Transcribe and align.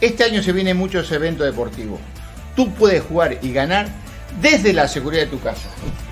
Este 0.00 0.22
año 0.22 0.44
se 0.44 0.52
vienen 0.52 0.76
muchos 0.76 1.10
eventos 1.10 1.44
deportivos. 1.44 1.98
Tú 2.54 2.72
puedes 2.72 3.02
jugar 3.02 3.38
y 3.42 3.52
ganar 3.52 3.88
desde 4.40 4.72
la 4.72 4.86
seguridad 4.86 5.22
de 5.22 5.28
tu 5.28 5.40
casa. 5.40 5.68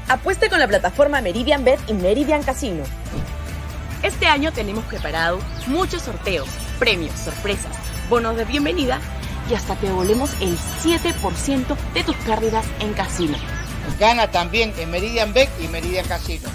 Apueste 0.09 0.49
con 0.49 0.59
la 0.59 0.67
plataforma 0.67 1.21
Meridian 1.21 1.65
Bet 1.65 1.79
y 1.87 1.93
Meridian 1.93 2.43
Casino. 2.43 2.83
Este 4.03 4.27
año 4.27 4.53
tenemos 4.53 4.85
preparado 4.87 5.39
muchos 5.69 6.03
sorteos, 6.03 6.49
premios, 6.81 7.13
sorpresas, 7.13 7.77
bonos 8.11 8.37
de 8.37 8.45
bienvenida 8.45 8.99
y 9.49 9.55
hasta 9.55 9.77
te 9.77 9.87
devolvemos 9.87 10.33
el 10.41 10.57
7% 10.59 11.77
de 11.95 12.03
tus 12.03 12.17
pérdidas 12.17 12.67
en 12.81 12.93
casino. 12.93 13.39
Gana 14.01 14.29
también 14.31 14.75
en 14.79 14.91
Meridian 14.91 15.33
Bet 15.33 15.49
y 15.61 15.69
Meridian 15.69 16.07
Casino. 16.07 16.49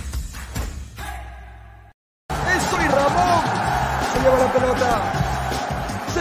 ¡Eso 2.30 2.82
y 2.82 2.88
Ramón! 2.88 3.44
Se 4.14 4.20
lleva 4.20 4.38
la 4.38 4.54
pelota. 4.54 5.21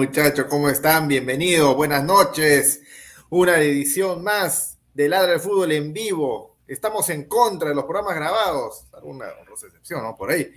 Muchachos? 0.00 0.46
¿Cómo 0.48 0.70
están? 0.70 1.08
Bienvenidos, 1.08 1.76
buenas 1.76 2.02
noches. 2.02 2.80
Una 3.28 3.58
edición 3.58 4.24
más 4.24 4.78
de 4.94 5.10
Ladra 5.10 5.32
del 5.32 5.40
Fútbol 5.40 5.72
en 5.72 5.92
vivo. 5.92 6.56
Estamos 6.66 7.10
en 7.10 7.24
contra 7.24 7.68
de 7.68 7.74
los 7.74 7.84
programas 7.84 8.16
grabados. 8.16 8.86
Alguna 8.94 9.26
excepción, 9.52 10.02
¿no? 10.02 10.16
Por 10.16 10.30
ahí. 10.30 10.50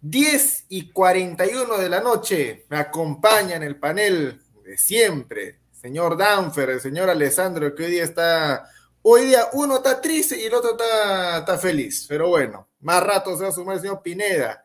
10 0.00 0.64
y 0.70 0.90
41 0.92 1.76
de 1.76 1.88
la 1.90 2.00
noche. 2.00 2.64
Me 2.70 2.78
acompaña 2.78 3.56
en 3.56 3.64
el 3.64 3.78
panel 3.78 4.40
de 4.64 4.78
siempre. 4.78 5.60
Señor 5.72 6.16
Danfer, 6.16 6.70
el 6.70 6.80
señor 6.80 7.10
Alessandro, 7.10 7.74
que 7.74 7.84
hoy 7.84 7.90
día 7.90 8.04
está. 8.04 8.66
Hoy 9.02 9.26
día 9.26 9.50
uno 9.52 9.76
está 9.76 10.00
triste 10.00 10.40
y 10.40 10.46
el 10.46 10.54
otro 10.54 10.70
está, 10.70 11.40
está 11.40 11.58
feliz. 11.58 12.06
Pero 12.08 12.28
bueno, 12.28 12.66
más 12.80 13.02
rato 13.02 13.36
se 13.36 13.42
va 13.42 13.50
a 13.50 13.52
sumar 13.52 13.74
el 13.74 13.82
señor 13.82 14.00
Pineda. 14.00 14.64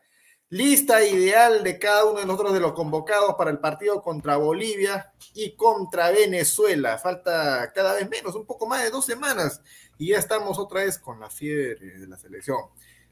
Lista 0.52 1.02
ideal 1.02 1.64
de 1.64 1.78
cada 1.78 2.04
uno 2.04 2.20
de 2.20 2.26
nosotros 2.26 2.52
de 2.52 2.60
los 2.60 2.74
convocados 2.74 3.36
para 3.38 3.50
el 3.50 3.58
partido 3.58 4.02
contra 4.02 4.36
Bolivia 4.36 5.10
y 5.34 5.52
contra 5.52 6.10
Venezuela. 6.10 6.98
Falta 6.98 7.72
cada 7.72 7.94
vez 7.94 8.10
menos, 8.10 8.34
un 8.34 8.44
poco 8.44 8.66
más 8.66 8.82
de 8.84 8.90
dos 8.90 9.06
semanas. 9.06 9.62
Y 9.96 10.08
ya 10.08 10.18
estamos 10.18 10.58
otra 10.58 10.84
vez 10.84 10.98
con 10.98 11.20
la 11.20 11.30
fiebre 11.30 11.98
de 11.98 12.06
la 12.06 12.18
selección. 12.18 12.58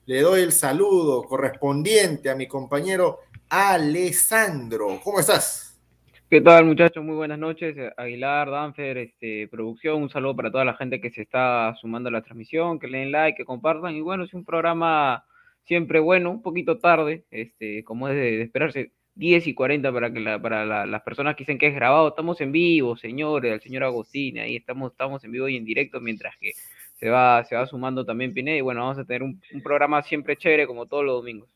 Le 0.04 0.20
doy 0.20 0.42
el 0.42 0.52
saludo 0.52 1.22
correspondiente 1.22 2.28
a 2.28 2.34
mi 2.34 2.46
compañero 2.46 3.20
Alessandro. 3.48 5.00
¿Cómo 5.02 5.20
estás? 5.20 5.80
¿Qué 6.28 6.42
tal, 6.42 6.66
muchachos? 6.66 7.02
Muy 7.02 7.14
buenas 7.14 7.38
noches. 7.38 7.74
Aguilar, 7.96 8.50
Danfer, 8.50 8.98
este, 8.98 9.48
producción. 9.48 10.02
Un 10.02 10.10
saludo 10.10 10.36
para 10.36 10.52
toda 10.52 10.66
la 10.66 10.74
gente 10.74 11.00
que 11.00 11.10
se 11.10 11.22
está 11.22 11.74
sumando 11.80 12.10
a 12.10 12.12
la 12.12 12.20
transmisión, 12.20 12.78
que 12.78 12.86
le 12.86 12.98
den 12.98 13.12
like, 13.12 13.38
que 13.38 13.46
compartan. 13.46 13.94
Y 13.94 14.02
bueno, 14.02 14.24
es 14.24 14.34
un 14.34 14.44
programa 14.44 15.24
siempre 15.70 16.00
bueno, 16.00 16.32
un 16.32 16.42
poquito 16.42 16.78
tarde, 16.78 17.24
este, 17.30 17.84
como 17.84 18.08
es 18.08 18.16
de, 18.16 18.42
esperarse, 18.42 18.90
10 19.14 19.46
y 19.46 19.54
40 19.54 19.92
para 19.92 20.12
que 20.12 20.18
la, 20.18 20.42
para 20.42 20.66
la, 20.66 20.84
las 20.84 21.02
personas 21.02 21.36
que 21.36 21.42
dicen 21.42 21.58
que 21.58 21.68
es 21.68 21.74
grabado, 21.76 22.08
estamos 22.08 22.40
en 22.40 22.50
vivo, 22.50 22.96
señores, 22.96 23.52
el 23.52 23.60
señor 23.60 23.84
Agostín, 23.84 24.40
ahí 24.40 24.56
estamos, 24.56 24.90
estamos 24.90 25.22
en 25.22 25.30
vivo 25.30 25.48
y 25.48 25.56
en 25.56 25.64
directo, 25.64 26.00
mientras 26.00 26.34
que 26.40 26.54
se 26.98 27.08
va, 27.08 27.44
se 27.44 27.54
va 27.54 27.68
sumando 27.68 28.04
también 28.04 28.34
Pineda, 28.34 28.56
y 28.56 28.62
bueno, 28.62 28.80
vamos 28.80 28.98
a 28.98 29.04
tener 29.04 29.22
un, 29.22 29.40
programa 29.62 30.02
siempre 30.02 30.36
chévere, 30.36 30.66
como 30.66 30.86
todos 30.86 31.04
los 31.04 31.14
domingos. 31.20 31.48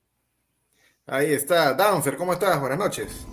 Ahí 1.06 1.32
está, 1.32 1.74
Danfer, 1.74 2.16
¿cómo 2.16 2.34
estás? 2.34 2.60
Buenas 2.60 2.78
noches. 2.78 3.26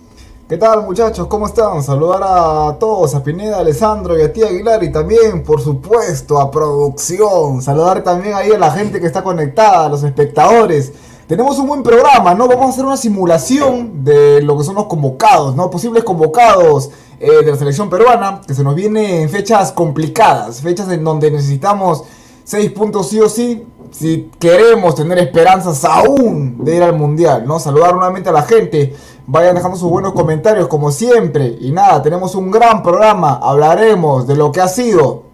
¿Qué 0.52 0.58
tal 0.58 0.84
muchachos? 0.84 1.28
¿Cómo 1.28 1.46
están? 1.46 1.82
Saludar 1.82 2.20
a 2.22 2.76
todos, 2.78 3.14
a 3.14 3.24
Pineda, 3.24 3.56
a 3.56 3.60
Alessandro 3.60 4.18
y 4.18 4.20
a 4.20 4.30
ti 4.30 4.42
Aguilar 4.42 4.84
y 4.84 4.92
también, 4.92 5.42
por 5.42 5.62
supuesto, 5.62 6.38
a 6.38 6.50
producción. 6.50 7.62
Saludar 7.62 8.04
también 8.04 8.34
ahí 8.34 8.50
a 8.50 8.58
la 8.58 8.70
gente 8.70 9.00
que 9.00 9.06
está 9.06 9.24
conectada, 9.24 9.86
a 9.86 9.88
los 9.88 10.02
espectadores 10.02 10.92
tenemos 11.26 11.58
un 11.58 11.68
buen 11.68 11.82
programa, 11.82 12.34
¿no? 12.34 12.48
Vamos 12.48 12.66
a 12.66 12.68
hacer 12.68 12.84
una 12.84 12.98
simulación 12.98 14.04
de 14.04 14.42
lo 14.42 14.58
que 14.58 14.64
son 14.64 14.74
los 14.74 14.88
convocados, 14.88 15.56
¿no? 15.56 15.70
Posibles 15.70 16.04
convocados 16.04 16.90
eh, 17.18 17.42
de 17.42 17.50
la 17.50 17.56
selección 17.56 17.88
peruana, 17.88 18.42
que 18.46 18.52
se 18.52 18.62
nos 18.62 18.74
viene 18.74 19.22
en 19.22 19.30
fechas 19.30 19.72
complicadas, 19.72 20.60
fechas 20.60 20.90
en 20.90 21.02
donde 21.02 21.30
necesitamos 21.30 22.04
6 22.44 22.72
puntos 22.72 23.08
sí 23.08 23.20
o 23.20 23.30
sí, 23.30 23.64
si 23.92 24.30
queremos 24.40 24.94
tener 24.94 25.18
esperanzas 25.18 25.84
aún 25.84 26.64
de 26.64 26.76
ir 26.76 26.82
al 26.82 26.94
Mundial, 26.94 27.46
¿no? 27.46 27.60
Saludar 27.60 27.94
nuevamente 27.94 28.30
a 28.30 28.32
la 28.32 28.42
gente, 28.42 28.96
vayan 29.26 29.54
dejando 29.54 29.76
sus 29.76 29.90
buenos 29.90 30.14
comentarios 30.14 30.66
como 30.66 30.90
siempre, 30.90 31.56
y 31.60 31.70
nada, 31.70 32.02
tenemos 32.02 32.34
un 32.34 32.50
gran 32.50 32.82
programa, 32.82 33.38
hablaremos 33.42 34.26
de 34.26 34.34
lo 34.34 34.50
que 34.50 34.60
ha 34.60 34.68
sido 34.68 35.24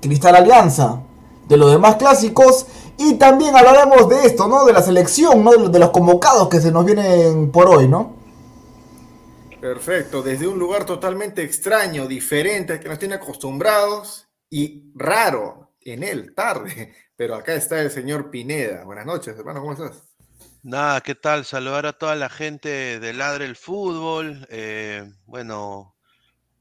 Cristal 0.00 0.34
Alianza, 0.34 1.00
de 1.48 1.56
los 1.56 1.70
demás 1.70 1.96
clásicos, 1.96 2.66
y 2.98 3.14
también 3.14 3.56
hablaremos 3.56 4.08
de 4.08 4.26
esto, 4.26 4.48
¿no? 4.48 4.64
De 4.64 4.72
la 4.72 4.82
selección, 4.82 5.42
¿no? 5.44 5.52
De 5.68 5.78
los, 5.78 5.90
convocados 5.90 6.48
que 6.48 6.60
se 6.60 6.72
nos 6.72 6.84
vienen 6.84 7.50
por 7.52 7.68
hoy, 7.68 7.88
¿no? 7.88 8.16
Perfecto, 9.60 10.22
desde 10.22 10.48
un 10.48 10.58
lugar 10.58 10.84
totalmente 10.84 11.42
extraño, 11.44 12.08
diferente 12.08 12.80
que 12.80 12.88
nos 12.88 12.98
tiene 12.98 13.14
acostumbrados 13.14 14.26
y 14.50 14.90
raro 14.96 15.61
en 15.84 16.02
él, 16.02 16.34
tarde. 16.34 16.94
Pero 17.16 17.34
acá 17.34 17.54
está 17.54 17.80
el 17.80 17.90
señor 17.90 18.30
Pineda. 18.30 18.84
Buenas 18.84 19.06
noches, 19.06 19.36
hermano, 19.38 19.60
¿cómo 19.60 19.72
estás? 19.72 20.02
Nada, 20.62 21.00
¿qué 21.00 21.14
tal? 21.14 21.44
Saludar 21.44 21.86
a 21.86 21.92
toda 21.92 22.14
la 22.14 22.28
gente 22.28 23.00
de 23.00 23.12
Ladre 23.12 23.44
el 23.44 23.56
Fútbol. 23.56 24.46
Eh, 24.48 25.04
bueno, 25.26 25.96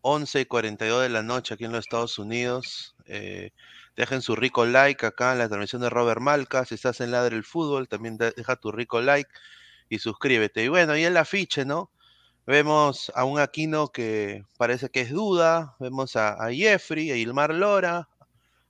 11 0.01 0.41
y 0.41 0.45
42 0.45 1.03
de 1.03 1.09
la 1.09 1.21
noche 1.21 1.53
aquí 1.53 1.65
en 1.65 1.71
los 1.71 1.85
Estados 1.85 2.17
Unidos. 2.19 2.95
Eh, 3.05 3.51
dejen 3.95 4.21
su 4.21 4.35
rico 4.35 4.65
like 4.65 5.05
acá 5.05 5.33
en 5.33 5.39
la 5.39 5.47
transmisión 5.47 5.81
de 5.81 5.89
Robert 5.89 6.21
Malca. 6.21 6.65
Si 6.65 6.75
estás 6.75 7.01
en 7.01 7.11
Ladre 7.11 7.35
el 7.37 7.43
Fútbol, 7.43 7.87
también 7.87 8.17
deja 8.17 8.55
tu 8.55 8.71
rico 8.71 9.01
like 9.01 9.29
y 9.89 9.99
suscríbete. 9.99 10.63
Y 10.63 10.67
bueno, 10.67 10.97
y 10.97 11.03
el 11.03 11.17
afiche, 11.17 11.65
¿no? 11.65 11.91
Vemos 12.47 13.11
a 13.15 13.23
un 13.23 13.39
Aquino 13.39 13.89
que 13.89 14.43
parece 14.57 14.89
que 14.89 15.01
es 15.01 15.11
duda. 15.11 15.75
Vemos 15.79 16.15
a, 16.15 16.33
a 16.43 16.51
Jeffrey, 16.51 17.11
a 17.11 17.15
Ilmar 17.15 17.53
Lora, 17.53 18.09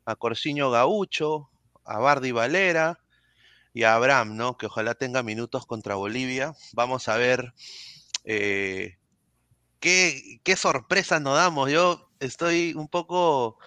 a 0.05 0.15
Corsiño 0.15 0.71
Gaucho, 0.71 1.49
a 1.85 1.99
Bardi 1.99 2.31
Valera 2.31 2.99
y 3.73 3.83
a 3.83 3.95
Abraham, 3.95 4.35
¿no? 4.35 4.57
Que 4.57 4.65
ojalá 4.65 4.95
tenga 4.95 5.23
minutos 5.23 5.65
contra 5.65 5.95
Bolivia. 5.95 6.53
Vamos 6.73 7.07
a 7.07 7.17
ver 7.17 7.53
eh, 8.25 8.97
qué, 9.79 10.39
qué 10.43 10.55
sorpresas 10.55 11.21
nos 11.21 11.35
damos. 11.35 11.71
Yo 11.71 12.09
estoy 12.19 12.73
un 12.75 12.87
poco 12.87 13.57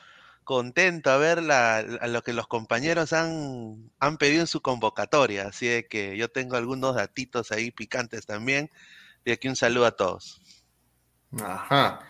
contento 0.44 1.10
a 1.10 1.16
ver 1.16 1.38
a 1.50 2.06
lo 2.06 2.22
que 2.22 2.34
los 2.34 2.46
compañeros 2.46 3.12
han, 3.12 3.90
han 3.98 4.18
pedido 4.18 4.42
en 4.42 4.46
su 4.46 4.60
convocatoria. 4.60 5.48
Así 5.48 5.66
de 5.66 5.86
que 5.86 6.16
yo 6.16 6.28
tengo 6.28 6.56
algunos 6.56 6.94
datitos 6.94 7.50
ahí 7.50 7.70
picantes 7.70 8.26
también. 8.26 8.70
Y 9.24 9.32
aquí 9.32 9.48
un 9.48 9.56
saludo 9.56 9.86
a 9.86 9.96
todos. 9.96 10.42
Ajá. 11.42 12.00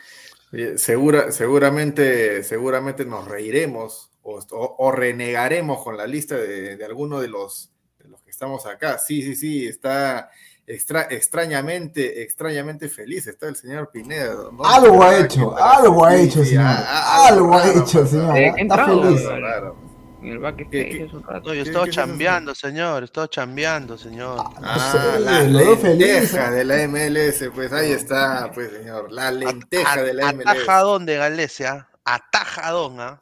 Eh, 0.52 0.76
Segura, 0.78 1.32
seguramente, 1.32 2.42
seguramente 2.42 3.04
nos 3.04 3.26
reiremos 3.26 4.10
o, 4.24 4.38
o- 4.50 4.76
o 4.78 4.90
renegaremos 4.90 5.82
con 5.84 5.96
la 5.96 6.06
lista 6.06 6.34
de, 6.36 6.76
de 6.76 6.84
alguno 6.84 7.20
de 7.20 7.28
los, 7.28 7.70
de 7.98 8.08
los 8.08 8.20
que 8.22 8.30
estamos 8.30 8.66
acá. 8.66 8.98
Sí, 8.98 9.22
sí, 9.22 9.36
sí, 9.36 9.66
está 9.66 10.30
extra- 10.66 11.06
extrañamente, 11.10 12.22
extrañamente 12.22 12.88
feliz. 12.88 13.26
Está 13.26 13.48
el 13.48 13.56
señor 13.56 13.90
Pineda. 13.92 14.34
¿no? 14.52 14.64
Algo 14.64 15.02
ha 15.02 15.18
hecho, 15.18 15.56
algo 15.56 16.04
ha 16.04 16.16
hecho, 16.16 16.42
sí, 16.42 16.50
señor. 16.50 16.64
a- 16.64 16.78
a- 16.78 17.28
Algo 17.28 17.54
ha 17.54 17.68
hecho, 17.70 17.98
pues, 18.00 18.10
señor. 18.10 18.36
Eh, 18.36 18.52
Está 18.56 18.86
feliz. 18.86 19.24
raro, 19.24 19.40
raro. 19.40 19.76
En 20.22 20.30
el 20.30 20.38
backstage 20.38 21.00
es 21.02 21.12
un 21.12 21.22
rato. 21.22 21.48
No, 21.48 21.54
yo 21.54 21.62
¿Qué- 21.64 21.68
estaba 21.68 21.84
es 21.86 21.94
chambeando, 21.94 22.54
señor. 22.54 23.04
Estaba 23.04 23.28
chambeando, 23.28 23.98
señor. 23.98 24.38
Ah, 24.62 25.12
sé, 25.14 25.20
la 25.20 25.42
lo 25.42 25.58
veo 25.58 25.76
feliz, 25.76 25.98
lenteja 26.06 26.48
¿eh? 26.48 26.50
de 26.54 26.64
la 26.64 26.76
MLS, 26.88 27.50
pues 27.54 27.70
ahí 27.74 27.92
está, 27.92 28.50
pues 28.54 28.70
señor, 28.72 29.12
la 29.12 29.30
lenteja 29.30 29.92
A- 29.92 30.02
de 30.02 30.14
la 30.14 30.32
MLS. 30.32 30.48
Atajadón 30.50 31.04
de 31.04 31.16
Galecia. 31.18 31.88
Atajadón, 32.06 33.00
¿ah? 33.00 33.20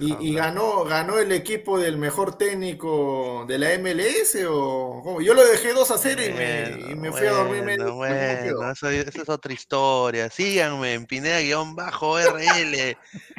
¿Y, 0.00 0.34
ganó, 0.34 0.84
ganó 0.84 1.18
el 1.18 1.30
equipo 1.32 1.78
del 1.78 1.96
mejor 1.96 2.36
técnico 2.36 3.44
de 3.46 3.58
la 3.58 3.78
MLS 3.78 4.36
o 4.48 5.00
cómo? 5.02 5.20
Yo 5.20 5.34
lo 5.34 5.44
dejé 5.46 5.72
2 5.72 5.90
a 5.90 5.98
0 5.98 6.22
y 6.24 6.32
me, 6.32 6.92
y 6.92 6.94
me 6.94 7.12
fui 7.12 7.26
a 7.26 7.32
dormir 7.32 7.62
medio. 7.62 7.94
Bueno, 7.94 8.14
eso, 8.72 8.88
esa 8.88 9.22
es 9.22 9.28
otra 9.28 9.52
historia. 9.52 10.30
Síganme 10.30 10.94
en 10.94 11.06
Pineda-RL. 11.06 12.96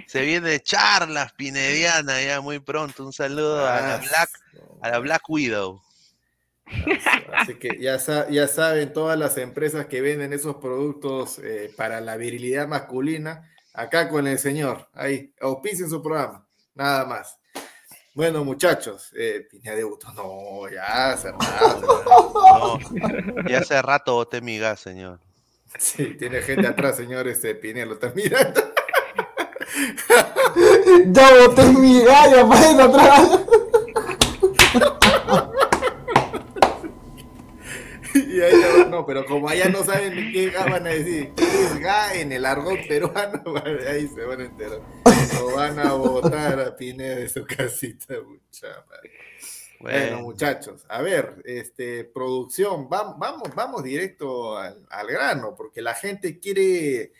Se 0.07 0.21
viene 0.21 0.59
charlas 0.59 1.33
pinediana 1.33 2.21
ya 2.21 2.41
muy 2.41 2.59
pronto. 2.59 3.05
Un 3.05 3.13
saludo 3.13 3.67
a 3.67 3.81
la 3.81 3.97
Black, 3.97 4.29
a 4.81 4.89
la 4.89 4.99
Black 4.99 5.29
Widow. 5.29 5.81
Así 7.33 7.55
que 7.55 7.77
ya, 7.79 7.97
ya 8.29 8.47
saben, 8.47 8.93
todas 8.93 9.17
las 9.17 9.37
empresas 9.37 9.85
que 9.85 10.01
venden 10.01 10.33
esos 10.33 10.55
productos 10.55 11.39
eh, 11.39 11.71
para 11.75 12.01
la 12.01 12.17
virilidad 12.17 12.67
masculina, 12.67 13.51
acá 13.73 14.09
con 14.09 14.27
el 14.27 14.39
señor, 14.39 14.89
ahí, 14.93 15.33
auspicien 15.39 15.89
su 15.89 16.01
programa, 16.01 16.44
nada 16.75 17.05
más. 17.05 17.37
Bueno, 18.13 18.45
muchachos, 18.45 19.11
eh, 19.17 19.45
Pineda 19.49 19.75
debutó, 19.75 20.11
no, 20.13 20.69
ya 20.69 21.11
hace 21.11 21.31
rato. 21.31 22.03
No, 22.05 23.49
ya 23.49 23.59
hace 23.59 23.81
rato 23.81 24.13
boté 24.13 24.39
mi 24.39 24.57
gas, 24.57 24.79
señor. 24.79 25.19
Sí, 25.77 26.15
tiene 26.17 26.41
gente 26.41 26.67
atrás, 26.67 26.95
señor 26.95 27.27
este 27.27 27.55
Pineda, 27.55 27.85
lo 27.87 27.95
está 27.95 28.11
mirando. 28.15 28.61
Ya 31.07 31.47
boté 31.47 31.63
mi 31.65 32.01
gallo 32.03 32.47
para 32.47 32.71
ir 32.71 32.81
atrás. 32.81 33.39
Y 38.35 38.41
ahí 38.41 38.53
está, 38.53 38.85
no, 38.89 39.05
pero 39.05 39.25
como 39.25 39.47
allá 39.49 39.69
no 39.69 39.83
saben 39.83 40.31
qué 40.33 40.49
gas 40.49 40.65
van 40.69 40.85
a 40.87 40.89
decir, 40.89 41.31
qué 41.35 41.43
es 41.43 41.79
gas 41.79 42.15
en 42.15 42.31
el 42.31 42.45
argot 42.45 42.85
peruano, 42.87 43.43
ahí 43.89 44.07
se 44.07 44.25
van 44.25 44.41
a 44.41 44.45
enterar. 44.45 44.81
Lo 45.39 45.55
van 45.55 45.79
a 45.79 45.93
botar 45.93 46.59
a 46.59 46.75
Pineda 46.75 47.15
de 47.15 47.29
su 47.29 47.45
casita, 47.45 48.15
mucha. 48.25 48.85
Bueno, 49.79 49.99
Bueno, 49.99 50.21
muchachos, 50.21 50.85
a 50.89 51.01
ver, 51.01 51.41
este, 51.45 52.03
producción, 52.05 52.89
vam- 52.89 53.15
vamos, 53.17 53.49
vamos 53.53 53.83
directo 53.83 54.57
al, 54.57 54.85
al 54.89 55.07
grano, 55.07 55.53
porque 55.55 55.81
la 55.81 55.93
gente 55.93 56.39
quiere, 56.39 57.11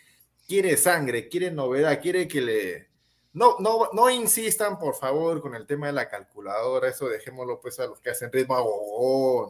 quiere 0.48 0.76
sangre, 0.76 1.28
quiere 1.28 1.50
novedad, 1.50 2.00
quiere 2.00 2.26
que 2.26 2.40
le... 2.40 2.88
No, 3.36 3.58
no, 3.60 3.90
no 3.92 4.08
insistan, 4.08 4.78
por 4.78 4.94
favor, 4.94 5.42
con 5.42 5.54
el 5.54 5.66
tema 5.66 5.88
de 5.88 5.92
la 5.92 6.08
calculadora, 6.08 6.88
eso 6.88 7.06
dejémoslo 7.06 7.60
pues 7.60 7.78
a 7.78 7.86
los 7.86 8.00
que 8.00 8.08
hacen 8.08 8.32
ritmo 8.32 8.56
a 8.56 8.62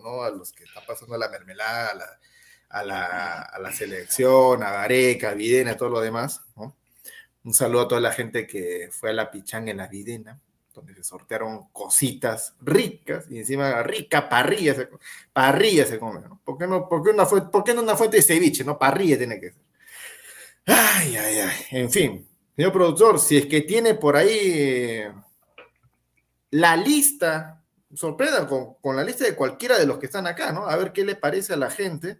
¿no? 0.03 0.25
A 0.25 0.31
los 0.31 0.53
que 0.53 0.65
están 0.65 0.83
pasando 0.85 1.17
la 1.17 1.29
mermelada, 1.29 1.91
a 1.91 1.95
la, 1.95 2.19
a 2.69 2.83
la, 2.83 3.43
a 3.43 3.59
la 3.61 3.73
selección, 3.73 4.65
a 4.65 4.73
Gareca, 4.73 5.31
a 5.31 5.35
Videna, 5.35 5.71
a 5.71 5.77
todo 5.77 5.91
lo 5.91 6.01
demás. 6.01 6.43
Un 7.45 7.55
saludo 7.55 7.83
a 7.83 7.89
toda 7.89 8.01
la 8.01 8.11
gente 8.11 8.45
que 8.45 8.89
fue 8.91 9.11
a 9.11 9.13
la 9.13 9.31
pichanga 9.31 9.71
en 9.71 9.77
la 9.77 9.87
Videna 9.87 10.41
donde 10.75 10.93
se 10.93 11.05
sortearon 11.05 11.69
cositas 11.69 12.55
ricas 12.61 13.25
y 13.31 13.39
encima 13.39 13.85
rica 13.85 14.29
parrilla 14.29 14.75
se, 14.75 14.89
parrilla 15.33 15.87
se 15.87 15.99
come, 16.01 16.21
¿no? 16.21 16.41
¿Por 16.45 16.59
qué 16.59 16.67
no, 16.67 16.89
por 16.89 17.05
qué 17.05 17.11
una 17.11 17.25
por 17.25 17.63
qué 17.63 17.73
no 17.73 17.83
una 17.83 17.97
fuente 17.97 18.17
de 18.17 18.23
ceviche, 18.25 18.65
no? 18.65 18.77
Parrilla 18.77 19.17
tiene 19.17 19.41
que 19.41 19.53
ser. 19.53 19.63
Ay, 20.67 21.17
ay, 21.17 21.39
ay. 21.39 21.67
En 21.71 21.91
fin, 21.91 22.29
señor 22.57 22.73
productor, 22.73 23.21
si 23.21 23.37
es 23.37 23.47
que 23.47 23.61
tiene 23.61 23.95
por 23.95 24.17
ahí 24.17 24.39
eh, 24.43 25.13
la 26.51 26.77
lista, 26.77 27.63
sorprenda 27.95 28.47
con, 28.49 28.75
con 28.81 28.97
la 28.97 29.05
lista 29.05 29.25
de 29.25 29.35
cualquiera 29.35 29.79
de 29.79 29.87
los 29.87 29.99
que 29.99 30.07
están 30.07 30.27
acá, 30.27 30.53
¿no? 30.53 30.67
A 30.67 30.77
ver 30.77 30.93
qué 30.93 31.05
le 31.05 31.17
parece 31.17 31.53
a 31.53 31.57
la 31.57 31.71
gente. 31.71 32.19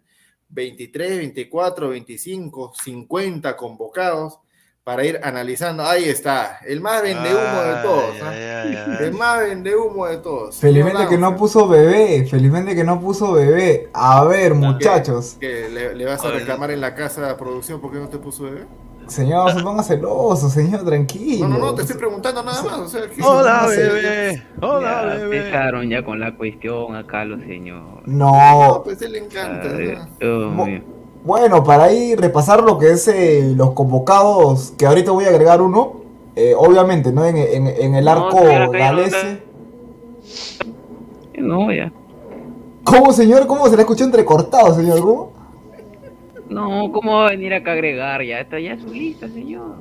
23, 0.49 1.19
24, 1.19 1.89
25, 1.89 2.73
50 2.81 3.57
convocados 3.57 4.39
para 4.85 5.05
ir 5.05 5.19
analizando. 5.23 5.83
Ahí 5.83 6.05
está, 6.05 6.61
el 6.65 6.81
más 6.81 7.03
vende 7.03 7.31
humo 7.31 7.63
de 7.63 7.83
todos. 7.83 8.15
¿ah? 8.23 8.31
ay, 8.31 8.43
ay, 8.43 8.77
ay. 8.77 9.07
El 9.07 9.13
más 9.15 9.41
vende 9.41 9.75
humo 9.75 10.07
de 10.07 10.19
todos. 10.19 10.57
Felizmente 10.59 11.09
que 11.09 11.19
no 11.19 11.35
puso 11.37 11.67
bebé. 11.67 12.25
Felizmente 12.31 12.77
que 12.77 12.85
no 12.85 13.01
puso 13.01 13.33
bebé. 13.33 13.91
A 13.93 14.23
ver, 14.25 14.55
muchachos. 14.55 15.37
que 15.41 15.69
le, 15.69 15.95
le 15.97 16.05
vas 16.05 16.25
a 16.25 16.31
reclamar 16.31 16.71
en 16.71 16.81
la 16.81 16.95
casa 16.95 17.27
de 17.27 17.35
producción 17.35 17.81
por 17.81 17.91
qué 17.91 17.99
no 17.99 18.09
te 18.09 18.19
puso 18.19 18.45
bebé. 18.45 18.67
Señor, 19.07 19.53
se 19.53 19.61
ponga 19.63 19.83
celoso, 19.83 20.51
señor, 20.51 20.85
tranquilo. 20.85 21.47
No, 21.49 21.59
no, 21.59 21.65
no, 21.67 21.75
te 21.75 21.83
estoy 21.83 21.97
preguntando 21.97 22.43
nada 22.43 22.61
más. 22.63 22.79
O 22.79 22.89
sea, 22.89 23.03
¿qué- 23.09 23.23
Hola, 23.23 23.67
bebé. 23.69 24.43
Hola, 24.61 25.03
Ya 25.03 25.15
bebé. 25.15 25.37
empezaron 25.39 25.89
ya 25.89 26.05
con 26.05 26.19
la 26.19 26.37
cuestión 26.37 26.97
acá 26.97 27.25
los 27.25 27.41
señores. 27.41 28.03
No, 28.07 28.33
No. 28.69 28.83
pues 28.83 29.01
a 29.03 29.05
él 29.07 29.13
le 29.13 29.19
encanta. 29.19 29.69
Mo- 30.25 30.67
mío. 30.67 30.81
Bueno, 31.25 31.63
para 31.65 31.85
ahí 31.85 32.15
repasar 32.17 32.63
lo 32.63 32.79
que 32.79 32.91
es 32.93 33.07
eh, 33.09 33.53
los 33.57 33.73
convocados, 33.73 34.73
que 34.77 34.87
ahorita 34.87 35.11
voy 35.13 35.25
a 35.25 35.29
agregar 35.29 35.61
uno. 35.63 36.05
eh, 36.39 36.55
obviamente, 36.55 37.13
¿no? 37.13 37.25
En, 37.25 37.37
en- 37.39 37.67
en 37.67 37.95
el 37.95 38.07
arco 38.09 38.39
no 38.43 38.71
galese. 38.71 39.41
No, 41.39 41.73
ya. 41.73 41.91
¿Cómo, 42.85 43.13
señor? 43.13 43.47
¿Cómo 43.47 43.67
se 43.69 43.77
le 43.77 43.83
escuchó 43.83 44.05
entrecortado, 44.05 44.75
señor? 44.75 45.01
¿Cómo? 45.01 45.33
No, 46.49 46.91
¿cómo 46.93 47.19
va 47.19 47.27
a 47.29 47.31
venir 47.31 47.53
acá 47.55 47.71
a 47.71 47.75
agregar? 47.75 48.23
Ya 48.23 48.41
está 48.41 48.59
ya 48.61 48.79
su 48.79 48.89
lista, 48.93 49.29
señor. 49.29 49.77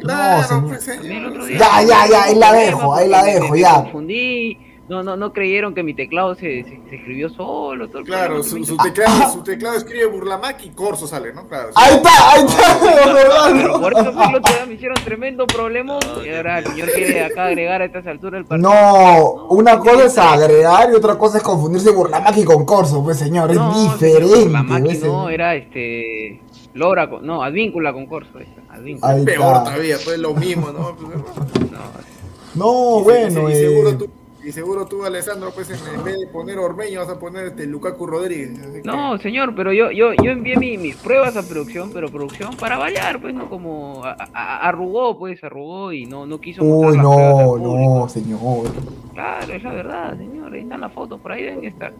Claro, 0.00 0.42
señor. 0.48 0.68
pues 0.68 0.82
señor. 0.84 1.26
otro 1.30 1.46
día- 1.46 1.58
Ya, 1.58 1.82
ya, 1.82 2.06
ya, 2.10 2.24
ahí 2.24 2.34
la 2.34 2.52
Me 2.52 2.58
dejo, 2.58 2.94
ahí 2.94 3.08
la 3.08 3.22
me- 3.22 3.34
dejo, 3.34 3.52
me 3.54 3.60
ya. 3.60 3.74
confundí 3.82 4.58
no, 4.90 5.04
no, 5.04 5.16
no 5.16 5.32
creyeron 5.32 5.72
que 5.72 5.84
mi 5.84 5.94
teclado 5.94 6.34
se, 6.34 6.64
se, 6.64 6.80
se 6.90 6.96
escribió 6.96 7.28
solo. 7.30 7.88
Todo 7.88 8.00
el 8.00 8.04
Claro, 8.04 8.42
su, 8.42 8.62
su 8.64 8.76
teclado. 8.76 9.32
su 9.32 9.42
teclado 9.44 9.76
escribe 9.76 10.06
Burlamac 10.06 10.64
y 10.64 10.70
Corso 10.70 11.06
sale, 11.06 11.32
¿no? 11.32 11.46
Claro. 11.46 11.70
Ahí 11.76 11.94
está, 11.94 12.10
ahí 12.32 12.44
está, 12.44 13.06
de 13.06 13.14
verdad, 13.14 13.50
Pero 13.52 13.68
¿no? 13.68 13.80
por 13.80 13.92
eso 13.92 14.12
fue 14.12 14.24
el 14.26 14.34
otro 14.34 14.52
día 14.54 14.66
me 14.66 14.74
hicieron 14.74 14.96
tremendo 15.04 15.46
problema 15.46 15.98
y 16.24 16.28
ahora 16.34 16.58
el 16.58 16.66
señor 16.66 16.88
quiere 16.92 17.24
acá 17.24 17.46
agregar 17.46 17.82
a 17.82 17.84
estas 17.84 18.04
alturas 18.08 18.40
el 18.40 18.46
partido. 18.46 18.68
No, 18.68 19.46
una 19.50 19.78
cosa 19.78 20.04
es 20.06 20.18
agregar 20.18 20.90
y 20.92 20.96
otra 20.96 21.16
cosa 21.16 21.38
es 21.38 21.44
confundirse 21.44 21.90
Burlamaki 21.90 22.42
con 22.44 22.64
Corso, 22.64 23.02
pues 23.04 23.16
señor, 23.18 23.50
es 23.52 23.56
No, 23.56 23.72
diferente. 23.92 24.48
La 24.50 24.62
máquina 24.64 24.84
pues, 24.88 25.02
no, 25.04 25.30
era 25.30 25.54
este. 25.54 26.42
Lora, 26.74 27.08
con- 27.08 27.24
no, 27.24 27.42
Advíncula 27.44 27.92
con 27.92 28.06
Corso. 28.06 28.30
Advíncula. 28.70 29.16
Peor 29.24 29.64
todavía, 29.64 29.96
pues 30.04 30.18
lo 30.18 30.34
mismo, 30.34 30.70
¿no? 30.72 30.96
No, 32.54 32.98
Y- 33.00 33.02
bueno, 33.04 33.48
y, 33.48 33.52
eh, 33.52 33.56
seguro 33.56 33.96
tú, 33.96 34.10
y 34.42 34.52
seguro 34.52 34.86
tú, 34.86 35.04
Alessandro, 35.04 35.50
pues 35.54 35.68
en, 35.70 36.02
vez 36.02 36.18
de 36.18 36.26
poner 36.26 36.58
Ormeño 36.58 37.00
vas 37.00 37.08
a 37.10 37.18
poner 37.18 37.46
este 37.46 37.66
Lukaku 37.66 38.06
Rodríguez. 38.06 38.58
que- 38.58 38.82
No, 38.84 39.18
señor, 39.18 39.54
pero 39.54 39.72
yo, 39.72 39.90
yo, 39.90 40.12
yo 40.14 40.30
envié 40.30 40.56
mi- 40.56 40.78
mis 40.78 40.96
pruebas 40.96 41.36
a 41.36 41.42
producción, 41.42 41.90
pero 41.92 42.08
producción 42.08 42.56
para 42.56 42.78
variar, 42.78 43.20
pues 43.20 43.34
no 43.34 43.50
como 43.50 44.02
a- 44.04 44.16
a- 44.32 44.68
arrugó, 44.68 45.18
pues 45.18 45.42
arrugó 45.44 45.92
y 45.92 46.06
no, 46.06 46.26
no 46.26 46.40
quiso 46.40 46.62
Uy, 46.64 46.96
no, 46.96 47.56
no, 47.58 48.08
señor. 48.08 48.68
Claro, 49.12 49.52
es 49.52 49.62
la 49.62 49.72
verdad, 49.72 50.16
señor, 50.16 50.52
ahí 50.54 50.60
están 50.62 50.80
las 50.80 50.92
fotos, 50.92 51.20
por 51.20 51.32
ahí 51.32 51.42
deben 51.42 51.64
estar. 51.64 51.92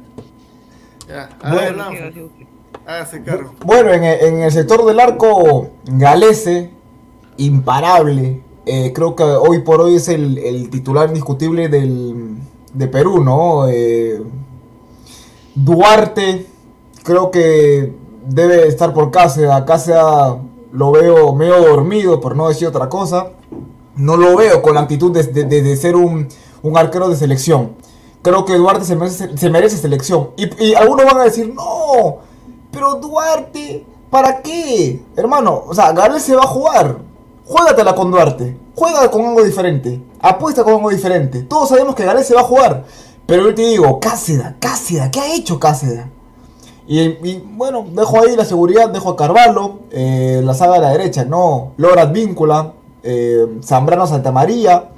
Ya, 1.09 1.28
a 1.42 1.52
Bueno. 1.52 1.90
ver, 1.90 2.06
Lanza, 2.14 2.20
hágase 2.87 3.23
cargo. 3.23 3.54
Bueno, 3.66 3.90
en, 3.92 4.04
el- 4.04 4.20
en 4.25 4.38
el 4.42 4.50
sector 4.52 4.85
del 4.87 4.99
arco, 5.00 5.70
Galese, 5.85 6.70
imparable. 7.37 8.40
Eh, 8.67 8.93
creo 8.95 9.17
que 9.17 9.23
hoy 9.25 9.61
por 9.61 9.81
hoy 9.81 9.97
es 9.97 10.09
el, 10.09 10.38
el 10.38 10.71
titular 10.71 11.09
indiscutible 11.09 11.69
del, 11.69 12.37
de 12.75 12.88
Perú, 12.88 13.23
¿no? 13.25 13.67
Eh, 13.69 14.23
Duarte, 15.55 16.47
creo 17.02 17.31
que 17.31 17.93
debe 18.26 18.67
estar 18.69 18.93
por 18.95 19.11
Cáceres. 19.11 19.50
Cáceres 19.67 20.02
lo 20.73 20.93
veo 20.93 21.35
medio 21.35 21.61
dormido, 21.61 22.21
por 22.21 22.37
no 22.37 22.49
decir 22.49 22.69
otra 22.69 22.88
cosa. 22.88 23.31
No 23.97 24.17
lo 24.17 24.37
veo 24.37 24.62
con 24.62 24.75
la 24.75 24.83
actitud 24.83 25.11
de, 25.12 25.25
de- 25.25 25.62
de- 25.62 25.76
ser 25.76 25.97
un, 25.97 26.29
un 26.62 26.79
arquero 26.79 27.09
de 27.09 27.17
selección. 27.17 27.73
Creo 28.23 28.45
que 28.45 28.55
Duarte 28.55 28.85
se 28.85 28.95
merece, 28.97 29.37
se 29.37 29.50
merece 29.50 29.76
selección. 29.76 30.31
Y, 30.37 30.64
y 30.64 30.75
algunos 30.75 31.07
van 31.07 31.19
a 31.19 31.25
decir, 31.25 31.52
no, 31.52 32.19
pero 32.71 32.95
Duarte, 32.97 33.85
¿para 34.11 34.40
qué? 34.43 35.02
Hermano, 35.17 35.64
o 35.67 35.75
sea, 35.75 35.93
Gales 35.93 36.23
se 36.23 36.37
va 36.37 36.43
a 36.45 36.47
jugar. 36.47 36.99
Juégatela 37.50 37.97
con 37.97 38.12
Duarte. 38.12 38.57
Juega 38.76 39.11
con 39.11 39.25
algo 39.26 39.42
diferente. 39.42 40.00
Apuesta 40.21 40.62
con 40.62 40.75
algo 40.75 40.90
diferente. 40.90 41.42
Todos 41.42 41.71
sabemos 41.71 41.97
que 41.97 42.04
Gales 42.04 42.25
se 42.25 42.33
va 42.33 42.42
a 42.42 42.45
jugar. 42.45 42.85
Pero 43.26 43.42
yo 43.49 43.54
te 43.57 43.62
digo, 43.62 43.99
Cáceda, 43.99 44.54
Cáceda, 44.61 45.11
¿qué 45.11 45.19
ha 45.19 45.35
hecho 45.35 45.59
Cáceda? 45.59 46.09
Y, 46.87 47.38
bueno, 47.57 47.85
dejo 47.90 48.21
ahí 48.21 48.37
la 48.37 48.45
seguridad, 48.45 48.88
dejo 48.90 49.11
a 49.11 49.16
Carvalho, 49.16 49.80
eh, 49.90 50.40
la 50.45 50.54
saga 50.54 50.75
de 50.75 50.80
la 50.80 50.90
derecha, 50.90 51.25
no, 51.25 51.73
Lora 51.76 52.07
Víncula, 52.07 52.73
eh, 53.02 53.47
Zambrano 53.64 54.07
Santamaría. 54.07 54.90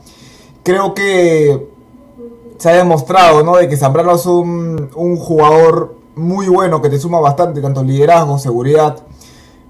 Creo 0.63 0.93
que 0.93 1.69
se 2.59 2.69
ha 2.69 2.75
demostrado, 2.75 3.43
¿no? 3.43 3.57
De 3.57 3.67
que 3.67 3.79
Zambrano 3.79 4.15
es 4.15 4.27
un 4.27 5.17
jugador 5.17 5.97
muy 6.17 6.49
bueno 6.49 6.83
que 6.83 6.91
te 6.91 6.99
suma 6.99 7.19
bastante, 7.19 7.63
tanto 7.63 7.83
liderazgo, 7.83 8.39
seguridad. 8.39 8.99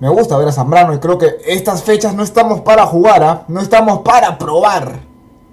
Me 0.02 0.09
gusta 0.09 0.37
ver 0.37 0.49
a 0.49 0.52
Zambrano 0.52 0.92
y 0.94 0.99
creo 0.99 1.16
que 1.16 1.37
estas 1.47 1.85
fechas 1.85 2.12
no 2.12 2.25
estamos 2.25 2.62
para 2.62 2.85
jugar, 2.87 3.23
¿ah? 3.23 3.44
no 3.47 3.61
estamos 3.61 4.00
para 4.00 4.37
probar. 4.37 4.99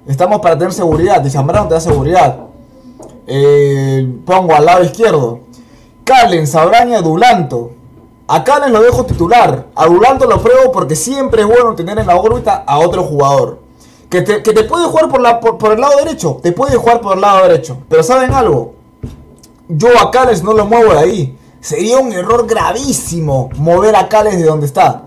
Estamos 0.07 0.41
para 0.41 0.57
tener 0.57 0.73
seguridad 0.73 1.23
y 1.23 1.29
Zambrano 1.29 1.67
te 1.67 1.75
da 1.75 1.79
seguridad. 1.79 2.47
Eh, 3.27 4.11
pongo 4.25 4.55
al 4.55 4.65
lado 4.65 4.83
izquierdo. 4.83 5.41
Calen, 6.03 6.47
Sabraña, 6.47 6.99
Dulanto. 6.99 7.73
A 8.27 8.43
Calen 8.43 8.73
lo 8.73 8.81
dejo 8.81 9.05
titular. 9.05 9.67
A 9.75 9.85
Dulanto 9.85 10.25
lo 10.25 10.41
pruebo 10.41 10.71
porque 10.71 10.95
siempre 10.95 11.43
es 11.43 11.47
bueno 11.47 11.75
tener 11.75 11.99
en 11.99 12.07
la 12.07 12.15
órbita 12.15 12.63
a 12.65 12.79
otro 12.79 13.03
jugador. 13.03 13.59
Que 14.09 14.23
te, 14.23 14.41
que 14.41 14.51
te 14.51 14.63
puede 14.63 14.85
jugar 14.85 15.09
por, 15.09 15.21
la, 15.21 15.39
por, 15.39 15.59
por 15.59 15.73
el 15.73 15.79
lado 15.79 15.95
derecho. 16.03 16.39
Te 16.41 16.53
puede 16.53 16.75
jugar 16.75 17.01
por 17.01 17.13
el 17.13 17.21
lado 17.21 17.47
derecho. 17.47 17.77
Pero 17.87 18.01
¿saben 18.01 18.33
algo? 18.33 18.73
Yo 19.67 19.89
a 20.01 20.09
Cales 20.09 20.41
no 20.41 20.53
lo 20.53 20.65
muevo 20.65 20.93
de 20.93 20.99
ahí. 20.99 21.38
Sería 21.61 21.99
un 21.99 22.13
error 22.13 22.47
gravísimo 22.47 23.49
mover 23.57 23.95
a 23.95 24.07
Cales 24.07 24.37
de 24.37 24.45
donde 24.45 24.65
está. 24.65 25.03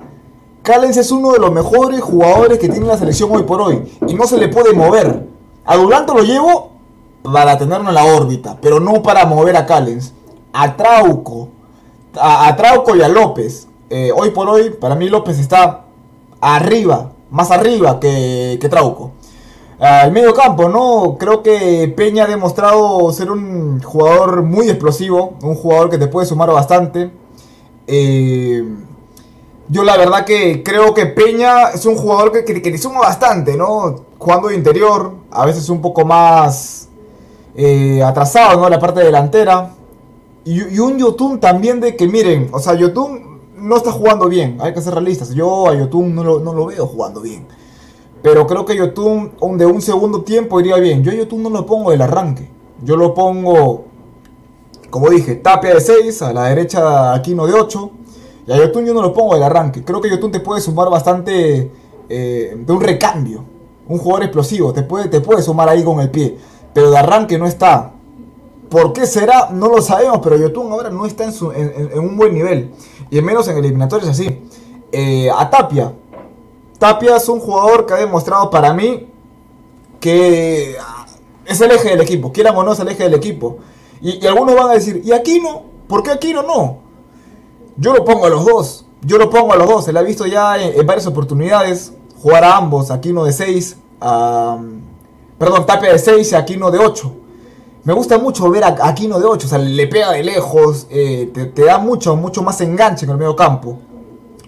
Callens 0.63 0.97
es 0.97 1.11
uno 1.11 1.33
de 1.33 1.39
los 1.39 1.51
mejores 1.51 2.01
jugadores 2.01 2.59
que 2.59 2.69
tiene 2.69 2.87
la 2.87 2.97
selección 2.97 3.31
hoy 3.33 3.43
por 3.43 3.61
hoy. 3.61 3.99
Y 4.07 4.15
no 4.15 4.27
se 4.27 4.39
le 4.39 4.49
puede 4.49 4.73
mover. 4.75 5.27
A 5.65 5.77
Dulanto 5.77 6.15
lo 6.15 6.23
llevo 6.23 6.73
para 7.23 7.59
tenerlo 7.59 7.89
en 7.89 7.95
la 7.95 8.05
órbita. 8.05 8.59
Pero 8.61 8.79
no 8.79 9.03
para 9.03 9.25
mover 9.25 9.57
a 9.57 9.67
Callens. 9.67 10.13
A 10.53 10.77
Trauco. 10.77 11.49
A, 12.17 12.47
a 12.49 12.57
Trauco 12.57 12.95
y 12.95 13.03
a 13.03 13.09
López. 13.09 13.67
Eh, 13.91 14.13
hoy 14.15 14.31
por 14.31 14.49
hoy, 14.49 14.71
para 14.71 14.95
mí 14.95 15.09
López 15.09 15.39
está 15.39 15.85
arriba. 16.41 17.13
Más 17.31 17.51
arriba 17.51 17.99
que, 17.99 18.59
que 18.61 18.69
Trauco. 18.69 19.13
Al 19.83 20.13
medio 20.13 20.33
campo, 20.33 20.69
¿no? 20.69 21.17
Creo 21.19 21.43
que 21.43 21.93
Peña 21.97 22.23
ha 22.23 22.29
demostrado 22.29 23.11
ser 23.13 23.33
un 23.33 23.83
jugador 23.83 24.45
muy 24.45 24.69
explosivo, 24.69 25.35
un 25.43 25.57
jugador 25.57 25.91
que 25.91 25.99
te 25.99 26.07
puede 26.07 26.25
sumar 26.25 26.53
bastante. 26.53 27.11
Eh, 27.89 28.63
yo 29.69 29.83
la 29.83 29.97
verdad 29.97 30.25
que 30.25 30.63
creo 30.63 30.95
que 30.95 31.07
Peña 31.07 31.71
es 31.71 31.85
un 31.85 31.97
jugador 31.97 32.31
que, 32.31 32.45
que- 32.45 32.61
te 32.61 32.79
suma 32.79 33.01
bastante, 33.01 33.57
¿no? 33.57 34.05
Jugando 34.19 34.49
de 34.49 34.55
interior, 34.55 35.15
a 35.33 35.45
veces 35.47 35.69
un 35.69 35.83
poco 35.83 36.05
más 36.05 36.89
eh, 37.57 38.05
atrasado, 38.05 38.61
¿no? 38.61 38.69
La 38.69 38.79
parte 38.79 39.01
delantera. 39.01 39.75
Y, 40.45 40.79
un 40.79 40.97
Yotun 40.97 41.41
también 41.41 41.81
de 41.81 41.97
que, 41.97 42.07
miren, 42.07 42.51
o 42.53 42.61
sea, 42.61 42.75
Yotun 42.75 43.41
no 43.57 43.77
está 43.77 43.91
jugando 43.91 44.29
bien, 44.29 44.59
hay 44.61 44.73
que 44.75 44.81
ser 44.81 44.95
realistas. 44.95 45.31
Yo 45.35 45.69
a 45.69 45.75
Yotun 45.75 46.15
no 46.15 46.23
lo 46.23 46.67
veo 46.67 46.87
jugando 46.87 47.21
bien. 47.21 47.49
Pero 48.23 48.47
creo 48.47 48.65
que 48.65 48.77
Yotun 48.77 49.33
un- 49.41 49.59
de 49.59 49.67
un 49.67 49.83
segundo 49.83 50.23
tiempo 50.23 50.61
iría 50.61 50.77
bien. 50.77 51.03
Yo 51.03 51.13
Yotun 51.13 51.43
no 51.43 51.51
lo 51.51 51.67
pongo 51.67 51.91
del 51.91 52.03
arranque. 52.03 52.49
Yo 52.85 52.97
lo 52.97 53.15
pongo, 53.15 53.85
como 54.91 55.09
dije, 55.11 55.37
Tapia 55.37 55.75
de 55.75 55.81
6, 55.81 56.23
a 56.23 56.33
la 56.33 56.45
derecha 56.45 57.15
Aquino 57.15 57.47
de 57.47 57.55
8. 57.55 57.91
Y 58.47 58.53
a 58.53 58.57
Yotun 58.59 58.85
yo 58.87 58.95
no 58.95 59.03
lo 59.03 59.13
pongo 59.13 59.35
del 59.35 59.43
arranque. 59.43 59.85
Creo 59.85 60.01
que 60.01 60.11
Yotun 60.11 60.31
te 60.33 60.41
puede 60.41 60.61
sumar 60.61 60.89
bastante 60.91 61.71
eh, 62.09 62.57
de 62.59 62.73
un 62.73 62.81
recambio. 62.81 63.45
Un 63.89 63.99
jugador 63.99 64.25
explosivo. 64.25 64.73
Te 64.73 64.83
puede, 64.83 65.09
te 65.09 65.21
puede 65.21 65.43
sumar 65.43 65.69
ahí 65.69 65.83
con 65.83 66.01
el 66.01 66.11
pie. 66.11 66.37
Pero 66.73 66.91
de 66.91 66.99
arranque 66.99 67.39
no 67.39 67.47
está. 67.47 67.93
¿Por 68.69 68.93
qué 68.93 69.07
será? 69.07 69.51
No 69.51 69.69
lo 69.69 69.83
sabemos. 69.83 70.21
Pero 70.23 70.37
Yotun 70.37 70.71
ahora 70.73 70.91
no 70.91 71.07
está 71.07 71.25
en, 71.25 71.99
un 71.99 72.17
buen 72.17 72.35
nivel. 72.35 72.71
Y 73.11 73.21
menos 73.21 73.47
en 73.49 73.57
eliminatorios 73.59 74.09
así. 74.09 74.43
Eh, 74.93 75.29
a 75.31 75.49
Tapia. 75.51 75.93
Tapia 76.83 77.15
es 77.15 77.29
un 77.29 77.39
jugador 77.39 77.87
que 77.87 77.95
ha 77.95 77.99
demostrado 77.99 78.51
para 78.51 78.75
mí 78.75 79.07
que 80.01 80.75
ah, 80.81 81.07
es 81.47 81.61
el 81.61 81.71
eje 81.71 81.91
del 81.91 82.01
equipo. 82.01 82.33
Quieran 82.33 82.57
o 82.57 82.65
no, 82.65 82.73
es 82.73 82.81
el 82.81 82.89
eje 82.89 83.05
del 83.05 83.15
equipo. 83.15 83.59
Y, 84.01 84.27
algunos 84.27 84.57
van 84.57 84.71
a 84.71 84.73
decir, 84.73 85.01
¿y 85.05 85.13
Aquino? 85.13 85.63
¿Por 85.87 86.03
qué 86.03 86.11
Aquino 86.11 86.43
no? 86.43 86.79
Yo 87.77 87.93
lo 87.93 88.05
pongo 88.05 88.27
a 88.27 88.31
los 88.31 88.45
dos. 88.45 88.85
Yo 89.03 89.17
lo 89.17 89.31
pongo 89.31 89.53
a 89.53 89.57
los 89.57 89.69
dos. 89.69 89.85
Se 89.85 89.93
le 89.93 90.01
ha 90.01 90.03
visto 90.03 90.27
ya 90.27 90.61
en, 90.61 90.85
varias 90.85 91.07
oportunidades 91.07 91.93
jugar 92.21 92.43
a 92.43 92.57
ambos. 92.57 92.91
Aquino 92.91 93.23
de 93.23 93.33
6. 93.33 93.77
perdón, 95.39 95.65
Tapia 95.65 95.93
de 95.93 96.01
6 96.01 96.33
y 96.33 96.35
Aquino 96.35 96.73
de 96.73 96.81
8. 96.81 97.13
Me 97.85 97.93
gusta 97.93 98.19
mucho 98.19 98.51
ver 98.51 98.65
a 98.65 98.77
Aquino 98.89 99.21
de 99.21 99.27
8. 99.27 99.47
O 99.47 99.49
sea, 99.49 99.59
le 99.59 99.87
pega 99.87 100.11
de 100.11 100.25
lejos. 100.25 100.89
eh, 100.91 101.31
te, 101.33 101.45
te 101.47 101.65
da 101.65 101.79
mucho, 101.79 102.17
mucho 102.17 102.43
más 102.43 102.61
enganche 102.61 103.05
en 103.05 103.13
el 103.13 103.19
medio 103.19 103.37
campo. 103.37 103.79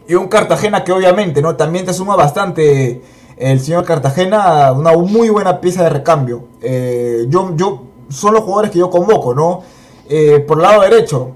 Y 0.07 0.15
un 0.15 0.29
Cartagena 0.29 0.85
que 0.85 0.93
obviamente, 0.93 1.41
¿no? 1.41 1.57
También 1.57 1.87
te 1.87 1.95
suma 1.95 2.17
bastante 2.17 3.03
el 3.37 3.61
señor 3.61 3.85
Cartagena, 3.85 4.73
una 4.73 4.93
muy 4.93 5.29
buena 5.29 5.61
pieza 5.61 5.85
de 5.85 5.91
recambio. 5.91 6.45
Eh, 6.61 7.27
yo, 7.29 7.53
yo, 7.57 7.83
son 8.09 8.35
los 8.35 8.43
jugadores 8.43 8.71
que 8.71 8.79
yo 8.79 8.91
convoco, 8.91 9.35
¿no? 9.35 9.63
Eh, 10.09 10.45
por 10.47 10.59
el 10.59 10.63
lado 10.63 10.83
derecho, 10.83 11.31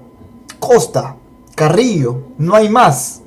Costa, 0.59 1.15
Carrillo, 1.55 2.17
no 2.37 2.55
hay 2.55 2.69
más. 2.69 3.21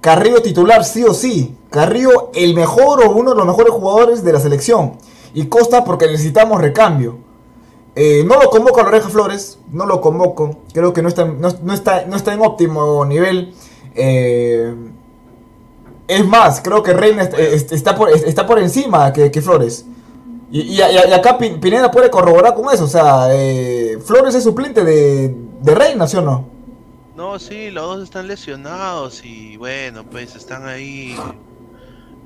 Carrillo 0.00 0.42
titular 0.42 0.84
sí 0.84 1.04
o 1.04 1.14
sí. 1.14 1.56
Carrillo 1.70 2.30
el 2.34 2.54
mejor 2.54 3.04
o 3.04 3.10
uno 3.10 3.30
de 3.30 3.36
los 3.36 3.46
mejores 3.46 3.72
jugadores 3.72 4.24
de 4.24 4.32
la 4.32 4.40
selección. 4.40 4.94
Y 5.34 5.46
Costa 5.46 5.84
porque 5.84 6.06
necesitamos 6.06 6.60
recambio. 6.60 7.18
Eh, 7.94 8.24
no 8.24 8.40
lo 8.40 8.48
convoco 8.48 8.80
a 8.80 8.84
la 8.84 8.90
Oreja 8.90 9.08
Flores, 9.08 9.58
no 9.72 9.86
lo 9.86 10.00
convoco. 10.00 10.58
Creo 10.72 10.92
que 10.92 11.02
no 11.02 11.08
está, 11.08 11.24
no 11.24 11.48
está, 11.72 12.06
no 12.06 12.16
está 12.16 12.32
en 12.32 12.40
óptimo 12.40 13.04
nivel. 13.04 13.54
Eh, 13.98 14.74
es 16.06 16.24
más, 16.26 16.60
creo 16.62 16.82
que 16.82 16.94
Reina 16.94 17.22
est- 17.24 17.38
est- 17.38 17.72
está, 17.72 17.94
por, 17.94 18.10
está 18.10 18.46
por 18.46 18.58
encima 18.58 19.12
que, 19.12 19.30
que 19.30 19.42
Flores. 19.42 19.84
Y, 20.50 20.60
y- 20.60 20.78
y 20.80 21.12
acá 21.12 21.36
Pin- 21.36 21.60
Pineda 21.60 21.90
puede 21.90 22.08
corroborar 22.10 22.54
con 22.54 22.72
eso. 22.72 22.84
O 22.84 22.88
sea, 22.88 23.28
eh, 23.32 23.98
Flores 24.04 24.34
es 24.34 24.44
suplente 24.44 24.82
de, 24.84 25.34
de 25.60 25.74
Reina, 25.74 26.06
¿sí 26.06 26.16
o 26.16 26.22
no? 26.22 26.46
No, 27.16 27.38
sí, 27.38 27.70
los 27.70 27.84
dos 27.96 28.04
están 28.04 28.28
lesionados 28.28 29.24
y 29.24 29.56
bueno, 29.56 30.04
pues 30.04 30.34
están 30.36 30.66
ahí. 30.66 31.16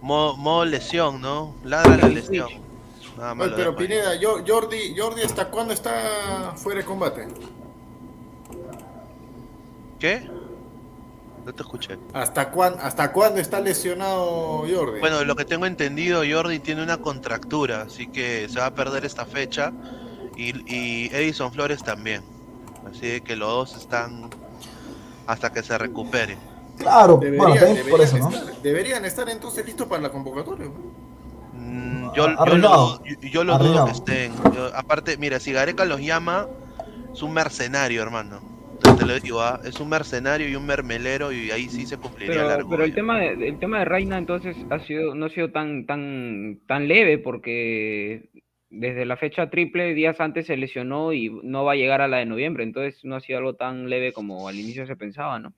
Modo, 0.03 0.37
modo 0.37 0.65
lesión, 0.65 1.21
¿no? 1.21 1.55
Ladra 1.65 1.97
la 1.97 2.09
lesión. 2.09 2.49
Nada 3.17 3.35
más 3.35 3.47
Oye, 3.49 3.51
lo 3.51 3.57
pero. 3.57 3.77
Pineda, 3.77 4.15
yo- 4.17 4.45
Jordi, 4.47 4.95
Jordi, 4.97 5.23
¿hasta 5.23 5.49
cuándo 5.51 5.73
está 5.75 6.53
fuera 6.57 6.81
de 6.81 6.87
combate? 6.87 7.27
¿Qué? 9.99 10.29
No 11.45 11.53
te 11.53 11.63
escuché. 11.63 11.99
¿Hasta, 12.15 12.51
cuán, 12.51 12.77
¿Hasta 12.81 13.13
cuándo 13.13 13.41
está 13.41 13.61
lesionado 13.61 14.59
Jordi? 14.59 15.01
Bueno, 15.01 15.25
lo 15.25 15.35
que 15.35 15.45
tengo 15.45 15.67
entendido, 15.67 16.23
Jordi 16.29 16.61
tiene 16.61 16.83
una 16.83 16.99
contractura, 16.99 17.83
así 17.83 18.07
que 18.07 18.49
se 18.49 18.61
va 18.61 18.67
a 18.67 18.75
perder 18.75 19.05
esta 19.05 19.27
fecha. 19.27 19.73
Y, 20.37 20.51
y 20.73 21.11
Edison 21.15 21.53
Flores 21.53 21.83
también. 21.83 22.23
Así 22.91 23.21
que 23.21 23.37
los 23.37 23.49
dos 23.49 23.77
están 23.77 24.31
hasta 25.27 25.53
que 25.53 25.63
se 25.63 25.77
recuperen. 25.79 26.39
Claro, 26.79 27.19
Deberían, 27.21 27.59
bueno, 27.75 27.91
por 27.91 28.01
eso, 28.01 28.17
estar, 28.17 28.63
deberían 28.63 29.05
estar 29.05 29.29
entonces 29.29 29.65
listos 29.67 29.87
para 29.87 30.01
la 30.03 30.11
convocatoria. 30.11 30.69
Mm, 31.55 32.13
Yo, 32.15 32.29
yo, 32.47 32.57
lo, 32.57 33.05
yo, 33.05 33.15
yo 33.21 33.45
lo 33.45 33.59
dudo 33.59 33.85
que 33.85 33.91
estén. 33.93 34.33
Yo- 34.55 34.71
aparte, 34.75 35.17
mira, 35.17 35.39
si 35.39 35.53
Gareca 35.53 35.85
los 35.85 36.01
llama, 36.01 36.47
es 37.13 37.23
un 37.23 37.33
mercenario, 37.33 38.03
hermano. 38.03 38.41
Te- 38.95 39.05
Te 39.05 39.05
lo 39.05 39.19
digo, 39.21 39.43
¿ah? 39.43 39.61
es 39.65 39.81
un 39.81 39.89
mercenario 39.89 40.49
y 40.49 40.55
un 40.57 40.67
mermelero 40.67 41.33
y 41.33 41.51
ahí 41.51 41.69
sí 41.71 41.87
se 41.87 41.99
cumpliría 41.99 42.45
la 42.45 42.57
Pero, 42.57 42.69
pero 42.69 42.85
el 42.85 42.95
tema 42.95 43.19
de, 43.21 43.33
el 43.49 43.59
tema 43.59 43.81
de 43.81 43.85
Reina 43.85 44.17
entonces 44.19 44.65
ha 44.71 44.79
sido 44.81 45.15
no 45.15 45.27
ha 45.27 45.29
sido 45.31 45.51
tan 45.51 45.87
tan 45.87 46.61
tan 46.69 46.87
leve 46.89 47.19
porque 47.19 48.31
desde 48.71 49.05
la 49.05 49.17
fecha 49.17 49.51
triple 49.51 49.93
días 49.95 50.21
antes 50.21 50.47
se 50.47 50.57
lesionó 50.57 51.13
y 51.13 51.31
no 51.43 51.65
va 51.65 51.73
a 51.73 51.77
llegar 51.77 52.01
a 52.01 52.09
la 52.09 52.19
de 52.19 52.27
noviembre, 52.27 52.63
entonces 52.65 53.05
no 53.05 53.17
ha 53.17 53.21
sido 53.21 53.39
algo 53.39 53.55
tan 53.57 53.91
leve 53.91 54.13
como 54.13 54.49
al 54.49 54.59
inicio 54.61 54.87
se 54.87 54.97
pensaba, 54.97 55.39
¿no? 55.41 55.53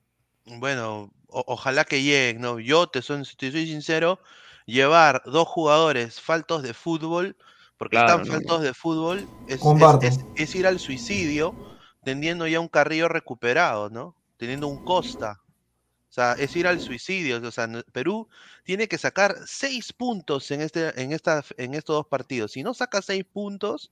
Bueno, 0.45 1.11
o- 1.27 1.43
ojalá 1.47 1.85
que 1.85 2.03
lleguen, 2.03 2.41
¿no? 2.41 2.59
Yo 2.59 2.87
te 2.87 3.01
soy, 3.01 3.23
te 3.37 3.51
soy 3.51 3.65
sincero, 3.67 4.19
llevar 4.65 5.21
dos 5.25 5.47
jugadores 5.47 6.21
faltos 6.21 6.61
de 6.63 6.73
fútbol, 6.73 7.35
porque 7.77 7.95
Claro, 7.95 7.97
están 7.97 8.25
no, 8.25 8.33
faltos 8.33 8.61
de 8.61 8.73
fútbol, 8.73 9.31
es, 9.47 9.73
es- 9.75 9.97
Comparto. 9.97 9.99
es- 10.01 10.27
es 10.35 10.55
ir 10.55 10.67
al 10.67 10.79
suicidio, 10.79 11.57
teniendo 12.05 12.47
ya 12.47 12.61
un 12.61 12.69
Carrillo 12.69 13.09
recuperado, 13.09 13.89
¿no? 13.89 14.15
Teniendo 14.37 14.67
un 14.69 14.79
Costa. 14.79 15.41
O 16.09 16.13
sea, 16.15 16.33
es 16.33 16.55
ir 16.55 16.67
al 16.67 16.79
suicidio. 16.79 17.41
O 17.45 17.51
sea, 17.51 17.67
Perú 17.91 18.29
tiene 18.63 18.87
que 18.87 18.97
sacar 18.97 19.35
seis 19.47 19.93
puntos 19.93 20.51
en, 20.51 20.61
este, 20.61 21.01
en, 21.01 21.11
esta, 21.13 21.43
en 21.57 21.73
estos 21.73 21.95
dos 21.97 22.07
partidos. 22.07 22.53
Si 22.53 22.63
no 22.63 22.73
saca 22.73 23.01
seis 23.01 23.25
puntos, 23.25 23.91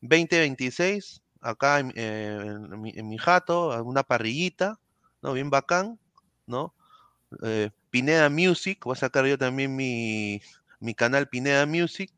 20-26, 0.00 1.22
acá 1.42 1.80
en, 1.80 1.92
eh, 1.96 2.38
en 2.46 2.80
mi, 2.80 2.92
en 2.96 3.08
mi 3.08 3.18
jato, 3.18 3.82
una 3.84 4.04
parrillita, 4.04 4.80
¿no? 5.22 5.34
Bien 5.34 5.50
bacán, 5.50 5.98
¿no? 6.46 6.74
Eh, 7.42 7.70
Pineda 7.90 8.30
Music, 8.30 8.80
voy 8.84 8.94
a 8.94 8.96
sacar 8.96 9.26
yo 9.26 9.38
también 9.38 9.76
mi, 9.76 10.42
mi 10.80 10.94
canal 10.94 11.28
Pineda 11.28 11.66
Music. 11.66 12.12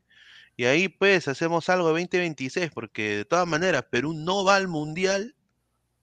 Y 0.55 0.65
ahí 0.65 0.87
pues 0.87 1.27
hacemos 1.27 1.67
algo 1.69 1.87
de 1.87 2.01
2026, 2.01 2.71
porque 2.73 3.17
de 3.17 3.25
todas 3.25 3.47
maneras 3.47 3.85
Perú 3.89 4.13
no 4.13 4.43
va 4.45 4.55
al 4.55 4.67
mundial, 4.67 5.35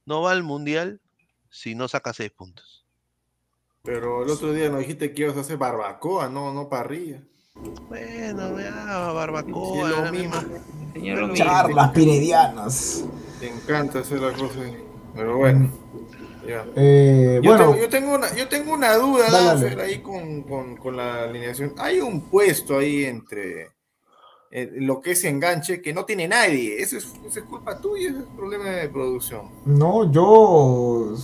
no 0.07 0.23
va 0.23 0.33
al 0.33 0.43
mundial 0.43 1.01
si 1.51 1.75
no 1.75 1.87
saca 1.89 2.13
seis 2.13 2.31
puntos. 2.33 2.85
Pero 3.83 4.25
el 4.25 4.31
otro 4.31 4.53
día 4.53 4.69
nos 4.69 4.81
dijiste 4.81 5.13
que 5.15 5.23
ibas 5.23 5.37
a 5.37 5.41
hacer 5.41 5.57
barbacoa, 5.57 6.29
no, 6.29 6.53
no 6.53 6.69
parrilla. 6.69 7.23
Bueno, 7.89 8.59
ya, 8.61 9.13
barbacoa. 9.13 9.89
Sí, 9.89 9.95
lo 10.05 10.13
mismo. 10.13 10.35
Señor, 10.93 11.19
lo 11.21 11.29
mismo. 11.29 11.45
Charlas 11.45 11.91
pinedianas. 11.93 13.05
Te 13.39 13.49
encanta 13.49 14.01
hacer 14.01 14.21
la 14.21 14.33
cosa. 14.33 14.61
ahí. 14.63 14.77
Pero 15.15 15.37
bueno. 15.39 15.71
Ya. 16.47 16.65
Eh, 16.77 17.41
Yo, 17.43 17.51
bueno, 17.51 17.65
tengo, 17.71 17.81
yo, 17.81 17.89
tengo 17.89 18.15
una, 18.15 18.35
yo 18.35 18.49
tengo 18.49 18.73
una 18.75 18.95
duda, 18.97 19.31
Dale, 19.31 19.71
dale. 19.71 19.83
ahí 19.83 19.99
con, 20.03 20.43
con- 20.43 20.77
con 20.77 20.97
la 20.97 21.25
alineación. 21.25 21.75
Hay 21.79 22.01
un 22.01 22.23
puesto 22.29 22.79
ahí 22.79 23.05
entre 23.05 23.69
eh, 24.53 24.69
lo 24.77 25.01
que 25.01 25.13
es 25.13 25.25
enganche 25.25 25.81
que 25.81 25.93
no 25.95 26.05
tiene 26.05 26.27
nadie. 26.29 26.81
Eso 26.83 26.97
es, 26.97 27.05
eso 27.27 27.39
es 27.41 27.45
culpa 27.47 27.79
tuya, 27.79 28.11
ese 28.11 28.19
es 28.21 28.25
problema 28.37 28.65
de 28.65 28.89
producción. 28.89 29.43
no, 29.65 30.11
yo. 30.11 31.15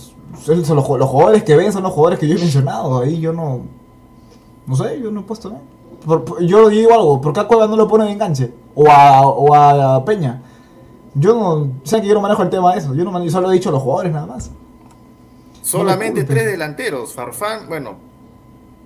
son- 0.41 0.57
los, 0.59 0.69
los 0.89 1.09
jugadores 1.09 1.43
que 1.43 1.55
ven 1.55 1.71
son 1.73 1.83
los 1.83 1.91
jugadores 1.93 2.19
que 2.19 2.27
yo 2.27 2.35
he 2.35 2.39
mencionado. 2.39 2.99
Ahí 2.99 3.19
yo 3.19 3.33
no. 3.33 3.61
No 4.65 4.75
sé, 4.75 4.99
yo 5.01 5.11
no 5.11 5.21
he 5.21 5.23
puesto 5.23 5.49
nada. 5.49 5.61
Yo 6.41 6.69
digo 6.69 6.93
algo, 6.93 7.19
¿por 7.21 7.33
qué 7.33 7.39
a 7.41 7.47
Cueva 7.47 7.67
no 7.67 7.75
lo 7.75 7.87
pone 7.87 8.05
de 8.05 8.11
enganche? 8.11 8.53
O 8.75 8.89
a, 8.89 9.21
o 9.27 9.53
a 9.53 10.03
Peña. 10.05 10.41
Yo 11.15 11.33
no. 11.35 11.71
Saben 11.83 12.03
que 12.03 12.07
yo 12.09 12.13
no 12.13 12.21
manejo 12.21 12.43
el 12.43 12.49
tema 12.49 12.71
de 12.73 12.79
eso. 12.79 12.93
Yo 12.95 13.03
no 13.03 13.11
manejo, 13.11 13.31
solo 13.31 13.49
he 13.51 13.53
dicho 13.55 13.69
a 13.69 13.71
los 13.73 13.81
jugadores 13.81 14.11
nada 14.13 14.25
más. 14.27 14.51
Solamente 15.61 16.23
tres 16.23 16.45
delanteros. 16.45 17.13
Farfán, 17.13 17.67
bueno, 17.67 17.95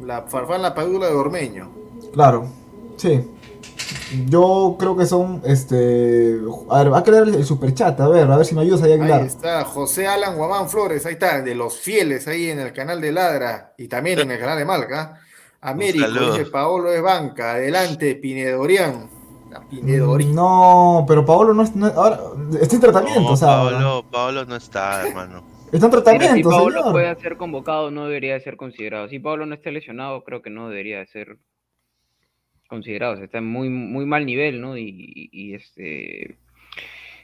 la 0.04 0.24
Farfán, 0.24 0.62
la 0.62 0.74
Padula 0.74 1.08
de 1.08 1.14
Ormeño. 1.14 1.70
Claro, 2.14 2.46
sí. 2.98 3.22
Yo 4.28 4.76
creo 4.80 4.96
que 4.98 5.06
son, 5.06 5.42
este... 5.46 6.38
A 6.70 6.84
ver, 6.84 6.94
va 6.94 7.00
a 7.00 7.04
crear 7.04 7.28
el 7.28 7.44
superchat, 7.46 8.00
a 8.00 8.08
ver, 8.10 8.30
a 8.30 8.38
ver 8.38 8.46
si 8.46 8.56
me 8.56 8.62
ayudas 8.62 8.82
ahí 8.84 8.92
a 8.92 8.96
Ahí 8.96 9.00
Aguilar. 9.02 9.22
está 9.22 9.64
José 9.64 10.08
Alan 10.08 10.36
Guamán 10.38 10.70
Flores, 10.70 11.06
ahí 11.06 11.14
está, 11.14 11.42
de 11.42 11.56
los 11.56 11.80
fieles 11.80 12.28
ahí 12.28 12.50
en 12.50 12.60
el 12.60 12.74
canal 12.74 13.00
de 13.02 13.12
Ladra 13.12 13.74
y 13.78 13.88
también 13.88 14.20
en 14.20 14.32
el 14.32 14.40
canal 14.40 14.58
de 14.58 14.66
Malca. 14.66 15.20
Américo, 15.62 16.08
dice 16.32 16.46
Paolo 16.46 16.92
es 16.92 17.02
banca, 17.02 17.52
adelante, 17.54 18.16
Pinedorian. 18.16 19.10
Pinedorian. 19.70 20.34
No, 20.36 21.06
pero 21.08 21.26
Paolo 21.26 21.54
no, 21.54 21.64
es, 21.64 21.76
no 21.76 21.88
es- 21.88 21.94
ahora, 21.96 22.20
está 22.60 22.76
en 22.76 22.82
tratamiento, 22.82 23.22
No, 23.22 23.32
o 23.32 23.36
sea, 23.38 23.48
Paolo, 23.48 24.06
Paolo 24.10 24.46
no 24.46 24.56
está, 24.56 25.02
hermano. 25.08 25.44
está 25.72 25.86
en 25.88 25.92
Mira, 26.08 26.34
si 26.36 26.44
tratamiento, 26.44 26.50
Pablo 26.50 26.80
señor. 26.80 26.92
puede 26.94 27.16
ser 27.22 27.38
convocado, 27.38 27.92
no 27.92 28.06
debería 28.06 28.34
de 28.34 28.42
ser 28.42 28.58
considerado. 28.58 29.08
Si 29.10 29.20
Pablo 29.20 29.46
no 29.46 29.54
está 29.56 29.70
lesionado, 29.72 30.24
creo 30.24 30.42
que 30.42 30.50
no 30.50 30.70
debería 30.70 31.00
de 31.00 31.08
ser 31.08 31.38
considerado. 32.72 33.14
O 33.14 33.18
sea, 33.18 33.26
está 33.26 33.40
en 33.40 33.46
muy, 33.48 33.70
muy 33.70 34.06
mal 34.06 34.26
nivel, 34.26 34.62
¿no? 34.62 34.78
Y, 34.78 35.30
este 35.56 36.38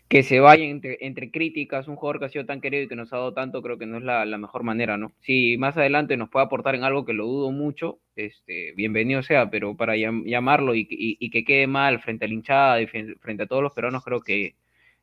que 0.10 0.24
se 0.24 0.40
vaya 0.40 0.64
entre, 0.66 0.98
entre 1.02 1.32
críticas, 1.32 1.88
un 1.88 1.96
jugador 1.98 2.20
que 2.20 2.26
ha 2.26 2.30
sido 2.30 2.46
tan 2.46 2.62
querido 2.62 2.84
y 2.84 2.88
que 2.88 2.96
nos 2.96 3.12
ha 3.14 3.18
dado 3.18 3.34
tanto, 3.34 3.62
creo 3.62 3.78
que 3.78 3.86
no 3.86 3.98
es 3.98 4.04
la, 4.04 4.26
la 4.26 4.38
mejor 4.38 4.64
manera, 4.64 4.98
¿no? 4.98 5.12
Si 5.22 5.58
más 5.58 5.76
adelante 5.78 6.16
nos 6.18 6.30
puede 6.30 6.46
aportar 6.46 6.76
en 6.76 6.84
algo 6.84 7.06
que 7.06 7.14
lo 7.14 7.26
dudo 7.26 7.52
mucho, 7.52 8.00
este, 8.16 8.74
bienvenido 8.74 9.24
sea, 9.24 9.50
pero 9.50 9.76
para 9.76 9.96
llam- 9.98 10.24
llamarlo 10.26 10.76
y, 10.76 10.88
y- 10.90 11.18
y 11.20 11.30
que 11.30 11.44
quede 11.44 11.68
mal 11.68 12.00
frente 12.02 12.26
a 12.26 12.30
la 12.30 12.82
y 12.82 12.88
frente, 12.88 13.16
frente 13.20 13.44
a 13.44 13.48
todos 13.48 13.64
los 13.64 13.74
peruanos, 13.74 14.04
creo 14.04 14.22
que, 14.22 14.56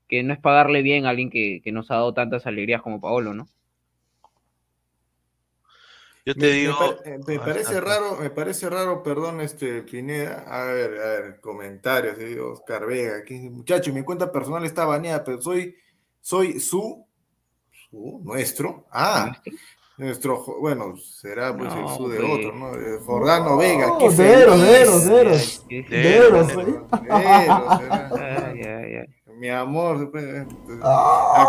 que 0.09 0.23
no 0.23 0.33
es 0.33 0.41
pagarle 0.41 0.83
bien 0.83 1.07
a 1.07 1.11
alguien 1.11 1.31
que, 1.31 1.61
que 1.63 1.73
nos 1.73 1.91
ha 1.91 1.97
dado 1.97 2.15
tantas 2.15 2.47
alegrías 2.47 2.83
como 2.83 3.01
Paolo, 3.01 3.35
¿no? 3.35 3.49
Yo 6.27 6.35
te 6.35 6.41
Me, 6.41 6.47
me 6.47 6.53
digo. 6.53 6.79
pa- 6.79 7.11
eh, 7.11 7.19
me 7.27 7.37
Ah, 7.37 7.43
parece 7.45 7.77
ah, 7.77 7.81
raro, 7.81 8.17
me 8.17 8.31
parece 8.31 8.71
raro, 8.71 9.03
perdón, 9.03 9.41
este 9.43 9.83
Pineda. 9.83 10.45
A 10.49 10.65
ver, 10.73 10.99
a 11.01 11.07
ver, 11.21 11.41
comentarios, 11.41 12.19
eh, 12.19 12.41
Oscar 12.41 12.87
Vega, 12.87 13.17
aquí, 13.19 13.35
muchacho, 13.51 13.93
mi 13.93 14.03
cuenta 14.03 14.33
personal 14.33 14.65
está 14.65 14.87
baneada, 14.87 15.23
pero 15.23 15.41
soy, 15.43 15.77
soy 16.23 16.61
su, 16.61 17.07
su, 17.91 18.23
nuestro, 18.25 18.87
ah, 18.91 19.37
nuestro, 19.99 20.43
bueno, 20.61 20.97
será 20.97 21.55
pues 21.57 21.75
el 21.75 21.87
su 21.89 22.09
de 22.09 22.23
otro, 22.23 22.57
¿no? 22.57 22.75
Eh, 22.75 22.99
Jordano 23.05 23.59
Vega, 23.59 23.99
qué. 23.99 24.07
Sí, 25.69 25.69
sí. 25.69 25.87
Eros, 25.95 26.47
será. 27.79 28.47
Ay, 28.49 28.63
ay, 28.63 28.97
ay. 28.97 29.07
Mi 29.37 29.51
amor, 29.51 30.11
pues, 30.11 30.47
Ah, 30.83 31.45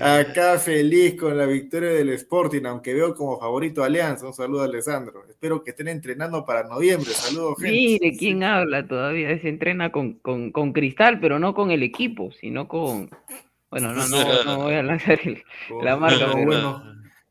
acá, 0.00 0.58
feliz 0.58 1.14
con 1.18 1.36
la 1.36 1.46
victoria 1.46 1.90
del 1.90 2.10
Sporting, 2.10 2.64
aunque 2.66 2.94
veo 2.94 3.14
como 3.14 3.38
favorito 3.38 3.82
a 3.82 3.86
Alianza. 3.86 4.26
Un 4.26 4.32
saludo 4.34 4.62
a 4.62 4.64
Alessandro. 4.66 5.24
Espero 5.28 5.62
que 5.62 5.70
estén 5.70 5.88
entrenando 5.88 6.44
para 6.44 6.64
noviembre. 6.64 7.10
Saludos, 7.10 7.56
gente. 7.58 7.70
Mire 7.72 8.16
quién 8.16 8.42
habla 8.44 8.86
todavía, 8.86 9.38
se 9.38 9.48
entrena 9.48 9.90
con, 9.92 10.14
con, 10.20 10.52
con 10.52 10.72
Cristal, 10.72 11.20
pero 11.20 11.38
no 11.38 11.54
con 11.54 11.70
el 11.70 11.82
equipo, 11.82 12.30
sino 12.32 12.68
con... 12.68 13.10
Bueno, 13.70 13.92
no, 13.94 14.06
no, 14.08 14.44
no 14.44 14.62
voy 14.64 14.74
a 14.74 14.82
lanzar 14.82 15.18
el- 15.24 15.42
la 15.82 15.96
marca, 15.96 16.30
pero- 16.34 16.82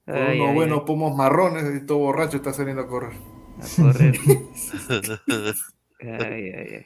por 0.06 0.15
Ay, 0.17 0.39
unos 0.39 0.50
ay, 0.50 0.56
buenos 0.56 0.82
pomos 0.82 1.15
marrones 1.15 1.63
y 1.82 1.86
todo 1.86 2.00
borracho 2.00 2.38
está 2.38 2.52
saliendo 2.52 2.82
a 2.82 2.88
correr. 2.88 3.13
a 3.60 3.82
correr. 3.82 4.15
Ay, 6.02 6.52
ay, 6.52 6.67
ay. 6.78 6.86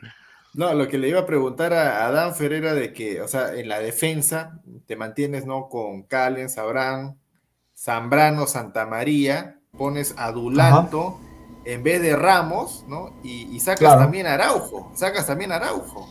No, 0.55 0.73
lo 0.73 0.87
que 0.87 0.97
le 0.97 1.09
iba 1.09 1.19
a 1.21 1.25
preguntar 1.25 1.73
a, 1.73 2.05
a 2.07 2.11
Dan 2.11 2.33
Ferreira 2.33 2.73
de 2.73 2.93
que, 2.93 3.21
o 3.21 3.27
sea, 3.27 3.53
en 3.53 3.67
la 3.67 3.79
defensa 3.79 4.61
te 4.85 4.95
mantienes, 4.95 5.45
¿no? 5.45 5.67
Con 5.69 6.03
Callens, 6.03 6.57
Abraham, 6.57 7.17
Zambrano, 7.77 8.47
Santa 8.47 8.85
María, 8.85 9.59
pones 9.77 10.15
a 10.17 10.31
Dulanto 10.31 11.19
en 11.65 11.83
vez 11.83 12.01
de 12.01 12.15
Ramos, 12.15 12.85
¿no? 12.87 13.11
Y, 13.23 13.53
y 13.55 13.59
sacas 13.59 13.79
Claro. 13.79 13.99
también 14.01 14.27
a 14.27 14.35
Araujo, 14.35 14.91
sacas 14.95 15.27
también 15.27 15.51
a 15.51 15.57
Araujo. 15.57 16.07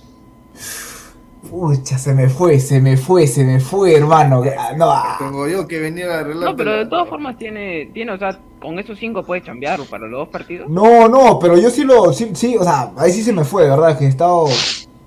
Pucha, 1.49 1.99
se 1.99 2.15
me 2.15 2.29
fue, 2.29 2.59
se 2.59 2.81
me 2.81 2.97
fue, 2.97 3.27
se 3.27 3.45
me 3.45 3.61
fue, 3.61 3.95
hermano. 3.97 4.43
Ah, 4.59 4.73
No, 4.77 4.91
ah. 4.91 5.17
Tengo 5.19 5.47
yo 5.47 5.67
que 5.69 5.79
venir 5.79 6.07
a 6.07 6.21
arreglar. 6.21 6.51
No, 6.51 6.57
pero 6.57 6.73
de 6.73 6.87
todas 6.87 7.09
formas 7.09 7.37
tiene, 7.37 7.91
tiene, 7.93 8.13
o 8.13 8.19
sea, 8.19 8.39
con 8.65 8.79
esos 8.79 8.99
cinco 8.99 9.23
puedes 9.23 9.45
cambiar 9.45 9.81
para 9.91 10.07
los 10.07 10.21
dos 10.21 10.29
partidos. 10.29 10.69
No, 10.69 11.09
no, 11.09 11.39
pero 11.39 11.57
yo 11.59 11.71
sí 11.71 11.85
lo, 11.85 12.13
sí, 12.13 12.31
sí, 12.35 12.57
o 12.57 12.65
sea, 12.65 12.93
ahí 12.97 13.13
sí 13.13 13.23
se 13.23 13.33
me 13.33 13.45
fue, 13.45 13.69
¿verdad? 13.69 13.97
Que 13.99 14.07
he 14.07 14.09
estado, 14.09 14.47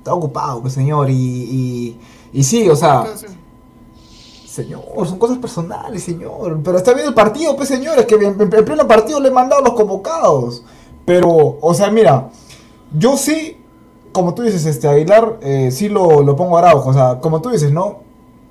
ocupado, 0.10 0.62
pues, 0.62 0.74
señor, 0.74 1.10
y, 1.10 1.14
y, 1.14 2.00
y 2.34 2.44
sí, 2.44 2.70
o 2.70 2.76
sea, 2.76 3.06
señor, 4.46 4.82
son 5.08 5.20
cosas 5.20 5.38
personales, 5.38 6.04
señor, 6.04 6.60
pero 6.64 6.78
está 6.78 6.94
bien 6.94 7.08
el 7.08 7.14
partido, 7.14 7.56
pues, 7.56 7.68
señor, 7.70 7.98
es 8.00 8.06
que 8.06 8.16
en, 8.16 8.24
en- 8.42 8.42
en 8.54 8.66
pleno 8.66 8.88
partido 8.88 9.20
le 9.20 9.30
he 9.30 9.32
mandado 9.32 9.62
los 9.62 9.74
convocados, 9.74 10.64
pero, 11.06 11.58
o 11.62 11.74
sea, 11.74 11.90
mira, 11.92 12.30
yo 12.98 13.18
sí, 13.18 13.58
como 14.12 14.34
tú 14.34 14.42
dices, 14.44 14.66
este 14.66 14.88
Aguilar, 14.88 15.38
eh, 15.42 15.70
sí 15.72 15.90
lo, 15.90 16.22
lo 16.24 16.36
pongo 16.36 16.58
a 16.58 16.62
Araujo. 16.62 16.90
O 16.90 16.94
sea, 16.94 17.20
como 17.20 17.40
tú 17.42 17.50
dices, 17.50 17.72
¿no? 17.72 18.00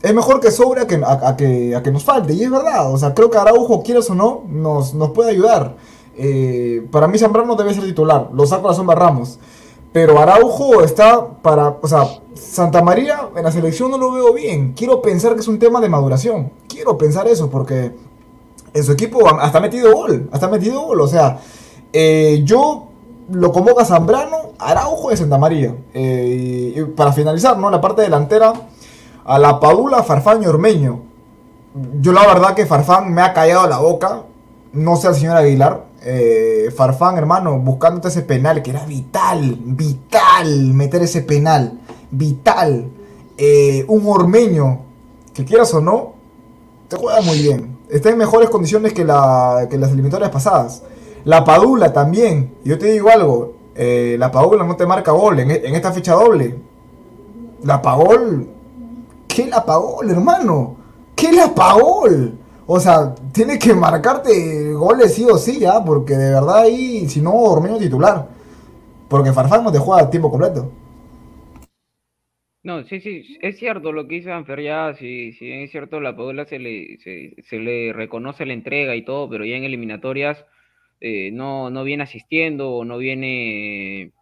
Es 0.03 0.15
mejor 0.15 0.41
que 0.41 0.51
sobre 0.51 0.83
a 0.83 0.87
que, 0.87 0.97
a, 0.97 1.29
a 1.29 1.37
que, 1.37 1.75
a 1.75 1.83
que 1.83 1.91
nos 1.91 2.05
falte. 2.05 2.33
Y 2.35 2.43
es 2.43 2.51
verdad. 2.51 2.93
O 2.93 2.99
sea, 2.99 3.15
creo 3.15 3.31
que 3.31 3.39
Araujo, 3.39 3.83
quieras 3.83 4.09
o 4.11 4.15
no, 4.15 4.45
nos, 4.49 4.95
nos 4.95 5.11
puede 5.11 5.31
ayudar. 5.31 5.77
Eh, 6.17 6.87
para 6.91 7.09
mí 7.09 7.19
Zambrano 7.19 7.57
debe 7.57 7.75
ser 7.75 7.85
titular. 7.85 8.31
Lo 8.33 8.47
saco 8.47 8.69
a 8.69 8.71
la 8.71 8.77
sombra 8.77 8.95
Ramos. 8.95 9.39
Pero 9.93 10.19
Araujo 10.19 10.83
está 10.83 11.27
para... 11.43 11.77
O 11.81 11.89
sea, 11.89 12.07
Santa 12.35 12.83
María 12.83 13.31
en 13.35 13.43
la 13.43 13.51
selección 13.51 13.91
no 13.91 13.99
lo 13.99 14.13
veo 14.13 14.35
bien. 14.35 14.75
Quiero 14.75 15.01
pensar 15.01 15.35
que 15.35 15.41
es 15.41 15.49
un 15.49 15.59
tema 15.59 15.81
de 15.81 15.89
maduración. 15.89 16.53
Quiero 16.69 16.99
pensar 16.99 17.27
eso 17.29 17.49
porque 17.49 17.93
en 18.75 18.85
su 18.85 18.93
equipo 18.93 19.27
hasta 19.41 19.59
ha 19.59 19.61
metido 19.61 19.95
gol. 19.95 20.29
Hasta 20.33 20.47
ha 20.47 20.51
metido 20.51 20.83
gol. 20.83 21.01
O 21.01 21.09
sea, 21.09 21.41
eh, 21.93 22.43
yo 22.45 22.89
lo 23.31 23.51
convoca 23.53 23.85
Zambrano, 23.85 24.53
Araujo 24.59 25.11
de 25.11 25.17
Santa 25.17 25.39
María. 25.39 25.75
Eh, 25.95 26.75
y 26.77 26.83
para 26.93 27.13
finalizar, 27.13 27.59
¿no? 27.59 27.71
La 27.71 27.81
parte 27.81 28.03
delantera, 28.03 28.53
a 29.27 29.39
la 29.39 29.59
Paula 29.61 30.03
Farfán 30.03 30.43
y 30.43 30.47
Ormeño. 30.47 31.03
Yo 32.01 32.13
la 32.13 32.27
verdad 32.27 32.55
que 32.55 32.65
Farfán 32.65 33.13
me 33.13 33.21
ha 33.23 33.35
callado 33.35 33.67
la 33.69 33.79
boca. 33.79 34.23
No 34.73 34.97
sé 34.97 35.09
al 35.09 35.15
señor 35.15 35.37
Aguilar. 35.37 35.85
Eh, 36.03 36.73
Farfán, 36.77 37.19
hermano, 37.19 37.59
buscándote 37.59 38.09
ese 38.09 38.23
penal 38.23 38.63
que 38.63 38.71
era 38.71 38.87
vital, 38.87 39.59
vital 39.61 40.73
meter 40.75 41.03
ese 41.03 41.23
penal. 41.23 41.81
Vital. 42.11 42.89
Eh, 43.37 43.85
un 43.89 44.07
Ormeño, 44.07 44.81
que 45.35 45.45
quieras 45.45 45.75
o 45.75 45.81
no, 45.81 46.15
te 46.89 46.97
juega 46.97 47.21
muy 47.21 47.39
bien. 47.43 47.77
Está 47.91 48.11
en 48.11 48.19
mejores 48.19 48.49
condiciones 48.49 48.93
que, 48.93 49.03
que 49.03 49.79
las 49.79 49.91
eliminatorias 49.91 50.31
pasadas. 50.31 50.83
La 51.25 51.45
Padula 51.45 51.93
también. 51.93 52.55
Yo 52.65 52.79
te 52.79 52.87
digo 52.93 53.11
algo. 53.11 53.55
eh, 53.75 54.17
la 54.19 54.31
Padula 54.31 54.65
no 54.65 54.77
te 54.77 54.87
marca 54.87 55.11
gol 55.13 55.41
en, 55.41 55.51
en 55.51 55.75
esta 55.75 55.93
fecha 55.93 56.15
doble. 56.15 56.57
La 57.65 57.83
Pagol. 57.83 58.49
¿Qué 59.37 59.45
la 59.49 59.67
Pagol, 59.67 60.11
hermano? 60.11 60.79
¿Qué 61.15 61.31
la 61.31 61.55
Pagol? 61.55 62.39
O 62.67 62.81
sea, 62.81 63.15
tiene 63.35 63.59
que 63.59 63.75
marcarte 63.75 64.73
goles 64.73 65.13
sí 65.13 65.27
o 65.31 65.37
sí, 65.37 65.61
ya. 65.61 65.85
Porque 65.85 66.15
de 66.15 66.31
verdad 66.31 66.61
ahí, 66.61 67.07
si 67.07 67.21
no, 67.21 67.35
Ormeño 67.35 67.77
titular. 67.77 68.31
Porque 69.11 69.35
Farfán 69.35 69.63
no 69.63 69.71
te 69.71 69.79
juega 69.79 70.05
a 70.05 70.11
tiempo 70.11 70.31
completo. 70.31 70.73
No, 72.63 72.83
sí, 72.85 72.99
sí, 73.01 73.37
es 73.43 73.59
cierto 73.59 73.93
lo 73.93 74.09
que 74.09 74.15
dice 74.15 74.33
Anfer, 74.33 74.63
ya, 74.63 74.95
si 74.95 75.37
bien 75.39 75.61
es 75.61 75.71
cierto, 75.71 76.01
la 76.01 76.17
Padula 76.17 76.47
se 76.47 76.59
le, 76.59 76.97
se 76.99 77.59
le 77.59 77.93
reconoce 77.93 78.47
la 78.47 78.55
entrega 78.55 78.97
y 78.97 79.05
todo, 79.05 79.29
pero 79.29 79.45
ya 79.45 79.55
en 79.57 79.65
eliminatorias 79.65 80.47
eh, 81.01 81.31
no, 81.31 81.69
no 81.69 81.85
viene 81.85 82.05
asistiendo 82.05 82.71
o 82.71 82.85
no 82.87 82.97
viene 82.97 84.13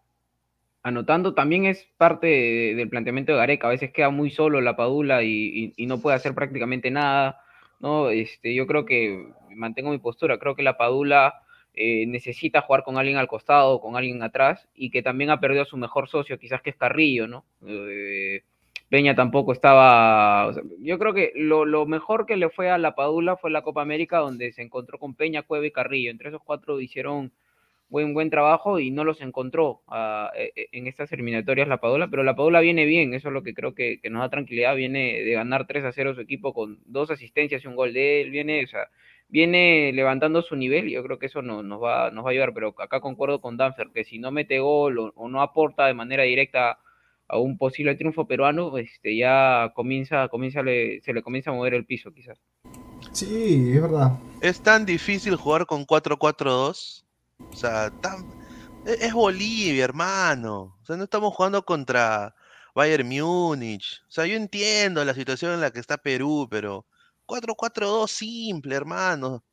anotando. 0.84 1.34
También 1.34 1.64
es 1.66 1.84
parte 1.98 2.26
de- 2.28 2.74
del 2.76 2.88
planteamiento 2.88 3.32
de 3.32 3.38
Gareca, 3.38 3.66
a 3.66 3.70
veces 3.70 3.90
queda 3.92 4.10
muy 4.10 4.30
solo 4.30 4.60
la 4.60 4.76
Padula 4.76 5.22
y, 5.24 5.74
no 5.78 6.00
puede 6.00 6.16
hacer 6.16 6.34
prácticamente 6.34 6.90
nada, 6.90 7.40
¿no? 7.80 8.10
Este, 8.10 8.54
yo 8.54 8.66
creo 8.66 8.84
que 8.84 9.26
mantengo 9.56 9.90
mi 9.90 9.98
postura, 9.98 10.38
creo 10.38 10.54
que 10.56 10.62
la 10.62 10.76
Padula 10.78 11.34
eh, 11.74 12.06
necesita 12.06 12.60
jugar 12.62 12.84
con 12.84 12.98
alguien 12.98 13.16
al 13.16 13.26
costado, 13.28 13.80
con 13.80 13.96
alguien 13.96 14.22
atrás, 14.22 14.68
y 14.74 14.90
que 14.90 15.02
también 15.02 15.30
ha 15.30 15.40
perdido 15.40 15.62
a 15.62 15.66
su 15.66 15.76
mejor 15.76 16.08
socio, 16.08 16.38
quizás 16.38 16.62
que 16.62 16.70
es 16.70 16.76
Carrillo, 16.76 17.26
¿no? 17.26 17.44
Eh, 17.66 18.42
Peña 18.90 19.14
tampoco 19.16 19.52
estaba. 19.52 20.48
o 20.48 20.52
yo 20.80 20.98
creo 20.98 21.14
que 21.14 21.32
lo, 21.34 21.64
lo 21.64 21.86
mejor 21.86 22.26
que 22.26 22.36
le 22.36 22.50
fue 22.50 22.70
a 22.70 22.78
la 22.78 22.94
Padula 22.94 23.36
fue 23.36 23.50
la 23.50 23.62
Copa 23.62 23.82
América, 23.82 24.18
donde 24.18 24.52
se 24.52 24.62
encontró 24.62 24.98
con 24.98 25.14
Peña, 25.14 25.42
Cueva 25.42 25.66
y 25.66 25.72
Carrillo. 25.72 26.10
Entre 26.10 26.28
esos 26.28 26.42
cuatro 26.44 26.80
hicieron 26.80 27.32
buen, 27.94 28.12
buen 28.12 28.28
trabajo 28.28 28.80
y 28.80 28.90
no 28.90 29.04
los 29.04 29.20
encontró 29.20 29.82
ah, 29.86 30.32
eh, 30.36 30.50
eh, 30.56 30.66
en 30.72 30.88
estas 30.88 31.12
eliminatorias 31.12 31.68
la 31.68 31.78
Padula, 31.80 32.08
pero 32.08 32.24
la 32.24 32.34
Padula 32.34 32.58
viene 32.60 32.84
bien, 32.86 33.14
eso 33.14 33.28
es 33.28 33.34
lo 33.34 33.44
que 33.44 33.54
creo 33.54 33.72
que, 33.74 34.00
que 34.00 34.10
nos 34.10 34.20
da 34.20 34.30
tranquilidad. 34.30 34.74
Viene 34.74 35.22
de 35.22 35.32
ganar 35.32 35.66
3 35.68 35.84
a 35.84 35.92
0 35.92 36.14
su 36.14 36.20
equipo 36.20 36.52
con 36.52 36.80
dos 36.86 37.10
asistencias 37.12 37.62
y 37.62 37.68
un 37.68 37.76
gol 37.76 37.92
de 37.92 38.20
él. 38.22 38.30
Viene, 38.30 38.64
o 38.64 38.66
sea, 38.66 38.88
viene 39.28 39.92
levantando 39.92 40.42
su 40.42 40.56
nivel 40.56 40.88
y 40.88 40.92
yo 40.94 41.04
creo 41.04 41.18
que 41.20 41.26
eso 41.26 41.40
no- 41.40 41.62
nos, 41.62 41.80
va, 41.80 42.10
nos 42.10 42.24
va 42.24 42.30
a 42.30 42.32
ayudar. 42.32 42.52
Pero 42.52 42.74
acá 42.78 43.00
concuerdo 43.00 43.40
con 43.40 43.56
Danfer, 43.56 43.88
que 43.94 44.02
si 44.04 44.18
no 44.18 44.32
mete 44.32 44.58
gol 44.58 44.98
o, 44.98 45.12
o 45.14 45.28
no 45.28 45.40
aporta 45.40 45.86
de 45.86 45.94
manera 45.94 46.24
directa 46.24 46.78
a 47.28 47.38
un 47.38 47.56
posible 47.56 47.94
triunfo 47.94 48.26
peruano, 48.26 48.76
este, 48.76 49.16
ya 49.16 49.70
comienza, 49.74 50.28
comienza 50.28 50.62
le- 50.62 51.00
se 51.02 51.12
le 51.12 51.22
comienza 51.22 51.50
a 51.50 51.54
mover 51.54 51.74
el 51.74 51.86
piso, 51.86 52.12
quizás. 52.12 52.38
Sí, 53.12 53.70
es 53.72 53.80
verdad. 53.80 54.18
Es 54.40 54.60
tan 54.60 54.84
difícil 54.84 55.36
jugar 55.36 55.64
con 55.66 55.84
4-4-2. 55.86 57.03
O 57.38 57.56
sea, 57.56 57.90
tan... 58.00 58.26
e- 58.84 58.98
es 59.06 59.12
Bolivia, 59.14 59.84
hermano. 59.84 60.78
O 60.82 60.84
sea, 60.86 60.96
no 60.96 61.04
estamos 61.04 61.34
jugando 61.34 61.64
contra 61.64 62.34
Bayern 62.74 63.08
Múnich. 63.08 64.02
O 64.08 64.10
sea, 64.10 64.26
yo 64.26 64.36
entiendo 64.36 65.04
la 65.04 65.14
situación 65.14 65.52
en 65.54 65.60
la 65.60 65.70
que 65.70 65.80
está 65.80 65.96
Perú, 65.98 66.48
pero 66.50 66.86
4-4-2 67.26 68.10
simple, 68.10 68.74
hermano. 68.76 69.44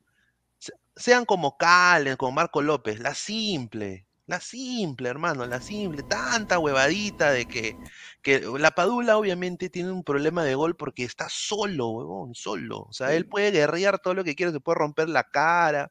Se- 0.58 0.72
Sean 0.96 1.24
como 1.26 1.56
Calen, 1.58 2.16
como 2.16 2.32
Marco 2.32 2.62
López, 2.62 3.00
la 3.00 3.14
simple. 3.14 4.06
La 4.26 4.40
simple, 4.40 5.08
hermano, 5.10 5.46
la 5.46 5.60
simple. 5.60 6.02
Tanta 6.04 6.58
huevadita 6.58 7.32
de 7.32 7.46
que, 7.46 7.78
que 8.22 8.40
la 8.58 8.70
Padula 8.72 9.18
obviamente 9.18 9.70
tiene 9.70 9.90
un 9.92 10.04
problema 10.04 10.44
de 10.44 10.54
gol 10.54 10.76
porque 10.76 11.04
está 11.04 11.28
solo, 11.30 11.88
huevón, 11.90 12.34
solo. 12.34 12.80
O 12.82 12.92
sea, 12.92 13.14
él 13.14 13.26
puede 13.26 13.50
guerrear 13.52 13.98
todo 14.00 14.14
lo 14.14 14.24
que 14.24 14.34
quiera, 14.36 14.52
se 14.52 14.60
puede 14.60 14.78
romper 14.78 15.08
la 15.10 15.24
cara. 15.24 15.90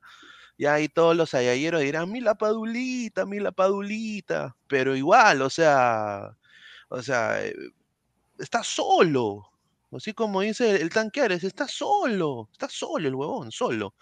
Y 0.61 0.67
ahí 0.67 0.87
todos 0.89 1.17
los 1.17 1.33
ayayeros 1.33 1.81
dirán, 1.81 2.11
mi 2.11 2.21
la 2.21 2.35
Padulita, 2.35 3.25
mi 3.25 3.39
la 3.39 3.51
Padulita. 3.51 4.55
Pero 4.67 4.95
igual, 4.95 5.41
o 5.41 5.49
sea, 5.49 6.37
o 6.87 7.01
sea, 7.01 7.43
eh, 7.43 7.55
está 8.37 8.63
solo. 8.63 9.49
Así 9.91 10.13
como 10.13 10.41
dice 10.41 10.79
el 10.79 10.91
tanqueares, 10.91 11.43
está 11.43 11.67
solo, 11.67 12.47
está 12.51 12.69
solo 12.69 13.07
el 13.07 13.15
huevón, 13.15 13.51
solo. 13.51 13.95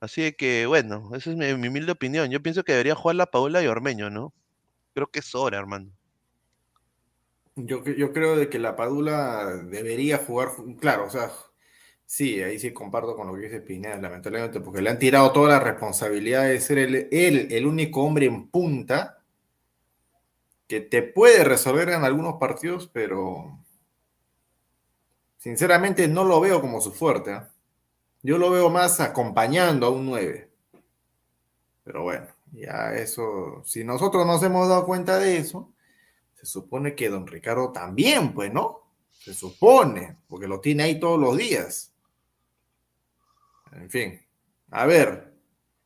Así 0.00 0.32
que, 0.32 0.64
bueno, 0.64 1.10
esa 1.14 1.32
es 1.32 1.36
mi, 1.36 1.54
mi 1.58 1.68
humilde 1.68 1.92
opinión. 1.92 2.30
Yo 2.30 2.42
pienso 2.42 2.64
que 2.64 2.72
debería 2.72 2.94
jugar 2.94 3.16
la 3.16 3.30
Paula 3.30 3.62
y 3.62 3.66
Ormeño, 3.66 4.08
¿no? 4.08 4.32
Creo 4.94 5.08
que 5.08 5.18
es 5.18 5.34
hora, 5.34 5.58
hermano. 5.58 5.90
Yo, 7.56 7.84
yo 7.84 8.14
creo 8.14 8.36
de 8.36 8.48
que 8.48 8.58
la 8.58 8.74
Padula 8.74 9.48
debería 9.64 10.16
jugar, 10.16 10.48
claro, 10.80 11.04
o 11.04 11.10
sea, 11.10 11.30
sí, 12.10 12.42
ahí 12.42 12.58
sí 12.58 12.72
comparto 12.72 13.14
con 13.14 13.28
lo 13.28 13.34
que 13.34 13.42
dice 13.42 13.60
Pineda, 13.60 13.96
lamentablemente, 13.96 14.58
porque 14.58 14.82
le 14.82 14.90
han 14.90 14.98
tirado 14.98 15.30
toda 15.30 15.50
la 15.50 15.60
responsabilidad 15.60 16.42
de 16.42 16.60
ser 16.60 16.78
el- 16.78 17.08
él 17.12 17.46
el 17.52 17.66
único 17.66 18.02
hombre 18.02 18.26
en 18.26 18.48
punta 18.48 19.22
que 20.66 20.80
te 20.80 21.02
puede 21.04 21.44
resolver 21.44 21.88
en 21.90 22.02
algunos 22.04 22.34
partidos, 22.34 22.88
pero 22.92 23.56
sinceramente 25.36 26.08
no 26.08 26.24
lo 26.24 26.40
veo 26.40 26.60
como 26.60 26.80
su 26.80 26.90
fuerte. 26.92 27.32
¿ah? 27.32 27.48
Yo 28.22 28.38
lo 28.38 28.50
veo 28.50 28.70
más 28.70 28.98
acompañando 28.98 29.86
a 29.86 29.90
un 29.90 30.06
9. 30.06 30.50
Pero 31.84 32.02
bueno, 32.02 32.26
ya 32.50 32.92
eso, 32.94 33.62
si 33.64 33.84
nosotros 33.84 34.26
nos 34.26 34.42
hemos 34.42 34.68
dado 34.68 34.84
cuenta 34.84 35.16
de 35.18 35.36
eso, 35.36 35.72
se 36.34 36.44
supone 36.44 36.96
que 36.96 37.08
don 37.08 37.28
Ricardo 37.28 37.70
también, 37.70 38.32
pues, 38.34 38.52
¿no? 38.52 38.80
Se 39.12 39.32
supone, 39.32 40.16
porque 40.28 40.48
lo 40.48 40.60
tiene 40.60 40.82
ahí 40.82 40.98
todos 40.98 41.20
los 41.20 41.36
días. 41.36 41.89
En 43.72 43.90
fin, 43.90 44.20
a 44.70 44.86
ver, 44.86 45.32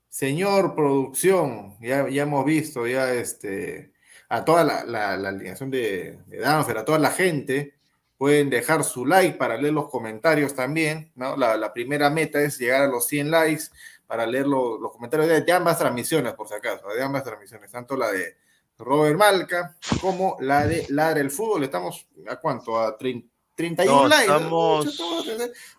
señor 0.09 0.75
producción, 0.75 1.77
ya, 1.81 2.09
ya 2.09 2.23
hemos 2.23 2.45
visto 2.45 2.87
ya 2.87 3.13
este, 3.13 3.93
a 4.29 4.45
toda 4.45 4.65
la, 4.85 5.13
alineación 5.13 5.71
de, 5.71 6.19
de 6.27 6.39
Danfer, 6.39 6.79
a 6.79 6.85
toda 6.85 6.99
la 6.99 7.11
gente, 7.11 7.75
pueden 8.17 8.49
dejar 8.49 8.85
su 8.85 9.05
like 9.05 9.37
para 9.37 9.57
leer 9.57 9.75
los 9.75 9.91
comentarios 9.91 10.55
también, 10.55 11.13
¿no? 11.15 11.37
La, 11.37 11.73
primera 11.73 12.09
meta 12.11 12.41
es 12.41 12.59
llegar 12.59 12.83
a 12.83 12.87
los 12.89 13.07
100 13.07 13.31
likes 13.31 13.65
para 14.07 14.27
leer 14.27 14.47
lo- 14.47 14.79
los 14.79 14.93
comentarios 14.93 15.45
de, 15.45 15.53
ambas 15.53 15.79
transmisiones, 15.79 16.33
por 16.35 16.49
si 16.49 16.55
acaso, 16.55 16.89
de 16.89 17.03
ambas 17.03 17.25
transmisiones, 17.25 17.71
tanto 17.71 17.97
la 17.97 18.11
de 18.11 18.37
Robert 18.79 19.19
Malca 19.19 19.77
como 20.01 20.37
la 20.41 20.67
de 20.67 20.87
Ladra 20.89 21.21
el 21.21 21.31
Fútbol. 21.31 21.65
Estamos 21.65 22.09
a 22.29 22.37
cuánto? 22.37 22.79
A 22.79 22.97
30 22.97 23.34
31 23.55 24.03
No, 24.03 24.09
likes. 24.09 24.23
estamos- 24.25 25.01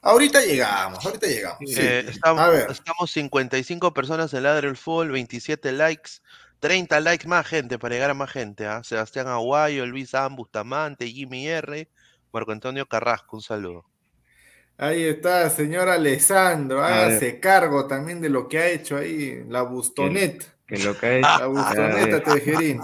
Ahorita 0.01 0.41
llegamos, 0.41 1.05
ahorita 1.05 1.27
llegamos. 1.27 1.59
Sí. 1.65 1.75
Eh, 1.79 2.05
estamos, 2.09 2.41
A 2.41 2.49
ver. 2.49 2.71
estamos 2.71 3.11
55 3.11 3.93
personas 3.93 4.33
en 4.33 4.43
Ladre 4.43 4.67
el 4.69 4.77
Fútbol, 4.77 5.11
27 5.11 5.71
likes, 5.73 6.11
30 6.59 6.99
likes 7.01 7.27
más 7.27 7.45
gente 7.45 7.77
para 7.77 7.95
llegar 7.95 8.09
a 8.11 8.13
más 8.13 8.31
gente. 8.31 8.65
¿ah? 8.65 8.81
Sebastián 8.83 9.27
Aguayo, 9.27 9.85
Luis 9.85 10.13
Am, 10.15 10.35
Bustamante, 10.35 11.07
Jimmy 11.07 11.47
R, 11.47 11.89
Marco 12.31 12.51
Antonio 12.51 12.85
Carrasco, 12.88 13.35
un 13.38 13.41
saludo. 13.41 13.85
Ahí 14.77 15.03
está, 15.05 15.49
señor 15.49 15.88
Alessandro. 15.88 16.83
Hágase 16.83 17.39
cargo 17.39 17.88
también 17.88 18.19
de 18.19 18.27
lo 18.29 18.47
que 18.49 18.57
ha 18.59 18.67
hecho 18.67 18.97
ahí 18.97 19.43
la 19.47 19.61
Bustonet. 19.61 20.45
Que 20.67 20.78
lo 20.80 20.97
que 20.97 21.17
es. 21.17 21.21
La 21.21 21.47
Bustoneta 21.47 22.23
Tejerín. 22.23 22.82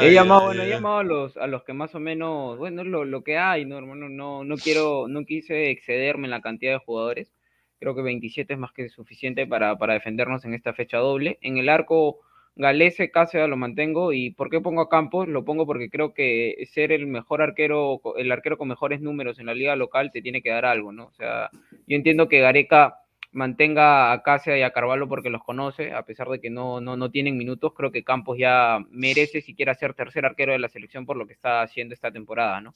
He 0.00 0.12
llamado, 0.12 0.46
bueno, 0.46 0.62
he 0.62 0.68
llamado 0.68 0.98
a 0.98 1.04
los, 1.04 1.36
a 1.36 1.46
los 1.46 1.62
que 1.62 1.72
más 1.72 1.94
o 1.94 2.00
menos, 2.00 2.58
bueno, 2.58 2.82
lo, 2.82 3.04
lo 3.04 3.22
que 3.22 3.38
hay, 3.38 3.64
no, 3.64 3.78
hermano, 3.78 4.08
no, 4.08 4.42
no 4.42 4.56
quiero, 4.56 5.06
no 5.06 5.24
quise 5.24 5.70
excederme 5.70 6.26
en 6.26 6.32
la 6.32 6.40
cantidad 6.40 6.72
de 6.72 6.84
jugadores. 6.84 7.32
Creo 7.78 7.94
que 7.94 8.02
27 8.02 8.52
es 8.52 8.58
más 8.58 8.72
que 8.72 8.88
suficiente 8.88 9.46
para, 9.46 9.76
para 9.78 9.94
defendernos 9.94 10.44
en 10.44 10.54
esta 10.54 10.72
fecha 10.72 10.98
doble. 10.98 11.38
En 11.40 11.58
el 11.58 11.68
arco 11.68 12.20
Galese, 12.56 13.10
Cáceres 13.10 13.48
lo 13.48 13.56
mantengo. 13.56 14.12
¿Y 14.12 14.30
por 14.30 14.50
qué 14.50 14.60
pongo 14.60 14.82
a 14.82 14.88
Campos? 14.88 15.28
Lo 15.28 15.44
pongo 15.44 15.66
porque 15.66 15.88
creo 15.88 16.12
que 16.12 16.56
ser 16.70 16.92
el 16.92 17.06
mejor 17.06 17.40
arquero, 17.40 18.00
el 18.16 18.30
arquero 18.32 18.58
con 18.58 18.68
mejores 18.68 19.00
números 19.00 19.38
en 19.38 19.46
la 19.46 19.54
liga 19.54 19.76
local 19.76 20.10
te 20.12 20.20
tiene 20.20 20.42
que 20.42 20.50
dar 20.50 20.64
algo, 20.64 20.92
¿no? 20.92 21.06
O 21.06 21.12
sea, 21.12 21.50
yo 21.86 21.96
entiendo 21.96 22.28
que 22.28 22.40
Gareca 22.40 22.96
mantenga 23.32 24.12
a 24.12 24.22
Cáceres 24.22 24.60
y 24.60 24.62
a 24.62 24.72
Carvalho 24.72 25.08
porque 25.08 25.30
los 25.30 25.42
conoce, 25.42 25.92
a 25.92 26.04
pesar 26.04 26.28
de 26.28 26.40
que 26.40 26.50
no, 26.50 26.80
no, 26.80 26.96
no 26.96 27.10
tienen 27.10 27.36
minutos, 27.36 27.72
creo 27.74 27.92
que 27.92 28.04
Campos 28.04 28.38
ya 28.38 28.78
merece 28.90 29.40
siquiera 29.40 29.74
ser 29.74 29.94
tercer 29.94 30.26
arquero 30.26 30.52
de 30.52 30.58
la 30.58 30.68
selección 30.68 31.06
por 31.06 31.16
lo 31.16 31.26
que 31.26 31.32
está 31.32 31.62
haciendo 31.62 31.94
esta 31.94 32.10
temporada, 32.10 32.60
¿no? 32.60 32.74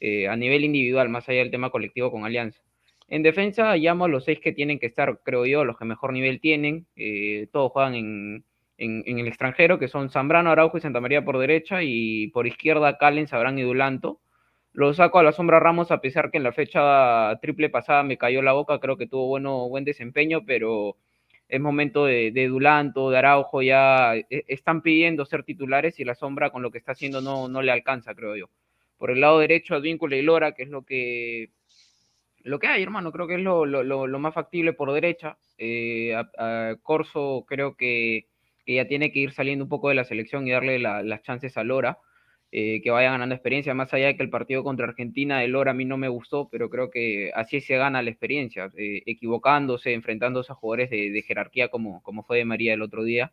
Eh, 0.00 0.28
a 0.28 0.36
nivel 0.36 0.64
individual, 0.64 1.08
más 1.08 1.28
allá 1.28 1.38
del 1.38 1.50
tema 1.50 1.70
colectivo 1.70 2.10
con 2.10 2.24
Alianza. 2.24 2.60
En 3.08 3.22
defensa 3.22 3.76
llamo 3.76 4.04
a 4.04 4.08
los 4.08 4.24
seis 4.24 4.40
que 4.40 4.52
tienen 4.52 4.78
que 4.78 4.86
estar, 4.86 5.20
creo 5.24 5.46
yo, 5.46 5.64
los 5.64 5.78
que 5.78 5.84
mejor 5.84 6.12
nivel 6.12 6.40
tienen. 6.40 6.86
Eh, 6.96 7.48
todos 7.52 7.72
juegan 7.72 7.94
en, 7.94 8.44
en, 8.78 9.18
el 9.18 9.26
extranjero, 9.26 9.78
que 9.78 9.88
son 9.88 10.10
Zambrano, 10.10 10.50
Araujo 10.50 10.78
y 10.78 10.80
Santa 10.80 11.00
María 11.00 11.24
por 11.24 11.38
derecha, 11.38 11.82
y 11.82 12.28
por 12.28 12.46
izquierda 12.46 12.98
Calen, 12.98 13.28
Sabrán 13.28 13.58
y 13.58 13.62
Dulanto. 13.62 14.20
Lo 14.76 14.92
saco 14.92 15.18
a 15.18 15.22
la 15.22 15.32
sombra 15.32 15.58
Ramos, 15.58 15.90
a 15.90 16.02
pesar 16.02 16.30
que 16.30 16.36
en 16.36 16.42
la 16.42 16.52
fecha 16.52 17.34
triple 17.40 17.70
pasada 17.70 18.02
me 18.02 18.18
cayó 18.18 18.42
la 18.42 18.52
boca, 18.52 18.78
creo 18.78 18.98
que 18.98 19.06
tuvo 19.06 19.26
bueno, 19.26 19.70
buen 19.70 19.84
desempeño, 19.84 20.44
pero 20.44 20.98
es 21.48 21.58
momento 21.58 22.04
de, 22.04 22.30
de 22.30 22.46
Dulanto, 22.46 23.08
de 23.08 23.16
Araujo, 23.16 23.62
ya 23.62 24.14
e, 24.16 24.26
están 24.48 24.82
pidiendo 24.82 25.24
ser 25.24 25.44
titulares 25.44 25.98
y 25.98 26.04
la 26.04 26.14
sombra 26.14 26.50
con 26.50 26.60
lo 26.60 26.70
que 26.70 26.76
está 26.76 26.92
haciendo 26.92 27.22
no, 27.22 27.48
no 27.48 27.62
le 27.62 27.72
alcanza, 27.72 28.14
creo 28.14 28.36
yo. 28.36 28.50
Por 28.98 29.10
el 29.10 29.22
lado 29.22 29.38
derecho, 29.38 29.74
Advíncula 29.74 30.14
y 30.16 30.20
Lora, 30.20 30.52
que 30.52 30.64
es 30.64 30.68
lo 30.68 30.82
que 30.82 31.48
lo 32.40 32.58
que 32.58 32.66
hay, 32.66 32.82
hermano, 32.82 33.12
creo 33.12 33.26
que 33.26 33.36
es 33.36 33.40
lo, 33.40 33.64
lo, 33.64 33.82
lo 33.82 34.18
más 34.18 34.34
factible 34.34 34.74
por 34.74 34.92
derecha. 34.92 35.38
Eh, 35.56 36.14
a, 36.14 36.76
Corso 36.82 37.46
creo 37.48 37.76
que, 37.76 38.26
ya 38.66 38.86
tiene 38.86 39.10
que 39.10 39.20
ir 39.20 39.32
saliendo 39.32 39.64
un 39.64 39.70
poco 39.70 39.88
de 39.88 39.94
la 39.94 40.04
selección 40.04 40.46
y 40.46 40.50
darle 40.50 40.78
las 40.78 41.22
chances 41.22 41.56
a 41.56 41.64
Lora, 41.64 41.98
eh, 42.52 42.80
que 42.82 42.90
vaya 42.90 43.10
ganando 43.10 43.34
experiencia, 43.34 43.74
más 43.74 43.92
allá 43.92 44.06
de 44.06 44.16
que 44.16 44.22
el 44.22 44.30
partido 44.30 44.62
contra 44.62 44.86
Argentina 44.86 45.40
de 45.40 45.48
Lora 45.48 45.72
a 45.72 45.74
mí 45.74 45.84
no 45.84 45.96
me 45.96 46.08
gustó, 46.08 46.48
pero 46.48 46.70
creo 46.70 46.90
que 46.90 47.32
así 47.34 47.60
se 47.60 47.76
gana 47.76 48.02
la 48.02 48.10
experiencia, 48.10 48.70
eh, 48.76 49.02
equivocándose, 49.06 49.92
enfrentándose 49.92 50.52
a 50.52 50.54
jugadores 50.54 50.90
de, 50.90 51.22
jerarquía 51.26 51.68
como, 51.68 52.02
como 52.02 52.22
fue 52.22 52.38
de 52.38 52.44
María 52.44 52.74
el 52.74 52.82
otro 52.82 53.02
día. 53.04 53.32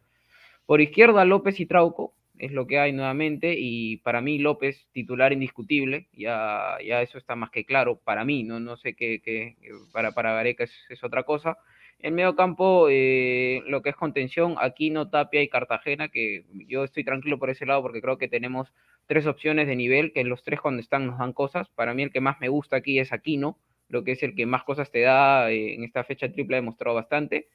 Por 0.66 0.82
izquierda, 0.82 1.26
López 1.26 1.60
y 1.60 1.66
Trauco, 1.68 2.14
es 2.38 2.52
lo 2.52 2.66
que 2.68 2.80
hay 2.80 2.92
nuevamente 2.92 3.56
y 3.58 3.98
para 3.98 4.22
mí 4.22 4.40
López 4.40 4.88
titular 4.92 5.34
indiscutible, 5.34 6.08
ya, 6.14 6.78
ya 6.86 7.02
eso 7.02 7.18
está 7.18 7.36
más 7.36 7.52
que 7.52 7.66
claro, 7.66 8.00
para 8.04 8.26
mí, 8.26 8.44
no, 8.44 8.60
no 8.60 8.78
sé 8.78 8.96
qué, 8.96 9.56
para, 9.92 10.12
para 10.14 10.34
Gareca 10.34 10.64
es, 10.64 11.04
otra 11.04 11.24
cosa. 11.24 11.58
En 12.00 12.16
medio 12.16 12.36
campo, 12.36 12.88
eh, 12.90 13.62
lo 13.68 13.82
que 13.82 13.92
es 13.92 13.96
contención, 13.96 14.56
Aquino, 14.60 15.10
Tapia 15.10 15.42
y 15.42 15.48
Cartagena, 15.48 16.10
que 16.10 16.44
yo 16.68 16.84
estoy 16.84 17.06
tranquilo 17.06 17.40
por 17.40 17.50
ese 17.50 17.66
lado 17.66 17.82
porque 17.82 18.02
creo 18.02 18.18
que 18.18 18.28
tenemos 18.28 18.74
tres 19.06 19.26
opciones 19.26 19.68
de 19.68 19.76
nivel, 19.76 20.12
que 20.14 20.24
los 20.24 20.44
tres 20.44 20.62
cuando 20.62 20.82
están 20.82 21.08
nos 21.08 21.18
dan 21.20 21.34
cosas. 21.34 21.70
Para 21.70 21.94
mí 21.94 22.04
el 22.04 22.12
que 22.12 22.22
más 22.22 22.40
me 22.40 22.50
gusta 22.50 22.78
aquí 22.78 23.00
es 23.00 23.12
Aquino, 23.12 23.58
lo 23.90 24.04
que 24.04 24.14
es 24.14 24.24
el 24.24 24.36
que 24.36 24.46
más 24.46 24.64
cosas 24.64 24.92
te 24.92 25.02
da 25.02 25.52
eh, 25.52 25.76
en 25.76 25.84
esta 25.84 26.04
fecha 26.04 26.32
triple 26.32 26.58
ha 26.58 26.62
demostrado 26.62 26.96
bastante. 26.96 27.48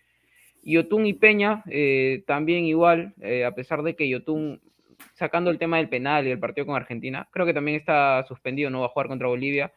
Yotun 0.63 1.07
y 1.07 1.15
Peña 1.15 1.63
eh, 1.71 2.23
también 2.27 2.65
igual, 2.65 3.15
eh, 3.21 3.45
a 3.45 3.53
pesar 3.53 3.83
de 3.83 3.97
que 3.97 4.09
Yotun, 4.09 4.61
sacando 5.15 5.51
el 5.51 5.59
tema 5.59 5.79
del 5.79 5.89
penal 5.89 6.27
y 6.27 6.31
el 6.31 6.39
partido 6.39 6.67
con 6.67 6.77
Argentina, 6.77 7.29
creo 7.33 7.47
que 7.47 7.55
también 7.55 7.77
está 7.77 8.25
suspendido, 8.27 8.71
no 8.71 8.81
va 8.81 8.87
a 8.87 8.91
jugar 8.91 9.09
contra 9.09 9.29
Bolivia, 9.29 9.73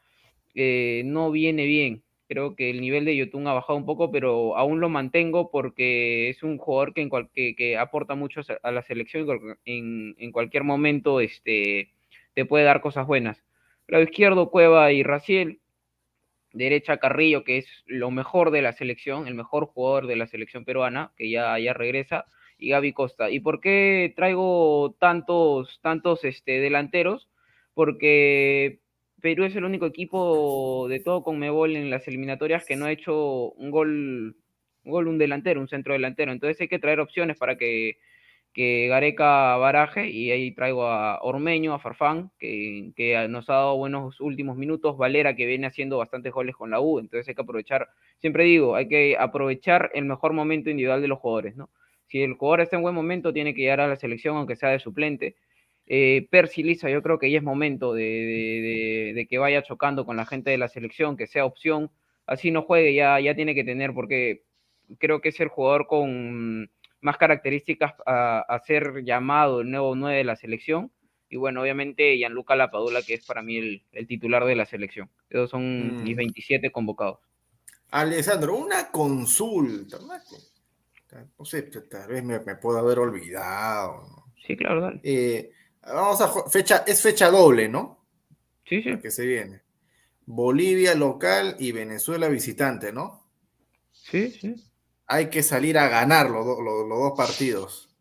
no 0.54 1.32
viene 1.32 1.66
bien. 1.66 2.04
Creo 2.32 2.56
que 2.56 2.70
el 2.70 2.80
nivel 2.80 3.04
de 3.04 3.18
Yotun 3.18 3.46
ha 3.48 3.54
bajado 3.54 3.76
un 3.78 3.86
poco, 3.86 4.10
pero 4.10 4.56
aún 4.56 4.80
lo 4.80 4.88
mantengo 4.88 5.52
porque 5.52 6.30
es 6.30 6.44
un 6.44 6.58
jugador 6.58 6.94
que, 6.94 7.02
en 7.02 7.10
que, 7.58 7.78
aporta 7.78 8.16
mucho 8.16 8.40
a 8.64 8.72
la 8.72 8.84
selección 8.84 9.28
en, 9.66 10.16
en, 10.18 10.32
cualquier 10.32 10.64
momento 10.64 11.20
este, 11.20 11.92
te 12.34 12.46
puede 12.46 12.64
dar 12.64 12.80
cosas 12.80 13.06
buenas. 13.06 13.44
Lado 13.86 14.06
izquierdo, 14.06 14.50
Cueva 14.50 14.94
y 14.94 15.04
Raciel, 15.04 15.60
derecha 16.54 17.00
Carrillo, 17.00 17.44
que 17.44 17.58
es 17.58 17.68
lo 17.86 18.12
mejor 18.12 18.52
de 18.52 18.62
la 18.62 18.72
selección, 18.72 19.28
el 19.28 19.36
mejor 19.36 19.66
jugador 19.66 20.08
de 20.08 20.16
la 20.16 20.28
selección 20.28 20.64
peruana, 20.64 21.12
que 21.18 21.30
ya, 21.30 21.60
ya 21.60 21.74
regresa, 21.74 22.28
y 22.58 22.70
Gaby 22.70 22.94
Costa. 22.94 23.30
¿Y 23.30 23.42
por 23.42 23.60
qué 23.60 24.14
traigo 24.16 24.96
tantos, 25.00 25.82
tantos 25.82 26.24
este, 26.24 26.62
delanteros? 26.62 27.28
Porque 27.74 28.80
Perú 29.22 29.46
es 29.46 29.56
el 29.56 29.66
único 29.66 29.86
equipo 29.86 30.88
de 30.90 31.00
todo 31.00 31.24
con 31.24 31.40
Mebol 31.40 31.76
en 31.76 31.90
las 31.90 32.08
eliminatorias 32.08 32.66
que 32.66 32.76
no 32.76 32.86
ha 32.86 32.92
hecho 32.92 33.52
un 33.52 33.72
gol, 33.72 34.36
un 34.84 34.92
gol, 34.92 35.08
un 35.08 35.18
delantero, 35.18 35.62
un 35.62 35.68
centro 35.68 35.94
delantero. 35.94 36.32
Entonces 36.32 36.60
hay 36.62 36.68
que 36.68 36.80
traer 36.80 37.00
opciones 37.00 37.38
para 37.38 37.58
que 37.58 37.98
que 38.54 38.88
Gareca 38.88 39.56
baraje 39.58 40.10
y 40.10 40.32
ahí 40.32 40.52
traigo 40.52 40.86
a 40.88 41.20
Ormeño, 41.22 41.74
a 41.74 41.80
Farfán, 41.80 42.32
que, 42.38 42.92
que, 42.96 43.28
nos 43.30 43.50
ha 43.50 43.54
dado 43.54 43.78
buenos 43.78 44.20
últimos 44.20 44.58
minutos, 44.58 44.98
Valera 44.98 45.36
que 45.36 45.46
viene 45.46 45.68
haciendo 45.68 45.98
bastantes 45.98 46.34
goles 46.34 46.56
con 46.56 46.70
la 46.70 46.82
U, 46.82 47.00
entonces 47.00 47.28
hay 47.30 47.36
que 47.36 47.42
aprovechar, 47.42 47.90
siempre 48.20 48.44
digo, 48.44 48.76
hay 48.76 48.88
que 48.88 49.16
aprovechar 49.18 49.92
el 49.94 50.06
mejor 50.06 50.34
momento 50.34 50.70
individual 50.70 51.02
de 51.02 51.08
los 51.08 51.20
jugadores, 51.20 51.56
¿no? 51.56 51.70
Si 52.08 52.22
el 52.22 52.34
jugador 52.34 52.62
está 52.62 52.76
en 52.76 52.82
buen 52.82 52.96
momento, 52.96 53.32
tiene 53.32 53.54
que 53.54 53.62
llegar 53.62 53.80
a 53.80 53.88
la 53.88 53.96
selección, 53.96 54.36
aunque 54.36 54.58
sea 54.58 54.70
de 54.70 54.80
suplente. 54.80 55.36
Eh, 55.88 56.28
Percy 56.30 56.64
Lisa, 56.64 56.90
yo 56.90 57.02
creo 57.02 57.20
que 57.20 57.30
ya 57.30 57.38
es 57.38 57.44
momento 57.44 57.94
de, 57.94 58.04
de, 58.04 59.14
de, 59.14 59.28
que 59.28 59.38
vaya 59.38 59.64
chocando 59.64 60.06
con 60.06 60.16
la 60.16 60.26
gente 60.26 60.52
de 60.52 60.58
la 60.58 60.68
selección, 60.68 61.18
que 61.18 61.28
sea 61.28 61.46
opción, 61.46 61.92
así 62.26 62.52
no 62.52 62.62
juegue, 62.62 62.94
ya, 62.94 63.20
ya 63.20 63.36
tiene 63.36 63.56
que 63.56 63.64
tener, 63.64 63.94
porque 63.94 64.44
creo 65.00 65.22
que 65.22 65.30
es 65.30 65.40
el 65.40 65.50
jugador 65.50 65.88
con 65.88 66.70
más 67.02 67.18
características 67.18 67.94
a, 68.06 68.62
ser 68.66 69.04
llamado 69.04 69.62
el 69.62 69.72
nuevo 69.72 69.96
9 69.96 70.18
de 70.18 70.24
la 70.24 70.36
selección. 70.36 70.92
Y 71.30 71.38
bueno, 71.38 71.62
obviamente 71.62 72.18
Gianluca 72.18 72.56
Lapadula, 72.56 73.02
que 73.02 73.16
es 73.16 73.26
para 73.26 73.42
mí 73.42 73.58
el, 73.92 74.08
titular 74.08 74.46
de 74.46 74.56
la 74.56 74.66
selección. 74.66 75.10
Esos 75.30 75.50
son 75.50 76.02
mm. 76.02 76.04
mis 76.04 76.16
27 76.16 76.72
convocados. 76.72 77.20
Alessandro, 77.92 78.56
una 78.56 78.92
consulta. 78.92 79.98
No 81.38 81.46
sé, 81.46 81.64
tal 81.64 82.08
vez 82.08 82.24
me, 82.24 82.40
puedo 82.40 82.78
haber 82.78 83.00
olvidado. 83.00 84.26
Sí, 84.46 84.56
claro, 84.56 84.82
dale. 84.82 85.02
Eh, 85.04 85.52
vamos 85.84 86.22
a 86.22 86.50
fecha, 86.50 86.84
es 86.88 87.02
fecha 87.02 87.30
doble, 87.30 87.70
¿no? 87.70 88.06
Sí, 88.66 88.82
sí. 88.84 88.98
que 89.00 89.12
se 89.12 89.26
viene. 89.26 89.62
Bolivia 90.26 90.96
local 90.96 91.56
y 91.60 91.72
Venezuela 91.72 92.28
visitante, 92.28 92.94
¿no? 92.94 93.28
Sí, 93.92 94.32
sí 94.32 94.72
hay 95.12 95.30
que 95.30 95.44
salir 95.44 95.78
a 95.78 95.90
ganar 95.90 96.30
los, 96.30 96.46
los, 96.46 96.88
dos 96.88 97.14
partidos. 97.18 97.94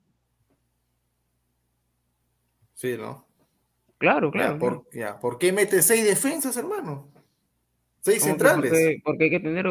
Sí, 2.75 2.97
¿no? 2.97 3.27
Claro, 3.99 4.31
claro. 4.31 4.61
¿por, 4.61 4.89
Ya, 4.93 5.19
¿Por 5.19 5.37
qué 5.37 5.53
mete 5.53 5.83
seis 5.83 6.05
defensas, 6.05 6.57
hermano? 6.57 7.13
Seis 8.03 8.23
centrales. 8.23 9.01
Porque, 9.05 9.25
hay, 9.25 9.31
que 9.31 9.41
tener, 9.41 9.67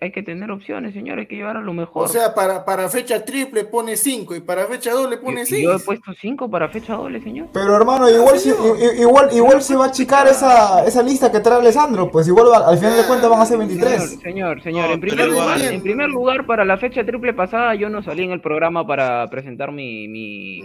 hay, 0.00 0.10
que 0.10 0.22
tener 0.22 0.50
opciones, 0.50 0.94
señor, 0.94 1.18
hay 1.18 1.26
que 1.26 1.36
llevar 1.36 1.58
a 1.58 1.60
lo 1.60 1.74
mejor. 1.74 2.06
O 2.06 2.08
sea, 2.08 2.34
para, 2.34 2.64
para 2.64 2.88
fecha 2.88 3.22
triple 3.24 3.64
pone 3.64 3.96
cinco 3.96 4.34
y 4.34 4.40
para 4.40 4.66
fecha 4.66 4.92
doble 4.92 5.18
pone 5.18 5.44
seis. 5.44 5.62
Yo 5.62 5.74
he 5.74 5.78
puesto 5.78 6.12
cinco 6.18 6.50
para 6.50 6.70
fecha 6.70 6.94
doble, 6.94 7.20
señor. 7.20 7.48
Pero 7.52 7.76
hermano, 7.76 8.08
igual, 8.08 8.38
se, 8.38 8.54
igual, 8.98 9.28
igual 9.32 9.62
se 9.62 9.76
va 9.76 9.84
a 9.84 9.88
achicar 9.88 10.26
esa, 10.26 10.84
esa 10.86 11.02
lista 11.02 11.30
que 11.30 11.40
trae 11.40 11.58
Alessandro, 11.58 12.10
pues 12.10 12.26
igual 12.26 12.48
al 12.54 12.78
final 12.78 12.96
de 12.96 13.06
cuentas 13.06 13.28
van 13.28 13.40
a 13.40 13.46
ser 13.46 13.58
23. 13.58 14.20
Señor, 14.20 14.62
señor, 14.62 14.90
en, 14.90 15.00
primer 15.00 15.28
lugar, 15.28 15.60
en 15.60 15.82
primer 15.82 16.08
lugar, 16.08 16.46
para 16.46 16.64
la 16.64 16.78
fecha 16.78 17.04
triple 17.04 17.34
pasada 17.34 17.74
yo 17.74 17.90
no 17.90 18.02
salí 18.02 18.24
en 18.24 18.30
el 18.30 18.40
programa 18.40 18.86
para 18.86 19.28
presentar 19.28 19.72
mi, 19.72 20.08
mi, 20.08 20.62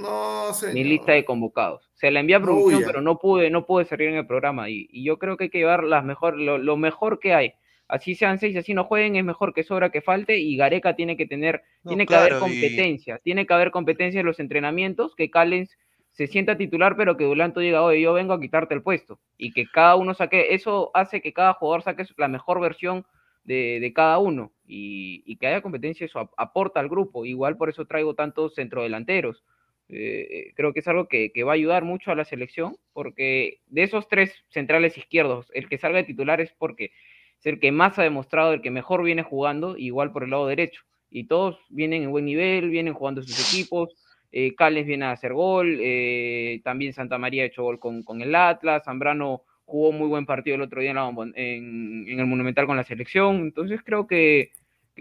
mi 0.74 0.84
lista 0.86 1.12
de 1.12 1.26
convocados 1.26 1.89
se 2.00 2.12
la 2.12 2.22
envié 2.22 2.38
a 2.38 2.42
producción, 2.42 2.84
pero 2.86 3.02
no 3.02 3.20
pude, 3.20 3.50
no 3.50 3.66
pude 3.66 3.84
salir 3.84 4.08
en 4.08 4.16
el 4.16 4.26
programa. 4.26 4.70
Y, 4.70 4.88
y, 4.90 5.04
yo 5.04 5.20
creo 5.20 5.36
que 5.36 5.46
hay 5.46 5.50
que 5.50 5.58
llevar 5.58 5.84
las 5.84 6.06
mejor, 6.06 6.38
lo, 6.38 6.58
lo, 6.58 6.78
mejor 6.78 7.20
que 7.20 7.34
hay. 7.34 7.52
Así 7.90 8.16
sean 8.16 8.40
seis, 8.40 8.56
así 8.56 8.74
no 8.74 8.86
jueguen, 8.86 9.18
es 9.18 9.26
mejor 9.26 9.54
que 9.54 9.64
sobra 9.64 9.92
que 9.92 10.02
falte. 10.02 10.40
Y 10.40 10.56
Gareca 10.56 10.96
tiene 10.96 11.18
que 11.18 11.26
tener, 11.26 11.62
tiene 11.86 12.06
que 12.06 12.16
haber 12.16 12.40
competencia, 12.40 13.20
tiene 13.22 13.46
que 13.46 13.54
haber 13.54 13.72
competencia 13.72 14.22
en 14.22 14.26
los 14.26 14.40
entrenamientos, 14.40 15.14
que 15.14 15.30
Callens 15.30 15.78
se 16.12 16.28
sienta 16.28 16.58
titular, 16.58 16.96
pero 16.96 17.18
que 17.18 17.26
Dulanto 17.26 17.60
diga, 17.60 17.84
oye, 17.84 18.00
yo 18.00 18.14
vengo 18.14 18.32
a 18.32 18.40
quitarte 18.40 18.74
el 18.74 18.82
puesto. 18.82 19.20
Y 19.38 19.52
que 19.52 19.66
cada 19.66 19.98
uno 19.98 20.14
saque, 20.14 20.54
eso 20.54 20.92
hace 20.94 21.22
que 21.22 21.34
cada 21.34 21.54
jugador 21.56 21.82
saque 21.82 22.06
la 22.16 22.30
mejor 22.30 22.62
versión 22.62 23.06
de, 23.44 23.80
de 23.82 23.92
cada 23.92 24.20
uno. 24.20 24.54
Y, 24.66 25.22
y, 25.26 25.36
que 25.36 25.48
haya 25.48 25.62
competencia, 25.62 26.06
eso 26.06 26.32
aporta 26.38 26.80
al 26.80 26.88
grupo. 26.88 27.26
Igual 27.26 27.58
por 27.58 27.68
eso 27.68 27.84
traigo 27.84 28.14
tantos 28.14 28.56
centrodelanteros 28.56 29.44
eh, 29.90 30.54
creo 30.56 30.74
que 30.74 30.80
es 30.82 30.88
algo 30.88 31.08
que, 31.08 31.32
va 31.44 31.54
a 31.54 31.56
ayudar 31.56 31.84
mucho 31.84 32.12
a 32.12 32.16
la 32.16 32.26
selección, 32.26 32.76
porque 32.94 33.60
de 33.68 33.84
esos 33.84 34.08
tres 34.08 34.34
centrales 34.50 34.98
izquierdos, 34.98 35.48
el 35.54 35.68
que 35.68 35.78
salga 35.78 35.98
de 35.98 36.04
titular 36.04 36.42
es 36.42 36.52
porque 36.58 36.92
es 37.40 37.46
el 37.46 37.60
que 37.60 37.72
más 37.72 37.98
ha 37.98 38.04
demostrado, 38.04 38.54
el 38.54 38.62
que 38.62 38.72
mejor 38.72 39.04
viene 39.04 39.24
jugando, 39.24 39.78
igual 39.78 40.12
por 40.12 40.24
el 40.24 40.32
lado 40.32 40.48
derecho. 40.48 40.84
Y 41.10 41.26
todos 41.26 41.60
vienen 41.70 42.04
en 42.04 42.12
buen 42.12 42.26
nivel, 42.26 42.70
vienen 42.70 42.94
jugando 42.94 43.24
sus 43.24 43.54
equipos. 43.54 43.96
Eh, 44.32 44.54
Cales 44.56 44.86
viene 44.86 45.06
a 45.06 45.12
hacer 45.12 45.34
gol, 45.34 45.80
eh, 45.82 46.62
también 46.64 46.94
Santa 46.94 47.18
María 47.18 47.44
ha 47.44 47.48
hecho 47.48 47.64
gol 47.64 47.80
con, 47.80 48.22
el 48.22 48.36
Atlas, 48.36 48.84
Zambrano 48.86 49.42
jugó 49.66 49.92
muy 49.92 50.08
buen 50.08 50.28
partido 50.28 50.56
el 50.56 50.62
otro 50.62 50.82
día 50.82 50.92
en, 50.92 51.34
en, 51.36 52.20
el 52.20 52.26
Monumental 52.28 52.68
con 52.68 52.78
la 52.78 52.84
selección. 52.84 53.38
Entonces 53.38 53.82
creo 53.84 54.06
que 54.06 54.52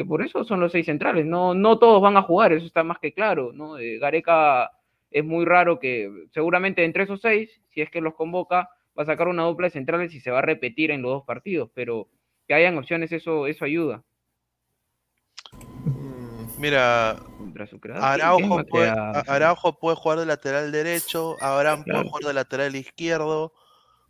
por 0.05 0.22
eso 0.22 0.44
son 0.44 0.61
los 0.61 0.72
seis 0.72 0.87
centrales. 0.87 1.27
No, 1.27 1.55
no 1.55 1.79
todos 1.79 2.01
van 2.01 2.16
a 2.16 2.22
jugar, 2.22 2.53
eso 2.53 2.66
está 2.66 2.83
más 2.83 2.98
que 2.98 3.12
claro, 3.12 3.53
¿no? 3.53 3.79
Eh, 3.79 3.98
Gareca 3.98 4.70
es 5.10 5.24
muy 5.24 5.44
raro 5.44 5.78
que 5.78 6.26
seguramente 6.32 6.84
entre 6.84 7.04
esos 7.04 7.20
seis, 7.20 7.50
si 7.70 7.80
es 7.80 7.90
que 7.90 8.00
los 8.00 8.14
convoca, 8.14 8.68
va 8.98 9.02
a 9.02 9.06
sacar 9.06 9.28
una 9.28 9.44
dupla 9.44 9.68
de 9.68 9.72
centrales 9.72 10.14
y 10.14 10.20
se 10.20 10.30
va 10.30 10.40
a 10.40 10.42
repetir 10.42 10.90
en 10.90 11.02
los 11.02 11.12
dos 11.12 11.24
partidos, 11.24 11.70
pero 11.74 12.08
que 12.46 12.54
hayan 12.54 12.78
opciones, 12.78 13.12
eso, 13.12 13.46
eso 13.46 13.64
ayuda. 13.64 14.02
Mira, 16.58 17.16
Araujo 18.00 18.64
puede, 18.66 18.88
Araujo 18.88 19.78
puede 19.78 19.96
jugar 19.96 20.18
de 20.18 20.26
lateral 20.26 20.72
derecho, 20.72 21.36
Abraham 21.40 21.84
puede 21.84 22.04
jugar 22.04 22.24
de 22.24 22.32
lateral 22.34 22.74
izquierdo. 22.74 23.52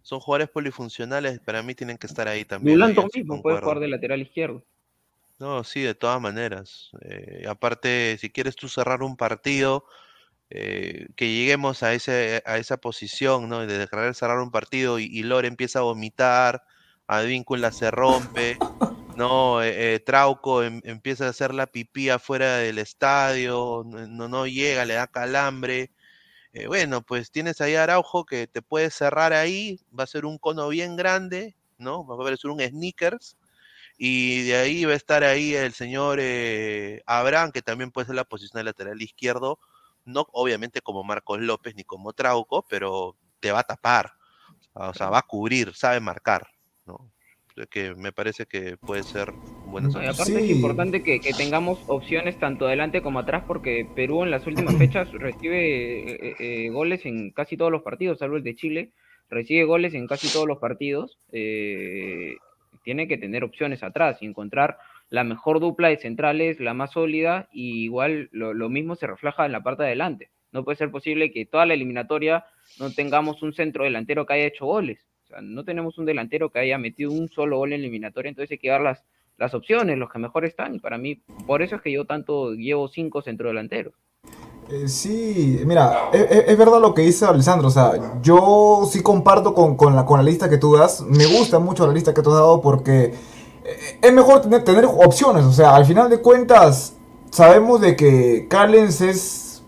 Son 0.00 0.20
jugadores 0.20 0.48
polifuncionales, 0.48 1.38
para 1.40 1.62
mí 1.62 1.74
tienen 1.74 1.98
que 1.98 2.06
estar 2.06 2.26
ahí 2.28 2.44
también. 2.46 2.76
Dulanto 2.76 3.06
mismo 3.14 3.42
puede 3.42 3.60
jugar 3.60 3.80
de 3.80 3.88
lateral 3.88 4.22
izquierdo. 4.22 4.64
No, 5.38 5.62
sí, 5.64 5.82
de 5.82 5.94
todas 5.94 6.20
maneras. 6.20 6.90
Eh, 7.02 7.44
aparte, 7.46 8.16
si 8.18 8.30
quieres 8.30 8.56
tú 8.56 8.68
cerrar 8.68 9.02
un 9.02 9.16
partido, 9.16 9.84
eh, 10.50 11.08
que 11.16 11.28
lleguemos 11.32 11.82
a, 11.82 11.94
ese, 11.94 12.42
a 12.46 12.58
esa 12.58 12.78
posición, 12.78 13.48
¿no? 13.48 13.66
De 13.66 13.86
cerrar 14.14 14.38
un 14.40 14.50
partido 14.50 14.98
y, 14.98 15.04
y 15.06 15.22
Lore 15.22 15.48
empieza 15.48 15.80
a 15.80 15.82
vomitar, 15.82 16.62
Advíncula 17.08 17.72
se 17.72 17.90
rompe, 17.90 18.62
¿no? 19.14 19.62
Eh, 19.62 19.94
eh, 19.96 20.00
Trauco 20.00 20.62
em, 20.62 20.80
empieza 20.84 21.26
a 21.26 21.30
hacer 21.30 21.54
la 21.54 21.66
pipí 21.66 22.10
afuera 22.10 22.58
del 22.58 22.78
estadio, 22.78 23.82
no, 23.86 24.28
no 24.28 24.46
llega, 24.46 24.84
le 24.84 24.94
da 24.94 25.06
calambre. 25.08 25.90
Eh, 26.52 26.66
bueno, 26.68 27.02
pues 27.02 27.30
tienes 27.32 27.60
ahí 27.60 27.74
a 27.76 27.84
Araujo 27.84 28.26
que 28.26 28.46
te 28.46 28.62
puede 28.62 28.90
cerrar 28.90 29.32
ahí, 29.32 29.80
va 29.98 30.04
a 30.04 30.06
ser 30.08 30.26
un 30.26 30.38
cono 30.38 30.68
bien 30.68 30.96
grande, 30.96 31.56
¿no? 31.78 32.06
Va 32.06 32.16
a 32.16 32.18
parecer 32.18 32.50
un 32.50 32.60
sneakers. 32.60 33.36
Y 33.98 34.44
de 34.44 34.56
ahí 34.56 34.84
va 34.84 34.92
a 34.94 34.96
estar 34.96 35.24
ahí 35.24 35.54
el 35.54 35.74
señor 35.74 36.20
Abraham, 37.06 37.52
que 37.52 37.62
también 37.62 37.90
puede 37.92 38.06
ser 38.06 38.16
la 38.16 38.24
posición 38.24 38.60
de 38.60 38.64
lateral 38.64 39.02
izquierdo, 39.02 39.58
no 40.08 40.26
obviamente 40.32 40.80
como 40.80 41.04
Marcos 41.04 41.40
López 41.40 41.74
ni 41.76 41.84
como 41.84 42.12
Trauco, 42.12 42.64
pero 42.68 43.16
te 43.40 43.52
va 43.52 43.60
a 43.60 43.64
tapar, 43.64 44.12
o 44.74 44.92
sea, 44.94 45.10
va 45.10 45.18
a 45.18 45.26
cubrir, 45.26 45.74
sabe 45.74 46.00
marcar, 46.00 46.46
¿no? 46.86 47.10
que 47.66 47.94
me 47.94 48.12
parece 48.12 48.46
que 48.46 48.76
puede 48.76 49.02
ser 49.02 49.32
buena 49.66 49.88
y 49.88 50.06
aparte 50.06 50.44
es 50.44 50.50
importante 50.50 51.02
que, 51.02 51.18
tengamos 51.36 51.80
opciones 51.88 52.38
tanto 52.38 52.66
adelante 52.66 53.02
como 53.02 53.18
atrás 53.18 53.42
porque 53.46 53.86
Perú 53.96 54.22
en 54.22 54.30
las 54.30 54.46
últimas 54.46 54.76
fechas 54.78 55.10
recibe 55.12 56.28
eh, 56.28 56.36
eh, 56.38 56.70
goles 56.70 57.04
en 57.04 57.30
casi 57.32 57.56
todos 57.56 57.72
los 57.72 57.82
partidos, 57.82 58.20
salvo 58.20 58.36
el 58.36 58.44
de 58.44 58.54
Chile, 58.54 58.92
recibe 59.28 59.64
goles 59.64 59.94
en 59.94 60.06
casi 60.06 60.28
todos 60.28 60.46
los 60.46 60.58
partidos. 60.58 61.18
Eh, 61.32 62.36
tiene 62.84 63.08
que 63.08 63.18
tener 63.18 63.44
opciones 63.44 63.82
atrás 63.82 64.18
y 64.20 64.26
encontrar 64.26 64.78
la 65.10 65.24
mejor 65.24 65.60
dupla 65.60 65.88
de 65.88 65.96
centrales, 65.96 66.60
la 66.60 66.74
más 66.74 66.92
sólida, 66.92 67.48
y 67.52 67.84
igual 67.84 68.28
lo, 68.32 68.68
mismo 68.68 68.94
se 68.94 69.06
refleja 69.06 69.46
en 69.46 69.52
la 69.52 69.62
parte 69.62 69.82
de 69.82 69.88
adelante. 69.88 70.30
No 70.52 70.64
puede 70.64 70.76
ser 70.76 70.90
posible 70.90 71.30
que 71.30 71.46
toda 71.46 71.66
la 71.66 71.74
eliminatoria 71.74 72.44
no 72.78 72.90
tengamos 72.90 73.42
un 73.42 73.52
centro 73.52 73.84
delantero 73.84 74.26
que 74.26 74.34
haya 74.34 74.46
hecho 74.46 74.66
goles 74.66 75.08
no 75.42 75.64
tenemos 75.64 75.98
un 75.98 76.06
delantero 76.06 76.50
que 76.50 76.58
haya 76.58 76.78
metido 76.78 77.10
un 77.12 77.28
solo 77.28 77.58
gol 77.58 77.72
en 77.72 77.80
eliminatoria, 77.80 78.30
entonces 78.30 78.52
hay 78.52 78.58
que 78.58 78.70
dar 78.70 78.80
las, 78.80 79.04
las 79.36 79.54
opciones, 79.54 79.98
los 79.98 80.10
que 80.10 80.18
mejor 80.18 80.44
están, 80.44 80.74
y 80.74 80.78
para 80.78 80.98
mí, 80.98 81.22
por 81.46 81.62
eso 81.62 81.76
es 81.76 81.82
que 81.82 81.92
yo 81.92 82.04
tanto 82.04 82.52
llevo 82.52 82.88
cinco 82.88 83.22
centrodelanteros. 83.22 83.94
Eh, 84.70 84.88
sí, 84.88 85.60
mira, 85.64 86.10
e, 86.12 86.18
e, 86.18 86.52
es, 86.52 86.58
verdad 86.58 86.80
lo 86.80 86.92
que 86.92 87.02
dice 87.02 87.24
Alessandro, 87.24 87.68
o 87.68 87.70
sea, 87.70 88.20
yo 88.22 88.86
sí 88.90 89.02
comparto 89.02 89.54
con, 89.54 89.76
con, 89.76 89.96
la, 89.96 90.04
con 90.04 90.18
la 90.18 90.24
lista 90.24 90.50
que 90.50 90.58
tú 90.58 90.76
das, 90.76 91.00
me 91.02 91.24
gusta 91.26 91.58
mucho 91.58 91.86
la 91.86 91.92
lista 91.92 92.12
que 92.12 92.22
tú 92.22 92.30
has 92.30 92.36
dado 92.36 92.60
porque 92.60 93.14
es 94.00 94.12
mejor 94.12 94.40
tener, 94.42 94.64
tener 94.64 94.84
opciones, 94.84 95.44
o 95.44 95.52
sea, 95.52 95.74
al 95.74 95.84
final 95.84 96.08
de 96.10 96.20
cuentas 96.20 96.94
sabemos 97.30 97.80
de 97.80 97.96
que 97.96 98.46
Callens 98.48 99.00
es, 99.00 99.62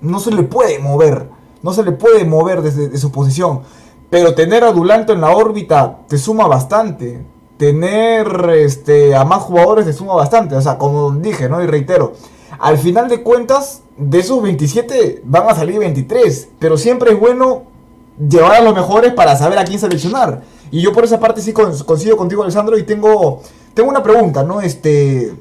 no 0.00 0.20
se 0.20 0.30
le 0.30 0.42
puede 0.42 0.78
mover, 0.78 1.28
no 1.62 1.72
se 1.72 1.82
le 1.82 1.92
puede 1.92 2.24
mover 2.24 2.62
desde 2.62 2.96
su 2.98 3.10
posición. 3.10 3.62
Pero 4.10 4.34
tener 4.34 4.64
a 4.64 4.72
Dulanto 4.72 5.12
en 5.12 5.20
la 5.20 5.30
órbita 5.30 5.98
te 6.08 6.16
suma 6.16 6.46
bastante. 6.46 7.22
Tener 7.58 8.50
este, 8.56 9.14
a 9.14 9.24
más 9.24 9.42
jugadores 9.42 9.84
te 9.84 9.92
suma 9.92 10.14
bastante. 10.14 10.54
O 10.54 10.62
sea, 10.62 10.78
como 10.78 11.10
dije, 11.12 11.48
¿no? 11.48 11.62
Y 11.62 11.66
reitero, 11.66 12.14
al 12.58 12.78
final 12.78 13.08
de 13.08 13.22
cuentas, 13.22 13.82
de 13.96 14.20
esos 14.20 14.42
27 14.42 15.22
van 15.24 15.48
a 15.48 15.54
salir 15.54 15.78
23. 15.78 16.48
Pero 16.58 16.78
siempre 16.78 17.12
es 17.12 17.20
bueno 17.20 17.64
llevar 18.18 18.54
a 18.54 18.60
los 18.62 18.74
mejores 18.74 19.12
para 19.12 19.36
saber 19.36 19.58
a 19.58 19.64
quién 19.64 19.78
seleccionar. 19.78 20.42
Y 20.70 20.80
yo 20.80 20.92
por 20.92 21.04
esa 21.04 21.18
parte 21.18 21.40
sí 21.40 21.52
coincido 21.52 22.16
contigo, 22.16 22.42
Alessandro, 22.42 22.76
y 22.76 22.82
tengo, 22.82 23.42
tengo 23.74 23.88
una 23.88 24.02
pregunta, 24.02 24.42
¿no? 24.42 24.60
Este, 24.60 25.32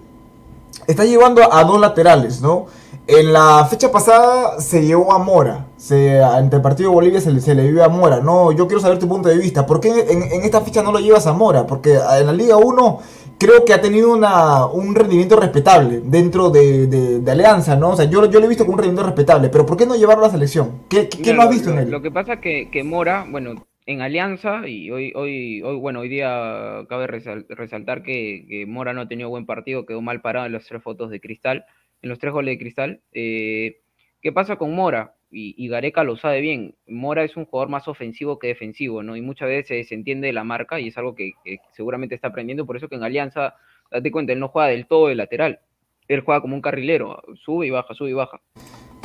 está 0.87 1.05
llevando 1.05 1.53
a 1.53 1.63
dos 1.63 1.79
laterales, 1.79 2.41
¿no? 2.41 2.67
En 3.07 3.31
la 3.31 3.65
fecha 3.69 3.89
pasada 3.89 4.59
se 4.59 4.85
llevó 4.85 5.13
a 5.13 5.17
Mora. 5.17 5.67
Se, 5.77 6.21
ante 6.21 6.57
el 6.57 6.61
partido 6.61 6.89
de 6.89 6.95
Bolivia 6.95 7.21
se, 7.21 7.39
se, 7.39 7.55
le 7.55 7.71
vio 7.71 7.83
a 7.83 7.87
Mora. 7.87 8.19
No, 8.19 8.51
yo 8.51 8.67
quiero 8.67 8.81
saber 8.81 8.99
tu 8.99 9.07
punto 9.07 9.29
de 9.29 9.37
vista. 9.37 9.65
¿Por 9.65 9.79
qué 9.79 10.07
en, 10.09 10.43
esta 10.43 10.59
fecha 10.59 10.83
no 10.83 10.91
lo 10.91 10.99
llevas 10.99 11.25
a 11.25 11.31
Mora? 11.31 11.65
Porque 11.65 11.93
en 11.93 12.25
la 12.25 12.33
Liga 12.33 12.57
1 12.57 12.99
creo 13.37 13.63
que 13.63 13.73
ha 13.73 13.79
tenido 13.79 14.11
una, 14.11 14.65
un 14.65 14.93
rendimiento 14.93 15.37
respetable 15.37 16.01
dentro 16.03 16.49
de, 16.49 17.23
Alianza, 17.27 17.77
¿no? 17.77 17.91
O 17.91 17.95
sea, 17.95 18.05
yo, 18.05 18.25
yo 18.25 18.39
lo 18.39 18.45
he 18.45 18.49
visto 18.49 18.65
con 18.65 18.73
un 18.73 18.79
rendimiento 18.79 19.05
respetable. 19.05 19.47
Pero 19.47 19.65
¿por 19.65 19.77
qué 19.77 19.85
no 19.85 19.95
llevarlo 19.95 20.25
a 20.25 20.27
la 20.27 20.33
selección? 20.33 20.71
¿Qué, 20.89 21.07
qué, 21.07 21.33
no 21.33 21.43
has 21.43 21.49
visto 21.49 21.69
en 21.69 21.79
él? 21.79 21.89
Lo 21.89 22.01
que 22.01 22.11
pasa 22.11 22.33
es 22.33 22.39
que, 22.41 22.69
que 22.69 22.83
Mora, 22.83 23.25
bueno, 23.29 23.55
en 23.87 24.01
Alianza, 24.01 24.67
y 24.67 24.91
hoy, 24.91 25.11
hoy, 25.15 25.63
hoy, 25.63 25.77
bueno, 25.77 26.01
hoy 26.01 26.09
día 26.09 26.85
cabe 26.87 27.07
resaltar 27.07 28.03
que, 28.03 28.45
que 28.47 28.65
Mora 28.67 28.93
no 28.93 29.01
ha 29.01 29.07
tenido 29.07 29.29
buen 29.29 29.47
partido, 29.47 29.87
quedó 29.87 30.01
mal 30.01 30.21
parado 30.21 30.45
en 30.45 30.51
las 30.53 30.67
tres 30.67 30.83
fotos 30.83 31.09
de 31.09 31.19
cristal 31.19 31.65
en 32.01 32.09
los 32.09 32.19
tres 32.19 32.33
goles 32.33 32.53
de 32.53 32.59
cristal. 32.59 33.01
Eh, 33.13 33.81
¿Qué 34.21 34.31
pasa 34.31 34.57
con 34.57 34.73
Mora? 34.73 35.15
Y, 35.29 35.67
Gareca 35.67 36.03
lo 36.05 36.15
sabe 36.15 36.39
bien. 36.39 36.75
Mora 36.87 37.23
es 37.23 37.35
un 37.35 37.45
jugador 37.45 37.69
más 37.69 37.87
ofensivo 37.89 38.39
que 38.39 38.47
defensivo, 38.47 39.03
¿no? 39.03 39.17
Y 39.17 39.21
muchas 39.21 39.49
veces 39.49 39.89
se 39.89 39.95
entiende 39.95 40.31
la 40.31 40.45
marca 40.45 40.79
y 40.79 40.87
es 40.87 40.97
algo 40.97 41.15
que, 41.15 41.33
seguramente 41.73 42.15
está 42.15 42.29
aprendiendo. 42.29 42.65
Por 42.65 42.77
eso 42.77 42.87
que 42.87 42.95
en 42.95 43.03
Alianza, 43.03 43.55
date 43.91 44.09
cuenta, 44.09 44.31
él 44.31 44.39
no 44.39 44.47
juega 44.47 44.69
del 44.69 44.87
todo 44.87 45.07
de 45.07 45.15
lateral. 45.15 45.59
Él 46.07 46.21
juega 46.21 46.39
como 46.41 46.55
un 46.55 46.61
carrilero, 46.61 47.21
sube 47.35 47.67
y 47.67 47.71
baja, 47.71 47.93
sube 47.93 48.11
y 48.11 48.13
baja. 48.13 48.41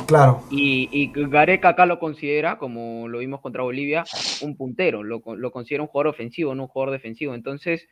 Claro. 0.07 0.43
Y, 0.51 1.11
Gareca 1.13 1.69
acá 1.69 1.85
lo 1.85 1.99
considera, 1.99 2.57
como 2.57 3.07
lo 3.07 3.19
vimos 3.19 3.41
contra 3.41 3.63
Bolivia, 3.63 4.03
un 4.41 4.55
puntero. 4.55 5.03
Lo, 5.03 5.21
considera 5.51 5.83
un 5.83 5.87
jugador 5.87 6.13
ofensivo, 6.13 6.53
no 6.55 6.63
un 6.63 6.69
jugador 6.69 6.93
defensivo. 6.93 7.33
Entonces, 7.33 7.87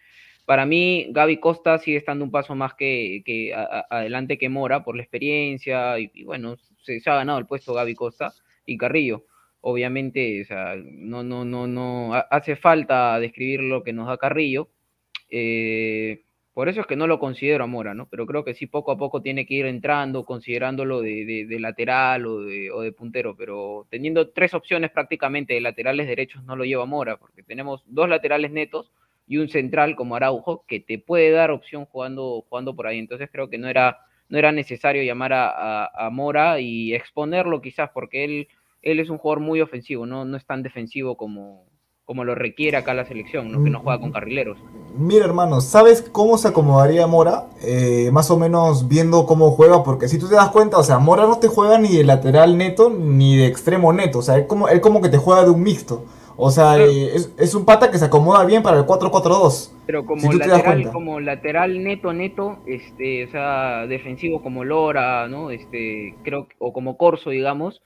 para 0.46 0.66
mí, 0.66 1.08
Gaby 1.12 1.38
Costa 1.38 1.78
sigue 1.78 1.98
estando 1.98 2.26
un 2.26 2.32
paso 2.32 2.56
más 2.56 2.74
que, 2.74 3.54
adelante 3.90 4.38
que 4.38 4.50
Mora 4.50 4.84
por 4.84 4.96
la 4.96 5.04
experiencia 5.04 6.00
y, 6.00 6.24
bueno, 6.24 6.58
se, 6.84 7.02
ha 7.06 7.16
ganado 7.16 7.40
el 7.40 7.46
puesto 7.46 7.74
Gaby 7.74 7.96
Costa 7.96 8.34
y 8.66 8.78
Carrillo. 8.78 9.26
Obviamente, 9.62 10.42
o 10.42 10.46
sea, 10.46 10.76
no, 10.76 11.24
no, 11.24 11.46
no, 11.46 11.68
no 11.68 12.14
hace 12.30 12.56
falta 12.56 13.20
describir 13.20 13.62
lo 13.62 13.84
que 13.84 13.94
nos 13.94 14.08
da 14.08 14.18
Carrillo. 14.18 14.70
Eh, 15.30 16.24
por 16.54 16.68
eso 16.68 16.82
es 16.82 16.88
que 16.88 16.98
no 16.98 17.08
lo 17.08 17.20
considero 17.20 17.64
a 17.64 17.68
Mora, 17.68 17.94
¿no? 17.94 18.08
Pero 18.10 18.26
creo 18.26 18.44
que 18.44 18.54
sí 18.54 18.68
poco 18.68 18.92
a 18.92 18.98
poco 18.98 19.22
tiene 19.22 19.46
que 19.46 19.54
ir 19.54 19.66
entrando, 19.66 20.26
considerándolo 20.26 21.02
de, 21.02 21.46
de, 21.48 21.60
lateral 21.60 22.26
o 22.26 22.42
de, 22.42 22.70
o 22.72 22.82
de, 22.82 22.92
puntero. 22.92 23.38
Pero 23.38 23.88
teniendo 23.90 24.30
tres 24.32 24.54
opciones 24.54 24.92
prácticamente 24.92 25.54
de 25.54 25.62
laterales 25.62 26.08
derechos 26.08 26.44
no 26.44 26.58
lo 26.58 26.66
lleva 26.66 26.86
Mora, 26.86 27.18
porque 27.18 27.42
tenemos 27.42 27.84
dos 27.88 28.10
laterales 28.10 28.52
netos 28.52 28.92
y 29.28 29.38
un 29.38 29.48
central 29.48 29.96
como 29.96 30.18
Araujo 30.18 30.66
que 30.68 30.82
te 30.82 31.00
puede 31.00 31.32
dar 31.32 31.52
opción 31.52 31.86
jugando, 31.86 32.46
jugando 32.50 32.76
por 32.76 32.88
ahí. 32.88 33.00
Entonces 33.00 33.30
creo 33.32 33.50
que 33.50 33.58
no 33.58 33.70
era, 33.70 34.00
no 34.28 34.38
era 34.38 34.52
necesario 34.52 35.04
llamar 35.04 35.32
a, 35.34 36.10
Mora 36.12 36.60
y 36.60 36.94
exponerlo 36.94 37.62
quizás 37.62 37.92
porque 37.94 38.26
él, 38.26 38.48
él 38.82 39.00
es 39.00 39.10
un 39.10 39.20
jugador 39.20 39.40
muy 39.42 39.62
ofensivo, 39.62 40.06
no, 40.06 40.26
no 40.26 40.36
es 40.36 40.46
tan 40.46 40.64
defensivo 40.64 41.16
como, 41.16 41.71
como 42.12 42.26
lo 42.26 42.36
requiere 42.36 42.76
acá 42.76 42.93
la 42.93 43.06
selección, 43.06 43.54
¿no? 43.54 43.63
que 43.63 43.69
no 43.69 43.80
juega 43.80 44.02
con 44.02 44.12
carrileros. 44.12 44.58
Mira, 44.97 45.24
hermano, 45.24 45.62
¿sabes 45.62 46.02
cómo 46.02 46.38
se 46.38 46.50
acomodaría 46.50 47.08
Mora? 47.08 47.45
Eh, 47.62 48.10
más 48.12 48.30
o 48.32 48.38
menos 48.38 48.89
viendo 48.89 49.26
cómo 49.26 49.52
juega, 49.52 49.82
porque 49.82 50.10
si 50.10 50.19
tú 50.19 50.28
te 50.28 50.36
das 50.36 50.50
cuenta, 50.50 50.78
o 50.78 50.84
sea, 50.84 51.00
Mora 51.00 51.24
no 51.24 51.39
te 51.39 51.47
juega 51.47 51.78
ni 51.78 51.95
de 51.95 52.04
lateral 52.04 52.58
neto 52.58 52.89
ni 52.89 53.38
de 53.38 53.47
extremo 53.47 53.93
neto, 53.93 54.19
o 54.19 54.21
sea, 54.21 54.36
él 54.36 54.45
como, 54.45 54.67
él 54.67 54.82
como 54.82 55.02
que 55.02 55.08
te 55.08 55.17
juega 55.19 55.46
de 55.46 55.52
un 55.52 55.63
mixto. 55.63 56.04
O 56.36 56.52
sea, 56.52 56.77
eh, 56.79 57.15
es, 57.15 57.56
un 57.56 57.63
pata 57.63 57.90
que 57.90 57.98
se 57.98 58.04
acomoda 58.04 58.44
bien 58.44 58.62
para 58.62 58.79
el 58.79 58.83
4-4-2. 58.83 59.71
Pero 59.86 60.06
como 60.06 60.33
lateral, 60.33 60.92
como 60.92 61.21
lateral 61.21 61.81
neto, 61.81 62.12
neto, 62.12 62.60
este, 62.65 63.23
o 63.23 63.31
sea, 63.31 63.88
defensivo 63.88 64.44
como 64.44 64.65
Lora, 64.65 65.29
¿no? 65.29 65.50
Este, 65.50 66.13
creo, 66.23 66.50
o 66.60 66.73
como 66.73 66.98
Corso, 66.98 67.29
digamos, 67.29 67.81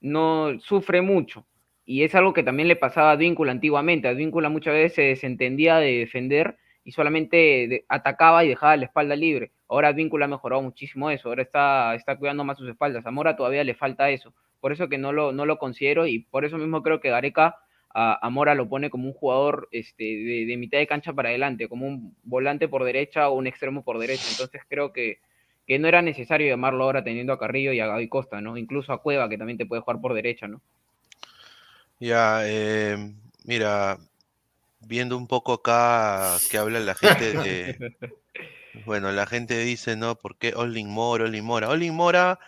no 0.00 0.60
sufre 0.60 1.02
mucho. 1.02 1.44
Y 1.86 2.02
es 2.02 2.14
algo 2.14 2.32
que 2.32 2.42
también 2.42 2.68
le 2.68 2.76
pasaba 2.76 3.10
a 3.10 3.12
Advíncula 3.12 3.52
antiguamente. 3.52 4.08
Advíncula 4.08 4.48
muchas 4.48 4.74
veces 4.74 4.94
se 4.94 5.02
desentendía 5.02 5.76
de 5.78 5.98
defender 5.98 6.56
y 6.84 6.92
solamente 6.92 7.84
atacaba 7.88 8.44
y 8.44 8.48
dejaba 8.48 8.76
la 8.76 8.86
espalda 8.86 9.16
libre. 9.16 9.52
Ahora 9.68 9.88
Advíncula 9.88 10.26
ha 10.26 10.28
mejorado 10.28 10.62
muchísimo 10.62 11.10
eso. 11.10 11.28
Ahora 11.28 11.42
está, 11.42 11.94
está 11.94 12.16
cuidando 12.16 12.44
más 12.44 12.58
sus 12.58 12.68
espaldas. 12.68 13.04
A 13.06 13.10
Mora 13.10 13.36
todavía 13.36 13.64
le 13.64 13.74
falta 13.74 14.10
eso. 14.10 14.34
Por 14.60 14.72
eso 14.72 14.88
que 14.88 14.98
no 14.98 15.12
lo, 15.12 15.32
no 15.32 15.46
lo 15.46 15.58
considero 15.58 16.06
y 16.06 16.20
por 16.20 16.44
eso 16.44 16.56
mismo 16.56 16.82
creo 16.82 17.00
que 17.00 17.10
Gareca 17.10 17.56
a, 17.96 18.28
Mora 18.28 18.54
lo 18.56 18.68
pone 18.68 18.90
como 18.90 19.06
un 19.06 19.14
jugador 19.14 19.68
este, 19.70 20.04
de, 20.04 20.56
mitad 20.56 20.78
de 20.78 20.86
cancha 20.86 21.12
para 21.12 21.28
adelante, 21.28 21.68
como 21.68 21.86
un 21.86 22.16
volante 22.24 22.66
por 22.66 22.82
derecha 22.82 23.28
o 23.28 23.34
un 23.34 23.46
extremo 23.46 23.84
por 23.84 23.98
derecha. 23.98 24.26
Entonces 24.30 24.62
creo 24.68 24.92
que, 24.92 25.18
que 25.66 25.78
no 25.78 25.86
era 25.86 26.02
necesario 26.02 26.48
llamarlo 26.48 26.84
ahora 26.84 27.04
teniendo 27.04 27.32
a 27.32 27.38
Carrillo 27.38 27.72
y 27.72 27.78
a 27.78 27.86
Gaby 27.86 28.08
Costa, 28.08 28.40
¿no? 28.40 28.56
Incluso 28.56 28.92
a 28.92 29.00
Cueva, 29.00 29.28
que 29.28 29.38
también 29.38 29.58
te 29.58 29.66
puede 29.66 29.82
jugar 29.82 30.00
por 30.00 30.12
derecha, 30.12 30.48
¿no? 30.48 30.60
Ya, 32.04 32.42
eh, 32.44 33.14
mira, 33.44 33.98
viendo 34.80 35.16
un 35.16 35.26
poco 35.26 35.54
acá 35.54 36.36
que 36.50 36.58
habla 36.58 36.78
la 36.80 36.94
gente 36.94 37.32
de... 37.32 37.78
bueno, 38.84 39.10
la 39.10 39.26
gente 39.26 39.58
dice, 39.60 39.96
¿no? 39.96 40.14
¿Por 40.14 40.36
qué 40.36 40.52
Olin 40.54 40.90
Mora, 40.90 41.24
Olin 41.24 41.46
Mora? 41.46 41.70
Olin 41.70 41.94
Mora 41.94 42.38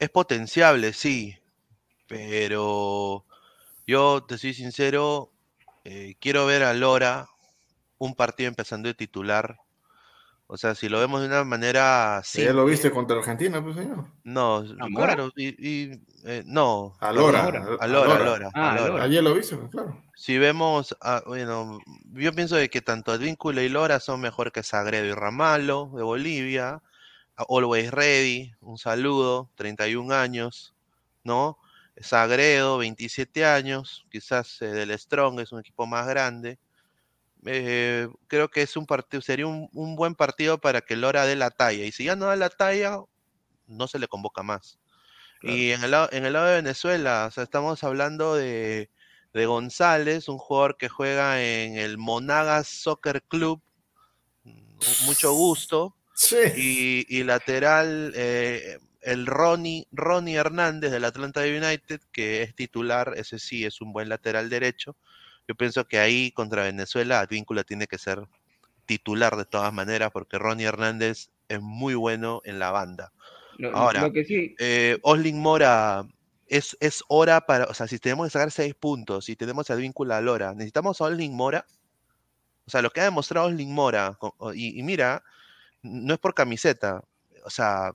es 0.00 0.10
potenciable, 0.10 0.92
sí, 0.92 1.38
pero 2.08 3.24
yo 3.86 4.24
te 4.26 4.38
soy 4.38 4.54
sincero, 4.54 5.30
eh, 5.84 6.16
quiero 6.18 6.44
ver 6.44 6.64
a 6.64 6.74
Lora 6.74 7.28
un 7.98 8.16
partido 8.16 8.48
empezando 8.48 8.88
de 8.88 8.94
titular. 8.94 9.60
O 10.48 10.56
sea, 10.56 10.74
si 10.76 10.88
lo 10.88 11.00
vemos 11.00 11.20
de 11.20 11.26
una 11.26 11.42
manera. 11.44 12.22
¿Ya 12.32 12.52
lo 12.52 12.64
viste 12.64 12.90
contra 12.90 13.16
Argentina, 13.16 13.62
pues 13.62 13.76
señor? 13.76 14.04
No, 14.22 14.64
claro, 14.94 15.32
y, 15.36 15.90
eh, 16.24 16.44
no. 16.46 16.96
A 17.00 17.12
Lora. 17.12 17.44
A 17.80 17.86
Lora, 17.86 18.50
ah, 18.54 18.98
Ayer 19.00 19.24
lo 19.24 19.34
viste, 19.34 19.56
pues, 19.56 19.70
claro. 19.70 20.00
Si 20.14 20.38
vemos, 20.38 20.96
bueno, 21.26 21.80
yo 22.12 22.32
pienso 22.32 22.56
de 22.56 22.70
que 22.70 22.80
tanto 22.80 23.12
Advíncula 23.12 23.62
y 23.62 23.68
Lora 23.68 24.00
son 24.00 24.20
mejor 24.20 24.52
que 24.52 24.62
Sagredo 24.62 25.04
y 25.06 25.12
Ramalo 25.12 25.90
de 25.94 26.02
Bolivia. 26.02 26.80
Always 27.36 27.90
Ready, 27.90 28.54
un 28.60 28.78
saludo, 28.78 29.50
31 29.56 30.14
años, 30.14 30.74
¿no? 31.22 31.58
Sagredo, 32.00 32.78
27 32.78 33.44
años, 33.44 34.06
quizás 34.10 34.60
eh, 34.62 34.66
del 34.66 34.98
Strong 34.98 35.40
es 35.40 35.52
un 35.52 35.60
equipo 35.60 35.86
más 35.86 36.06
grande. 36.06 36.58
Eh, 37.46 38.08
creo 38.26 38.48
que 38.50 38.62
es 38.62 38.76
un 38.76 38.86
partido, 38.86 39.22
sería 39.22 39.46
un, 39.46 39.96
buen 39.96 40.14
partido 40.14 40.58
para 40.58 40.80
que 40.80 40.96
Lora 40.96 41.24
dé 41.24 41.36
la 41.36 41.50
talla. 41.50 41.84
Y 41.84 41.92
si 41.92 42.04
ya 42.04 42.16
no 42.16 42.26
da 42.26 42.36
la 42.36 42.50
talla, 42.50 42.98
no 43.66 43.86
se 43.88 43.98
le 43.98 44.08
convoca 44.08 44.42
más. 44.42 44.78
Y 45.42 45.70
en 45.70 45.84
el, 45.84 45.92
lado, 45.92 46.08
en 46.10 46.24
el 46.24 46.32
lado 46.32 46.46
de 46.46 46.56
Venezuela, 46.56 47.30
estamos 47.36 47.84
hablando 47.84 48.34
de, 48.34 48.90
González, 49.32 50.28
un 50.28 50.38
jugador 50.38 50.76
que 50.76 50.88
juega 50.88 51.42
en 51.42 51.76
el 51.76 51.98
Monagas 51.98 52.68
Soccer 52.68 53.22
Club. 53.22 53.62
Mucho 55.04 55.32
gusto. 55.34 55.94
Y, 56.56 57.22
lateral, 57.22 58.12
eh, 58.16 58.78
el 59.02 59.26
Ronnie, 59.26 59.86
Ronnie 59.92 60.36
Hernández 60.36 60.90
del 60.90 61.04
Atlanta 61.04 61.42
United, 61.42 62.00
que 62.10 62.42
es 62.42 62.54
titular, 62.54 63.12
ese 63.16 63.38
sí 63.38 63.64
es 63.64 63.80
un 63.80 63.92
buen 63.92 64.08
lateral 64.08 64.48
derecho. 64.48 64.96
Yo 65.48 65.54
pienso 65.54 65.86
que 65.86 65.98
ahí 65.98 66.32
contra 66.32 66.64
Venezuela 66.64 67.20
Advíncula 67.20 67.64
tiene 67.64 67.86
que 67.86 67.98
ser 67.98 68.26
titular 68.86 69.36
de 69.36 69.44
todas 69.44 69.72
maneras, 69.72 70.10
porque 70.12 70.38
Ronnie 70.38 70.66
Hernández 70.66 71.30
es 71.48 71.60
muy 71.60 71.94
bueno 71.94 72.40
en 72.44 72.58
la 72.58 72.70
banda. 72.70 73.12
Ahora, 73.72 74.10
eh, 74.58 74.98
Oslin 75.02 75.40
Mora 75.40 76.06
es, 76.46 76.76
es 76.80 77.02
hora 77.08 77.40
para, 77.40 77.64
o 77.64 77.74
sea, 77.74 77.88
si 77.88 77.98
tenemos 77.98 78.26
que 78.26 78.32
sacar 78.32 78.50
seis 78.50 78.74
puntos, 78.74 79.24
si 79.24 79.36
tenemos 79.36 79.70
a 79.70 79.74
Advíncula 79.74 80.18
a 80.18 80.20
Lora, 80.20 80.52
necesitamos 80.52 81.00
a 81.00 81.04
Oslin 81.04 81.34
Mora. 81.34 81.66
O 82.66 82.70
sea, 82.70 82.82
lo 82.82 82.90
que 82.90 83.00
ha 83.00 83.04
demostrado 83.04 83.46
Oslin 83.46 83.72
Mora, 83.72 84.18
y 84.54 84.82
mira, 84.82 85.22
no 85.82 86.14
es 86.14 86.20
por 86.20 86.34
camiseta, 86.34 87.02
o 87.44 87.50
sea, 87.50 87.92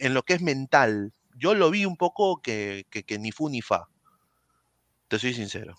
en 0.00 0.14
lo 0.14 0.22
que 0.22 0.34
es 0.34 0.42
mental, 0.42 1.12
yo 1.34 1.54
lo 1.54 1.70
vi 1.70 1.84
un 1.84 1.96
poco 1.96 2.42
que, 2.42 2.86
ni 3.18 3.32
fu 3.32 3.48
ni 3.48 3.62
fa. 3.62 3.88
Te 5.08 5.18
soy 5.18 5.34
sincero. 5.34 5.76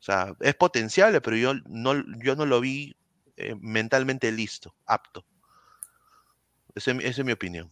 O 0.00 0.02
sea, 0.02 0.34
es 0.40 0.54
potenciable, 0.54 1.20
pero 1.20 1.36
yo 1.36 1.54
no, 1.68 1.94
yo 2.22 2.34
no 2.34 2.46
lo 2.46 2.60
vi 2.60 2.96
eh, 3.36 3.54
mentalmente 3.60 4.32
listo, 4.32 4.74
apto. 4.86 5.24
Esa 6.74 6.92
es 6.92 7.24
mi 7.24 7.32
opinión. 7.32 7.70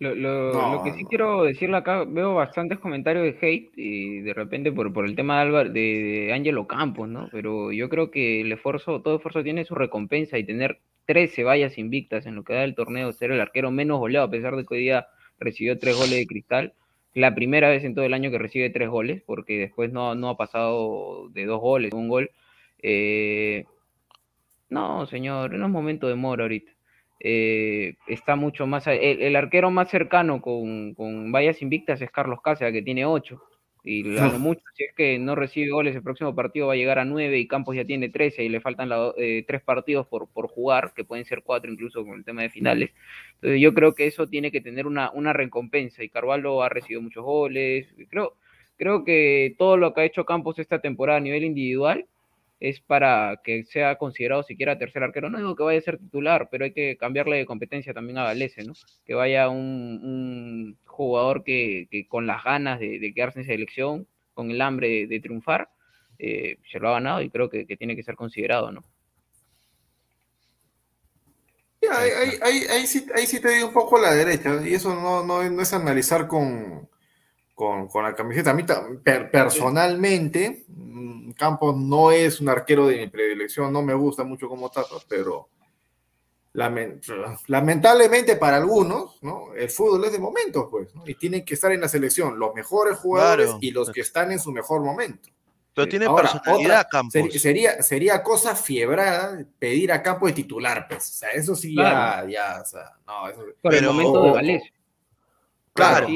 Lo, 0.00 0.82
que 0.82 0.94
sí 0.94 1.04
quiero 1.04 1.44
decirle 1.44 1.76
acá, 1.76 2.04
veo 2.04 2.34
bastantes 2.34 2.78
comentarios 2.78 3.22
de 3.24 3.36
hate 3.38 3.70
y 3.76 4.20
de 4.20 4.32
repente 4.32 4.72
por, 4.72 4.90
por 4.94 5.04
el 5.04 5.14
tema 5.14 5.44
de, 5.44 5.68
de, 5.68 6.32
Angelo 6.32 6.66
Campos, 6.66 7.06
¿no? 7.06 7.28
Pero 7.30 7.70
yo 7.70 7.90
creo 7.90 8.10
que 8.10 8.40
el 8.40 8.50
esfuerzo, 8.50 9.02
todo 9.02 9.16
esfuerzo 9.16 9.42
tiene 9.42 9.66
su 9.66 9.74
recompensa 9.74 10.38
y 10.38 10.44
tener 10.44 10.80
13 11.04 11.44
vallas 11.44 11.76
invictas 11.76 12.24
en 12.24 12.34
lo 12.34 12.44
que 12.44 12.54
da 12.54 12.64
el 12.64 12.74
torneo, 12.74 13.12
ser 13.12 13.30
el 13.30 13.42
arquero 13.42 13.70
menos 13.70 13.98
goleado, 13.98 14.26
a 14.26 14.30
pesar 14.30 14.56
de 14.56 14.64
que 14.64 14.74
hoy 14.74 14.80
día 14.80 15.08
recibió 15.38 15.78
tres 15.78 15.94
goles 15.98 16.16
de 16.16 16.26
cristal. 16.26 16.72
La 17.14 17.34
primera 17.34 17.68
vez 17.68 17.84
en 17.84 17.94
todo 17.94 18.04
el 18.04 18.14
año 18.14 18.30
que 18.30 18.38
recibe 18.38 18.70
tres 18.70 18.88
goles, 18.88 19.22
porque 19.26 19.58
después 19.58 19.92
no, 19.92 20.14
no 20.14 20.30
ha 20.30 20.36
pasado 20.36 21.28
de 21.30 21.44
dos 21.44 21.60
goles, 21.60 21.92
un 21.92 22.08
gol. 22.08 22.30
Eh, 22.82 23.64
no, 24.68 25.06
señor, 25.06 25.52
no 25.52 25.66
es 25.66 25.72
momento 25.72 26.08
de 26.08 26.14
mora 26.14 26.44
ahorita. 26.44 26.72
Eh, 27.18 27.94
está 28.06 28.36
mucho 28.36 28.66
más. 28.66 28.86
El, 28.86 29.36
arquero 29.36 29.70
más 29.70 29.90
cercano 29.90 30.40
con, 30.40 30.94
con 30.94 31.32
vallas 31.32 31.60
invictas 31.62 32.00
es 32.00 32.10
Carlos 32.10 32.40
Cáceres, 32.42 32.72
que 32.72 32.82
tiene 32.82 33.04
ocho. 33.04 33.42
Y 33.82 34.02
lo 34.02 34.38
mucho, 34.38 34.62
si 34.74 34.84
es 34.84 34.92
que 34.94 35.18
no 35.18 35.34
recibe 35.34 35.70
goles, 35.70 35.96
el 35.96 36.02
próximo 36.02 36.34
partido 36.34 36.66
va 36.66 36.74
a 36.74 36.76
llegar 36.76 36.98
a 36.98 37.04
9 37.04 37.38
y 37.38 37.48
Campos 37.48 37.76
ya 37.76 37.84
tiene 37.84 38.08
13 38.08 38.44
y 38.44 38.48
le 38.48 38.60
faltan 38.60 38.90
eh, 39.16 39.44
tres 39.46 39.62
partidos 39.62 40.06
por, 40.06 40.28
por 40.28 40.48
jugar, 40.48 40.92
que 40.94 41.04
pueden 41.04 41.24
ser 41.24 41.42
cuatro 41.42 41.72
incluso 41.72 42.04
con 42.04 42.18
el 42.18 42.24
tema 42.24 42.42
de 42.42 42.50
finales. 42.50 42.90
Entonces 43.36 43.60
yo 43.60 43.72
creo 43.72 43.94
que 43.94 44.06
eso 44.06 44.26
tiene 44.26 44.50
que 44.50 44.60
tener 44.60 44.86
una, 44.86 45.10
una 45.12 45.32
recompensa 45.32 46.04
y 46.04 46.08
Carvalho 46.08 46.62
ha 46.62 46.68
recibido 46.68 47.00
muchos 47.00 47.24
goles. 47.24 47.86
Creo, 48.10 48.36
creo 48.76 49.04
que 49.04 49.54
todo 49.58 49.76
lo 49.76 49.94
que 49.94 50.02
ha 50.02 50.04
hecho 50.04 50.26
Campos 50.26 50.58
esta 50.58 50.80
temporada 50.80 51.18
a 51.18 51.22
nivel 51.22 51.44
individual 51.44 52.06
es 52.60 52.78
para 52.80 53.40
que 53.42 53.64
sea 53.64 53.96
considerado 53.96 54.42
siquiera 54.42 54.78
tercer 54.78 55.02
arquero. 55.02 55.30
No 55.30 55.38
digo 55.38 55.56
que 55.56 55.62
vaya 55.62 55.78
a 55.78 55.82
ser 55.82 55.98
titular, 55.98 56.48
pero 56.50 56.66
hay 56.66 56.72
que 56.72 56.98
cambiarle 56.98 57.38
de 57.38 57.46
competencia 57.46 57.94
también 57.94 58.18
a 58.18 58.24
Galese, 58.24 58.64
¿no? 58.64 58.74
Que 59.06 59.14
vaya 59.14 59.48
un, 59.48 60.76
jugador 60.84 61.42
que, 61.42 61.88
con 62.08 62.26
las 62.26 62.44
ganas 62.44 62.78
de, 62.78 63.12
quedarse 63.14 63.40
en 63.40 63.46
selección, 63.46 64.06
con 64.34 64.50
el 64.50 64.60
hambre 64.60 65.06
de, 65.06 65.20
triunfar, 65.20 65.70
eh, 66.18 66.58
se 66.70 66.78
lo 66.78 66.90
ha 66.90 66.92
ganado 66.92 67.22
y 67.22 67.30
creo 67.30 67.48
que, 67.48 67.64
tiene 67.64 67.96
que 67.96 68.02
ser 68.02 68.14
considerado, 68.14 68.70
¿no? 68.70 68.84
ahí, 71.90 72.86
sí, 72.86 73.06
te 73.40 73.54
digo 73.54 73.68
un 73.68 73.72
poco 73.72 73.96
a 73.96 74.02
la 74.02 74.14
derecha, 74.14 74.60
y 74.64 74.74
eso 74.74 74.94
no, 74.94 75.24
no 75.24 75.62
es 75.62 75.72
analizar 75.72 76.28
con, 76.28 76.89
con, 77.60 78.02
la 78.02 78.14
camiseta. 78.14 78.52
A 78.52 78.54
mí 78.54 78.64
personalmente, 79.30 80.64
mm, 80.68 81.32
Campos 81.32 81.76
no 81.76 82.10
es 82.10 82.40
un 82.40 82.48
arquero 82.48 82.86
de 82.86 82.96
mi 82.96 83.08
predilección, 83.08 83.70
no 83.72 83.82
me 83.82 83.92
gusta 83.92 84.24
mucho 84.24 84.48
como 84.48 84.70
tapa, 84.70 84.96
pero 85.06 85.48
lamentablemente 86.52 88.36
para 88.36 88.56
algunos, 88.56 89.22
¿no? 89.22 89.54
El 89.54 89.68
fútbol 89.68 90.04
es 90.06 90.12
de 90.12 90.18
momentos, 90.18 90.68
pues, 90.70 90.88
y 91.04 91.14
tienen 91.14 91.44
que 91.44 91.54
estar 91.54 91.70
en 91.70 91.82
la 91.82 91.88
selección 91.88 92.38
los 92.38 92.54
mejores 92.54 92.98
jugadores 92.98 93.50
y 93.60 93.70
los 93.70 93.90
que 93.90 94.00
están 94.00 94.32
en 94.32 94.40
su 94.40 94.50
mejor 94.52 94.82
momento. 94.82 95.28
Pero 95.74 95.86
tiene 95.86 96.08
personalidad 96.08 96.86
Campos. 96.90 97.30
Sería, 97.40 97.82
sería 97.82 98.22
cosa 98.22 98.56
fiebrada 98.56 99.44
pedir 99.58 99.92
a 99.92 100.02
Campos 100.02 100.30
de 100.30 100.34
titular, 100.34 100.88
pues. 100.88 101.08
O 101.10 101.12
sea, 101.12 101.28
eso 101.30 101.54
sí 101.54 101.76
ya, 101.76 102.26
ya, 102.28 102.60
o 102.62 102.64
sea, 102.66 102.96
no, 103.06 103.28
eso, 103.28 103.44
Por 103.62 103.74
el 103.74 103.84
momento 103.84 104.24
de 104.24 104.30
Valencia. 104.30 104.72
Claro, 105.72 106.08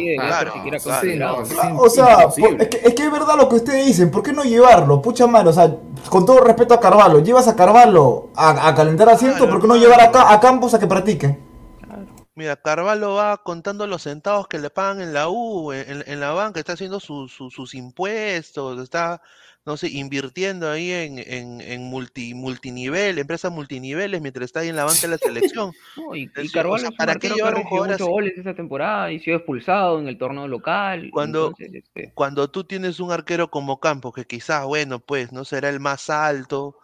o 1.79 1.89
sea, 1.89 2.29
es 2.37 2.95
que, 2.95 3.05
es 3.05 3.13
verdad 3.13 3.37
lo 3.37 3.49
que 3.49 3.57
ustedes 3.57 3.87
dicen, 3.87 4.11
¿por 4.11 4.23
qué 4.23 4.33
no 4.33 4.43
llevarlo? 4.43 5.01
Pucha 5.01 5.29
madre, 5.29 5.51
o 5.51 5.53
sea, 5.53 5.75
con 6.11 6.27
todo 6.27 6.41
respeto 6.41 6.75
a 6.75 6.81
Carvalho, 6.81 7.21
llevas 7.21 7.47
a 7.47 7.55
Carvalho 7.55 8.31
a, 8.35 8.75
calentar 8.75 9.09
asiento, 9.09 9.49
¿por 9.49 9.61
qué 9.61 9.69
no 9.69 9.77
llevar 9.77 10.01
a, 10.01 10.33
a 10.33 10.41
Campos 10.41 10.75
a 10.75 10.81
que 10.81 10.89
practique? 10.89 11.39
Mira, 12.37 12.57
Carvalho 12.57 13.15
va 13.15 13.37
contando 13.37 13.87
los 13.87 14.03
centavos 14.03 14.49
que 14.49 14.59
le 14.59 14.69
pagan 14.69 15.01
en 15.01 15.13
la 15.15 15.29
U, 15.29 15.73
en, 15.73 16.19
la 16.19 16.33
banca, 16.33 16.59
está 16.59 16.73
haciendo 16.73 16.99
sus 16.99 17.75
impuestos, 17.75 18.81
está 18.83 19.23
no 19.67 19.79
sé, 19.79 19.89
invirtiendo 19.89 20.71
ahí 20.71 20.91
en, 20.91 21.19
en, 21.19 21.61
en 21.63 21.85
multi, 21.85 22.35
multinivel, 22.35 23.19
empresas 23.19 23.51
multiniveles, 23.51 24.21
mientras 24.21 24.45
está 24.45 24.61
ahí 24.61 24.69
en 24.69 24.77
la 24.77 24.85
banca 24.85 25.01
de 25.03 25.09
la 25.09 25.19
selección. 25.19 25.73
y, 26.15 26.29
Carvalho 26.51 26.91
¿para 26.99 27.15
qué 27.15 27.31
llevar 27.31 27.55
un 27.55 27.65
jugador 27.65 27.99
goles 28.03 28.37
esa 28.37 28.55
temporada 28.55 29.11
y 29.11 29.21
sido 29.21 29.39
expulsado 29.39 29.99
en 30.01 30.09
el 30.09 30.19
torneo 30.19 30.47
local. 30.49 31.09
Cuando, 31.11 31.55
este 31.59 32.13
cuando 32.15 32.51
tú 32.51 32.65
tienes 32.65 33.01
un 33.01 33.11
arquero 33.11 33.51
como 33.51 33.81
Campos, 33.81 34.13
que 34.13 34.27
quizás, 34.27 34.67
bueno, 34.67 35.01
pues 35.01 35.33
no 35.33 35.47
será 35.47 35.71
el 35.71 35.81
más 35.81 36.11
alto, 36.11 36.77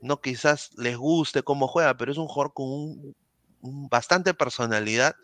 no 0.00 0.20
quizás 0.20 0.70
les 0.78 0.96
guste 0.96 1.42
cómo 1.42 1.66
juega, 1.66 1.96
pero 1.96 2.12
es 2.12 2.18
un 2.18 2.28
jugador 2.28 2.54
con 2.54 2.66
un, 2.68 3.16
bastante 3.90 4.32
personalidad, 4.32 5.16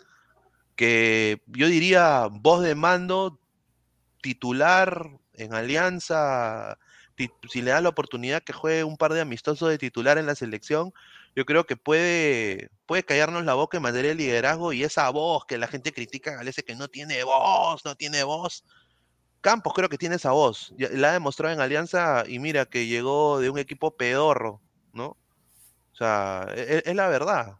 que 0.74 1.42
yo 1.46 1.68
diría 1.68 2.28
voz 2.28 2.62
de 2.62 2.74
mando 2.74 3.38
titular 4.20 5.10
en 5.34 5.54
alianza 5.54 6.76
si 7.48 7.62
le 7.62 7.70
da 7.72 7.80
la 7.80 7.88
oportunidad 7.90 8.42
que 8.42 8.52
juegue 8.52 8.84
un 8.84 8.96
par 8.96 9.12
de 9.12 9.20
amistosos 9.20 9.68
de 9.68 9.78
titular 9.78 10.18
en 10.18 10.26
la 10.26 10.34
selección, 10.34 10.92
yo 11.34 11.44
creo 11.44 11.64
que 11.66 11.76
puede, 11.76 12.70
puede 12.86 13.04
callarnos 13.04 13.44
la 13.44 13.54
boca 13.54 13.76
en 13.76 13.82
materia 13.84 14.10
de 14.10 14.16
liderazgo 14.16 14.72
y 14.72 14.84
esa 14.84 15.08
voz 15.10 15.44
que 15.46 15.58
la 15.58 15.66
gente 15.68 15.92
critica 15.92 16.32
a 16.32 16.36
Galese 16.36 16.62
que 16.64 16.74
no 16.76 16.88
tiene 16.88 17.24
voz, 17.24 17.84
no 17.84 17.94
tiene 17.96 18.22
voz. 18.24 18.64
Campos 19.40 19.72
creo 19.74 19.88
que 19.88 19.98
tiene 19.98 20.16
esa 20.16 20.32
voz. 20.32 20.74
La 20.78 21.10
ha 21.10 21.12
demostrado 21.12 21.54
en 21.54 21.60
Alianza 21.60 22.24
y 22.26 22.38
mira 22.40 22.66
que 22.66 22.86
llegó 22.86 23.40
de 23.40 23.50
un 23.50 23.58
equipo 23.58 23.96
pedorro, 23.96 24.62
¿no? 24.92 25.16
O 25.92 25.96
sea, 25.98 26.48
e- 26.54 26.78
e- 26.78 26.90
es, 26.90 26.96
la 26.96 27.08
verdad. 27.08 27.58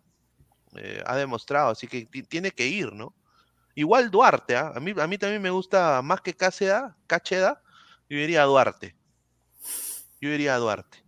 Eh, 0.77 1.03
ha 1.07 1.17
demostrado, 1.17 1.71
así 1.71 1.89
que 1.89 2.07
ti- 2.07 2.25
tiene 2.25 2.53
que 2.53 2.67
ir, 2.69 2.93
¿no? 2.95 3.17
Igual 3.77 4.11
Duarte, 4.13 4.57
¿ah? 4.57 4.73
a, 4.77 4.81
mí, 4.81 4.95
a 5.01 5.09
mí 5.09 5.19
también 5.19 5.43
me 5.43 5.51
gusta 5.51 6.03
más 6.03 6.23
que 6.23 6.35
Cáceda, 6.35 6.99
Cacheda, 7.09 7.63
yo 8.11 8.19
diría 8.19 8.45
Duarte. 8.45 8.98
Yo 10.21 10.31
diría 10.31 10.57
Duarte. 10.57 10.99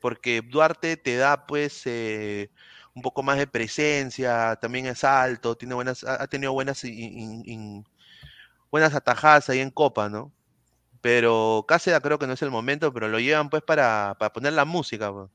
Porque 0.00 0.42
Duarte 0.42 0.96
te 0.96 1.16
da, 1.16 1.46
pues, 1.46 1.82
eh, 1.86 2.50
un 2.94 3.02
poco 3.02 3.22
más 3.22 3.38
de 3.38 3.46
presencia, 3.46 4.56
también 4.60 4.86
es 4.86 5.04
alto, 5.04 5.56
tiene 5.56 5.74
buenas, 5.74 6.04
ha 6.04 6.26
tenido 6.28 6.52
buenas, 6.52 6.84
in- 6.84 6.94
in- 7.18 7.42
in- 7.46 7.86
buenas 8.70 8.94
atajadas 8.94 9.50
ahí 9.50 9.60
en 9.60 9.70
Copa, 9.70 10.08
¿no? 10.08 10.32
Pero 11.02 11.64
Cáceres 11.68 12.00
creo 12.02 12.18
que 12.18 12.26
no 12.28 12.34
es 12.34 12.42
el 12.42 12.50
momento, 12.50 12.92
pero 12.92 13.08
lo 13.08 13.20
llevan 13.20 13.50
pues 13.50 13.62
para, 13.62 14.16
para 14.18 14.32
poner 14.32 14.52
la 14.54 14.64
música. 14.66 15.12
pues. 15.12 15.30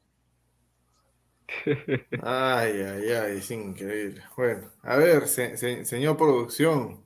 Ay, 2.23 2.81
ay, 2.81 3.11
ay, 3.11 3.37
es 3.37 3.51
increíble. 3.51 4.23
Bueno, 4.35 4.71
a 4.83 4.95
ver, 4.97 5.27
se- 5.27 5.57
se- 5.57 5.85
señor 5.85 6.17
producción. 6.17 7.03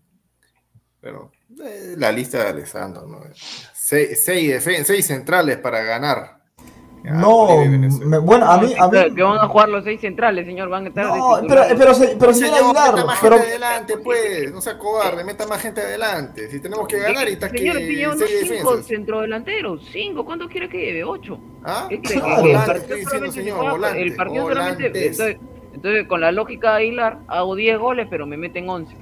Bueno, 1.02 1.32
eh, 1.64 1.96
la 1.98 2.12
lista 2.12 2.44
de 2.44 2.50
Alessandro, 2.50 3.08
¿no? 3.08 3.22
Seis, 3.92 4.24
seis, 4.24 4.50
defen- 4.66 4.86
seis 4.86 5.06
centrales 5.06 5.58
para 5.58 5.82
ganar. 5.84 6.38
Ya, 7.04 7.12
No, 7.12 7.48
me- 7.66 8.20
bueno, 8.20 8.46
a 8.50 8.58
mí, 8.58 8.74
a 8.80 8.88
mí, 8.88 9.14
Que 9.14 9.22
van 9.22 9.38
a 9.38 9.48
jugar 9.50 9.68
los 9.68 9.84
seis 9.84 10.00
centrales, 10.00 10.46
señor. 10.46 10.70
Van 10.70 10.86
a 10.86 10.88
estar 10.88 11.08
no, 11.08 11.42
pero, 11.46 11.64
pero, 11.78 11.94
se- 11.94 12.16
pero 12.18 12.34
señor 12.34 12.54
Aguilar, 12.64 12.94
meta 12.94 13.06
más 13.06 13.20
pero, 13.22 13.36
gente 13.36 13.50
adelante, 13.50 13.98
pues. 13.98 14.50
No 14.54 14.62
sea 14.62 14.78
cobarde, 14.78 15.26
meta 15.26 15.46
más 15.46 15.62
gente 15.62 15.82
adelante. 15.82 16.50
Si 16.50 16.62
tenemos 16.62 16.88
que 16.88 17.00
ganar 17.00 17.28
y 17.28 17.34
está 17.34 17.52
que 17.52 17.58
Señor, 17.58 17.80
llevando 17.80 18.26
seis 18.26 18.40
cinco 18.44 18.54
defensas. 18.54 18.88
centrodelanteros. 18.88 19.90
Cinco. 19.92 20.24
¿Cuánto 20.24 20.48
quiere 20.48 20.70
que 20.70 20.78
lleve? 20.78 21.04
Ocho. 21.04 21.38
¿Ah? 21.66 21.88
¿Qué 21.90 22.00
cree? 22.02 22.22
Que 22.22 22.28
el 22.30 22.42
volante, 22.44 22.66
partido 22.72 22.96
estoy 22.98 22.98
diciendo, 22.98 23.04
solamente 23.10 23.42
señor, 23.42 23.72
volante, 23.72 24.02
El 24.04 24.16
partido 24.16 24.48
solamente. 24.48 24.86
Entonces, 24.86 25.38
entonces, 25.74 26.08
con 26.08 26.22
la 26.22 26.32
lógica 26.32 26.72
de 26.76 26.78
Aguilar, 26.78 27.20
hago 27.28 27.56
10 27.56 27.78
goles, 27.78 28.08
pero 28.10 28.26
me 28.26 28.38
meten 28.38 28.70
11. 28.70 28.96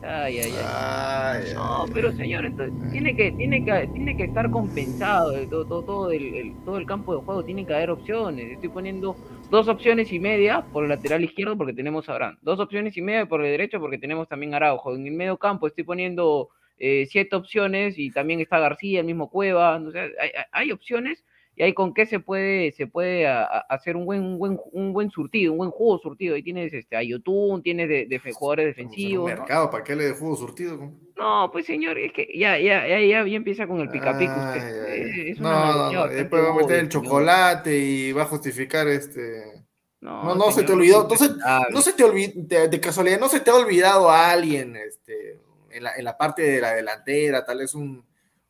Ay, 0.00 0.38
ay, 0.38 0.58
ay. 0.58 0.64
Ay, 0.64 1.54
No, 1.54 1.90
pero 1.92 2.12
señor, 2.12 2.44
entonces, 2.44 2.74
tiene 2.88 3.16
que, 3.16 3.32
tiene 3.32 3.64
que, 3.64 3.88
tiene 3.92 4.16
que 4.16 4.24
estar 4.24 4.48
compensado 4.50 5.36
eh, 5.36 5.48
todo, 5.48 5.66
todo, 5.66 5.82
todo 5.84 6.10
el, 6.12 6.34
el- 6.34 6.56
todo 6.64 6.78
el 6.78 6.86
campo 6.86 7.14
de 7.14 7.20
juego, 7.22 7.44
tiene 7.44 7.66
que 7.66 7.74
haber 7.74 7.90
opciones. 7.90 8.48
Estoy 8.50 8.68
poniendo 8.68 9.18
dos 9.48 9.66
opciones 9.68 10.12
y 10.12 10.20
media 10.20 10.68
por 10.70 10.84
el 10.84 10.90
lateral 10.90 11.24
izquierdo 11.24 11.56
porque 11.56 11.72
tenemos 11.72 12.08
a 12.08 12.12
Abraham, 12.12 12.38
dos 12.42 12.60
opciones 12.60 12.96
y 12.96 13.02
media 13.02 13.26
por 13.26 13.44
el 13.44 13.50
derecho 13.50 13.80
porque 13.80 13.98
tenemos 13.98 14.28
también 14.28 14.54
a 14.54 14.58
Araujo. 14.58 14.94
En 14.94 15.06
el 15.06 15.12
medio 15.14 15.36
campo 15.38 15.66
estoy 15.66 15.82
poniendo 15.84 16.50
eh, 16.78 17.06
siete 17.10 17.34
opciones 17.34 17.98
y 17.98 18.12
también 18.12 18.40
está 18.40 18.60
García, 18.60 19.00
el 19.00 19.06
mismo 19.06 19.30
Cueva, 19.30 19.78
no 19.80 19.90
sé, 19.90 19.98
hay, 19.98 20.10
hay- 20.20 20.44
hay 20.52 20.72
opciones 20.72 21.24
y 21.58 21.64
hay 21.64 21.74
con 21.74 21.92
qué 21.92 22.06
se 22.06 22.20
puede, 22.20 22.70
se 22.70 22.86
puede 22.86 23.26
a- 23.26 23.42
a- 23.42 23.66
hacer 23.68 23.96
un 23.96 24.04
buen, 24.06 24.22
un 24.22 24.38
buen, 24.38 24.58
un 24.70 24.92
buen 24.92 25.10
surtido, 25.10 25.50
un 25.52 25.58
buen 25.58 25.70
juego 25.72 25.98
surtido. 25.98 26.36
Ahí 26.36 26.42
tienes 26.44 26.72
este, 26.72 26.96
a 26.96 27.02
Yotun, 27.02 27.62
tienes 27.64 27.88
de, 27.88 28.06
de 28.06 28.18
jugadores 28.32 28.66
un 28.66 28.84
defensivos. 28.84 29.32
¿para 29.70 29.82
qué 29.82 29.96
le 29.96 30.04
de 30.04 30.14
fútbol 30.14 30.36
surtido? 30.36 30.92
No, 31.16 31.50
pues 31.52 31.66
señor, 31.66 31.98
es 31.98 32.12
que 32.12 32.28
ya, 32.32 32.58
ya, 32.60 32.86
ya, 32.86 33.00
ya, 33.00 33.26
ya 33.26 33.36
empieza 33.36 33.66
con 33.66 33.80
el 33.80 33.90
usted. 34.38 34.60
ay, 34.60 34.72
Eh, 34.92 35.12
ay. 35.24 35.30
Es 35.32 35.40
No, 35.40 35.50
no, 35.50 35.92
no, 35.92 36.08
después 36.08 36.44
va 36.44 36.50
a 36.50 36.54
meter 36.54 36.78
el 36.78 36.88
chocolate 36.88 37.76
y 37.76 38.12
va 38.12 38.22
a 38.22 38.26
justificar 38.26 38.86
este. 38.86 39.64
No, 40.00 40.26
No, 40.26 40.34
no 40.36 40.52
se 40.52 40.62
te 40.62 40.72
olvidó, 40.72 41.02
es 41.02 41.08
no 41.08 41.16
se, 41.16 41.24
respetable. 41.26 41.74
no 41.74 41.82
se 41.82 41.92
te 41.92 42.04
olvidó, 42.04 42.32
de, 42.36 42.68
de 42.68 42.80
casualidad, 42.80 43.18
no 43.18 43.28
se 43.28 43.40
te 43.40 43.50
ha 43.50 43.56
olvidado 43.56 44.08
a 44.08 44.30
alguien 44.30 44.76
este, 44.76 45.40
en, 45.70 45.82
la, 45.82 45.96
en 45.96 46.04
la 46.04 46.16
parte 46.16 46.42
de 46.42 46.60
la 46.60 46.72
delantera, 46.74 47.44
tal 47.44 47.58
vez 47.58 47.74
un, 47.74 48.04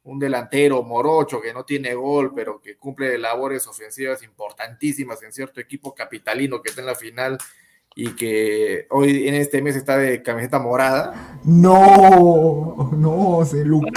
un 0.08 0.18
delantero 0.18 0.82
morocho 0.82 1.40
que 1.40 1.52
no 1.52 1.64
tiene 1.64 1.94
gol, 1.94 2.32
pero 2.34 2.60
que 2.60 2.76
cumple 2.76 3.18
labores 3.18 3.66
ofensivas 3.66 4.22
importantísimas 4.22 5.22
en 5.22 5.32
cierto 5.32 5.60
equipo 5.60 5.94
capitalino 5.94 6.62
que 6.62 6.70
está 6.70 6.80
en 6.80 6.86
la 6.86 6.94
final 6.94 7.36
y 7.94 8.14
que 8.14 8.86
hoy 8.90 9.28
en 9.28 9.34
este 9.34 9.60
mes 9.60 9.76
está 9.76 9.98
de 9.98 10.22
camiseta 10.22 10.58
morada. 10.58 11.40
no, 11.44 12.90
no, 12.96 13.44
se 13.44 13.64
Lucas, 13.64 13.92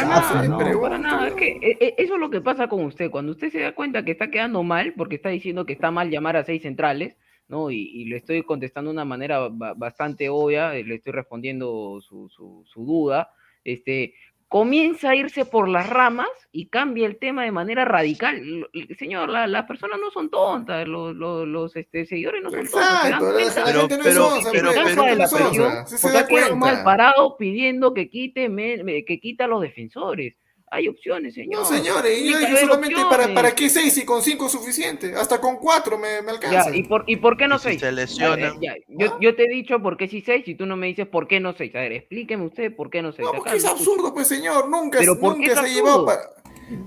no, 0.49 0.81
para 0.81 0.97
nada. 0.97 1.27
Es 1.27 1.33
que 1.35 1.51
eh, 1.61 1.77
eh, 1.79 1.95
eso 1.97 2.15
es 2.15 2.19
lo 2.19 2.29
que 2.29 2.41
pasa 2.41 2.67
con 2.67 2.83
usted. 2.83 3.09
Cuando 3.11 3.31
usted 3.31 3.51
se 3.51 3.59
da 3.59 3.73
cuenta 3.75 4.03
que 4.03 4.11
está 4.11 4.29
quedando 4.31 4.63
mal, 4.63 4.93
porque 4.97 5.15
está 5.15 5.29
diciendo 5.29 5.65
que 5.65 5.73
está 5.73 5.91
mal 5.91 6.09
llamar 6.09 6.35
a 6.35 6.43
seis 6.43 6.63
centrales, 6.63 7.15
¿no? 7.47 7.69
Y, 7.69 7.77
y 7.93 8.05
le 8.05 8.17
estoy 8.17 8.43
contestando 8.43 8.89
de 8.89 8.95
una 8.95 9.05
manera 9.05 9.47
ba- 9.49 9.75
bastante 9.75 10.29
obvia, 10.29 10.75
eh, 10.75 10.83
le 10.83 10.95
estoy 10.95 11.13
respondiendo 11.13 12.01
su, 12.01 12.27
su, 12.29 12.63
su 12.65 12.85
duda. 12.85 13.29
Este, 13.63 14.15
comienza 14.51 15.11
a 15.11 15.15
irse 15.15 15.45
por 15.45 15.69
las 15.69 15.87
ramas 15.89 16.27
y 16.51 16.65
cambia 16.67 17.07
el 17.07 17.17
tema 17.17 17.45
de 17.45 17.53
manera 17.53 17.85
radical. 17.85 18.67
Señor, 18.99 19.29
la- 19.29 19.47
las 19.47 19.65
personas 19.65 19.97
no 19.97 20.11
son 20.11 20.29
tontas, 20.29 20.85
los, 20.89 21.15
los, 21.15 21.47
los, 21.47 21.73
este, 21.77 22.05
seguidores 22.05 22.43
no 22.43 22.49
son 22.49 22.59
Exacto, 22.59 23.09
la, 23.09 23.17
cuenta. 23.31 23.59
la 23.61 23.65
Pero- 23.65 23.79
gente 23.79 23.97
no 23.97 24.03
pero- 24.03 24.09
es 24.09 24.15
sonsa, 24.33 24.49
pero- 24.51 24.67
la 24.67 24.73
cansa 24.73 24.89
gente 24.89 25.01
de 25.05 25.11
no 25.11 25.15
la 25.15 25.23
es 25.23 25.29
sonsa, 25.29 25.45
presión, 25.47 25.87
sí 25.87 25.95
se 25.97 26.01
porque 26.01 26.17
da 26.17 26.19
ha 26.23 26.27
quedado 26.27 26.49
cuenta. 26.59 26.65
mal 26.75 26.83
parado 26.83 27.37
pidiendo 27.37 27.93
que 27.93 28.09
quite, 28.09 28.49
me- 28.49 28.83
me- 28.83 29.05
que 29.05 29.21
quita 29.21 29.45
a 29.45 29.47
los 29.47 29.61
defensores. 29.61 30.35
Hay 30.73 30.87
opciones, 30.87 31.33
señor. 31.33 31.61
No, 31.61 31.65
señores, 31.67 32.15
Tiene 32.17 32.31
yo, 32.43 32.47
yo 32.47 32.57
solamente 32.57 32.95
para, 32.95 33.07
opciones. 33.09 33.35
para 33.35 33.53
qué 33.55 33.69
seis 33.69 33.97
y 33.97 34.05
con 34.05 34.21
cinco 34.23 34.45
es 34.45 34.53
suficiente, 34.53 35.13
hasta 35.15 35.41
con 35.41 35.57
cuatro 35.57 35.97
me, 35.97 36.21
me 36.21 36.31
alcanza. 36.31 36.69
Ya, 36.71 36.75
¿y 36.75 36.83
por, 36.83 37.03
¿y 37.07 37.17
por 37.17 37.35
qué 37.35 37.47
no 37.49 37.55
Y 37.57 37.59
si 37.59 37.63
seis? 37.65 37.79
se 37.81 37.87
A 37.87 37.89
ver, 37.89 37.95
lesionan. 37.95 38.61
ya, 38.61 38.75
yo, 38.87 39.19
yo 39.19 39.35
te 39.35 39.43
he 39.43 39.49
dicho 39.49 39.81
por 39.81 39.97
qué 39.97 40.07
sí 40.07 40.21
seis 40.25 40.47
y 40.47 40.55
tú 40.55 40.65
no 40.65 40.77
me 40.77 40.87
dices 40.87 41.07
por 41.07 41.27
qué 41.27 41.41
no 41.41 41.53
seis. 41.53 41.75
A 41.75 41.79
ver, 41.79 41.91
explíqueme 41.91 42.45
usted 42.45 42.73
por 42.73 42.89
qué 42.89 43.01
no 43.01 43.11
seis. 43.11 43.25
No, 43.25 43.29
Acá 43.31 43.37
porque 43.39 43.57
es 43.57 43.65
absurdo, 43.65 44.13
pues 44.13 44.27
señor, 44.29 44.69
nunca, 44.69 44.99
¿Pero 44.99 45.19
por 45.19 45.33
qué 45.33 45.39
nunca 45.49 45.51
es 45.51 45.59
se 45.73 45.79
absurdo? 45.79 46.05
para... 46.05 46.21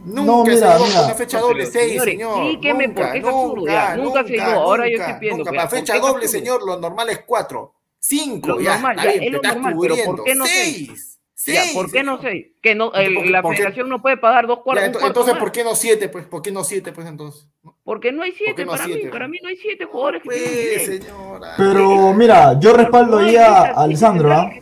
Nunca 0.06 0.22
No, 0.22 0.44
se 0.46 0.50
mira, 0.54 0.60
llevado 0.66 0.86
mira. 0.86 1.04
una 1.04 1.14
fecha 1.14 1.40
doble 1.40 1.58
pero, 1.64 1.72
seis, 1.72 1.88
señores, 1.90 2.12
señor. 2.14 2.38
explíqueme 2.38 2.88
por 2.88 3.12
qué 3.12 3.18
es 3.18 3.24
absurdo, 3.26 3.66
ya, 3.66 3.96
nunca 3.98 4.24
se 4.24 4.32
llevó, 4.32 4.44
ahora 4.50 4.88
yo 4.88 4.96
estoy 4.96 5.14
pidiendo, 5.14 5.38
Nunca, 5.44 5.50
para 5.50 5.68
¿por 5.68 5.78
fecha 5.78 5.98
doble, 5.98 6.26
señor, 6.28 6.66
lo 6.66 6.80
normal 6.80 7.10
es 7.10 7.18
cuatro. 7.26 7.74
Cinco, 7.98 8.48
Lo 8.48 8.60
ya, 8.62 8.72
normal, 8.74 8.96
está 8.98 9.04
ya, 9.14 9.24
es 9.26 9.32
lo 9.32 9.42
normal, 9.42 9.76
pero 9.78 9.96
¿por 10.06 10.24
qué 10.24 10.34
no 10.34 10.46
seis? 10.46 11.13
Seis. 11.44 11.58
Ya, 11.74 11.74
¿por 11.74 11.92
qué 11.92 12.02
no 12.02 12.18
seis? 12.22 12.46
Que 12.62 12.74
no, 12.74 12.90
el- 12.94 13.14
Porque- 13.14 13.28
la 13.30 13.42
porque- 13.42 13.56
federación 13.58 13.90
no 13.90 14.00
puede 14.00 14.16
pagar 14.16 14.46
dos 14.46 14.58
Ya, 14.58 14.62
cuartos. 14.62 15.02
ento- 15.02 15.06
entonces, 15.06 15.34
¿por 15.36 15.52
qué 15.52 15.62
no 15.62 15.74
siete, 15.74 16.08
pues? 16.08 16.24
¿Por 16.24 16.40
qué 16.40 16.50
no 16.50 16.64
siete, 16.64 16.90
pues, 16.92 17.06
entonces? 17.06 17.46
¿No? 17.62 17.76
Porque 17.84 18.12
no 18.12 18.22
hay 18.22 18.32
siete 18.32 18.64
no 18.64 18.72
para 18.72 18.84
siete? 18.86 19.04
mí. 19.04 19.10
Para 19.10 19.28
mí 19.28 19.36
no 19.42 19.50
hay 19.50 19.56
siete 19.56 19.84
jugadores 19.84 20.22
que 20.22 20.28
Pues, 20.30 20.42
tienen 20.42 20.58
nivel. 20.88 21.02
señora. 21.02 21.54
Pero 21.58 22.14
mira, 22.14 22.58
yo 22.58 22.72
respaldo 22.72 23.20
No 23.20 23.26
ahí 23.26 23.36
a 23.36 23.46
ahorita 23.58 23.80
Alessandro, 23.82 24.32
¿ah? 24.32 24.50
que. 24.50 24.60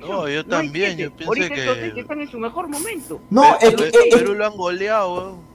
No, 0.00 0.28
yo 0.28 0.38
hay 0.38 0.44
también, 0.44 0.96
yo 0.96 1.10
pienso 1.16 1.26
Ahorita 1.32 1.54
que- 1.54 1.92
que 1.94 2.00
están 2.00 2.20
en 2.20 2.28
su 2.30 2.38
mejor 2.38 2.68
momento. 2.68 3.20
No, 3.30 3.56
es 3.60 3.74
Pe- 3.74 3.76
que, 3.76 3.90
Pe- 3.90 4.08
es, 4.08 4.14
Perú 4.14 4.34
lo 4.34 4.46
han 4.46 4.56
goleado, 4.56 5.14
weón. 5.14 5.45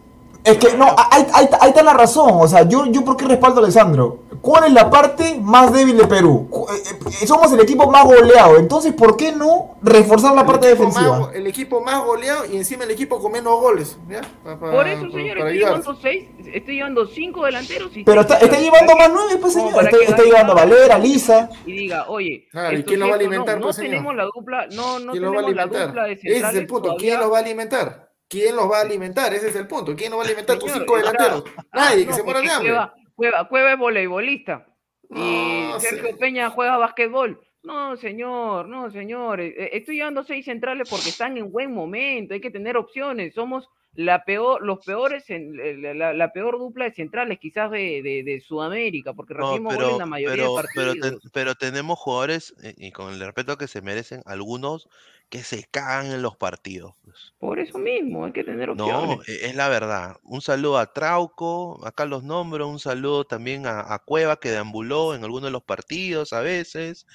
Es 0.44 0.58
que 0.58 0.76
no, 0.76 0.86
ahí, 1.12 1.26
ahí- 1.34 1.50
ahí 1.60 1.70
está 1.70 1.84
la 1.84 1.94
razón. 1.94 2.32
O 2.34 2.48
sea, 2.48 2.64
yo, 2.68 2.86
yo 2.88 3.04
por 3.06 3.16
qué 3.18 3.26
respaldo 3.26 3.62
a 3.62 3.64
Alessandro. 3.64 4.20
¿Cuál 4.42 4.64
es 4.66 4.74
la 4.74 4.89
parte 4.89 5.38
más 5.39 5.72
débil 5.72 5.96
de 5.98 6.08
Perú? 6.08 6.50
Eh, 6.74 6.98
eh, 7.22 7.28
Somos 7.28 7.52
el 7.54 7.60
equipo 7.60 7.92
más 7.92 8.04
goleado. 8.06 8.58
Entonces, 8.58 8.92
¿por 8.92 9.16
qué 9.16 9.32
no 9.34 9.76
reforzar 9.84 10.34
la 10.34 10.44
parte 10.48 10.66
el 10.66 10.74
equipo 10.74 10.88
defensiva? 10.89 11.20
Más, 11.20 11.36
el 11.36 11.46
equipo 11.46 11.82
más 11.82 12.04
goleado 12.04 12.46
y 12.52 12.58
encima 12.58 12.84
el 12.86 12.89
equipo 12.92 13.20
con 13.22 13.32
menos 13.34 13.60
goles. 13.62 14.00
¿ya? 14.10 14.22
Pa- 14.44 14.60
pa- 14.60 14.72
Por 14.72 14.88
eso, 14.88 15.02
señor, 15.12 15.12
para 15.12 15.52
estoy 15.52 15.58
ayudar. 15.58 15.70
llevando 15.78 15.96
seis, 16.02 16.28
estoy 16.56 16.74
llevando 16.76 17.06
cinco 17.06 17.46
delanteros 17.46 17.96
y 17.96 18.04
Pero 18.04 18.22
está, 18.22 18.34
está 18.36 18.48
centrales. 18.48 18.66
llevando 18.66 18.94
¿Para 18.94 19.10
más 19.10 19.18
nueve, 19.22 19.38
pues 19.39 19.54
señor. 19.54 19.84
Está, 19.84 19.98
está 19.98 20.24
llevando 20.24 20.52
a 20.54 20.56
Valera, 20.56 20.98
Lisa. 20.98 21.50
Y 21.68 21.72
diga, 21.74 22.06
oye, 22.10 22.48
Claro, 22.52 22.78
¿y 22.80 22.84
quién 22.84 23.00
lo 23.00 23.06
va 23.10 23.14
a 23.14 23.18
no, 23.18 23.20
alimentar, 23.22 23.56
No, 23.60 23.64
pues, 23.66 23.76
señor? 23.76 23.92
tenemos 23.92 24.16
la 24.16 24.24
dupla, 24.24 24.68
no, 24.72 24.98
no 25.00 25.12
¿Quién 25.12 25.24
los 25.24 25.36
va 25.36 25.39
a 25.39 25.46
tenemos 25.46 25.56
la 25.56 25.62
alimentar? 25.62 25.88
dupla 25.88 26.04
de 26.06 26.14
Ese 26.14 26.22
es 26.22 26.26
el 26.26 26.34
centrales 26.42 26.68
punto. 26.68 26.82
todavía. 26.86 27.08
¿Quién 27.08 27.20
los 27.20 27.32
va 27.32 27.38
a 27.38 27.42
alimentar? 27.42 28.11
¿Quién 28.32 28.55
los 28.55 28.71
va 28.71 28.77
a 28.79 28.82
alimentar? 28.82 29.34
Ese 29.34 29.49
es 29.49 29.55
el 29.57 29.67
punto. 29.67 29.93
¿Quién 29.95 30.09
los 30.09 30.19
va 30.19 30.23
a 30.23 30.25
alimentar? 30.25 30.57
Tus 30.57 30.71
cinco 30.71 30.95
delanteros. 30.97 31.43
Nadie, 31.73 32.05
que 32.05 32.11
no, 32.11 32.15
se 32.15 32.23
muera 32.23 32.39
de 32.41 32.49
hambre. 32.49 32.69
Cueva, 32.71 32.93
Cueva, 33.15 33.47
Cueva 33.49 33.73
es 33.73 33.77
voleibolista. 33.77 34.65
Y 35.09 35.63
No, 35.69 35.79
Sergio. 35.82 36.17
Peña 36.17 36.49
juega 36.49 36.77
básquetbol. 36.77 37.39
No, 37.63 37.95
señor, 37.97 38.67
no, 38.69 38.89
señor. 38.89 39.41
Eh, 39.41 39.53
eh, 39.57 39.69
Estoy 39.73 39.97
llevando 39.97 40.23
seis 40.23 40.45
centrales 40.45 40.89
porque 40.89 41.09
están 41.09 41.38
en 41.38 41.51
buen 41.51 41.73
momento. 41.73 42.34
Hay 42.34 42.41
que 42.41 42.49
tener 42.49 42.77
opciones. 42.77 43.34
Somos 43.36 43.67
la 43.93 44.23
peor, 44.23 44.65
los 44.65 44.79
peores, 44.86 45.29
en, 45.29 45.82
la, 45.84 45.93
la- 45.93 46.13
la 46.13 46.32
peor 46.32 46.57
dupla 46.57 46.86
de 46.86 46.93
centrales 46.93 47.38
quizás 47.39 47.69
de, 47.69 48.01
de- 48.01 48.23
de 48.23 48.39
Sudamérica, 48.39 49.11
porque 49.13 49.34
No, 49.34 49.41
recibimos 49.41 49.73
goles 49.75 49.86
pero, 49.88 49.95
en 49.95 49.99
la 49.99 50.05
mayoría 50.05 50.36
pero, 50.45 50.55
de 50.55 50.63
pero, 50.73 50.88
partidos. 50.93 51.09
ten- 51.21 51.32
pero 51.34 51.55
tenemos 51.55 51.99
jugadores, 51.99 52.55
eh, 52.63 52.73
y 52.77 52.91
con 52.93 53.13
el 53.13 53.19
respeto 53.19 53.57
que 53.57 53.67
se 53.67 53.82
merecen, 53.82 54.21
algunos 54.25 54.88
que 55.32 55.43
se 55.43 55.63
cagan 55.63 56.07
en 56.07 56.21
los 56.21 56.36
partidos. 56.36 56.93
pues. 57.05 57.34
Por 57.39 57.57
eso 57.57 57.77
mismo, 57.79 58.25
hay 58.25 58.34
que 58.34 58.43
tener 58.43 58.69
opciones. 58.69 59.17
No, 59.17 59.23
e- 59.25 59.45
es 59.47 59.55
la 59.55 59.69
verdad. 59.69 60.17
Un 60.23 60.41
saludo 60.41 60.77
a 60.77 60.91
Trauco, 60.91 61.79
acá 61.88 62.05
los 62.05 62.21
nombro, 62.23 62.67
un 62.67 62.79
saludo 62.79 63.23
también 63.23 63.65
a, 63.65 63.93
a 63.93 63.99
Cueva 63.99 64.36
que 64.41 64.51
deambuló 64.51 65.15
en 65.15 65.23
algunos 65.23 65.45
de 65.45 65.51
los 65.51 65.63
partidos 65.63 66.34
a 66.34 66.41
veces, 66.41 67.07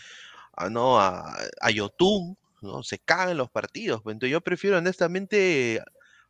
a, 0.57 0.71
no, 0.71 0.99
a, 0.99 1.37
a 1.61 1.71
Yotun, 1.71 2.39
¿no? 2.63 2.83
Se 2.83 2.99
cagan 2.99 3.29
en 3.31 3.37
los 3.37 3.51
partidos. 3.51 4.01
pues. 4.03 4.15
Entonces 4.15 4.33
yo 4.33 4.41
prefiero 4.41 4.79
honestamente 4.79 5.83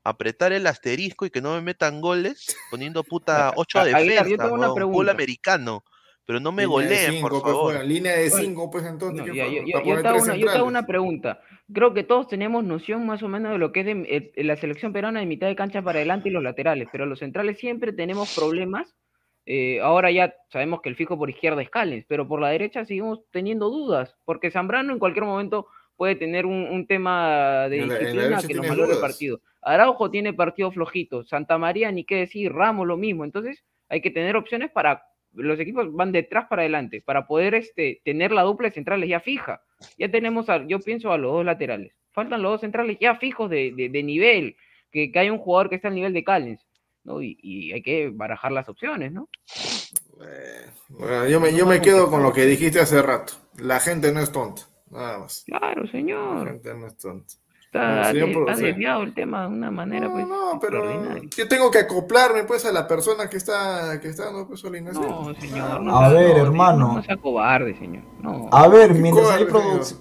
apretar 0.03 0.53
el 0.53 0.67
asterisco 0.67 1.25
y 1.25 1.31
que 1.31 1.41
no 1.41 1.55
me 1.55 1.61
metan 1.63 2.01
goles 2.01 2.57
poniendo 2.71 3.05
puta 3.05 3.53
ocho 3.57 3.79
A- 3.79 3.83
Aguilar, 3.83 4.27
yo 4.27 4.37
tengo 4.37 4.55
una 4.55 4.67
fútbol 4.69 4.75
pregunta. 4.75 5.13
americano. 5.13 5.85
Pero 6.27 6.41
no 6.41 6.51
me 6.51 6.63
Línea 6.63 6.79
de 6.79 6.87
goleen, 6.89 7.13
cinco, 7.13 7.29
por 7.29 7.31
pues, 7.31 7.43
favor. 7.43 7.65
juegan. 7.73 7.89
Línea 7.89 8.17
de 8.17 8.31
5, 8.31 8.71
pues 8.71 8.85
entonces. 8.85 9.27
No, 9.27 9.33
¿qué 9.33 9.39
ya, 9.39 9.47
yo, 9.47 9.65
te 9.65 9.77
hago 9.77 9.91
una, 9.91 9.97
yo 9.97 10.03
te 10.03 10.09
hago 10.09 10.25
centrales. 10.25 10.63
una 10.63 10.87
pregunta. 10.87 11.41
Creo 11.73 11.95
que 11.95 12.03
todos 12.03 12.27
tenemos 12.27 12.65
noción 12.65 13.07
más 13.07 13.23
o 13.23 13.29
menos 13.29 13.53
de 13.53 13.59
lo 13.59 13.71
que 13.71 13.81
es 13.81 13.87
de, 13.87 14.33
eh, 14.37 14.45
la 14.45 14.57
selección 14.57 14.93
peruana 14.93 15.21
de 15.21 15.27
mitad 15.27 15.47
de 15.47 15.55
cancha 15.55 15.83
para 15.83 16.01
adelante 16.01 16.29
y 16.29 16.33
los 16.33 16.43
laterales, 16.43 16.89
pero 16.91 17.07
los 17.07 17.21
centrales 17.21 17.59
siempre 17.59 17.93
tenemos 17.93 18.35
problemas. 18.35 18.93
Eh, 19.47 19.81
ahora 19.81 20.11
ya 20.11 20.35
sabemos 20.51 20.81
que 20.83 20.89
el 20.89 20.97
fijo 20.97 21.17
por 21.17 21.31
izquierda 21.31 21.63
es 21.63 21.71
Callens, 21.71 22.05
pero 22.09 22.27
por 22.27 22.41
la 22.41 22.49
derecha 22.49 22.85
seguimos 22.85 23.21
teniendo 23.31 23.71
dudas, 23.71 24.17
porque 24.25 24.51
Zambrano 24.51 24.93
en 24.93 24.99
cualquier 24.99 25.25
momento 25.25 25.69
puede 25.95 26.17
tener 26.17 26.45
un, 26.45 26.65
un 26.65 26.89
tema 26.89 27.69
de 27.69 27.85
disciplina 27.85 28.43
que 28.43 28.55
nos 28.55 28.69
valore 28.69 28.95
el 28.95 29.01
partido. 29.01 29.41
Araujo 29.63 30.11
tiene 30.11 30.33
partido 30.33 30.73
flojito, 30.73 31.25
Santa 31.25 31.57
María 31.57 31.93
ni 31.93 32.05
qué 32.05 32.17
decir, 32.17 32.53
Ramos 32.53 32.89
lo 32.89 32.97
mismo, 32.97 33.25
entonces 33.25 33.65
hay 33.89 34.01
que 34.01 34.11
tener 34.11 34.35
opciones 34.37 34.73
para 34.73 35.05
los 35.37 35.61
equipos 35.61 35.93
van 35.93 36.13
detrás 36.13 36.47
para 36.49 36.63
adelante 36.63 37.03
para 37.03 37.27
poder 37.27 37.55
este, 37.55 38.01
tener 38.05 38.33
la 38.33 38.43
dupla 38.43 38.69
de 38.69 38.75
centrales 38.75 39.09
ya 39.09 39.21
fija. 39.21 39.63
Ya 39.99 40.11
tenemos, 40.11 40.49
a- 40.49 40.67
yo 40.67 40.81
pienso 40.81 41.13
a 41.13 41.19
los 41.19 41.33
dos 41.33 41.45
laterales. 41.45 41.93
Faltan 42.13 42.43
los 42.43 42.53
dos 42.53 42.61
centrales 42.63 42.97
ya 43.01 43.17
fijos 43.17 43.49
de, 43.51 43.73
de- 43.77 43.89
de 43.91 44.03
nivel, 44.03 44.57
que, 44.91 45.13
que 45.13 45.19
hay 45.19 45.31
un 45.31 45.39
jugador 45.39 45.69
que 45.69 45.77
está 45.77 45.89
al 45.89 45.95
nivel 45.95 46.13
de 46.15 46.25
Callens, 46.25 46.67
¿no? 47.05 47.21
Y, 47.23 47.37
y 47.43 47.73
hay 47.73 47.83
que 47.83 48.09
barajar 48.09 48.53
las 48.53 48.69
opciones, 48.69 49.13
¿no? 49.13 49.29
Bueno, 50.89 51.27
yo 51.29 51.41
me, 51.41 51.55
yo 51.55 51.67
me 51.67 51.81
quedo 51.81 52.11
con 52.11 52.23
lo 52.23 52.33
que 52.33 52.47
dijiste 52.47 52.81
hace 52.81 53.03
rato. 53.03 53.35
La 53.59 53.81
gente 53.81 54.13
no 54.13 54.21
es 54.21 54.33
tonta. 54.33 54.63
Nada 54.91 55.19
más. 55.19 55.45
Claro, 55.47 55.83
La 55.85 55.91
señor. 55.91 56.49
gente 56.49 56.75
no 56.75 56.87
es 56.87 56.97
tonta. 56.97 57.35
Está, 57.67 58.13
desviado 58.13 59.03
el 59.03 59.13
tema 59.13 59.43
de 59.43 59.49
una 59.49 59.71
manera, 59.71 60.11
pues, 60.11 60.27
No, 60.27 60.59
pero 60.61 60.85
yo 61.37 61.49
tengo 61.49 61.71
que 61.71 61.81
acoplarme 61.81 62.45
pues 62.45 62.65
a 62.65 62.73
la 62.73 62.87
persona 62.87 63.29
que 63.29 63.37
está 63.37 64.01
que 64.01 64.09
está 64.09 64.27
dando 64.27 64.47
pues 64.47 64.65
alineación. 64.65 65.07
No, 65.07 65.35
señor. 65.35 65.81
No, 65.83 65.99
A 65.99 66.09
ver, 66.09 66.37
no, 66.37 66.45
hermano. 66.45 66.89
No, 66.89 66.95
no 66.95 67.03
sea 67.03 67.17
cobarde, 67.17 67.77
señor. 67.77 68.05
No. 68.23 68.49
A 68.51 68.69
ver, 68.69 68.95
mientras 68.95 69.29
hay 69.31 69.45
producción. 69.45 70.01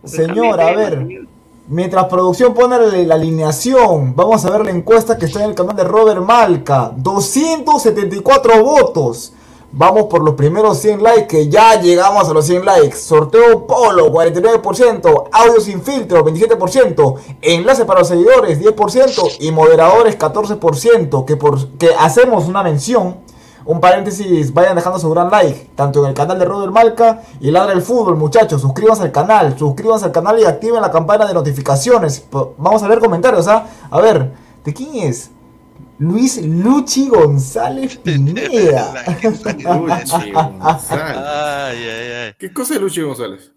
Pues 0.00 0.12
Señor, 0.12 0.58
cambie 0.58 0.84
a 0.84 0.90
ver. 0.90 1.26
Mientras 1.68 2.04
producción 2.06 2.54
pone 2.54 2.76
la, 2.76 2.86
la 2.86 3.14
alineación, 3.14 4.14
vamos 4.14 4.44
a 4.44 4.50
ver 4.50 4.64
la 4.66 4.72
encuesta 4.72 5.16
que 5.16 5.26
está 5.26 5.42
en 5.44 5.50
el 5.50 5.54
canal 5.54 5.76
de 5.76 5.84
Robert 5.84 6.20
Malca. 6.20 6.92
274 6.96 8.62
votos. 8.62 9.32
Vamos 9.74 10.04
por 10.04 10.22
los 10.22 10.34
primeros 10.34 10.78
100 10.80 11.02
likes, 11.02 11.26
que 11.28 11.48
ya 11.48 11.80
llegamos 11.80 12.28
a 12.28 12.34
los 12.34 12.44
100 12.46 12.62
likes. 12.66 12.96
Sorteo 12.96 13.66
Polo, 13.66 14.12
49%. 14.12 15.28
Audio 15.32 15.60
sin 15.62 15.80
filtro, 15.80 16.22
27%. 16.26 17.16
Enlace 17.40 17.86
para 17.86 18.00
los 18.00 18.08
seguidores, 18.08 18.60
10%. 18.60 19.36
Y 19.40 19.50
moderadores, 19.50 20.18
14%. 20.18 21.24
Que, 21.24 21.36
por, 21.36 21.68
que 21.78 21.88
hacemos 21.98 22.48
una 22.48 22.62
mención. 22.62 23.16
Un 23.64 23.80
paréntesis, 23.80 24.52
vayan 24.52 24.76
dejando 24.76 24.98
su 24.98 25.08
gran 25.08 25.30
like, 25.30 25.70
tanto 25.74 26.00
en 26.02 26.10
el 26.10 26.14
canal 26.14 26.38
de 26.38 26.44
Robert 26.44 26.72
Malca 26.72 27.22
y 27.40 27.50
Ladra 27.50 27.72
el 27.72 27.80
Fútbol, 27.80 28.16
muchachos. 28.16 28.60
Suscríbanse 28.60 29.04
al 29.04 29.12
canal, 29.12 29.56
suscríbanse 29.56 30.04
al 30.04 30.12
canal 30.12 30.38
y 30.38 30.44
activen 30.44 30.82
la 30.82 30.90
campana 30.90 31.24
de 31.26 31.32
notificaciones. 31.32 32.26
Vamos 32.58 32.82
a 32.82 32.88
ver 32.88 32.98
comentarios, 32.98 33.46
¿ah? 33.48 33.68
A 33.88 34.00
ver, 34.00 34.32
¿de 34.64 34.74
quién 34.74 35.08
es? 35.08 35.30
Luis 36.02 36.36
Luchi 36.44 37.08
González 37.08 37.96
Pineda. 38.04 39.04
Luchi 39.22 39.62
González. 39.62 41.16
Ay, 41.16 41.78
ay, 41.88 42.12
ay. 42.12 42.34
¿Qué 42.38 42.52
cosa 42.52 42.74
es 42.74 42.80
Luchi 42.80 43.02
González? 43.02 43.52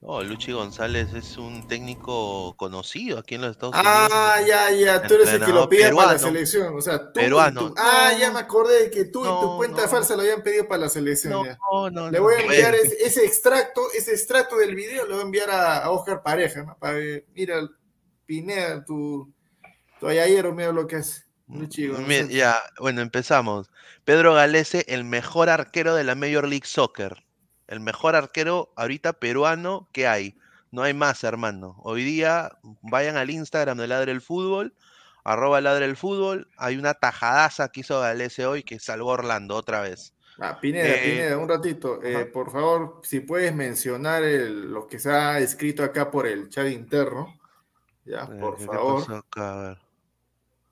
No, 0.00 0.20
Luchi 0.22 0.50
González 0.50 1.12
es 1.14 1.36
un 1.36 1.68
técnico 1.68 2.56
conocido 2.56 3.18
aquí 3.20 3.36
en 3.36 3.42
los 3.42 3.50
Estados 3.52 3.74
Ah, 3.78 4.38
Unidos. 4.40 4.48
ya, 4.48 4.70
ya, 4.72 5.02
tú 5.06 5.14
eres 5.14 5.28
el 5.28 5.44
que 5.44 5.52
lo 5.52 5.68
pide 5.68 5.82
para 5.82 5.92
la 5.92 5.96
peruano. 6.14 6.18
selección. 6.18 6.74
O 6.76 6.80
sea, 6.80 6.98
tú, 6.98 7.12
Peruano. 7.20 7.68
tú- 7.68 7.74
Ah, 7.78 8.10
ya 8.18 8.32
me 8.32 8.40
acordé 8.40 8.84
de 8.84 8.90
que 8.90 9.04
tú 9.04 9.20
y 9.20 9.24
tu 9.24 9.28
No, 9.28 9.56
cuenta 9.58 9.82
no. 9.82 9.88
falsa 9.88 10.16
lo 10.16 10.22
habían 10.22 10.42
pedido 10.42 10.66
para 10.66 10.80
la 10.82 10.88
selección. 10.88 11.32
No, 11.34 11.44
ya. 11.44 11.56
no, 11.92 12.10
Le 12.10 12.18
no. 12.18 12.24
voy 12.24 12.34
a 12.34 12.40
enviar 12.40 12.74
ese, 12.74 13.24
extracto, 13.24 13.82
ese 13.96 14.12
extracto 14.12 14.56
del 14.56 14.74
video, 14.74 15.04
lo 15.06 15.12
voy 15.16 15.20
a 15.20 15.24
enviar 15.26 15.50
a, 15.50 15.78
a 15.84 15.90
Oscar 15.90 16.22
Pareja, 16.22 16.64
¿no? 16.64 16.76
Para 16.80 16.94
que, 16.94 17.26
mira, 17.34 17.60
Pineda, 18.26 18.84
tu, 18.84 19.30
tu 20.00 20.08
ayayero, 20.08 20.52
mira 20.52 20.72
lo 20.72 20.86
que 20.86 20.96
hace. 20.96 21.29
Luchi 21.52 21.82
Mira, 21.82 21.94
González. 21.98 22.28
ya, 22.28 22.58
bueno, 22.78 23.00
empezamos. 23.00 23.70
Pedro 24.04 24.34
Galese, 24.34 24.84
el 24.88 25.04
mejor 25.04 25.48
arquero 25.48 25.94
de 25.94 26.04
la 26.04 26.14
Major 26.14 26.46
League 26.46 26.66
Soccer. 26.66 27.24
El 27.66 27.80
mejor 27.80 28.16
arquero 28.16 28.72
ahorita 28.76 29.12
peruano 29.14 29.88
que 29.92 30.06
hay. 30.08 30.36
No 30.70 30.82
hay 30.82 30.94
más, 30.94 31.24
hermano. 31.24 31.76
Hoy 31.82 32.04
día 32.04 32.52
vayan 32.82 33.16
al 33.16 33.30
Instagram 33.30 33.78
de 33.78 33.88
Ladre 33.88 34.12
el 34.12 34.20
Fútbol, 34.20 34.74
arroba 35.24 35.60
Ladre 35.60 35.84
el 35.84 35.96
Fútbol. 35.96 36.48
Hay 36.56 36.76
una 36.76 36.94
tajadaza 36.94 37.68
que 37.70 37.80
hizo 37.80 38.00
Galese 38.00 38.46
hoy 38.46 38.62
que 38.62 38.78
salvó 38.78 39.08
Orlando 39.10 39.56
otra 39.56 39.80
vez. 39.80 40.14
Ah, 40.38 40.58
Pineda, 40.60 40.88
Eh, 40.88 41.00
Pineda, 41.04 41.38
un 41.38 41.48
ratito. 41.48 42.00
Eh, 42.02 42.24
por 42.26 42.50
favor, 42.50 43.00
si 43.02 43.20
puedes 43.20 43.54
mencionar 43.54 44.22
el- 44.22 44.70
lo 44.70 44.86
que 44.86 44.98
se 44.98 45.10
ha 45.12 45.38
escrito 45.38 45.82
acá 45.84 46.10
por 46.10 46.26
el 46.26 46.48
chat 46.48 46.68
interno. 46.68 47.36
Ya, 48.04 48.22
Eh, 48.22 48.38
por 48.40 48.54
¿qué- 48.56 48.60
qué 48.62 48.66
favor. 48.66 49.00
pasó 49.00 49.16
acá? 49.16 49.52
A 49.52 49.68
ver. 49.68 49.78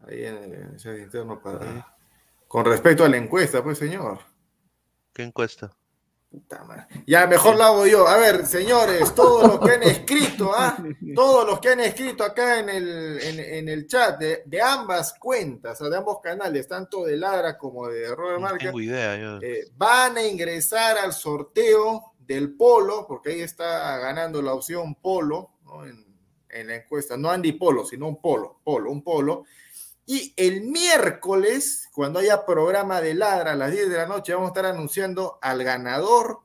Ahí 0.07 0.25
en 0.25 0.37
el 0.37 0.77
chat 0.77 0.97
interno 0.99 1.41
para. 1.41 1.95
Con 2.47 2.65
respecto 2.65 3.05
a 3.05 3.09
la 3.09 3.17
encuesta, 3.17 3.63
pues, 3.63 3.79
señor. 3.79 4.21
¿Qué 5.13 5.23
encuesta? 5.23 5.71
Puta 6.31 6.63
madre. 6.65 6.87
Ya, 7.07 7.27
mejor 7.27 7.57
la 7.57 7.67
hago 7.69 7.87
yo. 7.87 8.07
A 8.07 8.19
ver, 8.19 8.47
señores, 8.47 9.15
todos 9.15 9.45
los 9.49 9.61
que 9.61 9.71
han 9.75 9.83
escrito, 9.83 10.53
¿ah? 10.55 10.77
Todos 11.15 11.47
los 11.47 11.59
que 11.59 11.71
han 11.71 11.81
escrito 11.81 12.23
acá 12.23 12.61
en 12.61 12.69
el, 12.69 13.19
en, 13.23 13.41
en 13.41 13.69
el 13.69 13.87
chat 13.87 14.19
de, 14.19 14.43
de 14.45 14.61
ambas 14.63 15.15
cuentas, 15.19 15.81
o 15.81 15.85
sea, 15.85 15.91
de 15.91 15.97
ambos 15.97 16.21
canales, 16.21 16.69
tanto 16.69 17.05
de 17.05 17.17
Ladra 17.17 17.57
como 17.57 17.89
de 17.89 18.15
Robert 18.15 18.41
No 18.41 18.41
Marca, 18.41 18.59
tengo 18.59 18.81
idea. 18.81 19.17
yo. 19.19 19.39
eh, 19.43 19.69
van 19.77 20.19
a 20.19 20.23
ingresar 20.23 20.99
al 20.99 21.15
sorteo 21.15 22.13
del 22.19 22.55
polo, 22.57 23.07
porque 23.09 23.31
ahí 23.31 23.41
está 23.41 23.97
ganando 23.99 24.43
la 24.43 24.53
opción 24.53 24.95
polo, 24.97 25.53
¿no? 25.65 25.87
En, 25.87 26.07
en 26.51 26.67
la 26.67 26.77
encuesta, 26.77 27.17
no 27.17 27.31
Andy 27.31 27.53
Polo, 27.53 27.85
sino 27.87 28.07
un 28.07 28.21
polo, 28.21 28.61
polo, 28.65 28.91
un 28.91 29.03
polo. 29.03 29.45
Y 30.11 30.33
el 30.39 30.63
miércoles, 30.63 31.91
cuando 31.93 32.21
haya 32.21 32.47
programa 32.47 33.03
de 33.03 33.13
ladra 33.13 33.53
a 33.53 33.57
las 33.57 33.73
10 33.73 33.91
de 33.91 33.97
la 33.99 34.07
noche, 34.07 34.33
vamos 34.33 34.47
a 34.47 34.53
estar 34.53 34.65
anunciando 34.65 35.39
al 35.43 35.63
ganador, 35.63 36.39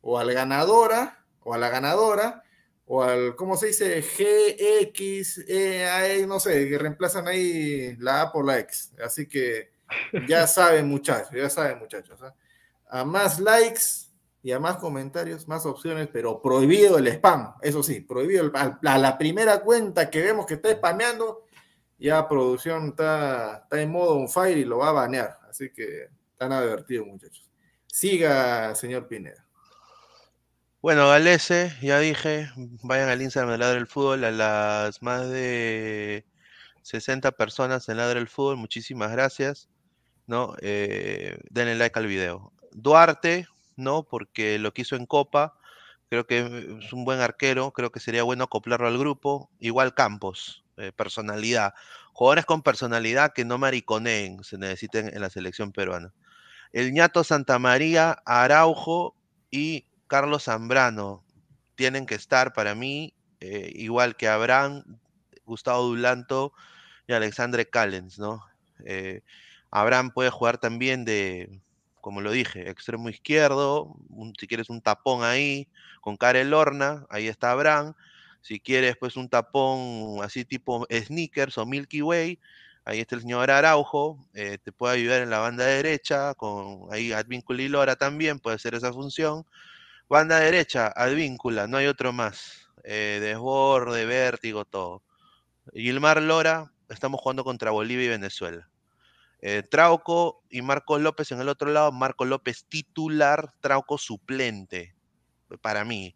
o 0.00 0.18
al 0.18 0.34
ganadora, 0.34 1.24
o 1.44 1.54
a 1.54 1.58
la 1.58 1.68
ganadora, 1.68 2.42
o 2.84 3.04
al, 3.04 3.36
¿cómo 3.36 3.56
se 3.56 3.68
dice? 3.68 4.00
GX, 4.02 5.38
E, 5.46 6.18
E, 6.18 6.26
no 6.26 6.40
sé, 6.40 6.68
que 6.68 6.78
reemplazan 6.78 7.28
ahí 7.28 7.94
la 8.00 8.22
A 8.22 8.32
por 8.32 8.44
la 8.44 8.58
X. 8.58 8.90
Así 9.00 9.28
que 9.28 9.70
ya 10.26 10.44
saben, 10.48 10.88
muchachos, 10.88 11.30
ya 11.32 11.48
saben, 11.48 11.78
muchachos. 11.78 12.20
¿ah? 12.20 12.34
A 12.88 13.04
más 13.04 13.38
likes 13.38 14.10
y 14.42 14.50
a 14.50 14.58
más 14.58 14.78
comentarios, 14.78 15.46
más 15.46 15.64
opciones, 15.64 16.08
pero 16.12 16.42
prohibido 16.42 16.98
el 16.98 17.06
spam. 17.06 17.54
Eso 17.62 17.84
sí, 17.84 18.00
prohibido 18.00 18.46
el, 18.46 18.52
a, 18.56 18.80
a 18.84 18.98
la 18.98 19.16
primera 19.16 19.60
cuenta 19.60 20.10
que 20.10 20.22
vemos 20.22 20.44
que 20.44 20.54
está 20.54 20.72
spameando, 20.72 21.45
ya 21.98 22.28
producción 22.28 22.88
está, 22.88 23.62
está 23.64 23.80
en 23.80 23.90
modo 23.90 24.14
on 24.14 24.28
fire 24.28 24.58
y 24.58 24.64
lo 24.64 24.78
va 24.78 24.90
a 24.90 24.92
banear. 24.92 25.38
Así 25.48 25.70
que 25.70 26.08
están 26.32 26.52
advertidos, 26.52 27.06
muchachos. 27.06 27.48
Siga, 27.86 28.74
señor 28.74 29.08
Pineda. 29.08 29.46
Bueno, 30.82 31.08
Galese, 31.08 31.74
ya 31.82 31.98
dije, 31.98 32.50
vayan 32.82 33.08
al 33.08 33.22
Instagram 33.22 33.52
de 33.52 33.58
Ladre 33.58 33.78
el 33.78 33.86
Fútbol, 33.86 34.22
a 34.24 34.30
las 34.30 35.02
más 35.02 35.28
de 35.28 36.24
60 36.82 37.32
personas 37.32 37.88
en 37.88 37.96
Ladre 37.96 38.20
el 38.20 38.28
Fútbol, 38.28 38.56
muchísimas 38.56 39.10
gracias, 39.10 39.68
¿no? 40.26 40.54
Eh, 40.60 41.38
denle 41.50 41.74
like 41.74 41.98
al 41.98 42.06
video. 42.06 42.52
Duarte, 42.72 43.48
¿no? 43.74 44.04
Porque 44.04 44.58
lo 44.60 44.72
que 44.72 44.82
hizo 44.82 44.94
en 44.94 45.06
Copa, 45.06 45.58
creo 46.08 46.26
que 46.26 46.76
es 46.78 46.92
un 46.92 47.04
buen 47.04 47.20
arquero, 47.20 47.72
creo 47.72 47.90
que 47.90 47.98
sería 47.98 48.22
bueno 48.22 48.44
acoplarlo 48.44 48.86
al 48.86 48.98
grupo. 48.98 49.50
Igual 49.58 49.94
Campos, 49.94 50.65
eh, 50.76 50.92
personalidad. 50.92 51.74
Jugadores 52.12 52.46
con 52.46 52.62
personalidad 52.62 53.32
que 53.32 53.44
no 53.44 53.58
mariconeen, 53.58 54.42
se 54.44 54.58
necesiten 54.58 55.08
en 55.14 55.20
la 55.20 55.30
selección 55.30 55.72
peruana. 55.72 56.12
El 56.72 56.92
ñato 56.92 57.24
Santamaría, 57.24 58.18
Araujo 58.24 59.14
y 59.50 59.86
Carlos 60.06 60.44
Zambrano 60.44 61.24
tienen 61.74 62.06
que 62.06 62.14
estar 62.14 62.52
para 62.52 62.74
mí, 62.74 63.14
eh, 63.40 63.72
igual 63.74 64.16
que 64.16 64.28
Abraham, 64.28 64.98
Gustavo 65.44 65.82
Dulanto 65.84 66.52
y 67.06 67.12
Alexandre 67.12 67.68
Callens, 67.68 68.18
¿no? 68.18 68.44
Eh, 68.84 69.22
Abraham 69.70 70.10
puede 70.10 70.30
jugar 70.30 70.58
también 70.58 71.04
de, 71.04 71.60
como 72.00 72.20
lo 72.20 72.30
dije, 72.30 72.70
extremo 72.70 73.08
izquierdo, 73.08 73.96
si 74.38 74.46
quieres 74.46 74.70
un 74.70 74.80
tapón 74.80 75.24
ahí, 75.24 75.68
con 76.00 76.16
Karel 76.16 76.50
Lorna, 76.50 77.06
ahí 77.10 77.28
está 77.28 77.50
Abraham. 77.50 77.94
Si 78.46 78.60
quieres, 78.60 78.96
pues 78.96 79.16
un 79.16 79.28
tapón 79.28 80.22
así 80.22 80.44
tipo 80.44 80.86
sneakers 80.88 81.58
o 81.58 81.66
Milky 81.66 82.00
Way, 82.00 82.38
ahí 82.84 83.00
está 83.00 83.16
el 83.16 83.22
señor 83.22 83.50
Araujo, 83.50 84.24
eh, 84.34 84.58
te 84.62 84.70
puede 84.70 84.94
ayudar 84.94 85.22
en 85.22 85.30
la 85.30 85.40
banda 85.40 85.64
derecha, 85.64 86.32
con 86.34 86.86
ahí 86.92 87.10
Advíncula 87.10 87.62
y 87.62 87.68
Lora 87.68 87.96
también, 87.96 88.38
puede 88.38 88.54
hacer 88.54 88.76
esa 88.76 88.92
función. 88.92 89.44
Banda 90.08 90.38
derecha, 90.38 90.86
Advíncula, 90.94 91.66
no 91.66 91.76
hay 91.78 91.88
otro 91.88 92.12
más. 92.12 92.68
Eh, 92.84 93.18
desborde, 93.20 94.06
vértigo, 94.06 94.64
todo. 94.64 95.02
Gilmar 95.74 96.22
Lora, 96.22 96.70
estamos 96.88 97.20
jugando 97.20 97.42
contra 97.42 97.72
Bolivia 97.72 98.04
y 98.04 98.10
Venezuela. 98.10 98.70
Eh, 99.40 99.64
Trauco 99.68 100.44
y 100.50 100.62
Marcos 100.62 101.00
López 101.00 101.32
en 101.32 101.40
el 101.40 101.48
otro 101.48 101.68
lado, 101.72 101.90
Marcos 101.90 102.28
López 102.28 102.64
titular, 102.68 103.52
Trauco 103.60 103.98
suplente, 103.98 104.94
para 105.60 105.84
mí. 105.84 106.14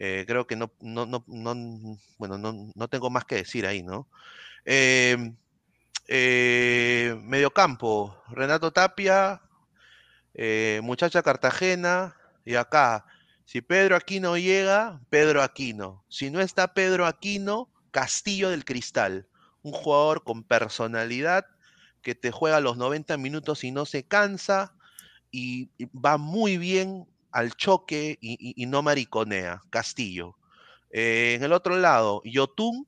Eh, 0.00 0.24
creo 0.28 0.46
que 0.46 0.56
no, 0.56 0.72
no, 0.80 1.06
no, 1.06 1.24
no- 1.26 1.98
bueno, 2.18 2.38
no, 2.38 2.88
tengo 2.88 3.10
más 3.10 3.24
que 3.24 3.36
decir 3.36 3.66
ahí, 3.66 3.82
¿no? 3.82 4.08
Eh, 4.64 5.16
eh, 6.08 7.16
mediocampo, 7.24 8.16
Renato 8.30 8.72
Tapia, 8.72 9.42
eh, 10.34 10.80
Muchacha 10.82 11.22
Cartagena, 11.22 12.16
y 12.44 12.54
acá, 12.54 13.06
si 13.44 13.60
Pedro 13.60 13.96
Aquino 13.96 14.36
llega, 14.36 15.00
Pedro 15.10 15.42
Aquino. 15.42 16.04
Si 16.08 16.30
no 16.30 16.40
está 16.40 16.74
Pedro 16.74 17.06
Aquino, 17.06 17.70
Castillo 17.90 18.50
del 18.50 18.64
Cristal, 18.64 19.26
un 19.62 19.72
jugador 19.72 20.24
con 20.24 20.44
personalidad 20.44 21.46
que 22.02 22.14
te 22.14 22.30
juega 22.30 22.60
los 22.60 22.76
90 22.76 23.16
minutos 23.16 23.64
y 23.64 23.70
no 23.72 23.84
se 23.86 24.04
cansa 24.06 24.74
y 25.30 25.70
va 25.94 26.18
muy 26.18 26.58
bien 26.58 27.06
al 27.30 27.54
choque 27.54 28.18
y, 28.20 28.66
no 28.66 28.82
mariconea, 28.82 29.62
Castillo. 29.70 30.36
Eh, 30.90 31.34
en 31.36 31.44
el 31.44 31.52
otro 31.52 31.76
lado, 31.76 32.22
Yotun, 32.24 32.86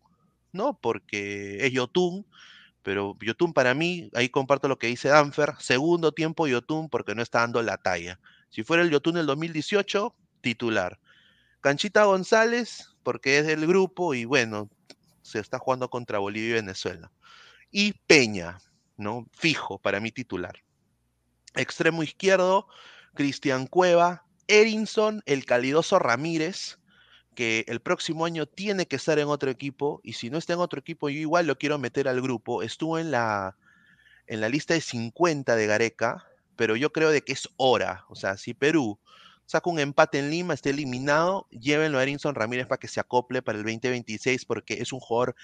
¿no? 0.53 0.79
Porque 0.81 1.65
es 1.67 1.73
Yotun, 1.73 2.27
pero 2.83 3.17
Yotun 3.21 3.53
para 3.53 3.75
mí, 3.75 4.11
ahí 4.15 4.29
comparto 4.29 4.69
lo 4.69 4.79
que 4.79 4.87
dice 4.87 5.09
Danfer, 5.09 5.55
segundo 5.59 6.13
tiempo 6.13 6.47
Yotun 6.47 6.89
porque 6.89 7.15
no 7.15 7.23
está 7.23 7.41
dando 7.41 7.63
la 7.63 7.77
talla. 7.77 8.19
Si 8.49 8.63
fuera 8.65 8.83
el 8.83 8.91
Yotun 8.91 9.15
del 9.15 9.27
2018, 9.27 10.15
titular. 10.41 10.99
Canchita 11.61 12.05
González, 12.05 12.89
porque 13.03 13.39
es 13.39 13.47
del 13.47 13.67
grupo 13.67 14.15
y 14.15 14.25
bueno, 14.25 14.71
se 15.23 15.39
está 15.39 15.59
jugando 15.59 15.91
contra 15.91 16.19
Bolivia 16.19 16.51
y 16.51 16.55
Venezuela. 16.55 17.13
Y 17.71 17.93
Peña, 17.93 18.59
¿no? 18.97 19.27
Fijo 19.33 19.79
para 19.79 20.01
mí 20.01 20.11
titular. 20.11 20.63
Extremo 21.55 22.03
izquierdo, 22.03 22.67
Cristian 23.15 23.67
Cueva, 23.67 24.25
Erinson, 24.51 25.23
el 25.27 25.45
calidoso 25.45 25.99
Ramírez, 25.99 26.79
que 27.35 27.65
el 27.69 27.81
próximo 27.81 28.25
año 28.25 28.47
tiene 28.47 28.87
que 28.87 28.97
estar 28.97 29.19
en 29.19 29.29
otro 29.29 29.51
equipo, 29.51 30.01
y 30.03 30.15
si 30.15 30.31
no 30.31 30.39
está 30.39 30.55
en 30.55 30.59
otro 30.59 30.81
equipo, 30.81 31.09
yo 31.09 31.19
igual 31.21 31.47
lo 31.47 31.57
quiero 31.57 31.79
meter 31.79 32.09
al 32.09 32.21
grupo. 32.21 32.63
Estuvo 32.63 32.99
en 32.99 33.11
la, 33.11 33.57
en 34.27 34.41
la 34.41 34.49
lista 34.49 34.75
de 34.75 34.81
50 34.81 35.57
de 35.57 35.67
Gareca, 35.67 36.27
pero 36.57 36.77
yo 36.77 36.93
creo 36.93 37.11
de 37.11 37.23
que 37.23 37.33
es 37.33 37.49
hora. 37.57 38.05
O 38.09 38.17
sea, 38.17 38.37
si 38.37 38.55
Perú 38.55 38.99
saca 39.47 39.71
un 39.71 39.79
empate 39.79 40.19
en 40.19 40.31
Lima, 40.31 40.55
esté 40.55 40.71
eliminado, 40.71 41.47
llévenlo 41.51 41.99
a 41.99 42.03
Erinson 42.03 42.35
Ramírez 42.35 42.67
para 42.67 42.79
que 42.79 42.89
se 42.89 43.01
acople 43.01 43.43
para 43.43 43.59
el 43.59 43.65
2026, 43.65 44.45
porque 44.45 44.75
es 44.75 44.93
un 44.93 45.01
jugador 45.01 45.35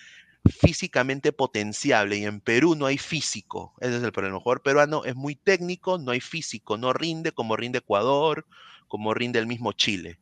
físicamente 0.49 1.33
potenciable 1.33 2.19
y 2.19 2.25
en 2.25 2.41
Perú 2.41 2.75
no 2.77 2.87
hay 2.87 2.99
físico. 2.99 3.75
Ese 3.81 3.97
es 3.97 4.03
el 4.03 4.13
problema. 4.13 4.37
El 4.37 4.43
jugador 4.43 4.63
peruano 4.63 5.05
es 5.05 5.17
muy 5.17 5.35
técnico, 5.35 5.99
no 5.99 6.13
hay 6.13 6.21
físico, 6.21 6.77
no 6.77 6.93
rinde 6.93 7.33
como 7.33 7.57
rinde 7.57 7.79
Ecuador, 7.79 8.47
como 8.89 9.15
rinde 9.15 9.39
el 9.39 9.47
mismo 9.47 9.73
Chile. 9.73 10.19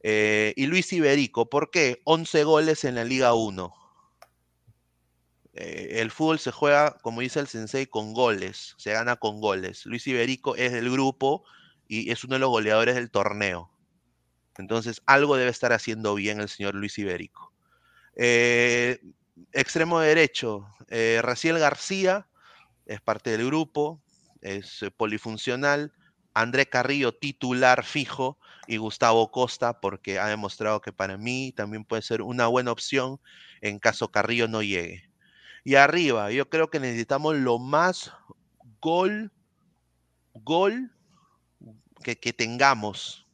Eh, 0.00 0.54
y 0.56 0.66
Luis 0.66 0.92
Iberico, 0.92 1.50
¿por 1.50 1.70
qué? 1.70 2.00
11 2.04 2.44
goles 2.44 2.84
en 2.84 2.94
la 2.94 3.04
Liga 3.04 3.34
1. 3.34 3.74
Eh, 5.54 6.00
el 6.00 6.10
fútbol 6.10 6.38
se 6.38 6.52
juega, 6.52 6.96
como 7.02 7.20
dice 7.20 7.40
el 7.40 7.48
sensei, 7.48 7.86
con 7.86 8.12
goles, 8.14 8.74
se 8.78 8.92
gana 8.92 9.16
con 9.16 9.40
goles. 9.40 9.86
Luis 9.86 10.06
Iberico 10.06 10.54
es 10.54 10.72
del 10.72 10.90
grupo 10.90 11.44
y 11.88 12.10
es 12.10 12.22
uno 12.24 12.34
de 12.34 12.40
los 12.40 12.50
goleadores 12.50 12.94
del 12.94 13.10
torneo. 13.10 13.72
Entonces, 14.56 15.02
algo 15.06 15.36
debe 15.36 15.50
estar 15.50 15.72
haciendo 15.72 16.14
bien 16.14 16.40
el 16.40 16.48
señor 16.48 16.74
Luis 16.74 16.98
Iberico. 16.98 17.52
Eh, 18.16 19.00
extremo 19.52 20.00
derecho, 20.00 20.66
Raciel 21.22 21.58
García 21.58 22.28
es 22.86 23.00
parte 23.00 23.30
del 23.30 23.46
grupo, 23.46 24.02
es 24.40 24.84
polifuncional. 24.96 25.92
André 26.40 26.66
Carrillo, 26.68 27.12
titular 27.12 27.84
fijo, 27.84 28.38
y 28.68 28.76
Gustavo 28.76 29.30
Costa, 29.30 29.80
porque 29.80 30.18
ha 30.18 30.28
demostrado 30.28 30.80
que 30.80 30.92
para 30.92 31.16
mí 31.16 31.52
también 31.56 31.84
puede 31.84 32.02
ser 32.02 32.20
una 32.22 32.46
buena 32.46 32.70
opción 32.70 33.18
en 33.62 33.78
caso 33.78 34.12
Carrillo 34.12 34.46
no 34.46 34.62
llegue. 34.62 35.10
Y 35.64 35.74
arriba, 35.74 36.30
yo 36.30 36.48
creo 36.48 36.68
que 36.70 36.78
necesitamos 36.78 37.34
lo 37.34 37.58
más 37.58 38.12
gol, 38.80 39.32
gol 40.34 40.92
que, 42.02 42.32
tengamos. 42.32 43.26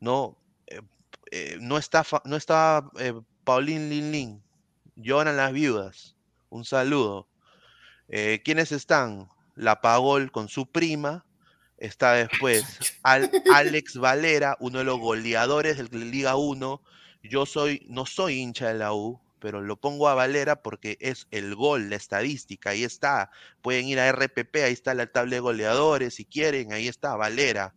No, 0.00 0.36
Eh, 0.66 0.80
eh, 1.30 1.56
no 1.60 1.78
está, 1.78 2.04
no 2.24 2.36
está 2.36 2.90
eh, 2.98 3.14
Paulín 3.44 3.88
Lin 3.88 4.12
Lin, 4.12 4.42
lloran 4.96 5.36
las 5.36 5.52
viudas. 5.52 6.16
Un 6.50 6.64
saludo. 6.64 7.28
¿Quiénes 8.44 8.72
están? 8.72 9.30
La 9.54 9.80
Pagol 9.80 10.30
con 10.30 10.48
su 10.48 10.66
prima. 10.66 11.24
Está 11.82 12.12
después 12.12 12.78
Al- 13.02 13.30
Alex 13.52 13.96
Valera, 13.96 14.56
uno 14.60 14.78
de 14.78 14.84
los 14.84 15.00
goleadores 15.00 15.76
de 15.78 15.98
la 15.98 16.04
Liga 16.04 16.36
1. 16.36 16.80
Yo 17.24 17.44
soy, 17.44 17.84
no 17.88 18.06
soy 18.06 18.38
hincha 18.38 18.68
de 18.68 18.74
la 18.74 18.92
U, 18.92 19.20
pero 19.40 19.60
lo 19.60 19.76
pongo 19.76 20.08
a 20.08 20.14
Valera 20.14 20.62
porque 20.62 20.96
es 21.00 21.26
el 21.32 21.56
gol, 21.56 21.90
la 21.90 21.96
estadística, 21.96 22.70
ahí 22.70 22.84
está. 22.84 23.30
Pueden 23.62 23.86
ir 23.88 23.98
a 23.98 24.08
RPP, 24.12 24.56
ahí 24.64 24.72
está 24.72 24.94
la 24.94 25.06
tabla 25.06 25.34
de 25.34 25.40
goleadores, 25.40 26.14
si 26.14 26.24
quieren, 26.24 26.72
ahí 26.72 26.86
está 26.86 27.16
Valera, 27.16 27.74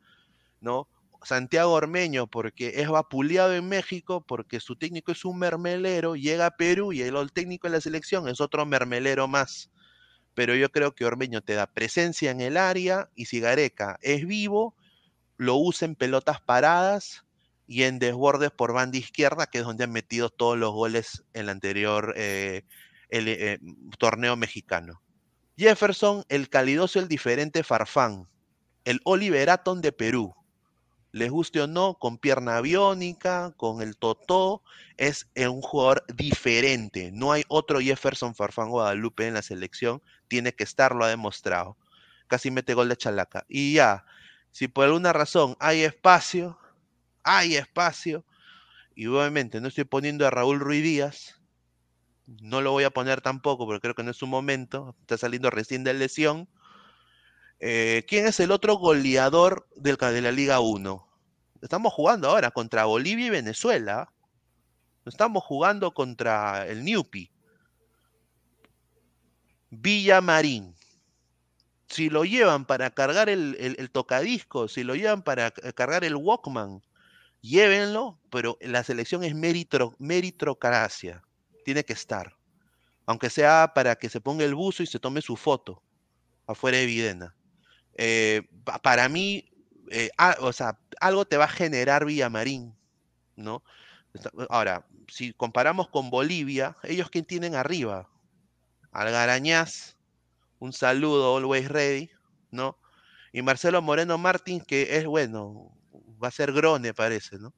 ¿no? 0.61 0.87
Santiago 1.23 1.71
Ormeño, 1.73 2.27
porque 2.27 2.73
es 2.75 2.87
vapuleado 2.87 3.55
en 3.55 3.67
México, 3.67 4.21
porque 4.21 4.59
su 4.59 4.75
técnico 4.75 5.11
es 5.11 5.25
un 5.25 5.39
mermelero, 5.39 6.15
llega 6.15 6.45
a 6.45 6.51
Perú 6.55 6.93
y 6.93 7.01
el, 7.01 7.15
el 7.15 7.31
técnico 7.31 7.67
de 7.67 7.73
la 7.73 7.81
selección 7.81 8.27
es 8.27 8.39
otro 8.39 8.63
mermelero 8.67 9.27
más. 9.27 9.71
Pero 10.35 10.55
yo 10.55 10.69
creo 10.69 10.93
que 10.93 11.05
Ormeño 11.05 11.41
te 11.41 11.53
da 11.53 11.65
presencia 11.65 12.29
en 12.29 12.41
el 12.41 12.57
área 12.57 13.09
y 13.15 13.25
si 13.25 13.39
Gareca 13.39 13.97
es 14.01 14.27
vivo, 14.27 14.75
lo 15.37 15.55
usa 15.55 15.87
en 15.87 15.95
pelotas 15.95 16.41
paradas 16.41 17.25
y 17.67 17.83
en 17.83 17.99
desbordes 17.99 18.51
por 18.51 18.73
banda 18.73 18.97
izquierda, 18.97 19.47
que 19.47 19.59
es 19.59 19.63
donde 19.63 19.85
han 19.85 19.91
metido 19.91 20.29
todos 20.29 20.57
los 20.57 20.71
goles 20.71 21.23
en 21.33 21.41
el 21.41 21.49
anterior 21.49 22.13
eh, 22.15 22.63
el, 23.09 23.27
eh, 23.27 23.59
torneo 23.97 24.35
mexicano. 24.35 25.01
Jefferson, 25.57 26.25
el 26.29 26.49
calidoso, 26.49 26.99
el 26.99 27.07
diferente 27.07 27.63
Farfán, 27.63 28.27
el 28.83 28.99
Oliver 29.03 29.49
Atom 29.49 29.81
de 29.81 29.91
Perú. 29.91 30.35
Les 31.11 31.31
guste 31.31 31.61
o 31.61 31.67
no, 31.67 31.93
con 31.97 32.17
pierna 32.17 32.57
aviónica, 32.57 33.53
con 33.55 33.81
el 33.81 33.95
totó, 33.95 34.63
es 34.97 35.29
eh, 35.33 35.47
un 35.47 35.61
jugador 35.61 36.03
diferente. 36.13 37.09
No 37.13 37.31
hay 37.31 37.43
otro 37.47 37.79
Jefferson 37.79 38.35
Farfán 38.35 38.69
Guadalupe 38.69 39.25
en 39.25 39.35
la 39.35 39.41
selección, 39.41 40.01
tiene 40.27 40.53
que 40.53 40.63
estar, 40.63 40.95
lo 40.95 41.05
ha 41.05 41.09
demostrado. 41.09 41.77
Casi 42.27 42.51
mete 42.51 42.73
gol 42.73 42.89
de 42.89 42.97
chalaca. 42.97 43.45
Y 43.47 43.73
ya, 43.73 44.05
si 44.51 44.67
por 44.67 44.85
alguna 44.85 45.13
razón 45.13 45.55
hay 45.59 45.83
espacio, 45.83 46.57
hay 47.23 47.55
espacio, 47.55 48.25
y 48.95 49.07
obviamente 49.07 49.59
no 49.59 49.67
estoy 49.67 49.83
poniendo 49.83 50.25
a 50.25 50.29
Raúl 50.29 50.59
Ruiz 50.59 50.83
Díaz, 50.83 51.41
no 52.27 52.61
lo 52.61 52.71
voy 52.71 52.85
a 52.85 52.89
poner 52.89 53.21
tampoco, 53.21 53.65
porque 53.65 53.81
creo 53.81 53.95
que 53.95 54.03
no 54.03 54.11
es 54.11 54.17
su 54.17 54.27
momento, 54.27 54.95
está 55.01 55.17
saliendo 55.17 55.49
recién 55.49 55.83
de 55.83 55.93
lesión. 55.93 56.49
Eh, 57.59 58.05
¿Quién 58.07 58.25
es 58.25 58.39
el 58.39 58.51
otro 58.51 58.75
goleador 58.75 59.67
del, 59.75 59.97
de 59.97 60.21
la 60.21 60.31
Liga 60.31 60.59
1? 60.59 61.07
Estamos 61.61 61.93
jugando 61.93 62.29
ahora 62.29 62.51
contra 62.51 62.85
Bolivia 62.85 63.27
y 63.27 63.29
Venezuela. 63.29 64.11
No 65.03 65.09
estamos 65.09 65.43
jugando 65.43 65.93
contra 65.93 66.65
el 66.67 66.83
Newpi. 66.83 67.31
Villamarín. 69.83 70.65
Si 71.87 72.09
lo 72.09 72.25
llevan 72.25 72.65
para 72.65 72.89
cargar 72.91 73.29
el, 73.29 73.55
el- 73.59 73.91
tocadisco, 73.91 74.67
si 74.67 74.83
lo 74.83 74.95
llevan 74.95 75.23
para 75.23 75.51
ca- 75.51 75.71
cargar 75.73 76.03
el 76.03 76.15
Walkman, 76.15 76.81
llévenlo, 77.41 78.19
pero 78.31 78.57
la 78.61 78.83
selección 78.83 79.23
es 79.23 79.35
meritro, 79.35 79.95
meritocracia. 79.99 81.23
Tiene 81.65 81.85
que 81.85 81.93
estar. 81.93 82.35
Aunque 83.07 83.29
sea 83.31 83.73
para 83.75 83.95
que 83.97 84.09
se 84.09 84.21
ponga 84.21 84.45
el 84.45 84.55
buzo 84.55 84.83
y 84.83 84.87
se 84.87 84.99
tome 84.99 85.21
su 85.21 85.37
foto 85.37 85.83
afuera 86.47 86.77
de 86.79 86.85
Videna. 86.87 87.35
Eh, 87.97 88.43
pa- 88.65 88.79
para 88.79 89.09
mí, 89.09 89.45
eh, 89.91 90.11
o 90.41 90.53
sea, 90.53 90.79
algo 91.01 91.25
te 91.25 91.37
va 91.37 91.45
a 91.45 91.49
generar 91.49 92.05
Villamarín, 92.05 92.75
¿no? 93.35 93.63
Ahora, 94.49 94.87
si 95.09 95.33
comparamos 95.33 95.89
con 95.89 96.09
Bolivia, 96.11 96.77
ellos 96.83 97.09
quién 97.11 97.25
tienen 97.25 97.55
arriba? 97.55 98.09
Algarañaz, 98.95 99.97
un 100.57 100.71
saludo, 100.71 101.35
always 101.35 101.67
ready, 101.67 102.09
¿no? 102.49 102.79
Y 103.33 103.41
Marcelo 103.41 103.81
Moreno 103.81 104.17
Martín, 104.17 104.61
que 104.61 104.95
es 104.95 105.05
bueno, 105.05 105.77
va 106.23 106.29
a 106.29 106.31
ser 106.31 106.53
Grone, 106.53 106.93
parece, 106.93 107.37
¿no? 107.37 107.53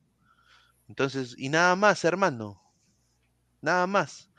Entonces, 0.89 1.35
y 1.37 1.49
nada 1.49 1.75
más, 1.75 2.03
hermano, 2.05 2.59
nada 3.61 3.85
más. 3.85 4.31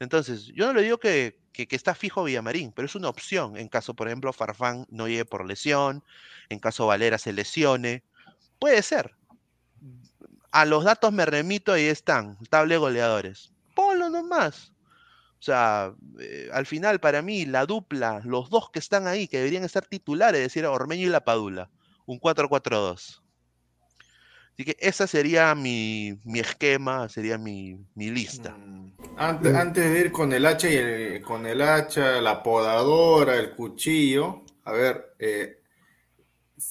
Entonces, 0.00 0.46
yo 0.46 0.66
no 0.66 0.72
le 0.72 0.82
digo 0.82 0.98
que, 0.98 1.40
que, 1.52 1.68
está 1.70 1.94
fijo 1.94 2.24
Villamarín, 2.24 2.72
pero 2.72 2.86
es 2.86 2.96
una 2.96 3.08
opción 3.08 3.56
en 3.56 3.68
caso, 3.68 3.94
por 3.94 4.08
ejemplo, 4.08 4.32
Farfán 4.32 4.86
no 4.90 5.06
llegue 5.06 5.24
por 5.24 5.46
lesión, 5.46 6.02
en 6.48 6.58
caso 6.58 6.88
Valera 6.88 7.18
se 7.18 7.32
lesione. 7.32 8.02
Puede 8.58 8.82
ser. 8.82 9.14
A 10.50 10.64
los 10.64 10.82
datos 10.82 11.12
me 11.12 11.24
remito, 11.26 11.72
ahí 11.72 11.84
están, 11.84 12.36
tabla 12.48 12.74
de 12.74 12.78
goleadores. 12.78 13.52
Ponlo 13.76 14.10
nomás. 14.10 14.72
O 15.40 15.42
sea, 15.42 15.94
eh, 16.20 16.50
al 16.52 16.66
final, 16.66 17.00
para 17.00 17.22
mí, 17.22 17.46
la 17.46 17.64
dupla, 17.64 18.20
los 18.24 18.50
dos 18.50 18.68
que 18.70 18.78
están 18.78 19.06
ahí, 19.06 19.26
que 19.26 19.38
deberían 19.38 19.64
estar 19.64 19.86
titulares, 19.86 20.38
es 20.40 20.46
decir, 20.48 20.66
Ormeño 20.66 21.06
y 21.06 21.10
La 21.10 21.24
Padula, 21.24 21.70
un 22.04 22.20
4-4-2. 22.20 23.22
Así 24.52 24.64
que 24.66 24.76
ese 24.78 25.06
sería 25.06 25.54
mi, 25.54 26.18
mi 26.24 26.40
esquema, 26.40 27.08
sería 27.08 27.38
mi, 27.38 27.78
mi 27.94 28.10
lista. 28.10 28.54
Antes, 29.16 29.54
antes 29.54 29.90
de 29.90 29.98
ir 30.00 30.12
con 30.12 30.30
el 30.34 30.44
hacha 30.44 30.68
y 30.68 30.76
el- 30.76 31.22
con 31.22 31.46
el 31.46 31.62
hacha, 31.62 32.20
la 32.20 32.42
podadora, 32.42 33.36
el 33.36 33.52
cuchillo, 33.54 34.42
a 34.64 34.72
ver, 34.72 35.14
eh, 35.18 35.62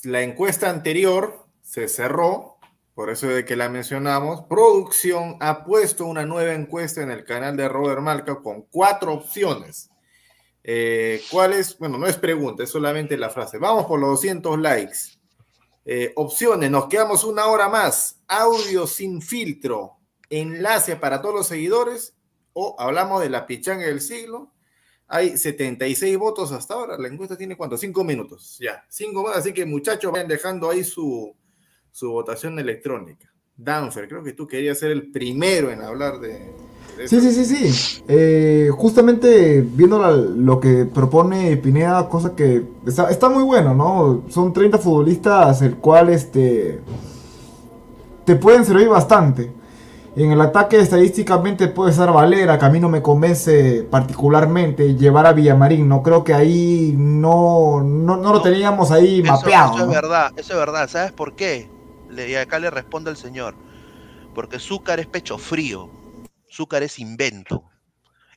la 0.04 0.22
encuesta 0.22 0.70
anterior 0.70 1.48
se 1.64 1.88
cerró, 1.88 2.59
por 3.00 3.10
eso 3.10 3.28
de 3.28 3.46
que 3.46 3.56
la 3.56 3.70
mencionamos. 3.70 4.42
Producción 4.50 5.38
ha 5.40 5.64
puesto 5.64 6.06
una 6.06 6.26
nueva 6.26 6.54
encuesta 6.54 7.02
en 7.02 7.12
el 7.12 7.24
canal 7.24 7.56
de 7.56 7.70
Robert 7.70 8.02
Malca 8.02 8.42
con 8.42 8.64
cuatro 8.64 9.14
opciones. 9.14 9.90
Eh, 10.66 11.22
¿Cuál 11.32 11.54
es? 11.54 11.78
Bueno, 11.80 11.98
no 11.98 12.08
es 12.08 12.18
pregunta, 12.18 12.64
es 12.64 12.70
solamente 12.70 13.18
la 13.18 13.30
frase. 13.30 13.58
Vamos 13.58 13.86
por 13.86 14.02
los 14.02 14.10
200 14.10 14.60
likes. 14.60 14.98
Eh, 15.86 16.12
opciones, 16.18 16.70
nos 16.70 16.90
quedamos 16.90 17.24
una 17.24 17.46
hora 17.46 17.70
más. 17.70 18.20
Audio 18.28 18.86
sin 18.86 19.22
filtro, 19.22 19.96
enlace 20.30 20.98
para 20.98 21.22
todos 21.22 21.36
los 21.36 21.48
seguidores 21.48 22.18
o 22.52 22.76
hablamos 22.78 23.22
de 23.22 23.30
la 23.30 23.46
pichanga 23.48 23.86
del 23.86 24.02
siglo. 24.02 24.52
Hay 25.08 25.38
76 25.38 26.18
votos 26.18 26.52
hasta 26.52 26.74
ahora. 26.74 26.98
La 26.98 27.08
encuesta 27.08 27.38
tiene 27.38 27.56
cuánto? 27.56 27.78
Cinco 27.78 28.04
minutos. 28.04 28.58
Ya, 28.60 28.84
cinco 28.90 29.24
más. 29.24 29.38
Así 29.38 29.54
que 29.54 29.66
muchachos, 29.66 30.12
vayan 30.12 30.28
dejando 30.28 30.70
ahí 30.70 30.84
su, 30.84 31.34
su 31.92 32.12
votación 32.12 32.58
electrónica. 32.60 33.32
Danfer, 33.56 34.08
creo 34.08 34.24
que 34.24 34.34
tú 34.34 34.48
querías 34.48 34.80
ser 34.80 34.92
el 34.92 35.12
primero 35.12 35.70
en 35.72 35.82
hablar 35.82 36.20
de. 36.20 36.54
de 36.98 37.08
Sí, 37.08 37.20
sí, 37.20 37.32
sí, 37.34 37.46
sí. 37.46 38.04
Eh, 38.08 38.70
justamente 38.74 39.62
viendo 39.62 40.00
la- 40.00 40.12
lo 40.12 40.60
que 40.60 40.86
propone 40.86 41.58
Pineda, 41.58 42.08
cosa 42.08 42.36
que 42.36 42.64
está, 42.88 43.10
está 43.10 43.28
muy 43.30 43.44
bueno, 43.44 43.74
¿no? 43.74 44.24
Son 44.30 44.54
30 44.54 44.78
futbolistas, 44.78 45.62
el 45.62 45.76
cual 45.78 46.10
este 46.10 46.80
te 48.26 48.36
pueden 48.36 48.64
servir 48.66 48.88
bastante. 48.90 49.52
En 50.16 50.32
el 50.32 50.42
ataque 50.42 50.80
estadísticamente 50.80 51.68
puede 51.68 51.92
estar 51.92 52.12
Valera, 52.12 52.58
que 52.60 52.66
a 52.66 52.70
mí 52.70 52.80
no 52.80 52.90
me 52.90 53.02
convence 53.02 53.86
particularmente 53.90 54.96
llevar 54.96 55.26
a 55.26 55.34
Villamarín. 55.34 55.88
No 55.88 56.02
creo 56.04 56.24
que 56.24 56.34
ahí 56.34 56.94
no, 56.98 57.82
no, 57.84 58.18
no 58.18 58.34
lo 58.34 58.42
teníamos 58.42 58.92
ahí 58.92 59.22
Eso, 59.22 59.32
mapeado. 59.32 59.76
eso 59.76 59.84
es 59.84 59.90
verdad, 59.90 60.32
eso 60.36 60.54
es 60.54 60.60
verdad. 60.60 60.90
¿Sabes 60.90 61.12
por 61.12 61.36
qué? 61.36 61.70
Y 62.10 62.36
acá 62.36 62.60
le 62.60 62.70
responde 62.70 63.12
el 63.12 63.18
señor. 63.18 63.56
Porque 64.34 64.60
Zúcar 64.60 65.00
es 65.00 65.08
pecho 65.08 65.38
frío. 65.38 65.90
Zúcar 66.52 66.84
es 66.84 67.00
invento. 67.00 67.70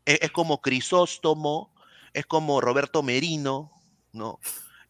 Es, 0.04 0.30
como 0.30 0.60
Crisóstomo, 0.60 1.72
es 2.12 2.26
como 2.26 2.60
Roberto 2.60 3.02
Merino, 3.02 3.72
¿no? 4.12 4.40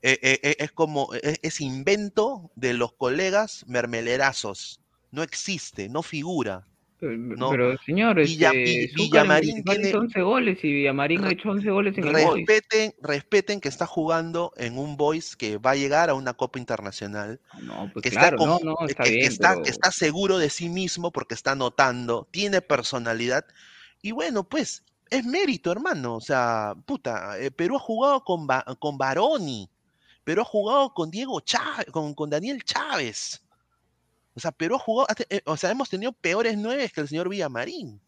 Eh, 0.01 0.19
eh, 0.23 0.41
eh, 0.43 0.57
es 0.59 0.73
como, 0.73 1.13
es, 1.15 1.39
es 1.43 1.61
invento 1.61 2.51
de 2.57 2.75
los 2.75 2.95
colegas 2.95 3.65
mermelerazos. 3.67 4.81
No 5.11 5.23
existe, 5.23 5.89
no 5.89 6.03
figura. 6.03 6.67
¿No? 7.03 7.51
Pero, 7.51 7.77
señor, 7.85 8.17
Villa- 8.17 8.53
este, 8.55 8.91
Villamarín 8.95 9.51
Municipal 9.51 9.75
tiene- 9.77 9.89
hizo 9.91 9.99
11 9.99 10.21
goles 10.23 10.59
y 10.63 10.73
Villamarín 10.73 11.25
ha 11.25 11.31
hecho 11.33 11.51
11 11.51 11.71
goles 11.71 11.99
en 11.99 12.05
el 12.07 12.13
Boys. 12.13 12.47
Respeten, 12.47 12.95
respeten 13.03 13.61
que 13.61 13.69
está 13.69 13.87
jugando 13.87 14.53
en 14.57 14.79
un 14.79 14.97
Boys 14.97 15.37
que 15.37 15.59
va 15.59 15.73
a 15.73 15.75
llegar 15.77 16.11
a 16.11 16.15
una 16.15 16.35
Copa 16.35 16.59
Internacional. 16.59 17.41
No, 17.61 17.91
pues 17.93 18.03
que 18.05 18.11
claro, 18.11 18.37
está, 18.37 18.47
no, 18.47 18.59
con- 18.59 18.67
no, 18.67 18.77
que- 18.77 18.85
está 18.93 19.03
que 19.05 19.11
bien, 19.11 19.27
está, 19.27 19.51
pero- 19.51 19.63
que 19.65 19.71
está 19.71 19.91
seguro 19.91 20.39
de 20.39 20.51
sí 20.51 20.69
mismo 20.69 21.11
porque 21.11 21.35
está 21.35 21.53
anotando, 21.53 22.29
tiene 22.31 22.61
personalidad. 22.61 23.45
Y 24.01 24.13
bueno, 24.13 24.45
pues 24.45 24.83
es 25.11 25.25
mérito, 25.25 25.71
hermano. 25.73 26.17
O 26.17 26.21
sea, 26.21 26.75
puta, 26.87 27.39
eh, 27.39 27.51
Perú 27.51 27.77
ha 27.77 27.81
jugado 27.81 28.25
con, 28.25 28.47
Ba- 28.47 28.65
con 28.79 28.97
Baroni, 28.99 29.69
Perú 30.25 30.43
ha 30.43 30.45
jugado 30.45 30.95
con 30.95 31.11
Diego 31.11 31.41
Chávez, 31.41 31.87
con, 31.91 32.15
con 32.15 32.31
Daniel 32.31 32.63
Chávez. 32.65 33.43
O 34.35 34.41
sea, 34.41 34.51
Perú 34.53 34.77
ha 34.77 34.79
jugado, 34.79 35.09
eh, 35.29 35.41
o 35.45 35.57
sea, 35.57 35.71
hemos 35.71 35.91
tenido 35.91 36.13
peores 36.13 36.57
nueve 36.57 36.91
que 36.95 37.01
el 37.03 37.09
señor 37.09 37.29
Villamarín. 37.29 38.01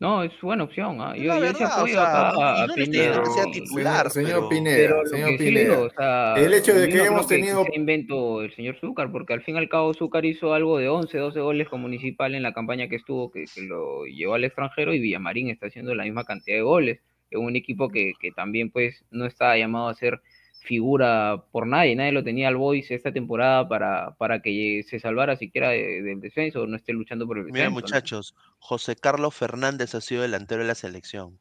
No, 0.00 0.22
es 0.22 0.30
buena 0.40 0.62
opción. 0.62 1.00
Es 1.16 1.22
Yo, 1.22 1.26
la 1.28 1.34
yo 1.36 1.40
verdad, 1.40 1.62
o 1.70 1.74
apoyo 1.78 1.94
sea, 1.94 2.28
acá 2.28 2.62
a 2.62 2.66
no 2.68 2.74
Pineda. 2.74 3.20
que 3.22 3.30
sea 3.30 3.44
titular, 3.50 4.10
señor, 4.10 4.30
pero- 4.32 4.48
Pineda, 4.48 4.76
Pero 4.76 5.02
lo 5.02 5.08
señor 5.08 5.36
Pineda, 5.36 5.70
digo, 5.74 5.82
o 5.86 5.90
sea, 5.90 6.34
el 6.36 6.54
hecho 6.54 6.74
de 6.74 6.88
que 6.88 6.96
no 6.98 7.04
hemos 7.04 7.26
tenido 7.26 7.64
sea 7.64 7.74
invento 7.74 8.42
el 8.42 8.54
señor 8.54 8.78
Zúcar, 8.80 9.10
porque 9.10 9.32
al 9.32 9.42
fin 9.42 9.56
y 9.56 9.58
al 9.58 9.68
cabo 9.68 9.92
Zúcar 9.94 10.24
hizo 10.24 10.54
algo 10.54 10.78
de 10.78 10.88
11, 10.88 11.18
12 11.18 11.40
goles 11.40 11.68
con 11.68 11.80
Municipal 11.80 12.36
en 12.36 12.44
la 12.44 12.52
campaña 12.52 12.88
que 12.88 12.94
estuvo, 12.94 13.32
que, 13.32 13.46
que 13.52 13.62
lo 13.62 14.04
llevó 14.06 14.34
al 14.34 14.44
extranjero, 14.44 14.94
y 14.94 15.00
Villamarín 15.00 15.50
está 15.50 15.66
haciendo 15.66 15.92
la 15.96 16.04
misma 16.04 16.22
cantidad 16.22 16.56
de 16.58 16.62
goles, 16.62 17.00
en 17.32 17.40
un 17.40 17.56
equipo 17.56 17.88
que, 17.88 18.12
que 18.20 18.30
también 18.30 18.70
pues 18.70 19.04
no 19.10 19.26
está 19.26 19.56
llamado 19.56 19.88
a 19.88 19.94
ser 19.94 20.20
figura 20.60 21.44
por 21.50 21.66
nadie, 21.66 21.96
nadie 21.96 22.12
lo 22.12 22.24
tenía 22.24 22.48
al 22.48 22.56
Boys 22.56 22.90
esta 22.90 23.12
temporada 23.12 23.68
para, 23.68 24.14
para 24.16 24.42
que 24.42 24.84
se 24.88 24.98
salvara 24.98 25.36
siquiera 25.36 25.70
de- 25.70 26.02
del 26.02 26.20
descenso, 26.20 26.62
o 26.62 26.66
no 26.66 26.76
esté 26.76 26.92
luchando 26.92 27.26
por 27.26 27.38
el 27.38 27.44
descenso. 27.46 27.54
Mira, 27.58 27.68
¿no? 27.70 27.74
muchachos, 27.74 28.34
José 28.58 28.96
Carlos 28.96 29.34
Fernández 29.34 29.94
ha 29.94 30.00
sido 30.00 30.22
delantero 30.22 30.62
de 30.62 30.68
la 30.68 30.74
selección. 30.74 31.38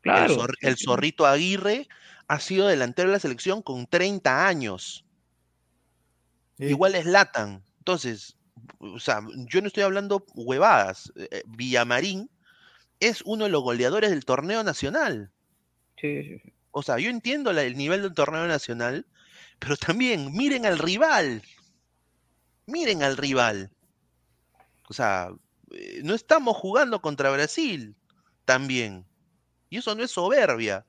Claro, 0.00 0.34
el, 0.60 0.76
Zor-. 0.76 0.76
Zorrito 0.76 1.26
Aguirre 1.26 1.88
ha 2.26 2.40
sido 2.40 2.66
delantero 2.68 3.08
de 3.08 3.14
la 3.14 3.20
selección 3.20 3.62
con 3.62 3.86
30 3.86 4.46
años. 4.46 5.04
Igual 6.58 6.94
es 6.94 7.06
Latan. 7.06 7.62
Entonces, 7.78 8.36
o 8.78 8.98
sea, 8.98 9.20
yo 9.48 9.60
no 9.60 9.68
estoy 9.68 9.84
hablando 9.84 10.24
huevadas. 10.34 11.12
Eh, 11.16 11.28
eh, 11.30 11.42
Villamarín 11.46 12.28
es 13.00 13.22
uno 13.24 13.44
de 13.44 13.50
los 13.50 13.62
goleadores 13.62 14.10
del 14.10 14.24
torneo 14.24 14.64
nacional. 14.64 15.30
Sí, 16.00 16.22
sí, 16.24 16.38
sí. 16.42 16.52
O 16.70 16.82
sea, 16.82 16.98
yo 16.98 17.10
entiendo 17.10 17.50
el 17.50 17.76
nivel 17.76 18.02
del 18.02 18.14
torneo 18.14 18.46
nacional, 18.46 19.06
pero 19.58 19.76
también 19.76 20.32
miren 20.32 20.66
al 20.66 20.78
rival. 20.78 21.42
Miren 22.66 23.02
al 23.02 23.16
rival. 23.16 23.72
O 24.88 24.94
sea, 24.94 25.30
eh, 25.72 26.00
no 26.04 26.14
estamos 26.14 26.56
jugando 26.56 27.00
contra 27.02 27.30
Brasil 27.30 27.94
también. 28.44 29.06
Y 29.70 29.78
eso 29.78 29.94
no 29.96 30.04
es 30.04 30.12
soberbia. 30.12 30.86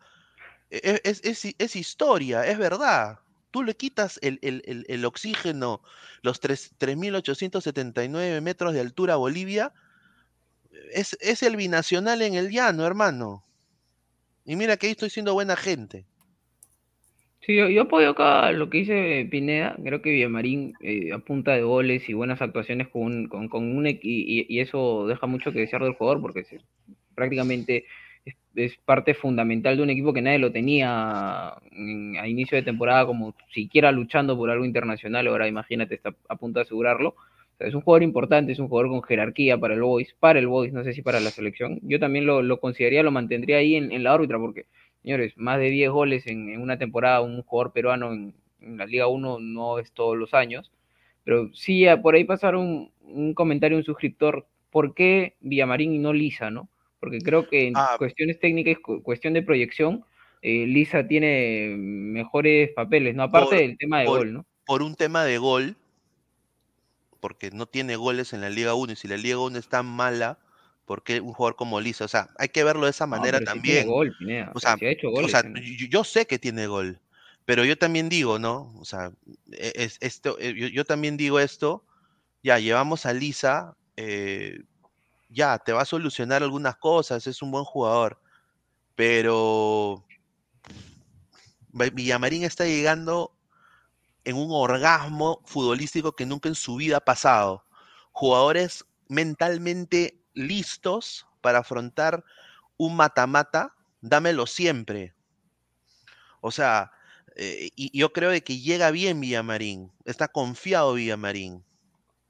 E- 0.71 1.01
Es, 1.03 1.75
historia, 1.75 2.45
es 2.47 2.57
verdad. 2.57 3.19
Tú 3.51 3.63
le 3.63 3.75
quitas 3.75 4.19
el, 4.23 4.39
el- 4.43 4.63
el- 4.67 4.85
el 4.89 5.05
oxígeno, 5.05 5.81
los 6.23 6.39
tres- 6.41 6.71
3.879 6.79 8.41
metros 8.41 8.73
de 8.73 8.81
altura 8.81 9.15
a 9.15 9.17
Bolivia, 9.17 9.73
es 10.93 11.43
el 11.43 11.55
binacional 11.55 12.21
en 12.21 12.33
el 12.35 12.49
llano, 12.49 12.85
hermano. 12.85 13.43
Y 14.43 14.57
mira 14.57 14.75
que 14.75 14.87
ahí 14.87 14.91
estoy 14.91 15.09
siendo 15.09 15.33
buena 15.33 15.55
gente. 15.55 16.05
Sí, 17.41 17.55
yo, 17.55 17.69
yo 17.69 17.83
apoyo 17.83 18.09
acá 18.11 18.51
lo 18.51 18.69
que 18.69 18.79
dice 18.79 19.27
Pineda. 19.31 19.75
Creo 19.83 20.01
que 20.01 20.11
Villamarín 20.11 20.73
eh, 20.81 21.11
a 21.13 21.19
de 21.53 21.63
goles 21.63 22.07
y 22.09 22.13
buenas 22.13 22.41
actuaciones 22.41 22.89
con 22.89 23.03
un, 23.03 23.27
con, 23.27 23.47
con 23.49 23.63
un 23.75 23.87
y, 23.87 24.45
y 24.49 24.59
eso 24.59 25.07
deja 25.07 25.25
mucho 25.25 25.51
que 25.51 25.59
desear 25.59 25.83
del 25.83 25.93
jugador 25.93 26.21
porque 26.21 26.43
se- 26.43 26.59
prácticamente 27.15 27.85
es, 28.25 28.35
parte 28.79 29.13
fundamental 29.13 29.77
de 29.77 29.83
un 29.83 29.89
equipo 29.89 30.13
que 30.13 30.21
nadie 30.21 30.39
lo 30.39 30.51
tenía 30.51 31.53
en- 31.71 32.17
a 32.17 32.27
inicio 32.27 32.57
de 32.57 32.63
temporada 32.63 33.05
como 33.05 33.35
siquiera 33.53 33.91
luchando 33.91 34.35
por 34.37 34.49
algo 34.49 34.65
internacional. 34.65 35.27
Ahora 35.27 35.47
imagínate, 35.47 35.95
está 35.95 36.13
a 36.27 36.35
punto 36.35 36.59
de 36.59 36.63
asegurarlo. 36.65 37.15
Sea, 37.59 37.67
es 37.67 37.75
un 37.75 37.81
jugador 37.81 38.01
importante, 38.03 38.51
es 38.51 38.57
un 38.59 38.67
jugador 38.69 38.89
con 38.89 39.03
jerarquía 39.03 39.57
para 39.59 39.75
el 39.75 39.81
Boys, 39.83 40.15
para 40.19 40.39
el 40.39 40.47
Boys, 40.47 40.73
no 40.73 40.83
sé 40.83 40.93
si 40.93 41.01
para 41.03 41.19
la 41.19 41.29
selección. 41.29 41.79
Yo 41.83 41.99
también 41.99 42.25
lo, 42.25 42.41
lo 42.41 42.59
consideraría, 42.59 43.03
lo 43.03 43.11
mantendría 43.11 43.57
ahí 43.57 43.75
en, 43.75 43.91
en 43.91 44.03
la 44.03 44.13
órbita 44.15 44.37
porque 44.39 44.65
Señores, 45.03 45.37
más 45.37 45.59
de 45.59 45.69
10 45.69 45.91
goles 45.91 46.27
en, 46.27 46.49
en 46.49 46.59
una 46.61 46.77
temporada, 46.77 47.21
un 47.21 47.41
jugador 47.43 47.71
peruano 47.71 48.11
en, 48.11 48.33
en 48.59 48.77
la 48.77 48.85
Liga 48.85 49.07
1 49.07 49.39
no 49.39 49.79
es 49.79 49.93
todos 49.93 50.17
los 50.17 50.33
años. 50.33 50.71
Pero 51.23 51.49
sí, 51.53 51.85
por 52.03 52.15
ahí 52.15 52.25
pasaron 52.25 52.65
un, 52.67 52.91
un 53.01 53.33
comentario 53.33 53.77
de 53.77 53.81
un 53.81 53.85
suscriptor, 53.85 54.45
¿por 54.69 54.93
qué 54.93 55.35
Villamarín 55.39 55.93
y 55.93 55.99
no 55.99 56.11
Lisa, 56.11 56.51
no? 56.51 56.67
Porque 56.99 57.19
creo 57.19 57.47
que 57.47 57.67
en 57.67 57.73
Ah. 57.77 57.95
cuestiones 57.97 58.39
técnicas, 58.41 58.77
cu- 58.79 59.01
cuestión 59.01 59.33
de 59.33 59.41
proyección, 59.41 60.03
eh, 60.41 60.65
Lisa 60.67 61.07
tiene 61.07 61.75
mejores 61.77 62.71
papeles, 62.71 63.15
¿no? 63.15 63.23
Aparte 63.23 63.49
Por- 63.51 63.57
del 63.59 63.77
tema 63.77 63.99
de 64.01 64.05
por- 64.05 64.17
gol, 64.19 64.33
¿no? 64.33 64.45
Por 64.65 64.81
un 64.83 64.95
tema 64.95 65.23
de 65.23 65.37
gol, 65.37 65.77
porque 67.19 67.51
no 67.51 67.65
tiene 67.67 67.95
goles 67.95 68.33
en 68.33 68.41
la 68.41 68.49
Liga 68.49 68.73
1, 68.73 68.93
y 68.93 68.95
si 68.95 69.07
la 69.07 69.17
Liga 69.17 69.39
1 69.39 69.57
está 69.59 69.83
mala, 69.83 70.39
¿por 70.85 71.03
qué 71.03 71.21
un 71.21 71.33
jugador 71.33 71.55
como 71.55 71.81
Lisa? 71.81 72.05
O 72.05 72.07
sea, 72.07 72.29
hay 72.37 72.49
que 72.49 72.63
verlo 72.63 72.85
de 72.85 72.91
esa 72.91 73.05
No, 73.05 73.11
manera 73.17 73.39
sí 73.39 73.45
también. 73.45 73.87
gol, 73.87 74.15
O 74.53 74.59
sea, 74.59 74.77
sí 74.77 74.85
ha 74.85 74.91
hecho 74.91 75.09
o 75.09 75.11
goles 75.11 75.31
sea, 75.31 75.41
en- 75.41 75.55
yo, 75.55 75.87
yo 75.87 76.03
sé 76.03 76.25
que 76.27 76.39
tiene 76.39 76.67
gol, 76.67 77.01
pero 77.45 77.65
yo 77.65 77.77
también 77.77 78.09
digo, 78.09 78.39
¿no? 78.39 78.73
O 78.79 78.85
sea, 78.85 79.11
e- 79.51 79.73
es, 79.75 79.97
esto, 80.01 80.37
eh, 80.39 80.53
yo, 80.55 80.67
yo 80.67 80.85
también 80.85 81.17
digo 81.17 81.39
esto, 81.39 81.85
ya, 82.43 82.59
llevamos 82.59 83.05
a 83.05 83.13
Lisa, 83.13 83.77
eh, 83.97 84.61
ya, 85.29 85.59
te 85.59 85.73
va 85.73 85.81
a 85.83 85.85
solucionar 85.85 86.43
algunas 86.43 86.77
cosas, 86.77 87.27
es 87.27 87.41
un 87.41 87.51
buen 87.51 87.65
jugador, 87.65 88.21
pero 88.95 90.05
Villamarín 91.93 92.43
está 92.43 92.65
llegando 92.65 93.38
en 94.29 94.37
un 94.37 94.49
orgasmo 94.51 95.41
futbolístico 95.45 96.15
que 96.15 96.25
nunca 96.25 96.49
en 96.49 96.55
su 96.55 96.75
vida 96.75 96.97
ha 96.97 97.05
pasado. 97.05 97.65
Jugadores 98.11 98.85
mentalmente 99.07 100.21
listos 100.33 101.27
para 101.41 101.59
afrontar 101.59 102.23
un 102.77 102.95
mata-mata, 102.95 103.75
dámelo 104.01 104.45
siempre. 104.45 105.15
O 106.41 106.51
sea, 106.51 106.91
eh, 107.35 107.69
y 107.75 107.97
yo 107.97 108.13
creo 108.13 108.29
de 108.29 108.43
que 108.43 108.59
llega 108.59 108.91
bien 108.91 109.19
Villamarín, 109.19 109.91
está 110.05 110.27
confiado 110.27 110.93
Villamarín. 110.93 111.65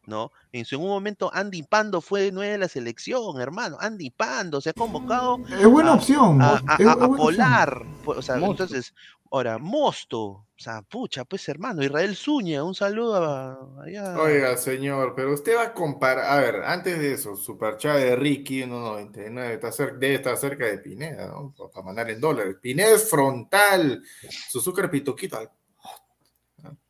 ¿No? 0.10 0.32
En 0.52 0.66
su 0.66 0.80
momento 0.80 1.32
Andy 1.34 1.64
Pando 1.64 2.02
fue 2.02 2.32
nueve 2.34 2.52
de 2.54 2.58
la 2.58 2.68
selección, 2.68 3.40
hermano. 3.40 3.78
Andy 3.80 4.10
Pando 4.10 4.60
se 4.60 4.72
ha 4.72 4.74
convocado. 4.74 5.38
Es 5.48 5.66
buena 5.68 5.94
opción. 5.94 6.42
A, 6.42 6.62
a- 6.68 6.76
es- 6.78 6.88
a- 6.88 6.98
Polar. 7.08 7.86
O 8.06 8.22
sea, 8.22 8.36
Mosto. 8.36 8.64
entonces, 8.64 8.94
ahora, 9.32 9.58
Mosto. 9.60 10.46
O 10.60 10.62
sea, 10.62 10.82
pucha, 10.82 11.24
pues 11.24 11.48
hermano, 11.48 11.82
Israel 11.82 12.18
Zúñiga, 12.18 12.66
un 12.66 12.76
saludo 12.76 13.16
a, 13.16 13.82
allá. 13.86 14.20
Oiga, 14.20 14.58
señor, 14.58 15.14
pero 15.16 15.34
usted 15.34 15.56
va 15.56 15.64
a 15.64 15.74
comparar. 15.74 16.26
A 16.26 16.36
ver, 16.42 16.64
antes 16.66 17.00
de 17.00 17.14
eso, 17.14 17.38
Superchat 17.38 17.96
de 17.96 18.16
Ricky 18.18 18.64
1.99 18.64 19.54
está 19.54 19.72
cerca, 19.72 19.96
debe 19.98 20.16
estar 20.16 20.36
cerca 20.36 20.66
de 20.66 20.80
Pineda, 20.80 21.28
¿no? 21.28 21.54
Pa- 21.58 21.70
Para 21.72 21.86
mandar 21.86 22.10
en 22.10 22.20
dólares. 22.20 22.58
Pineda 22.62 22.90
es 22.94 23.10
frontal. 23.10 24.04
Suzuka 24.50 24.92
Pituquito. 24.92 25.38
al- 25.38 25.50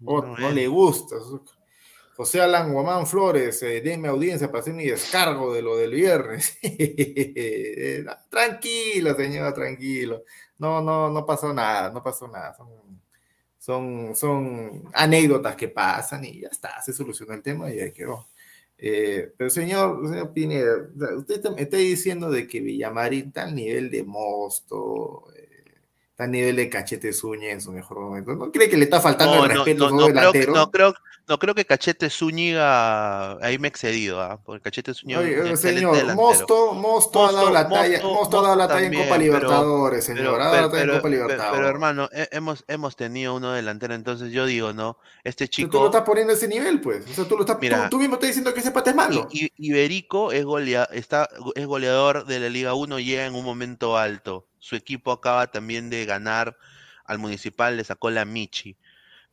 Oh, 0.04 0.24
No, 0.24 0.36
no 0.36 0.50
le 0.50 0.68
gusta. 0.68 1.18
Suzuka. 1.20 1.52
José 2.20 2.42
Alan 2.42 2.74
Guamán 2.74 3.08
Flores, 3.08 3.64
eh, 3.64 3.80
denme 3.80 4.10
audiencia 4.10 4.50
para 4.50 4.60
hacer 4.60 4.74
mi 4.74 4.86
descargo 4.86 5.54
de 5.54 5.62
lo 5.62 5.78
del 5.78 5.92
viernes. 5.92 6.58
tranquilo, 8.30 9.16
señor, 9.16 9.54
tranquilo. 9.54 10.26
No, 10.58 10.82
no, 10.82 11.10
no 11.10 11.26
pasó 11.26 11.54
nada, 11.54 11.90
no 11.92 12.04
pasó 12.04 12.28
nada. 12.28 12.58
Son, 13.58 14.14
son, 14.18 14.84
anécdotas 14.94 15.56
que 15.56 15.70
pasan 15.70 16.26
y 16.26 16.42
ya 16.42 16.50
está, 16.50 16.82
se 16.82 16.92
solucionó 16.92 17.34
el 17.36 17.42
tema 17.42 17.72
y 17.72 17.80
ahí 17.80 17.94
quedó. 17.94 18.28
Eh, 18.78 19.32
pero 19.38 19.50
señor, 19.50 20.06
señor 20.10 20.34
Pineda, 20.34 20.90
usted 21.18 21.42
tam- 21.42 21.58
está 21.58 21.78
diciendo 21.78 22.30
de 22.30 22.48
que 22.50 22.60
Villamarín 22.60 23.28
está 23.28 23.44
al 23.44 23.56
nivel 23.56 23.90
de 23.90 24.04
Mosto, 24.04 25.24
está 26.20 26.26
al 26.26 26.32
nivel 26.32 26.56
de 26.58 26.70
Cachete 26.70 27.14
Zúñiga 27.14 27.54
en 27.54 27.62
su 27.62 27.72
mejor 27.72 27.98
momento. 28.00 28.36
¿No 28.36 28.52
cree 28.52 28.70
que 28.70 28.76
le 28.76 28.84
está 28.84 29.00
faltando 29.00 29.36
No, 29.38 29.46
el 29.46 29.50
no, 29.54 29.56
respeto 29.64 29.86
a 29.88 29.90
no, 29.90 29.96
los 30.00 30.10
no 30.10 30.32
creo 30.34 30.54
no, 30.54 30.70
creo, 30.72 30.94
no 31.30 31.40
creo 31.40 31.56
que 31.56 31.64
Cachete 31.66 32.10
Zúñiga, 32.10 33.38
ahí 33.46 33.58
me 33.58 33.68
he 33.68 33.70
excedido, 33.70 34.20
¿ah? 34.22 34.42
porque 34.44 34.62
Cachete 34.64 34.94
Zúñiga 34.94 35.22
Oye, 35.22 35.52
eh, 35.54 35.56
señor, 35.56 35.96
delantero. 35.96 36.16
Mosto, 36.16 36.74
Mosto 36.74 37.26
ha 37.26 37.32
dado 37.32 37.50
la 37.52 37.70
talla, 37.70 38.00
Mosto- 38.02 38.14
Mosto 38.14 38.40
ha 38.40 38.42
dado 38.42 38.56
la 38.58 38.64
Mosto 38.66 38.76
talla 38.76 38.88
en 38.88 38.94
Copa 38.94 39.10
también, 39.10 39.32
pero- 39.32 39.40
Libertadores, 39.48 40.04
señor, 40.04 40.24
Pero, 40.24 40.36
ha 40.36 40.38
dado 40.40 40.52
la 40.52 40.58
pero, 40.58 40.70
talla 40.72 40.82
en 40.82 40.88
pero- 40.90 40.94
Copa 41.00 41.04
pero- 41.10 41.16
Libertadores. 41.24 41.58
pero, 41.60 41.70
hermano, 41.70 42.10
he- 42.12 42.30
hemos, 42.32 42.66
hemos 42.68 42.96
tenido 42.98 43.36
uno 43.36 43.54
delantero, 43.54 43.94
entonces 43.94 44.32
yo 44.34 44.46
digo, 44.46 44.74
¿no? 44.74 44.98
Este 45.24 45.48
Tú- 45.48 45.56
Tú 45.56 45.62
lo 45.62 45.68
chico, 45.72 45.86
estás 45.86 46.02
poniendo 46.02 46.34
a 46.34 46.36
ese 46.36 46.48
nivel, 46.50 46.82
pues. 46.82 47.06
O 47.10 47.14
sea, 47.14 47.24
tú, 47.26 47.36
lo 47.36 47.42
estás, 47.44 47.58
Mira, 47.62 47.84
tú, 47.84 47.92
tú 47.92 48.00
mismo 48.00 48.16
estás 48.16 48.28
diciendo 48.28 48.54
que 48.54 48.60
ese 48.60 48.72
pata 48.72 48.90
es 48.90 48.96
malo. 48.98 49.26
I- 49.32 49.46
I- 49.46 49.52
Iberico 49.70 50.34
es, 50.34 50.44
golea- 50.44 50.90
está, 50.92 51.30
es 51.56 51.66
goleador 51.66 52.26
de 52.26 52.40
la 52.42 52.50
Liga 52.50 52.74
1, 52.74 53.00
llega 53.00 53.26
en 53.26 53.36
un 53.36 53.46
momento 53.46 53.96
alto. 53.98 54.48
Su 54.60 54.76
equipo 54.76 55.12
acaba 55.12 55.48
también 55.48 55.90
de 55.90 56.06
ganar 56.06 56.58
al 57.06 57.20
Municipal, 57.20 57.78
le 57.78 57.84
sacó 57.84 58.10
la 58.10 58.26
Michi. 58.26 58.78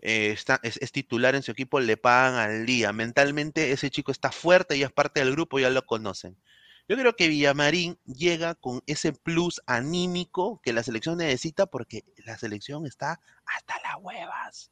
Eh, 0.00 0.30
está, 0.30 0.60
es, 0.62 0.78
es 0.78 0.92
titular 0.92 1.34
en 1.34 1.42
su 1.42 1.50
equipo, 1.50 1.80
le 1.80 1.96
pagan 1.96 2.34
al 2.34 2.66
día. 2.66 2.92
Mentalmente 2.92 3.72
ese 3.72 3.90
chico 3.90 4.12
está 4.12 4.32
fuerte, 4.32 4.78
ya 4.78 4.86
es 4.86 4.92
parte 4.92 5.20
del 5.20 5.32
grupo, 5.32 5.58
ya 5.58 5.70
lo 5.70 5.84
conocen. 5.84 6.36
Yo 6.88 6.96
creo 6.96 7.16
que 7.16 7.28
Villamarín 7.28 7.98
llega 8.04 8.54
con 8.54 8.82
ese 8.86 9.12
plus 9.12 9.60
anímico 9.66 10.60
que 10.62 10.72
la 10.72 10.84
selección 10.84 11.18
necesita 11.18 11.66
porque 11.66 12.04
la 12.24 12.38
selección 12.38 12.86
está 12.86 13.20
hasta 13.44 13.74
las 13.82 13.96
huevas. 14.00 14.70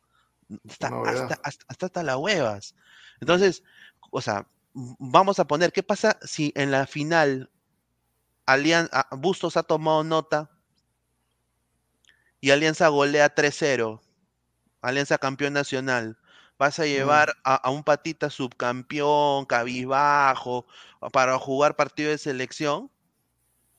Está 0.68 0.88
hasta, 0.88 1.34
hasta, 1.42 1.66
hasta, 1.66 1.86
hasta 1.86 2.02
las 2.04 2.16
huevas. 2.16 2.76
Entonces, 3.20 3.64
o 4.10 4.20
sea, 4.20 4.46
vamos 4.74 5.40
a 5.40 5.46
poner, 5.46 5.72
¿qué 5.72 5.82
pasa 5.82 6.18
si 6.22 6.52
en 6.54 6.70
la 6.70 6.86
final 6.86 7.50
Alian- 8.46 8.88
a- 8.92 9.08
Bustos 9.16 9.56
ha 9.56 9.62
tomado 9.62 10.04
nota 10.04 10.50
y 12.40 12.50
Alianza 12.50 12.88
golea 12.88 13.34
3-0? 13.34 14.00
Alianza 14.82 15.16
campeón 15.18 15.54
nacional. 15.54 16.18
Vas 16.58 16.78
a 16.78 16.84
llevar 16.84 17.34
a, 17.42 17.54
a 17.56 17.70
un 17.70 17.82
patita 17.82 18.30
subcampeón, 18.30 19.46
cabizbajo, 19.46 20.66
para 21.12 21.38
jugar 21.38 21.74
partido 21.74 22.10
de 22.10 22.18
selección. 22.18 22.90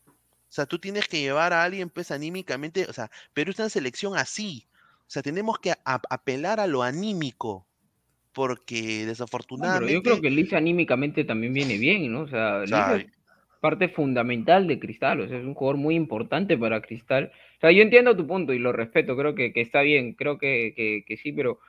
O 0.07 0.51
sea, 0.55 0.65
tú 0.65 0.79
tienes 0.79 1.07
que 1.07 1.19
llevar 1.21 1.53
a 1.53 1.63
alguien, 1.63 1.89
pues, 1.89 2.11
anímicamente. 2.11 2.85
O 2.89 2.93
sea, 2.93 3.11
Perú 3.33 3.51
es 3.51 3.59
una 3.59 3.69
selección 3.69 4.17
así. 4.17 4.67
O 5.01 5.09
sea, 5.09 5.21
tenemos 5.21 5.59
que 5.59 5.71
a- 5.71 6.01
apelar 6.09 6.59
a 6.59 6.67
lo 6.67 6.81
anímico. 6.81 7.67
Porque 8.33 8.81
No, 8.81 8.87
pero 8.97 9.05
desafortunadamente. 9.09 9.93
yo 9.93 10.01
creo 10.03 10.21
que 10.21 10.29
Lisa 10.29 10.57
anímicamente 10.57 11.23
también 11.23 11.53
viene 11.53 11.77
bien, 11.77 12.11
¿no? 12.11 12.21
O 12.21 12.27
sea, 12.27 12.63
parte 13.65 13.89
fundamental 13.89 14.67
de 14.67 14.79
Cristal, 14.79 15.21
o 15.21 15.27
sea, 15.27 15.39
es 15.39 15.45
un 15.45 15.53
jugador 15.55 15.77
muy 15.77 15.95
importante 15.95 16.57
para 16.57 16.81
Cristal. 16.81 17.31
O 17.57 17.59
sea, 17.61 17.71
yo 17.71 17.81
entiendo 17.81 18.15
tu 18.15 18.25
punto 18.27 18.53
y 18.53 18.59
lo 18.59 18.71
respeto, 18.71 19.15
creo 19.17 19.33
que, 19.35 19.51
que 19.53 19.61
está 19.61 19.81
bien, 19.81 20.13
creo 20.13 20.37
que, 20.37 20.73
que, 20.75 21.03
que 21.07 21.17
sí, 21.17 21.31
pero 21.31 21.59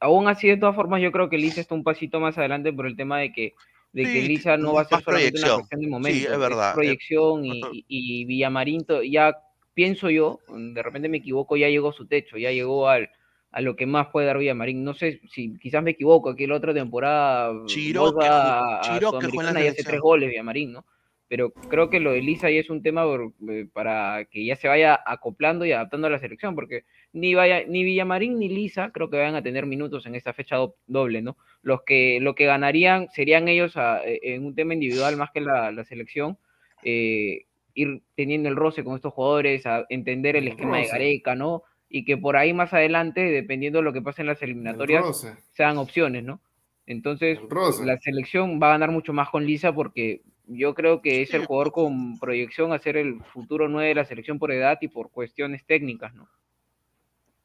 aún 0.00 0.28
así, 0.28 0.48
de 0.48 0.56
todas 0.56 0.76
formas, 0.76 1.02
yo 1.02 1.10
creo 1.12 1.28
que 1.28 1.38
Lisa 1.38 1.60
está 1.60 1.74
un 1.74 1.84
pasito 1.84 2.20
más 2.20 2.38
adelante 2.38 2.72
por 2.72 2.86
el 2.86 2.96
tema 2.96 3.18
de 3.18 3.32
que, 3.32 3.54
de 3.92 4.02
que 4.04 4.22
Sí, 4.22 4.28
Lisa 4.28 4.56
no 4.56 4.74
va 4.74 4.82
a 4.82 4.84
ser 4.84 5.02
solamente 5.02 5.38
una 5.38 5.48
proyección. 5.48 5.56
cuestión 5.56 5.80
de 5.80 5.86
Sí, 5.86 5.90
momento, 5.90 6.32
es 6.32 6.38
verdad, 6.38 6.70
eh, 6.70 6.74
proyección 6.74 7.44
y, 7.44 7.60
y- 7.72 7.84
y 7.88 8.24
Villamarín 8.24 8.84
ya 9.10 9.34
pienso 9.74 10.10
yo, 10.10 10.40
de 10.74 10.82
repente 10.82 11.08
me 11.08 11.18
equivoco, 11.18 11.56
ya 11.56 11.68
llegó 11.68 11.88
a 11.90 11.92
su 11.92 12.06
techo, 12.06 12.38
ya 12.38 12.50
llegó 12.52 12.88
al, 12.88 13.10
a 13.50 13.60
lo 13.60 13.74
que 13.76 13.86
más 13.86 14.08
puede 14.08 14.26
dar 14.26 14.38
Villamarín. 14.38 14.84
No 14.84 14.94
sé 14.94 15.20
si 15.32 15.58
quizás 15.58 15.82
me 15.82 15.92
equivoco, 15.92 16.30
aquí 16.30 16.46
la 16.46 16.56
otra 16.56 16.72
temporada 16.74 17.52
Chiro, 17.66 18.12
que 18.18 18.26
a- 18.26 18.78
a 18.78 18.80
Chiro 18.82 19.10
que 19.18 19.26
jugó 19.26 19.40
en 19.42 19.46
la 19.46 19.52
Sudamericana 19.52 19.60
y 19.62 19.66
hace 19.68 19.82
tres 19.84 20.00
goles 20.00 20.28
Villamarín, 20.30 20.72
¿no? 20.72 20.84
Pero 21.32 21.50
creo 21.70 21.88
que 21.88 21.98
lo 21.98 22.12
de 22.12 22.20
Lisa 22.20 22.50
ya 22.50 22.60
es 22.60 22.68
un 22.68 22.82
tema 22.82 23.04
por- 23.04 23.32
eh, 23.48 23.66
para 23.72 24.26
que 24.30 24.44
ya 24.44 24.54
se 24.54 24.68
vaya 24.68 25.00
acoplando 25.06 25.64
y 25.64 25.72
adaptando 25.72 26.08
a 26.08 26.10
la 26.10 26.18
selección, 26.18 26.54
porque 26.54 26.84
ni, 27.14 27.34
vaya, 27.34 27.64
ni 27.66 27.84
Villamarín 27.84 28.38
ni 28.38 28.50
Lisa 28.50 28.90
creo 28.92 29.08
que 29.08 29.16
vayan 29.16 29.34
a 29.36 29.42
tener 29.42 29.64
minutos 29.64 30.04
en 30.04 30.14
esta 30.14 30.34
fecha 30.34 30.56
do- 30.56 30.76
doble, 30.86 31.22
¿no? 31.22 31.38
Los 31.62 31.84
que, 31.84 32.18
lo 32.20 32.34
que 32.34 32.44
ganarían 32.44 33.08
serían 33.12 33.48
ellos 33.48 33.78
a- 33.78 34.06
eh, 34.06 34.20
en 34.22 34.44
un 34.44 34.54
tema 34.54 34.74
individual 34.74 35.16
más 35.16 35.30
que 35.30 35.40
la, 35.40 35.72
la 35.72 35.84
selección, 35.84 36.36
eh, 36.82 37.46
ir 37.72 38.02
teniendo 38.14 38.50
el 38.50 38.56
roce 38.56 38.84
con 38.84 38.96
estos 38.96 39.14
jugadores, 39.14 39.64
a 39.64 39.86
entender 39.88 40.36
el 40.36 40.42
El 40.44 40.48
esquema 40.52 40.76
de. 40.76 40.86
Gareca, 40.88 41.34
¿no? 41.34 41.62
Y 41.88 42.04
que 42.04 42.18
por 42.18 42.36
ahí 42.36 42.52
más 42.52 42.74
adelante, 42.74 43.22
dependiendo 43.22 43.78
de 43.78 43.84
lo 43.84 43.94
que 43.94 44.02
pase 44.02 44.20
en 44.20 44.26
las 44.28 44.42
eliminatorias, 44.42 45.00
roce. 45.02 45.32
sean 45.52 45.78
opciones, 45.78 46.24
¿no? 46.24 46.40
Entonces, 46.84 47.38
El 47.40 47.48
la 47.86 47.96
selección 48.00 48.60
va 48.62 48.66
a 48.66 48.72
ganar 48.72 48.90
mucho 48.90 49.14
más 49.14 49.30
con 49.30 49.46
Lisa 49.46 49.72
porque 49.74 50.20
yo 50.46 50.74
creo 50.74 51.00
que 51.02 51.22
es 51.22 51.32
el 51.34 51.46
jugador 51.46 51.72
con 51.72 52.18
proyección 52.18 52.72
a 52.72 52.78
ser 52.78 52.96
el 52.96 53.22
futuro 53.32 53.68
9 53.68 53.88
de 53.90 53.94
la 53.94 54.04
selección 54.04 54.38
por 54.38 54.52
edad 54.52 54.78
y 54.80 54.88
por 54.88 55.10
cuestiones 55.10 55.64
técnicas, 55.64 56.14
¿no? 56.14 56.28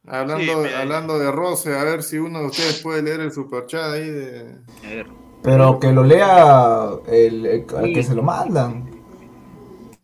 Hablando, 0.05 0.63
Sí, 0.63 0.69
hablando 0.73 1.19
de 1.19 1.31
roce, 1.31 1.77
a 1.77 1.83
ver 1.83 2.01
si 2.01 2.17
uno 2.17 2.39
de 2.39 2.45
ustedes 2.45 2.81
puede 2.81 3.01
leer 3.01 3.19
el 3.19 3.31
superchat 3.31 3.91
ahí 3.93 4.09
de. 4.09 4.55
A 4.85 4.89
ver, 4.89 5.07
Pero 5.43 5.79
que 5.79 5.91
lo 5.91 6.03
lea 6.03 6.89
el, 7.07 7.45
el- 7.45 7.65
al 7.75 7.93
que 7.93 8.03
se 8.03 8.15
lo 8.15 8.23
mandan. 8.23 8.89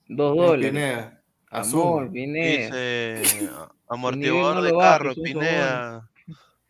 dos 0.07 0.35
dólares. 0.35 0.71
Pineda. 0.71 1.23
Amor, 1.49 2.03
Asume. 2.03 2.09
Pineda. 2.09 2.75
Dice 2.75 3.49
amortiguador 3.87 4.55
no 4.55 4.61
de 4.61 4.71
carro, 4.77 5.13
son 5.13 5.23
Pineda. 5.23 6.09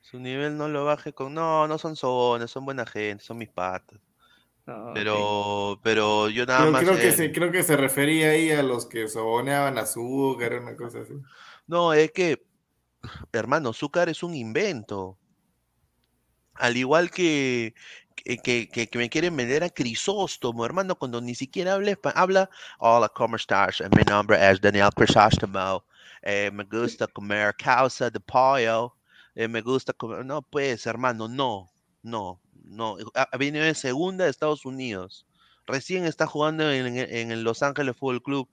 Su 0.02 0.20
nivel 0.20 0.58
no 0.58 0.68
lo 0.68 0.86
baje 0.86 1.14
con. 1.14 1.34
No, 1.34 1.68
no 1.68 1.78
son 1.80 1.96
sobones, 1.96 2.52
son 2.52 2.66
buena 2.66 2.86
gente, 2.86 3.24
son 3.24 3.38
mis 3.40 3.50
patas. 3.50 4.00
No, 4.66 4.94
Pero, 4.94 5.80
pero 5.84 6.30
yo 6.30 6.46
nada 6.46 6.68
más. 6.68 6.86
creo 6.86 7.00
que 7.00 7.12
eh, 7.12 7.14
se, 7.14 7.32
creo 7.32 7.52
que 7.52 7.64
se 7.64 7.78
refería 7.78 8.32
ahí 8.32 8.52
a 8.52 8.64
los 8.64 8.86
que 8.88 9.08
soboneaban 9.08 9.78
azúcar, 9.78 10.54
una 10.62 10.76
cosa 10.76 11.02
así. 11.02 11.14
No, 11.68 11.92
es 11.94 12.12
que, 12.14 12.46
hermano, 13.34 13.70
azúcar 13.72 14.10
es 14.10 14.24
un 14.24 14.36
invento. 14.36 15.20
Al 16.56 16.78
igual 16.78 17.12
que, 17.12 17.74
que, 18.16 18.70
que- 18.70 18.98
me 18.98 19.10
quieren 19.10 19.36
vender 19.36 19.64
a 19.64 19.70
Crisóstomo, 19.70 20.66
hermano, 20.66 20.96
cuando 20.98 21.22
ni 21.22 21.36
siquiera 21.36 21.74
habla, 21.74 21.98
habla, 22.16 22.50
hola, 22.80 23.10
¿cómo 23.10 23.36
estás? 23.36 23.82
Eh, 23.82 23.90
Mi 23.96 24.04
nombre 24.04 24.38
es 24.50 24.60
Daniel 24.62 24.90
Crisóstomo. 24.96 25.84
Eh, 26.22 26.50
me 26.54 26.64
gusta 26.64 27.08
comer 27.08 27.56
causa 27.56 28.10
de 28.10 28.20
pollo. 28.20 28.96
eh, 29.36 29.48
me 29.48 29.62
gusta 29.62 29.94
comer... 29.94 30.26
No, 30.26 30.42
pues, 30.42 30.86
hermano, 30.88 31.28
no, 31.28 31.70
no, 32.04 32.40
no. 32.64 32.98
Ha, 33.16 33.24
ha 33.32 33.38
venido 33.38 33.66
de 33.66 33.74
segunda 33.76 34.26
de 34.26 34.30
Estados 34.32 34.66
Unidos. 34.66 35.26
Recién 35.66 36.06
está 36.06 36.28
jugando 36.28 36.70
en, 36.72 36.98
en- 36.98 37.44
Los 37.44 37.64
Ángeles 37.64 37.96
Fútbol 37.98 38.22
Club 38.22 38.50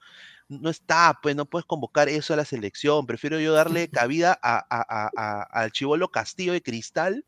no 0.49 0.71
está, 0.71 1.19
pues 1.23 1.37
no 1.37 1.47
puedes 1.47 1.65
convocar 1.67 2.09
eso 2.09 2.35
a 2.35 2.37
la 2.37 2.45
selección. 2.45 3.07
Prefiero 3.07 3.39
yo 3.41 3.53
darle 3.53 3.89
cabida 3.91 4.39
a, 4.43 4.59
a- 4.71 5.11
a- 5.17 5.43
al 5.43 5.73
chivolo 5.73 6.11
Castillo 6.11 6.53
de 6.53 6.63
Cristal, 6.63 7.25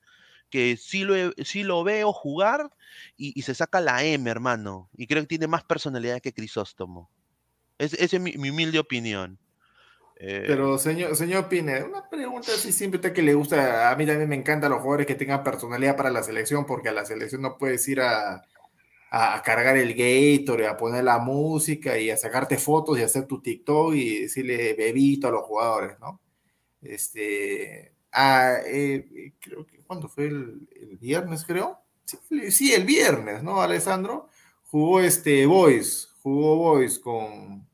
que 0.50 0.76
sí 0.76 1.04
lo, 1.04 1.14
sí 1.44 1.62
lo 1.64 1.84
veo 1.84 2.12
jugar 2.12 2.70
y, 3.16 3.38
y 3.38 3.42
se 3.42 3.54
saca 3.54 3.80
la 3.80 4.04
M, 4.04 4.28
hermano. 4.30 4.90
Y 4.96 5.06
creo 5.06 5.22
que 5.22 5.28
tiene 5.28 5.46
más 5.48 5.64
personalidad 5.64 6.20
que 6.20 6.32
Crisóstomo. 6.34 7.10
Es- 7.78 7.94
Esa 7.94 8.16
es 8.16 8.22
mi, 8.22 8.32
mi 8.34 8.50
humilde 8.50 8.78
opinión. 8.78 9.38
Eh, 10.24 10.44
Pero, 10.46 10.78
señor, 10.78 11.16
señor 11.16 11.48
Pineda, 11.48 11.84
una 11.84 12.08
pregunta 12.08 12.52
así 12.54 12.70
siempre 12.70 13.12
que 13.12 13.22
le 13.22 13.34
gusta. 13.34 13.90
A 13.90 13.96
mí 13.96 14.06
también 14.06 14.28
me 14.28 14.36
encantan 14.36 14.70
los 14.70 14.80
jugadores 14.80 15.08
que 15.08 15.16
tengan 15.16 15.42
personalidad 15.42 15.96
para 15.96 16.12
la 16.12 16.22
selección, 16.22 16.64
porque 16.64 16.90
a 16.90 16.92
la 16.92 17.04
selección 17.04 17.42
no 17.42 17.58
puedes 17.58 17.88
ir 17.88 18.00
a, 18.00 18.40
a, 19.10 19.42
cargar 19.42 19.76
el 19.76 19.94
Gator, 19.94 20.64
a 20.64 20.76
poner 20.76 21.02
la 21.02 21.18
música 21.18 21.98
y 21.98 22.08
a 22.08 22.16
sacarte 22.16 22.56
fotos 22.56 23.00
y 23.00 23.02
hacer 23.02 23.26
tu 23.26 23.42
TikTok 23.42 23.94
y 23.94 24.20
decirle 24.20 24.74
bebito 24.74 25.26
a 25.26 25.32
los 25.32 25.42
jugadores, 25.42 25.98
¿no? 25.98 26.20
Este, 26.80 27.92
ah, 28.12 28.58
eh, 28.64 29.32
creo 29.40 29.66
que, 29.66 29.78
¿cuándo 29.78 30.08
fue 30.08 30.26
el, 30.26 30.68
viernes, 31.00 31.44
creo? 31.44 31.80
Sí, 32.50 32.72
el 32.72 32.84
viernes, 32.84 33.42
¿no, 33.42 33.60
Alessandro? 33.60 34.28
Jugó 34.70 35.00
este 35.00 35.46
Boys, 35.46 36.14
jugó 36.22 36.54
Boys 36.54 37.00
con... 37.00 37.71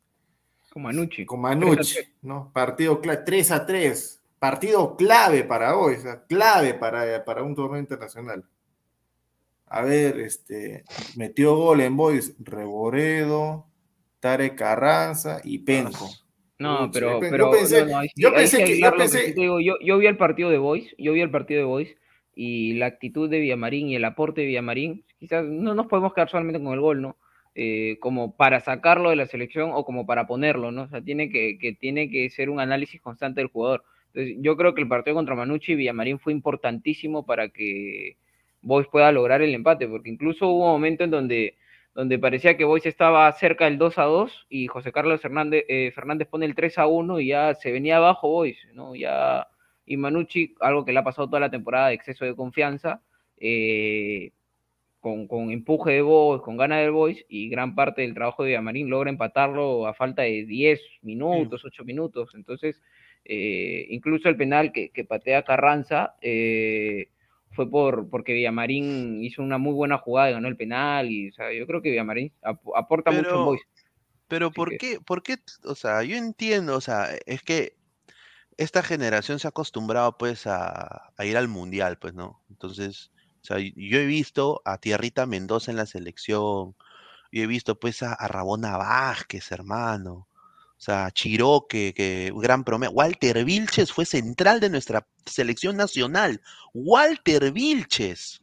Con 0.71 0.83
Manucci. 0.83 1.25
Con 1.25 1.41
Manucci, 1.41 1.99
¿no? 2.23 2.51
Partido 2.53 3.01
3 3.01 3.51
a 3.51 3.67
3, 3.67 4.23
partido 4.39 4.97
clave 4.97 5.45
para 5.45 5.73
Boys, 5.73 6.05
clave 6.29 6.75
para, 6.75 7.25
para 7.25 7.43
un 7.43 7.55
torneo 7.55 7.81
internacional. 7.81 8.45
A 9.67 9.83
ver, 9.83 10.19
este, 10.21 10.85
metió 11.17 11.57
gol 11.57 11.81
en 11.81 11.97
Boys 11.97 12.35
Reboredo, 12.39 13.67
Tare 14.21 14.55
Carranza 14.55 15.41
y 15.45 15.59
Penco. 15.59 16.09
No, 16.59 16.91
pero, 16.93 17.21
pero 17.21 17.47
yo 17.47 17.51
pensé, 17.53 18.65
que, 18.65 18.81
yo 18.81 19.99
vi 19.99 20.07
el 20.07 20.17
partido 20.17 20.51
de 20.51 20.59
Boys, 20.59 20.93
yo 20.99 21.13
vi 21.13 21.21
el 21.21 21.31
partido 21.31 21.61
de 21.61 21.67
Boys 21.67 21.97
y 22.35 22.75
la 22.75 22.87
actitud 22.87 23.31
de 23.31 23.39
Villamarín 23.39 23.89
y 23.89 23.97
el 23.97 24.05
aporte 24.05 24.41
de 24.41 24.49
Villamarín, 24.49 25.05
quizás 25.19 25.45
no 25.45 25.75
nos 25.75 25.87
podemos 25.87 26.15
quedar 26.15 26.29
solamente 26.31 26.61
con 26.61 26.73
el 26.73 26.81
gol, 26.81 27.01
¿no? 27.01 27.17
Eh, 27.61 27.99
como 27.99 28.37
para 28.37 28.61
sacarlo 28.61 29.11
de 29.11 29.17
la 29.17 29.27
selección 29.27 29.73
o 29.75 29.85
como 29.85 30.07
para 30.07 30.29
ponerlo, 30.29 30.71
¿no? 30.71 30.83
O 30.83 30.89
sea, 30.89 31.03
tiene 31.03 31.29
que, 31.29 31.77
tiene 31.81 32.09
que 32.09 32.31
ser 32.31 32.51
un 32.51 32.61
análisis 32.61 33.01
constante 33.01 33.41
del 33.41 33.49
jugador. 33.51 33.83
Entonces, 34.13 34.37
yo 34.41 34.57
creo 34.57 34.77
que 34.77 34.83
el 34.83 34.87
partido 34.87 35.17
contra 35.17 35.35
Manucci 35.35 35.73
y 35.73 35.75
Villamarín 35.75 36.21
fue 36.21 36.33
importantísimo 36.33 37.27
para 37.27 37.49
que 37.49 38.17
Boys 38.63 38.87
pueda 38.87 39.11
lograr 39.11 39.43
el 39.43 39.53
empate, 39.57 39.89
porque 39.89 40.09
incluso 40.09 40.47
hubo 40.47 40.67
un 40.67 40.71
momento 40.71 41.03
en 41.03 41.11
donde, 41.11 41.57
donde 41.97 42.21
parecía 42.21 42.57
que 42.57 42.65
Boys 42.65 42.87
estaba 42.87 43.33
cerca 43.33 43.65
del 43.65 43.77
2 43.77 43.99
a 43.99 44.05
2 44.05 44.47
y 44.49 44.69
José 44.69 44.93
Carlos 44.93 45.21
eh, 45.25 45.91
Fernández 45.93 46.29
pone 46.29 46.47
el 46.47 46.55
3 46.55 46.79
a 46.79 46.87
1 46.87 47.19
y 47.19 47.27
ya 47.27 47.57
se 47.57 47.73
venía 47.73 47.97
abajo 47.97 48.29
Boys, 48.29 48.59
¿no? 48.73 48.95
Ya, 48.95 49.49
y 49.85 49.97
Manucci, 49.97 50.55
algo 50.61 50.85
que 50.85 50.93
le 50.93 51.01
ha 51.01 51.05
pasado 51.05 51.27
toda 51.27 51.41
la 51.41 51.51
temporada 51.51 51.89
de 51.89 51.95
exceso 51.95 52.25
de 52.25 52.37
confianza, 52.37 53.03
eh, 53.37 54.31
con, 55.01 55.29
con, 55.29 55.51
empuje 55.51 55.93
de 55.93 56.03
Boys, 56.03 56.43
con 56.43 56.57
ganas 56.57 56.81
del 56.81 56.91
Boys, 56.91 57.25
y 57.29 57.49
gran 57.49 57.75
parte 57.75 58.03
del 58.03 58.15
trabajo 58.15 58.43
de 58.43 58.51
Villamarín 58.51 58.91
logra 58.91 59.11
empatarlo 59.11 59.87
a 59.87 59.95
falta 59.95 60.23
de 60.23 60.45
10 60.45 60.81
minutos, 61.03 61.65
8 61.65 61.85
minutos. 61.85 62.31
Entonces, 62.35 62.81
eh, 63.25 63.87
incluso 63.91 64.29
el 64.29 64.37
penal 64.37 64.73
que, 64.73 64.91
que 64.91 65.05
patea 65.05 65.45
Carranza, 65.45 66.17
eh, 66.21 67.09
fue 67.53 67.69
por 67.71 68.09
porque 68.09 68.35
Villamarín 68.35 69.23
hizo 69.23 69.43
una 69.43 69.59
muy 69.59 69.73
buena 69.73 69.99
jugada 69.99 70.31
y 70.31 70.33
ganó 70.35 70.49
el 70.49 70.57
penal. 70.57 71.11
Y, 71.11 71.31
o 71.31 71.33
sea, 71.33 71.53
yo 71.53 71.67
creo 71.67 71.83
que 71.83 71.91
Villamarín 71.91 72.33
aporta 72.75 73.11
mucho 73.11 73.37
en 73.37 73.45
Boys. 73.45 73.63
Pero 74.29 74.51
¿por 74.51 74.77
qué, 74.77 75.01
¿por 75.05 75.23
qué? 75.23 75.37
O 75.65 75.75
sea, 75.75 76.03
yo 76.03 76.17
entiendo, 76.17 76.77
o 76.77 76.81
sea, 76.81 77.09
es 77.27 77.43
que 77.43 77.77
esta 78.59 78.83
generación 78.83 79.39
se 79.39 79.49
ha 79.49 79.51
acostumbrado 79.51 80.19
pues 80.19 80.47
a, 80.47 81.13
ir 81.25 81.37
al 81.37 81.49
mundial, 81.49 81.99
pues, 81.99 82.13
¿no? 82.13 82.43
Entonces, 82.51 83.11
sea, 83.49 83.59
yo 83.59 83.99
he 83.99 84.07
visto 84.07 84.63
a 84.65 84.79
Tierrita 84.79 85.27
Mendoza 85.27 85.71
en 85.71 85.77
la 85.77 85.87
selección, 85.87 86.77
yo 87.33 87.43
he 87.43 87.47
visto 87.47 87.79
pues 87.79 88.03
a, 88.03 88.13
a 88.15 88.29
Rabona 88.29 88.77
Vázquez, 88.77 89.51
hermano, 89.53 90.29
o 90.79 90.81
sea, 90.81 91.11
Chiroque, 91.11 91.93
que 91.93 92.33
gran 92.37 92.63
promedio. 92.63 92.93
Walter 92.93 93.45
Vilches 93.45 93.93
fue 93.93 94.05
central 94.05 94.61
de 94.61 94.71
nuestra 94.71 95.05
selección 95.27 95.77
nacional. 95.77 96.41
Walter 96.73 97.51
Vilches. 97.51 98.41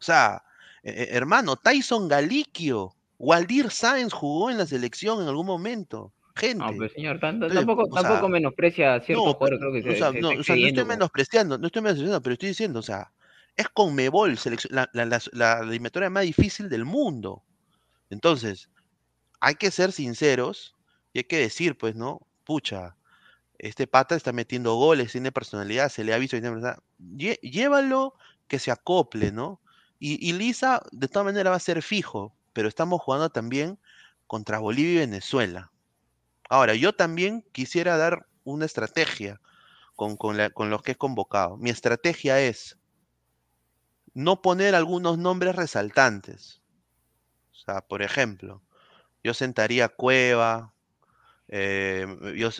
O 0.00 0.02
sea, 0.02 0.42
eh, 0.82 0.90
eh, 0.90 1.08
hermano, 1.12 1.54
Tyson 1.54 2.08
Galiquio. 2.08 2.96
Waldir 3.18 3.70
Sáenz 3.70 4.12
jugó 4.12 4.50
en 4.50 4.58
la 4.58 4.66
selección 4.66 5.22
en 5.22 5.28
algún 5.28 5.46
momento. 5.46 6.12
Gente. 6.34 6.58
No, 6.58 6.72
pero 6.76 6.92
señor, 6.92 7.20
tampoco, 7.20 7.88
tampoco 7.88 8.28
menosprecia 8.28 8.96
a 8.96 9.00
ciertos 9.00 9.26
no, 9.26 9.38
creo 9.38 9.72
que 9.72 9.88
o 9.88 9.96
sea, 9.96 10.12
no, 10.12 10.28
o 10.28 10.42
sea, 10.42 10.54
no 10.54 10.66
estoy 10.66 10.84
menospreciando, 10.84 11.56
no 11.56 11.66
estoy 11.66 11.82
menospreciando, 11.82 12.20
pero 12.20 12.34
estoy 12.34 12.48
diciendo, 12.50 12.80
o 12.80 12.82
sea, 12.82 13.10
es 13.56 13.68
con 13.70 13.94
Mebol, 13.94 14.38
la, 14.70 14.88
la, 14.92 15.20
la, 15.32 15.58
eliminatoria 15.60 16.10
más 16.10 16.24
difícil 16.24 16.68
del 16.68 16.84
mundo. 16.84 17.42
Entonces, 18.10 18.68
hay 19.40 19.54
que 19.54 19.70
ser 19.70 19.92
sinceros 19.92 20.74
y 21.12 21.20
hay 21.20 21.24
que 21.24 21.38
decir, 21.38 21.78
pues, 21.78 21.96
¿no? 21.96 22.20
Pucha, 22.44 22.96
este 23.58 23.86
pata 23.86 24.14
está 24.14 24.32
metiendo 24.32 24.74
goles, 24.74 25.12
tiene 25.12 25.32
personalidad, 25.32 25.88
se 25.88 26.04
le 26.04 26.12
ha 26.12 26.18
visto, 26.18 26.36
llévalo 26.98 28.14
que 28.46 28.58
se 28.58 28.70
acople, 28.70 29.32
¿no? 29.32 29.60
Y, 29.98 30.34
Lisa, 30.34 30.82
de 30.92 31.08
todas 31.08 31.24
maneras, 31.24 31.52
va 31.52 31.56
a 31.56 31.60
ser 31.60 31.82
fijo, 31.82 32.36
pero 32.52 32.68
estamos 32.68 33.00
jugando 33.00 33.30
también 33.30 33.78
contra 34.26 34.58
Bolivia 34.58 34.92
y 34.92 34.98
Venezuela. 34.98 35.72
Ahora, 36.50 36.74
yo 36.74 36.94
también 36.94 37.42
quisiera 37.52 37.96
dar 37.96 38.26
una 38.44 38.66
estrategia 38.66 39.40
con, 39.94 40.18
con, 40.18 40.36
con 40.52 40.68
los 40.68 40.82
que 40.82 40.92
he 40.92 40.96
convocado. 40.96 41.56
Mi 41.56 41.70
estrategia 41.70 42.40
es 42.40 42.76
no 44.16 44.40
poner 44.40 44.74
algunos 44.74 45.18
nombres 45.18 45.54
resaltantes. 45.54 46.62
O 47.52 47.54
sea, 47.54 47.82
por 47.82 48.00
ejemplo, 48.00 48.62
yo 49.22 49.34
sentaría 49.34 49.90
Cueva, 49.90 50.72
eh, 51.48 52.06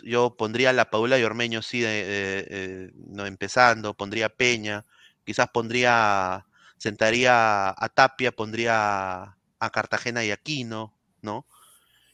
yo, 0.03 0.37
pondría 0.37 0.69
a 0.69 0.73
la 0.73 0.91
Paula 0.91 1.17
y 1.17 1.23
Ormeño, 1.23 1.63
sí, 1.63 1.81
eh, 1.83 2.91
no, 2.93 3.25
empezando, 3.25 3.95
pondría 3.95 4.29
Peña, 4.29 4.85
quizás 5.25 5.47
pondría, 5.49 6.45
sentaría 6.77 7.69
a 7.69 7.89
Tapia, 7.89 8.31
pondría 8.31 9.35
a 9.59 9.69
Cartagena 9.71 10.23
y 10.23 10.29
Aquino, 10.29 10.95
¿no? 11.23 11.47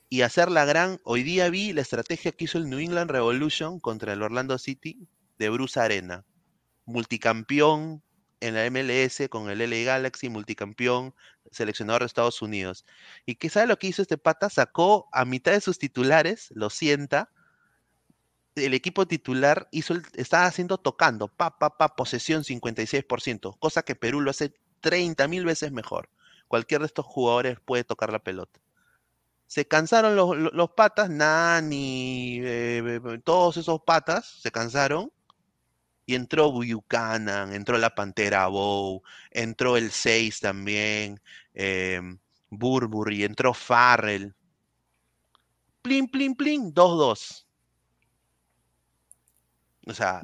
Y 0.08 0.22
hacer 0.22 0.50
la 0.50 0.64
gran, 0.64 1.02
hoy 1.04 1.24
día 1.24 1.50
vi 1.50 1.74
la 1.74 1.82
estrategia 1.82 2.32
que 2.32 2.46
hizo 2.46 2.60
el 2.60 2.70
New 2.70 2.80
England 2.80 3.12
Revolution 3.12 3.82
contra 3.82 4.14
el 4.14 4.22
Orlando 4.22 4.58
City 4.58 5.06
de 5.38 5.50
Bruce 5.50 5.82
Arena, 5.82 6.24
multicampeón 6.86 8.03
en 8.44 8.56
la 8.56 8.70
MLS 8.70 9.30
con 9.30 9.50
el 9.50 9.60
LA 9.60 9.86
Galaxy, 9.86 10.30
multicampeón, 10.30 11.16
seleccionador 11.52 12.02
de 12.02 12.08
Estados 12.08 12.42
Unidos. 12.42 12.86
¿Y 13.26 13.36
qué 13.36 13.50
sabe 13.50 13.68
lo 13.68 13.80
que 13.80 13.88
hizo 13.88 14.02
este 14.02 14.18
pata? 14.18 14.50
Sacó 14.50 15.08
a 15.14 15.24
mitad 15.24 15.54
de 15.54 15.62
sus 15.62 15.80
titulares, 15.80 16.50
lo 16.54 16.70
sienta, 16.70 17.32
el 18.56 18.74
equipo 18.74 19.08
titular 19.08 19.68
hizo 19.72 19.96
estaba 20.14 20.46
haciendo 20.46 20.78
tocando, 20.78 21.28
pa, 21.28 21.58
pa, 21.58 21.78
pa, 21.78 21.96
posesión 21.96 22.44
56%, 22.44 23.58
cosa 23.60 23.84
que 23.84 23.96
Perú 23.96 24.22
lo 24.22 24.30
hace 24.30 24.54
30 24.82 25.28
mil 25.28 25.46
veces 25.46 25.72
mejor. 25.72 26.10
Cualquier 26.48 26.82
de 26.82 26.88
estos 26.88 27.06
jugadores 27.06 27.58
puede 27.64 27.84
tocar 27.84 28.12
la 28.12 28.20
pelota. 28.20 28.60
Se 29.48 29.68
cansaron 29.68 30.16
los, 30.16 30.70
patas, 30.72 31.10
Nani, 31.10 32.40
eh, 32.44 33.00
todos 33.24 33.58
esos 33.58 33.82
patas 33.82 34.28
se 34.42 34.52
cansaron 34.52 35.12
y 36.06 36.16
entró 36.16 36.52
Buchanan, 36.52 37.54
entró 37.54 37.78
la 37.78 37.96
Pantera 37.96 38.48
Bow, 38.48 39.02
entró 39.32 39.78
el 39.78 39.92
6 39.92 40.40
también, 40.40 41.20
eh, 41.54 42.02
Burberry, 42.50 43.24
entró 43.24 43.54
Farrell. 43.54 44.34
Plin, 45.82 46.08
plin, 46.08 46.36
plin, 46.36 46.74
2-2. 46.74 47.46
O 49.86 49.94
sea, 49.94 50.22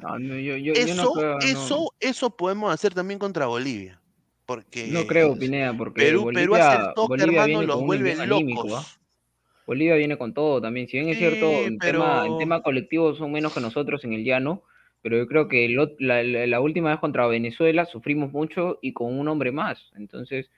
eso, 0.74 1.38
eso, 1.40 1.94
eso 2.00 2.30
podemos 2.34 2.72
hacer 2.72 2.94
también 2.94 3.18
contra 3.18 3.46
Bolivia. 3.46 4.00
Porque 4.46 4.88
no 4.88 5.06
creo, 5.06 5.36
Pineda, 5.36 5.76
porque 5.76 6.02
Perú, 6.02 6.22
Bolivia, 6.22 6.42
Perú 6.42 6.54
hace 6.56 6.92
toque, 6.96 7.22
hermano, 7.22 7.62
los 7.62 7.82
vuelve 7.82 8.26
locos. 8.26 8.98
Bolivia 9.66 9.94
viene 9.94 10.18
con 10.18 10.34
todo 10.34 10.60
también. 10.60 10.88
Si 10.88 10.98
bien 10.98 11.10
es 11.10 11.18
cierto, 11.18 11.46
en, 11.46 11.78
tema, 11.78 12.26
en 12.26 12.38
tema 12.38 12.62
colectivo 12.62 13.14
son 13.14 13.30
menos 13.30 13.52
que 13.52 13.60
nosotros 13.60 14.02
en 14.02 14.14
el 14.14 14.24
llano, 14.24 14.64
pero 15.02 15.16
yo 15.16 15.26
creo 15.26 15.48
que 15.48 15.68
la, 15.98 16.60
última 16.60 16.90
vez 16.90 16.98
contra 16.98 17.26
Venezuela 17.26 17.86
sufrimos 17.86 18.32
mucho 18.32 18.78
y 18.82 18.92
con 18.92 19.18
un 19.18 19.28
hombre 19.28 19.50
más. 19.52 19.90
Entonces, 19.96 20.50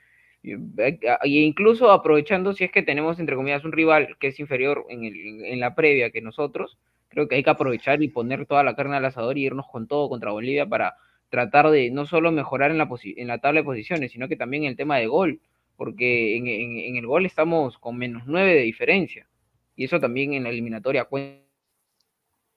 incluso 1.25 1.93
aprovechando 1.93 2.53
si 2.53 2.65
es 2.65 2.73
que 2.73 2.83
tenemos, 2.83 3.21
entre 3.21 3.37
comillas, 3.37 3.65
un 3.65 3.73
rival 3.73 4.17
que 4.19 4.29
es 4.29 4.41
inferior 4.41 4.85
en, 4.89 5.05
el, 5.05 5.45
en 5.45 5.61
la 5.61 5.75
previa 5.75 6.11
que 6.11 6.21
nosotros, 6.21 6.79
creo 7.09 7.29
que 7.29 7.37
hay 7.37 7.45
que 7.45 7.51
aprovechar 7.51 8.03
y 8.03 8.09
poner 8.09 8.47
toda 8.47 8.65
la 8.65 8.75
carne 8.75 8.97
al 8.97 9.05
asador 9.05 9.39
y 9.39 9.45
irnos 9.45 9.67
con 9.71 9.87
todo 9.87 10.09
contra 10.09 10.33
Bolivia 10.33 10.67
para 10.67 10.97
tratar 11.29 11.71
de 11.71 11.91
no 11.91 12.07
solo 12.07 12.33
mejorar 12.33 12.73
en 12.73 12.79
la, 12.79 12.89
en 13.05 13.29
la 13.29 13.39
tabla 13.39 13.61
de 13.61 13.65
posiciones, 13.65 14.13
sino 14.13 14.29
que 14.29 14.37
también 14.37 14.65
en 14.65 14.71
el 14.71 14.77
tema 14.77 14.99
de 14.99 15.07
gol, 15.07 15.41
porque 15.77 16.37
en, 16.37 16.47
en 16.47 16.97
el 16.97 17.07
gol 17.07 17.27
estamos 17.27 17.79
con 17.79 17.97
menos 17.97 18.25
nueve 18.27 18.55
de 18.55 18.63
diferencia. 18.63 19.29
Y 19.77 19.85
eso 19.85 20.01
también 20.01 20.35
en 20.35 20.45
la 20.45 20.51
eliminatoria 20.51 21.05
cuenta. 21.05 21.41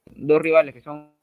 Dos 0.08 0.42
rivales 0.42 0.74
que 0.74 0.82
son 0.82 1.15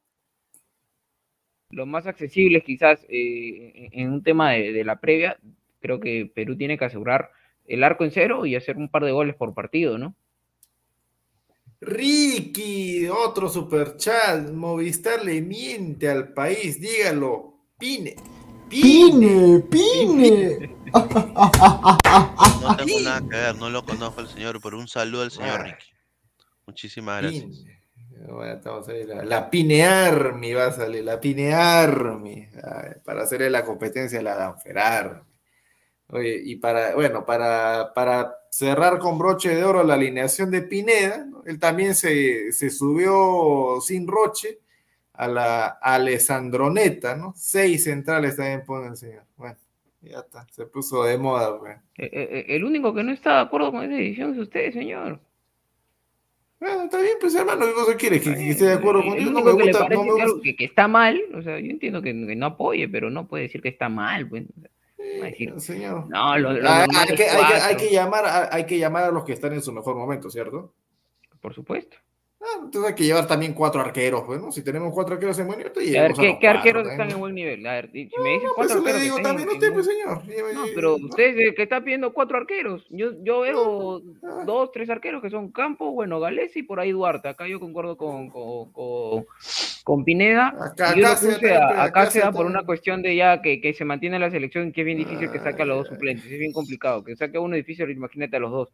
lo 1.72 1.86
más 1.86 2.06
accesibles 2.06 2.62
quizás 2.62 3.04
eh, 3.08 3.88
en 3.92 4.12
un 4.12 4.22
tema 4.22 4.52
de, 4.52 4.84
la 4.84 5.00
previa, 5.00 5.38
creo 5.80 5.98
que 5.98 6.30
Perú 6.32 6.56
tiene 6.56 6.78
que 6.78 6.84
asegurar 6.84 7.30
el 7.66 7.82
arco 7.82 8.04
en 8.04 8.12
cero 8.12 8.46
y 8.46 8.54
hacer 8.54 8.76
un 8.76 8.88
par 8.88 9.04
de 9.04 9.12
goles 9.12 9.34
por 9.34 9.54
partido, 9.54 9.98
¿no? 9.98 10.14
Ricky, 11.80 13.08
otro 13.08 13.48
super 13.48 13.96
chat. 13.96 14.50
Movistar 14.52 15.24
le 15.24 15.40
miente 15.40 16.08
al 16.08 16.32
país, 16.32 16.80
dígalo. 16.80 17.54
Pine. 17.78 18.14
Pine, 18.68 19.64
Pine. 19.68 20.76
No 22.62 22.76
tengo 22.76 23.00
nada 23.00 23.20
que 23.20 23.36
ver, 23.36 23.56
no 23.56 23.68
lo 23.70 23.84
conozco 23.84 24.20
al 24.20 24.28
señor, 24.28 24.60
pero 24.62 24.78
un 24.78 24.86
saludo 24.86 25.22
al 25.22 25.30
señor 25.30 25.60
Ah. 25.60 25.64
Ricky. 25.64 25.86
Muchísimas 26.66 27.22
gracias. 27.22 27.44
Pine. 27.44 27.81
Estamos 28.54 28.88
ahí, 28.88 29.04
la, 29.04 29.24
la 29.24 29.50
Pine 29.50 29.84
Army 29.84 30.52
va 30.52 30.66
a 30.66 30.72
salir, 30.72 31.04
la 31.04 31.20
Pine 31.20 31.54
Army, 31.54 32.48
ay, 32.62 32.92
para 33.04 33.22
hacerle 33.22 33.50
la 33.50 33.64
competencia 33.64 34.20
a 34.20 34.22
la 34.22 34.36
Danferar. 34.36 35.24
Oye, 36.08 36.40
y 36.44 36.56
para, 36.56 36.94
bueno, 36.94 37.24
para, 37.24 37.92
para 37.94 38.34
cerrar 38.50 38.98
con 38.98 39.18
broche 39.18 39.54
de 39.54 39.64
oro 39.64 39.82
la 39.82 39.94
alineación 39.94 40.50
de 40.50 40.62
Pineda, 40.62 41.24
¿no? 41.24 41.42
él 41.46 41.58
también 41.58 41.94
se, 41.94 42.52
se 42.52 42.68
subió 42.68 43.80
sin 43.80 44.06
roche 44.06 44.60
a 45.14 45.26
la 45.26 45.66
Alessandroneta, 45.66 47.16
¿no? 47.16 47.32
Seis 47.36 47.84
centrales 47.84 48.36
también 48.36 48.64
pone 48.64 48.88
el 48.88 48.96
señor. 48.96 49.24
Bueno, 49.36 49.56
ya 50.02 50.18
está, 50.18 50.46
se 50.50 50.66
puso 50.66 51.04
de 51.04 51.16
moda, 51.16 51.58
pues. 51.58 51.76
Eh, 51.96 52.10
eh, 52.12 52.28
eh, 52.30 52.44
el 52.48 52.64
único 52.64 52.92
que 52.92 53.02
no 53.02 53.12
está 53.12 53.36
de 53.36 53.40
acuerdo 53.40 53.72
con 53.72 53.84
esa 53.84 53.94
decisión 53.94 54.32
es 54.32 54.38
usted, 54.38 54.72
señor. 54.72 55.18
Bueno, 56.62 56.84
está 56.84 57.00
bien, 57.00 57.16
pues 57.20 57.34
hermano, 57.34 57.66
¿qué 57.66 57.72
cosa 57.72 57.96
quieres? 57.96 58.22
Que, 58.22 58.34
que 58.34 58.50
esté 58.50 58.66
de 58.66 58.72
acuerdo 58.74 59.02
contigo. 59.02 59.30
No 59.32 59.40
único 59.40 59.56
me 59.56 59.64
que 59.64 59.70
gusta, 59.70 59.78
parece 59.80 60.04
no 60.04 60.12
me 60.14 60.20
que, 60.20 60.26
gusta. 60.26 60.42
que, 60.44 60.56
que 60.56 60.64
está 60.66 60.86
mal, 60.86 61.20
o 61.34 61.42
sea, 61.42 61.58
yo 61.58 61.70
entiendo 61.70 62.00
que, 62.02 62.10
que 62.12 62.36
no 62.36 62.46
apoye, 62.46 62.88
pero 62.88 63.10
no 63.10 63.26
puede 63.26 63.44
decir 63.44 63.60
que 63.60 63.68
está 63.70 63.88
mal, 63.88 64.28
pues. 64.28 64.44
o 64.56 64.60
sea, 64.60 64.70
va 65.20 65.24
a 65.26 65.30
decir, 65.30 65.52
Señor. 65.60 66.08
no, 66.08 66.38
lo, 66.38 66.52
lo 66.52 66.68
Ah, 66.68 66.86
hay, 66.94 67.16
que, 67.16 67.24
hay, 67.24 67.46
que, 67.46 67.54
hay 67.54 67.74
cuatro". 67.74 67.76
que 67.78 67.90
llamar 67.90 68.48
hay 68.52 68.66
que 68.66 68.78
llamar 68.78 69.04
a 69.04 69.10
los 69.10 69.24
que 69.24 69.32
están 69.32 69.52
en 69.54 69.62
su 69.62 69.72
mejor 69.72 69.96
momento, 69.96 70.30
¿cierto? 70.30 70.72
Por 71.40 71.52
supuesto. 71.54 71.96
Ah, 72.44 72.58
entonces 72.64 72.90
hay 72.90 72.96
que 72.96 73.04
llevar 73.04 73.28
también 73.28 73.54
cuatro 73.54 73.80
arqueros, 73.80 74.24
pues, 74.26 74.40
¿no? 74.40 74.50
Si 74.50 74.64
tenemos 74.64 74.92
cuatro 74.92 75.14
arqueros 75.14 75.38
en 75.38 75.46
buen 75.46 75.58
nivel, 75.58 75.72
A 75.76 75.80
ver, 76.02 76.12
llevamos 76.12 76.18
a 76.18 76.38
¿qué, 76.40 76.48
arqueros 76.48 76.88
están 76.88 77.10
en 77.12 77.20
buen 77.20 77.34
nivel? 77.36 77.64
A 77.64 77.72
ver, 77.74 77.90
si 77.92 78.10
me 78.20 78.30
dices 78.30 78.42
No, 78.48 78.54
cuatro 78.56 78.82
pues 78.82 78.84
le 78.84 78.90
arqueros 78.90 79.02
digo 79.02 79.16
también 79.28 79.48
a 79.48 79.52
usted, 79.52 79.72
pues, 79.72 79.86
señor. 79.86 80.22
No, 80.54 80.62
pero 80.74 80.98
¿no? 80.98 81.06
usted 81.06 81.22
es 81.24 81.36
el 81.38 81.54
que 81.54 81.62
está 81.62 81.80
pidiendo 81.84 82.12
cuatro 82.12 82.36
arqueros. 82.38 82.84
Yo, 82.90 83.12
yo 83.22 83.40
veo 83.42 84.02
Ah. 84.24 84.42
dos, 84.44 84.72
tres 84.72 84.90
arqueros 84.90 85.22
que 85.22 85.30
son 85.30 85.52
Campo, 85.52 85.92
bueno, 85.92 86.18
Galés 86.18 86.56
y 86.56 86.64
por 86.64 86.80
ahí 86.80 86.90
Duarte. 86.90 87.28
Acá 87.28 87.46
yo 87.46 87.60
concuerdo 87.60 87.96
con, 87.96 88.28
con, 88.28 88.72
con, 88.72 89.24
con 89.84 90.04
Pineda. 90.04 90.48
Acá- 90.60 90.96
yo 90.96 91.06
se- 91.14 91.34
puse 91.34 91.54
acá- 91.54 92.10
se 92.10 92.18
da 92.18 92.32
por 92.32 92.46
una 92.46 92.64
cuestión 92.64 93.02
de 93.02 93.14
ya 93.14 93.40
que, 93.40 93.60
que 93.60 93.72
se 93.72 93.84
mantiene 93.84 94.18
la 94.18 94.32
selección, 94.32 94.72
que 94.72 94.80
es 94.80 94.84
bien 94.84 94.98
difícil 94.98 95.30
que 95.30 95.38
saque 95.38 95.62
a 95.62 95.64
los 95.64 95.78
dos 95.78 95.88
suplentes. 95.94 96.24
Es 96.26 96.38
bien 96.40 96.52
complicado. 96.52 97.04
Que 97.04 97.14
saque 97.14 97.36
a 97.36 97.40
uno 97.40 97.54
difícil, 97.54 97.88
imagínate 97.88 98.36
a 98.36 98.40
los 98.40 98.50
dos. 98.50 98.68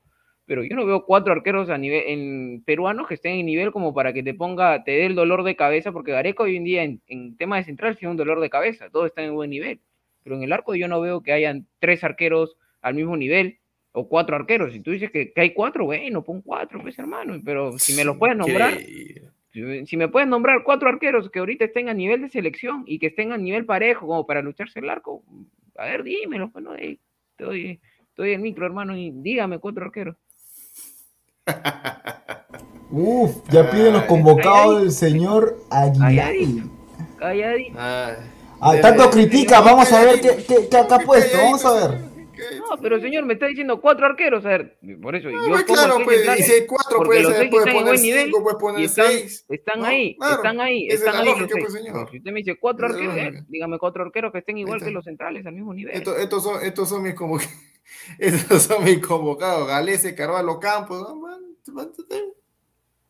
Pero 0.49 0.65
yo 0.65 0.75
no 0.75 0.87
veo 0.87 1.05
cuatro 1.05 1.35
arqueros 1.35 1.69
a 1.69 1.77
nivel 1.77 2.05
en 2.07 2.63
peruanos 2.65 3.07
que 3.07 3.15
estén 3.15 3.35
en 3.35 3.45
nivel 3.45 3.71
como 3.71 3.93
para 3.93 4.15
que 4.15 4.23
te 4.23 4.33
ponga, 4.33 4.83
te 4.83 4.93
dé 4.93 5.05
el 5.05 5.15
dolor 5.15 5.45
de 5.45 5.57
cabeza, 5.57 5.93
porque 5.93 6.13
Gareca 6.13 6.43
hoy 6.43 6.57
en 6.57 6.65
día 6.65 6.85
en, 6.85 7.03
en 7.07 7.37
tema 7.37 7.59
de 7.59 7.65
central 7.65 7.99
tiene 7.99 8.13
un 8.13 8.17
dolor 8.17 8.41
de 8.41 8.49
cabeza, 8.49 8.89
todos 8.89 9.09
están 9.09 9.27
en 9.27 9.35
buen 9.35 9.51
nivel. 9.51 9.79
Pero 10.25 10.37
en 10.37 10.43
el 10.43 10.53
arco 10.55 10.75
yo 10.75 10.89
no 10.89 11.03
veo 11.03 11.23
que 11.23 11.33
hayan 11.33 11.67
tres 11.81 12.03
arqueros 12.03 12.57
al 12.81 12.95
mismo 12.95 13.15
nivel 13.19 13.59
o 13.93 14.09
cuatro 14.09 14.37
arqueros. 14.37 14.73
Si 14.73 14.81
tú 14.81 14.91
dices 14.91 15.11
que, 15.11 15.35
que 15.35 15.41
hay 15.43 15.53
cuatro, 15.53 15.85
bueno, 15.85 16.25
pon 16.25 16.41
cuatro, 16.41 16.81
pues 16.81 16.99
hermano. 16.99 17.39
Pero 17.45 17.79
si 17.79 17.93
me 17.93 18.05
los 18.05 18.17
puedes 18.17 18.35
nombrar, 18.35 18.73
si 19.53 19.97
me 19.99 20.09
puedes 20.09 20.31
nombrar 20.31 20.63
cuatro 20.65 20.89
arqueros 20.89 21.31
que 21.31 21.41
ahorita 21.41 21.67
estén 21.67 21.91
a 21.91 21.95
nivel 21.95 22.23
de 22.23 22.31
selección 22.31 22.85
y 22.87 22.99
que 22.99 23.09
estén 23.09 23.33
a 23.33 23.37
nivel 23.37 23.67
parejo 23.67 24.07
como 24.07 24.27
para 24.27 24.41
lucharse 24.41 24.79
el 24.79 24.89
arco, 24.89 25.23
a 25.77 25.85
ver, 25.85 26.05
dímelo, 26.05 26.51
pues, 26.51 26.65
no, 26.65 26.75
Ey, 26.75 26.99
te 27.37 27.45
doy, 27.45 27.81
te 28.15 28.23
doy 28.23 28.33
el 28.33 28.41
micro, 28.41 28.65
hermano, 28.65 28.97
y 28.97 29.11
dígame 29.11 29.59
cuatro 29.59 29.85
arqueros. 29.85 30.17
Uf, 32.91 33.37
ya 33.51 33.71
piden 33.71 33.93
los 33.93 34.03
Ay, 34.03 34.09
convocados 34.09 34.81
del 34.81 34.93
señor 34.93 35.59
Aguilar. 35.71 36.33
Ah, 38.61 38.75
tanto 38.81 39.11
critica, 39.11 39.61
vamos 39.61 39.93
a 39.93 40.05
ver 40.05 40.21
qué, 40.21 40.37
qué, 40.47 40.69
qué 40.69 40.77
acá 40.77 40.97
ha 40.97 41.01
puesto, 41.01 41.37
vamos 41.39 41.65
a 41.65 41.73
ver. 41.75 42.09
No, 42.59 42.77
pero 42.81 43.01
señor, 43.01 43.25
me 43.25 43.35
está 43.35 43.47
diciendo 43.47 43.81
cuatro 43.81 44.07
arqueros, 44.07 44.45
a 44.47 44.51
ver, 44.51 44.79
por 45.03 45.17
eso 45.17 45.29
yo 45.29 45.39
pues, 45.49 45.65
pongo 45.65 45.75
claro, 45.81 45.99
pues, 46.05 46.39
y 46.39 46.43
si 46.45 46.53
hay 46.53 46.67
cuatro, 46.67 46.99
porque 46.99 47.09
puede 47.09 47.23
los 47.23 47.33
ser- 47.33 47.51
poner 47.51 47.85
buen 47.85 48.01
nivel 48.03 48.25
cinco, 48.27 48.43
puede 48.45 48.57
poner 48.59 48.81
y 48.81 48.85
están, 48.85 49.07
seis, 49.09 49.45
están 49.49 49.81
¿no? 49.81 49.87
ahí, 49.87 50.17
Claro, 50.17 50.35
están 50.37 50.61
ahí, 50.61 50.87
están 50.89 51.17
ahí 51.17 51.35
pues, 51.35 51.73
señor. 51.73 52.09
Si 52.11 52.19
usted 52.19 52.31
me 52.31 52.39
dice 52.39 52.57
cuatro 52.61 52.87
arqueros, 52.87 53.17
eh, 53.17 53.43
dígame 53.49 53.79
cuatro 53.79 54.05
arqueros 54.05 54.31
que 54.31 54.39
estén 54.39 54.59
igual 54.59 54.81
que 54.81 54.91
los 54.93 55.05
centrales 55.05 55.45
al 55.47 55.55
mismo 55.55 55.75
nivel. 55.75 55.97
Estos, 55.97 56.17
estos 56.19 56.45
son, 56.45 56.65
estos 56.65 56.89
son 56.89 57.03
mis 57.03 57.15
convocados. 57.15 57.53
Estos 58.19 58.65
son 58.65 58.85
mis 58.85 58.99
convocados. 58.99 59.67
Galese, 59.67 60.15
Carvalho, 60.15 60.61
Campos. 60.61 61.09
Man, 61.73 61.93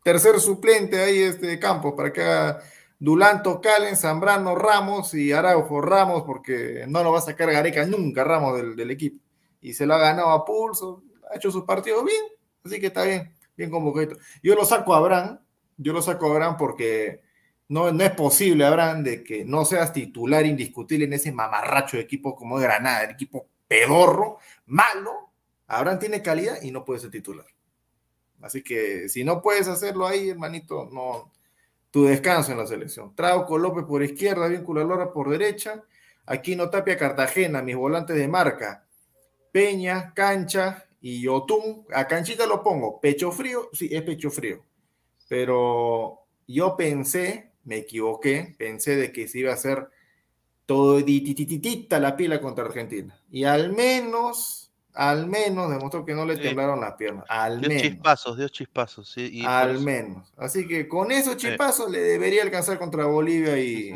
Tercer 0.02 0.40
suplente 0.40 1.01
ahí, 1.01 1.20
este 1.20 1.59
Campos, 1.59 1.94
para 1.94 2.12
que 2.12 2.22
haga 2.22 2.62
Dulanto, 2.98 3.60
Calen, 3.60 3.97
Zambrano, 3.97 4.55
Ramos 4.55 5.14
y 5.14 5.32
Araujo. 5.32 5.80
Ramos, 5.80 6.22
porque 6.22 6.85
no 6.89 7.02
lo 7.02 7.12
va 7.12 7.18
a 7.18 7.22
sacar 7.22 7.51
Gareca 7.51 7.85
nunca, 7.86 8.24
Ramos 8.24 8.59
del, 8.76 8.90
equipo. 8.90 9.22
Y 9.60 9.74
se 9.74 9.86
lo 9.86 9.94
ha 9.94 9.98
ganado 9.98 10.30
a 10.30 10.44
pulso, 10.44 11.02
ha 11.30 11.36
hecho 11.36 11.51
sus 11.51 11.64
partidos 11.64 12.05
bien, 12.05 12.22
así 12.64 12.80
que 12.80 12.86
está 12.86 13.05
bien, 13.05 13.35
bien 13.56 13.70
convocado. 13.70 14.16
Yo 14.43 14.55
lo 14.55 14.64
saco 14.64 14.94
a 14.94 14.98
Abraham, 14.98 15.40
yo 15.76 15.93
lo 15.93 16.01
saco 16.01 16.26
a 16.26 16.30
Abraham 16.30 16.56
porque 16.56 17.22
no, 17.68 17.93
no 17.93 18.05
es 18.05 18.12
posible, 18.12 18.64
Abraham, 18.64 19.02
de 19.02 19.22
que 19.22 19.44
no 19.44 19.64
seas 19.64 19.93
titular 19.93 20.47
indiscutible 20.47 21.05
en 21.05 21.12
ese 21.12 21.32
mamarracho 21.32 21.97
de 21.97 22.05
equipo 22.05 22.35
como 22.35 22.56
Granada, 22.56 23.05
el 23.05 23.10
equipo 23.10 23.48
pedorro, 23.66 24.39
malo. 24.66 25.32
Abraham 25.66 25.98
tiene 25.98 26.22
calidad 26.22 26.62
y 26.62 26.70
no 26.70 26.85
puede 26.85 27.01
ser 27.01 27.10
titular. 27.10 27.47
Así 28.40 28.62
que 28.62 29.09
si 29.09 29.24
no 29.24 29.43
puedes 29.43 29.69
hacerlo 29.69 30.06
ahí, 30.06 30.31
hermanito, 30.31 30.89
no. 30.93 31.32
Tu 31.90 32.05
descanso 32.05 32.52
en 32.52 32.59
la 32.59 32.66
selección. 32.66 33.15
Trauco 33.15 33.56
López 33.56 33.85
por 33.85 34.02
izquierda, 34.02 34.48
Víncula 34.48 34.85
Lora 34.85 35.12
por 35.12 35.31
derecha. 35.31 35.82
Aquino 36.27 36.69
Tapia 36.69 36.98
Cartagena, 36.98 37.62
mis 37.62 37.77
volantes 37.77 38.15
de 38.15 38.28
marca. 38.28 38.86
Peña, 39.51 40.12
Cancha 40.15 40.86
y 41.01 41.23
Yotun. 41.23 41.86
A 41.94 42.06
Canchita 42.06 42.47
lo 42.47 42.62
pongo. 42.62 43.01
Pecho 43.01 43.32
frío, 43.32 43.70
sí, 43.73 43.89
es 43.90 44.02
pecho 44.02 44.31
frío. 44.31 44.62
Pero 45.28 46.27
yo 46.47 46.77
pensé, 46.77 47.52
me 47.65 47.78
equivoqué, 47.78 48.55
pensé 48.59 48.97
de 48.97 49.10
que 49.10 49.27
se 49.27 49.39
iba 49.39 49.51
a 49.51 49.55
hacer 49.55 49.89
todo 50.66 51.01
ditititita 51.01 51.98
la 51.98 52.15
pila 52.15 52.40
contra 52.43 52.66
Argentina. 52.66 53.19
Y 53.31 53.44
al 53.44 53.73
menos, 53.73 54.68
al 54.94 55.27
menos 55.27 55.70
demostró 55.70 56.05
que 56.05 56.15
no 56.15 56.24
le 56.24 56.36
Sí. 56.36 56.43
temblaron 56.43 56.81
las 56.81 56.94
piernas. 56.94 57.24
Al 57.28 57.60
Dio 57.60 57.69
menos. 57.69 57.82
chispazos, 57.82 58.36
dio 58.39 58.48
chispazos. 58.48 59.10
Sí, 59.10 59.28
y 59.32 59.44
Al 59.44 59.77
eso- 59.77 59.85
menos. 59.85 60.32
Así 60.36 60.66
que 60.66 60.89
con 60.89 61.12
esos 61.12 61.36
chispazos 61.36 61.90
le 61.90 62.01
debería 62.01 62.43
alcanzar 62.43 62.78
contra 62.78 63.05
Bolivia 63.06 63.59
y, 63.59 63.89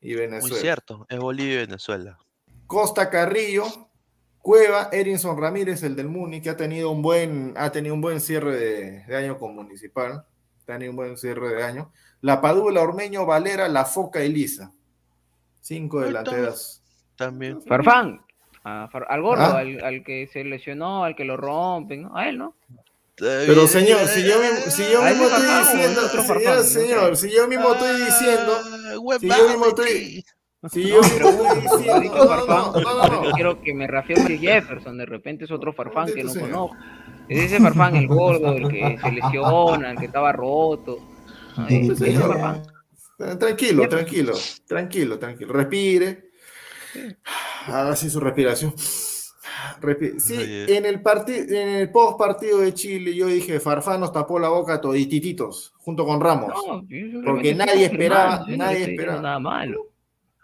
y 0.00 0.08
Muy 0.08 0.14
Venezuela. 0.14 0.56
cierto, 0.56 1.06
es 1.08 1.18
Bolivia 1.18 1.54
y 1.54 1.66
Venezuela. 1.66 2.18
Costa 2.66 3.10
Carrillo, 3.10 3.64
Cueva, 4.38 4.90
Erinson 4.92 5.38
Ramírez, 5.40 5.82
el 5.82 5.96
del 5.96 6.08
Muni, 6.08 6.40
que 6.42 6.50
ha 6.50 6.56
tenido 6.56 6.90
un 6.90 7.00
buen, 7.02 7.54
ha 7.56 7.72
tenido 7.72 7.94
un 7.94 8.00
buen 8.02 8.20
cierre 8.20 8.54
de, 8.56 9.04
de 9.06 9.16
año 9.16 9.38
con 9.38 9.54
Municipal. 9.54 10.12
Ha 10.62 10.64
tenido 10.66 10.90
un 10.90 10.96
buen 10.96 11.16
cierre 11.16 11.48
de 11.54 11.62
año. 11.62 11.92
La 12.20 12.40
Padula, 12.40 12.82
Ormeño, 12.82 13.26
Valera, 13.26 13.68
La 13.68 13.84
Foca 13.84 14.22
y 14.24 14.32
Lisa. 14.32 14.72
Cinco 15.60 16.00
delanteras. 16.00 16.82
También. 17.16 17.60
Farfán, 17.62 18.23
a 18.64 18.88
Far- 18.90 19.06
al 19.08 19.22
gordo, 19.22 19.42
¿Ah? 19.44 19.58
al, 19.58 19.84
al 19.84 20.02
que 20.04 20.26
se 20.32 20.42
lesionó, 20.44 21.04
al 21.04 21.14
que 21.14 21.24
lo 21.24 21.36
rompen, 21.36 22.02
¿no? 22.02 22.16
a 22.16 22.28
él, 22.28 22.38
¿no? 22.38 22.54
Pero 23.16 23.68
señor, 23.68 24.08
si 24.08 24.26
yo 24.26 24.40
mismo, 24.40 24.70
si 24.70 24.82
yo 24.90 25.00
mismo 25.02 25.24
estoy 25.26 25.42
Farfán, 25.42 25.62
diciendo, 25.62 26.00
señor, 26.08 26.24
Farfán, 26.26 26.56
¿no? 26.56 26.62
señor, 26.64 27.16
si 27.16 27.30
yo 27.30 27.46
mismo 27.46 27.72
estoy 27.74 28.00
diciendo, 28.04 28.52
Ah, 28.56 29.18
si 29.20 29.28
yo 29.28 29.48
mismo 29.48 29.66
estoy, 29.66 30.24
si 30.72 30.88
yo 30.88 30.96
No, 30.96 31.02
mismo 31.02 31.18
pero 31.18 31.28
estoy 31.28 31.54
Yo 31.54 31.60
diciendo, 31.76 32.00
dije 32.00 32.08
no, 32.16 32.24
no, 32.24 32.28
Farfán, 32.28 32.72
no, 32.72 32.80
no, 32.80 33.08
no, 33.08 33.22
yo 33.22 33.28
no. 33.28 33.32
quiero 33.34 33.60
que 33.60 33.74
me 33.74 33.86
reafirme 33.86 34.34
a 34.34 34.38
Jefferson, 34.38 34.98
de 34.98 35.06
repente 35.06 35.44
es 35.44 35.50
otro 35.52 35.72
Farfán 35.72 36.06
que 36.12 36.24
no 36.24 36.30
sea. 36.30 36.42
conozco. 36.42 36.76
Es 37.28 37.38
ese 37.44 37.60
Farfán, 37.60 37.94
el 37.96 38.08
gordo, 38.08 38.52
el 38.56 38.68
que 38.68 38.98
se 39.00 39.12
lesiona, 39.12 39.92
el 39.92 39.98
que 39.98 40.06
estaba 40.06 40.32
roto. 40.32 40.98
Ay, 41.56 41.88
ese 41.90 42.06
señor, 42.06 42.32
Farfán. 42.36 42.62
Tranquilo, 43.38 43.88
tranquilo, 43.88 44.32
tranquilo, 44.66 45.18
tranquilo. 45.20 45.52
Respire. 45.52 46.30
Haga 47.66 47.92
así 47.92 48.10
su 48.10 48.20
respiración. 48.20 48.74
Respi- 49.80 50.18
Sí, 50.20 50.36
Oye. 50.36 50.76
en 50.76 50.84
el 50.86 51.02
partido, 51.02 51.56
en 51.56 51.68
el 51.68 51.90
post 51.90 52.18
partido 52.18 52.58
de 52.58 52.74
Chile, 52.74 53.14
yo 53.14 53.26
dije, 53.26 53.60
Farfán 53.60 54.00
nos 54.00 54.12
tapó 54.12 54.38
la 54.38 54.48
boca 54.48 54.74
a 54.74 54.80
toditititos, 54.80 55.72
junto 55.78 56.04
con 56.04 56.20
Ramos. 56.20 56.52
No, 56.66 56.84
Porque 57.24 57.54
nadie 57.54 57.86
esperaba, 57.86 58.44
nadie 58.48 58.90
esperaba. 58.92 59.20
nada 59.20 59.38
malo. 59.38 59.90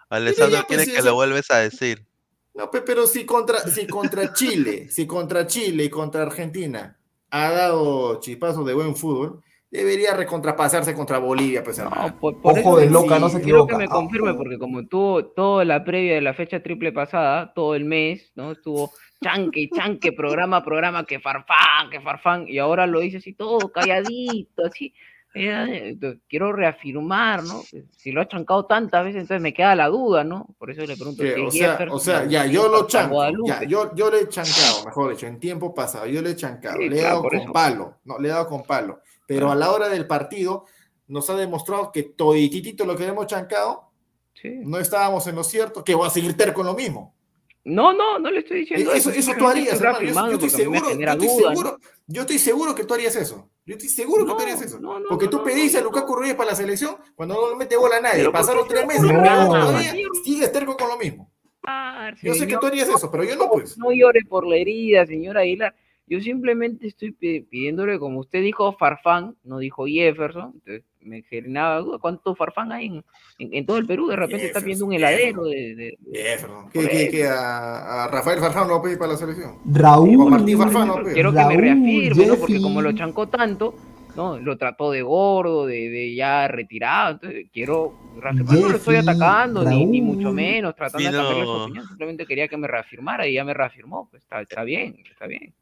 Alessandro 0.09 0.59
pues, 0.59 0.67
quiere 0.69 0.85
sí, 0.85 0.91
que 0.93 0.99
eso- 0.99 1.07
lo 1.09 1.15
vuelves 1.15 1.51
a 1.51 1.59
decir. 1.59 2.07
No, 2.55 2.71
pe- 2.71 2.83
pero 2.83 3.07
si 3.07 3.25
contra, 3.25 3.61
si 3.61 3.87
contra 3.87 4.33
Chile, 4.33 4.89
si 4.91 5.07
contra 5.07 5.47
Chile 5.47 5.85
y 5.85 5.89
contra 5.91 6.23
Argentina 6.23 6.99
ha 7.31 7.51
dado 7.53 8.19
chispazos 8.21 8.67
de 8.67 8.75
buen 8.75 8.97
fútbol, 8.97 9.41
debería 9.71 10.15
recontrapasarse 10.15 10.95
contra 10.95 11.19
Bolivia, 11.19 11.63
pues. 11.63 11.79
No, 11.79 12.19
por, 12.21 12.41
por 12.41 12.59
Ojo 12.59 12.79
de 12.79 12.91
loca, 12.91 13.17
sí, 13.17 13.21
no 13.21 13.29
se 13.29 13.41
Quiero 13.41 13.67
que 13.67 13.75
equivoca. 13.75 13.79
me 13.79 13.89
confirme, 13.89 14.35
porque 14.35 14.59
como 14.59 14.87
tuvo 14.87 15.27
toda 15.27 15.65
la 15.65 15.85
previa 15.85 16.15
de 16.15 16.21
la 16.21 16.35
fecha 16.35 16.63
triple 16.63 16.93
pasada, 16.93 17.53
todo 17.55 17.75
el 17.75 17.85
mes, 17.85 18.33
¿no? 18.35 18.53
Estuvo 18.53 18.93
chanque 19.23 19.61
y 19.61 19.71
chanque, 19.71 20.13
programa 20.13 20.59
a 20.59 20.65
programa, 20.65 21.05
que 21.05 21.21
farfán, 21.21 21.91
que 21.91 22.01
farfán, 22.01 22.47
y 22.49 22.59
ahora 22.59 22.87
lo 22.87 23.01
dice 23.01 23.19
así 23.19 23.33
todo 23.35 23.71
calladito, 23.71 24.65
así. 24.67 24.95
eh, 25.35 25.97
quiero 26.29 26.53
reafirmar, 26.53 27.45
¿no? 27.45 27.63
Si 27.97 28.11
lo 28.11 28.21
ha 28.23 28.27
chancado 28.27 28.67
tantas 28.67 29.05
veces, 29.05 29.21
entonces 29.23 29.41
me 29.43 29.53
queda 29.55 29.77
la 29.77 29.87
duda, 29.89 30.25
¿no? 30.25 30.49
Por 30.59 30.71
eso 30.73 30.81
le 30.87 30.97
pregunto. 30.97 31.23
O, 31.47 31.51
sea, 31.53 31.79
o 31.91 31.99
sea, 32.01 32.25
ya, 32.25 32.47
yo 32.47 32.69
lo 32.69 32.87
chanco, 32.89 33.23
ya, 33.47 33.63
yo, 33.65 33.95
yo 33.95 34.11
le 34.11 34.23
he 34.23 34.29
chancado, 34.29 34.85
mejor 34.87 35.11
dicho, 35.13 35.27
en 35.29 35.39
tiempo 35.39 35.73
pasado, 35.75 36.07
yo 36.07 36.21
le 36.23 36.31
he 36.31 36.37
chancado, 36.37 36.79
Sí, 36.79 36.89
le 36.89 36.97
he 36.97 37.01
claro, 37.01 37.17
dado 37.17 37.29
con 37.29 37.39
eso. 37.39 37.53
palo, 37.53 37.95
no, 38.05 38.19
le 38.19 38.29
he 38.29 38.31
dado 38.33 38.49
con 38.49 38.63
palo, 38.65 39.01
pero 39.31 39.47
Claro. 39.47 39.53
a 39.53 39.55
la 39.55 39.71
hora 39.73 39.89
del 39.89 40.09
partido 40.09 40.65
nos 41.07 41.31
ha 41.31 41.37
demostrado 41.37 41.93
que 41.93 42.03
todititito 42.03 42.85
lo 42.85 42.97
que 42.97 43.07
hemos 43.07 43.29
chancado, 43.29 43.93
Sí. 44.35 44.49
no 44.65 44.79
estábamos 44.79 45.25
en 45.29 45.37
lo 45.37 45.45
cierto, 45.45 45.85
que 45.85 45.95
voy 45.95 46.07
a 46.09 46.11
seguir 46.11 46.37
terco 46.37 46.63
en 46.63 46.67
lo 46.67 46.75
mismo. 46.75 47.15
No, 47.63 47.93
no, 47.93 48.19
no 48.19 48.31
le 48.31 48.41
estoy 48.41 48.61
diciendo 48.61 48.91
Eso, 48.93 49.11
eso. 49.11 49.19
eso 49.21 49.33
tú 49.39 49.47
harías, 49.47 49.81
hermano. 49.81 50.31
Yo, 50.31 50.35
estoy 50.35 50.51
seguro, 50.51 50.81
yo 50.91 50.99
estoy 51.11 51.29
duda, 51.29 51.51
¿no? 51.51 51.51
seguro, 51.51 51.79
yo 52.09 52.21
estoy 52.23 52.39
seguro 52.39 52.75
que 52.75 52.85
tú 52.85 52.95
harías 52.95 53.15
eso. 53.17 53.51
Yo 53.67 53.75
estoy 53.77 53.89
seguro 53.89 54.25
que 54.27 54.33
tú 54.33 54.39
harías 54.41 54.63
eso. 54.63 54.81
no, 54.81 54.99
no, 54.99 55.09
porque 55.11 55.29
tú 55.29 55.45
pediste 55.45 55.79
a 55.79 55.83
Lukaku 55.83 56.17
Reyes 56.17 56.35
para 56.35 56.51
la 56.51 56.57
selección 56.57 56.97
cuando 57.15 57.35
no 57.35 57.51
le 57.51 57.57
mete 57.57 57.77
bola 57.77 57.99
a 57.99 58.01
nadie. 58.01 58.17
Pero 58.19 58.33
¿por 58.33 58.41
Pasaron 58.41 58.67
tres 58.67 58.81
se 58.81 58.87
meses 58.87 59.03
todavía 59.13 59.95
sigues 60.25 60.51
terco 60.53 60.77
con 60.77 60.89
lo 60.89 60.97
mismo. 60.97 61.31
Ah, 61.65 62.11
Yo 62.23 62.35
sé 62.35 62.47
que 62.49 62.57
tú 62.57 62.67
harías 62.67 62.89
eso, 62.89 63.11
pero 63.11 63.23
yo 63.23 63.37
no, 63.37 63.49
pues. 63.51 63.77
No 63.79 63.93
llore 63.93 64.21
por 64.29 64.45
la 64.47 64.57
herida, 64.57 65.05
señora 65.07 65.43
Aguilar. 65.43 65.75
Yo 66.11 66.21
simplemente 66.21 66.89
estoy 66.89 67.13
pi- 67.13 67.43
pidiéndole, 67.43 67.99
como 68.01 68.19
usted 68.19 68.43
dijo, 68.43 68.73
Farfán, 68.73 69.37
no 69.45 69.59
dijo 69.59 69.87
Jefferson, 69.87 70.53
entonces 70.57 70.83
me 71.01 71.23
generaba 71.23 71.79
duda, 71.79 71.99
¿cuánto 71.99 72.35
Farfán 72.35 72.73
hay 72.73 72.87
en, 72.87 73.05
en- 73.39 73.55
en 73.55 73.65
todo 73.65 73.79
el 73.79 73.87
Perú? 73.87 74.09
De 74.09 74.17
repente 74.17 74.47
está 74.47 74.61
pidiendo 74.61 74.87
un 74.87 74.93
heladero 74.93 75.45
de... 75.45 75.75
de- 75.77 75.99
Jefferson. 76.13 76.69
¿Qué, 76.71 77.09
qué, 77.13 77.27
a, 77.29 78.05
a 78.05 78.09
Rafael 78.09 78.41
Farfán 78.41 78.69
a 78.71 78.83
pedir 78.83 78.99
para 78.99 79.13
la 79.13 79.19
selección? 79.19 79.55
Raúl. 79.73 80.21
O 80.21 80.29
Martín 80.29 80.59
Farfán. 80.59 80.89
Quiero 81.15 81.33
que 81.33 81.45
me 81.45 81.57
reafirme, 81.57 82.27
¿no? 82.27 82.35
Porque 82.37 82.53
Jeffy. 82.55 82.63
como 82.65 82.83
lo 82.83 82.93
chancó 82.93 83.29
tanto, 83.29 83.75
¿no? 84.17 84.37
Lo 84.37 84.59
trató 84.59 84.91
de 84.91 85.03
gordo, 85.03 85.65
de, 85.67 85.89
de 85.91 86.13
ya 86.17 86.49
retirado, 86.49 87.13
entonces 87.13 87.47
quiero 87.53 87.95
reafirmar, 88.21 88.59
no 88.59 88.69
lo 88.69 88.77
estoy 88.77 88.97
Jeffy, 88.97 89.09
atacando, 89.11 89.65
ni, 89.65 89.87
ni 89.87 90.03
mucho 90.03 90.33
menos, 90.33 90.75
tratando 90.75 91.09
de 91.09 91.17
cambiarle 91.17 91.45
su 91.45 91.51
opinión, 91.51 91.87
simplemente 91.87 92.27
quería 92.27 92.49
que 92.49 92.57
me 92.57 92.67
reafirmara 92.67 93.29
y 93.29 93.35
ya 93.35 93.45
me 93.45 93.55
reafirmó, 93.55 94.09
pues 94.11 94.25
está, 94.25 94.41
está 94.43 94.65
bien, 94.65 94.97
está 95.09 95.29
bien. 95.29 95.55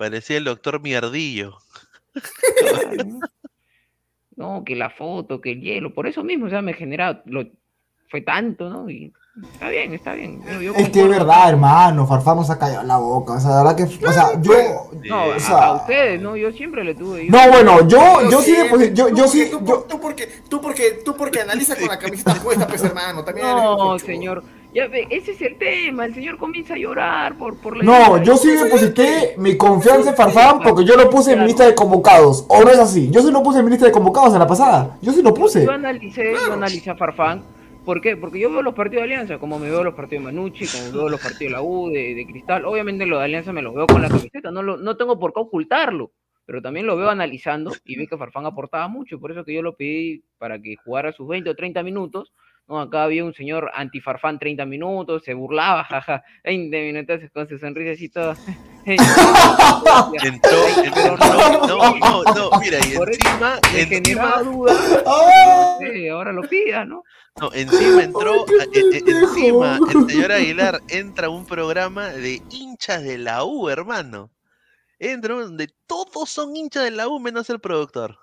Parecía 0.00 0.38
el 0.38 0.44
doctor 0.44 0.80
Mierdillo. 0.80 1.58
¿no? 4.36 4.64
Que 4.64 4.74
la 4.74 4.88
foto, 4.88 5.42
que 5.42 5.52
el 5.52 5.60
hielo, 5.60 5.92
por 5.92 6.06
eso 6.06 6.24
mismo, 6.24 6.46
o 6.46 6.48
sea, 6.48 6.62
me 6.62 6.72
genera, 6.72 7.22
lo, 7.26 7.44
fue 8.08 8.22
tanto, 8.22 8.70
¿no? 8.70 8.88
Y 8.88 9.12
está 9.52 9.68
bien, 9.68 9.92
está 9.92 10.14
bien. 10.14 10.40
yo- 10.54 10.60
yo 10.62 10.74
Es 10.74 10.88
que 10.88 11.02
es 11.02 11.08
verdad, 11.08 11.50
hermano, 11.50 12.06
Farfán 12.06 12.36
nos 12.38 12.48
ha 12.48 12.58
callado 12.58 12.82
la 12.86 12.96
boca. 12.96 13.34
O 13.34 13.40
sea, 13.40 13.50
la 13.50 13.56
verdad 13.62 13.76
que, 13.76 13.82
o 14.06 14.12
sea, 14.12 14.40
yo. 14.40 14.52
No, 15.04 15.24
o 15.26 15.32
a, 15.32 15.38
sea, 15.38 15.64
a 15.66 15.72
ustedes, 15.76 16.20
¿no? 16.22 16.34
Yo 16.34 16.50
siempre 16.52 16.82
le 16.82 16.94
tuve. 16.94 17.26
yo- 17.26 17.30
No, 17.32 17.48
bueno, 17.50 17.86
yo, 17.86 18.30
yo 18.30 18.40
sí, 18.40 18.52
yo, 18.56 18.62
tú 18.62 18.82
yo 18.94 19.04
porque- 19.04 19.28
sí, 19.28 19.50
Tú, 19.50 19.64
yo, 19.66 19.82
tú 19.86 20.00
porque, 20.00 20.26
tú 20.48 20.60
porque, 20.62 21.02
tú 21.04 21.14
porque 21.14 21.40
analizas 21.42 21.78
con 21.78 21.88
la 21.88 21.98
camiseta 21.98 22.34
puesta, 22.42 22.66
pues 22.66 22.82
hermano. 22.82 23.22
También 23.22 23.46
No, 23.46 23.98
señor. 23.98 24.42
Ya 24.72 24.86
ve, 24.86 25.06
ese 25.10 25.32
es 25.32 25.42
el 25.42 25.56
tema. 25.56 26.04
El 26.04 26.14
señor 26.14 26.38
comienza 26.38 26.74
a 26.74 26.76
llorar 26.76 27.36
por, 27.36 27.56
por 27.56 27.76
la 27.76 27.82
no, 27.82 28.22
yo 28.22 28.36
sí 28.36 28.50
deposité 28.50 29.34
mi 29.36 29.56
confianza 29.56 30.10
en 30.10 30.16
Farfán 30.16 30.60
porque 30.60 30.84
yo 30.84 30.96
lo 30.96 31.10
puse 31.10 31.32
en 31.32 31.40
mi 31.40 31.46
lista 31.46 31.66
de 31.66 31.74
convocados. 31.74 32.46
¿O 32.48 32.62
no 32.62 32.70
es 32.70 32.78
así? 32.78 33.10
Yo 33.10 33.20
sí 33.20 33.32
lo 33.32 33.42
puse 33.42 33.58
en 33.58 33.64
mi 33.64 33.70
lista 33.72 33.86
de 33.86 33.92
convocados 33.92 34.32
en 34.32 34.38
la 34.38 34.46
pasada. 34.46 34.96
Yo 35.02 35.12
sí 35.12 35.22
lo 35.22 35.34
puse. 35.34 35.64
Yo 35.64 35.72
analicé, 35.72 36.32
yo 36.32 36.52
analicé 36.52 36.90
a 36.90 36.96
Farfán. 36.96 37.42
¿Por 37.84 38.00
qué? 38.00 38.16
Porque 38.16 38.38
yo 38.38 38.50
veo 38.50 38.62
los 38.62 38.74
partidos 38.74 39.02
de 39.02 39.14
Alianza, 39.14 39.38
como 39.38 39.58
me 39.58 39.70
veo 39.70 39.82
los 39.82 39.94
partidos 39.94 40.24
de 40.24 40.32
Manucci, 40.32 40.66
como 40.66 40.92
veo 40.92 41.08
los 41.08 41.20
partidos 41.20 41.50
de 41.50 41.50
la 41.50 41.62
U, 41.62 41.88
de, 41.88 42.14
de 42.14 42.26
Cristal. 42.26 42.64
Obviamente 42.64 43.06
los 43.06 43.18
de 43.18 43.24
Alianza 43.24 43.52
me 43.52 43.62
los 43.62 43.74
veo 43.74 43.86
con 43.86 44.02
la 44.02 44.08
camiseta, 44.08 44.50
no, 44.50 44.62
lo, 44.62 44.76
no 44.76 44.96
tengo 44.96 45.18
por 45.18 45.32
qué 45.32 45.40
ocultarlo, 45.40 46.12
pero 46.44 46.60
también 46.60 46.86
lo 46.86 46.96
veo 46.96 47.08
analizando 47.08 47.72
y 47.84 47.96
vi 47.96 48.06
que 48.06 48.18
Farfán 48.18 48.44
aportaba 48.44 48.86
mucho, 48.86 49.18
por 49.18 49.32
eso 49.32 49.44
que 49.44 49.54
yo 49.54 49.62
lo 49.62 49.76
pedí 49.76 50.22
para 50.38 50.60
que 50.60 50.76
jugara 50.84 51.12
sus 51.12 51.26
20 51.26 51.48
o 51.50 51.56
30 51.56 51.82
minutos. 51.82 52.32
No, 52.70 52.78
acá 52.78 53.02
había 53.02 53.24
un 53.24 53.34
señor 53.34 53.68
anti-Farfán 53.74 54.38
30 54.38 54.64
minutos, 54.64 55.24
se 55.24 55.34
burlaba, 55.34 55.82
jaja, 55.90 56.22
20 56.44 56.80
minutos 56.80 57.20
con 57.34 57.48
su 57.48 57.58
sonrisecito. 57.58 58.34
Entró, 58.86 60.66
entró, 60.84 61.16
no, 61.16 61.66
no, 61.66 61.94
no, 61.98 62.22
no, 62.22 62.50
mira, 62.60 62.78
y 62.78 62.94
encima, 62.94 63.58
encima, 63.74 64.42
duda. 64.42 64.72
¡Ah! 65.04 65.76
Sí, 65.80 66.08
ahora 66.08 66.32
lo 66.32 66.42
pida, 66.42 66.84
¿no? 66.84 67.02
no, 67.40 67.52
encima 67.52 68.04
entró, 68.04 68.46
eh, 68.46 68.68
eh, 68.72 69.02
pendejo. 69.04 69.34
encima, 69.34 69.78
el 69.92 70.08
señor 70.08 70.32
Aguilar 70.32 70.80
entra 70.88 71.26
a 71.26 71.30
un 71.30 71.44
programa 71.46 72.08
de 72.08 72.40
hinchas 72.50 73.02
de 73.02 73.18
la 73.18 73.44
U, 73.44 73.68
hermano. 73.68 74.30
Entra 75.00 75.34
donde 75.34 75.68
todos 75.86 76.30
son 76.30 76.54
hinchas 76.54 76.84
de 76.84 76.92
la 76.92 77.08
U 77.08 77.18
menos 77.18 77.50
el 77.50 77.60
productor. 77.60 78.16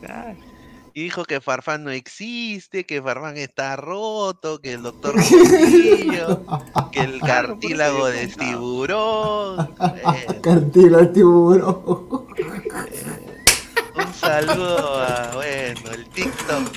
Claro. 0.00 0.53
Y 0.96 1.02
dijo 1.02 1.24
que 1.24 1.40
Farfán 1.40 1.82
no 1.82 1.90
existe, 1.90 2.86
que 2.86 3.02
Farfán 3.02 3.36
está 3.36 3.74
roto, 3.74 4.60
que 4.60 4.74
el 4.74 4.82
doctor 4.82 5.16
Gordillo, 5.16 6.42
que 6.92 7.00
el 7.00 7.16
eso 7.16 7.26
cartílago 7.26 8.06
de 8.06 8.28
tiburón. 8.28 9.74
Eh, 9.80 10.40
Cartila 10.40 10.98
al 10.98 11.12
tiburón. 11.12 12.26
Un 13.96 14.14
saludo 14.14 15.00
a, 15.00 15.30
bueno, 15.34 15.90
el 15.92 16.08
TikTok. 16.10 16.72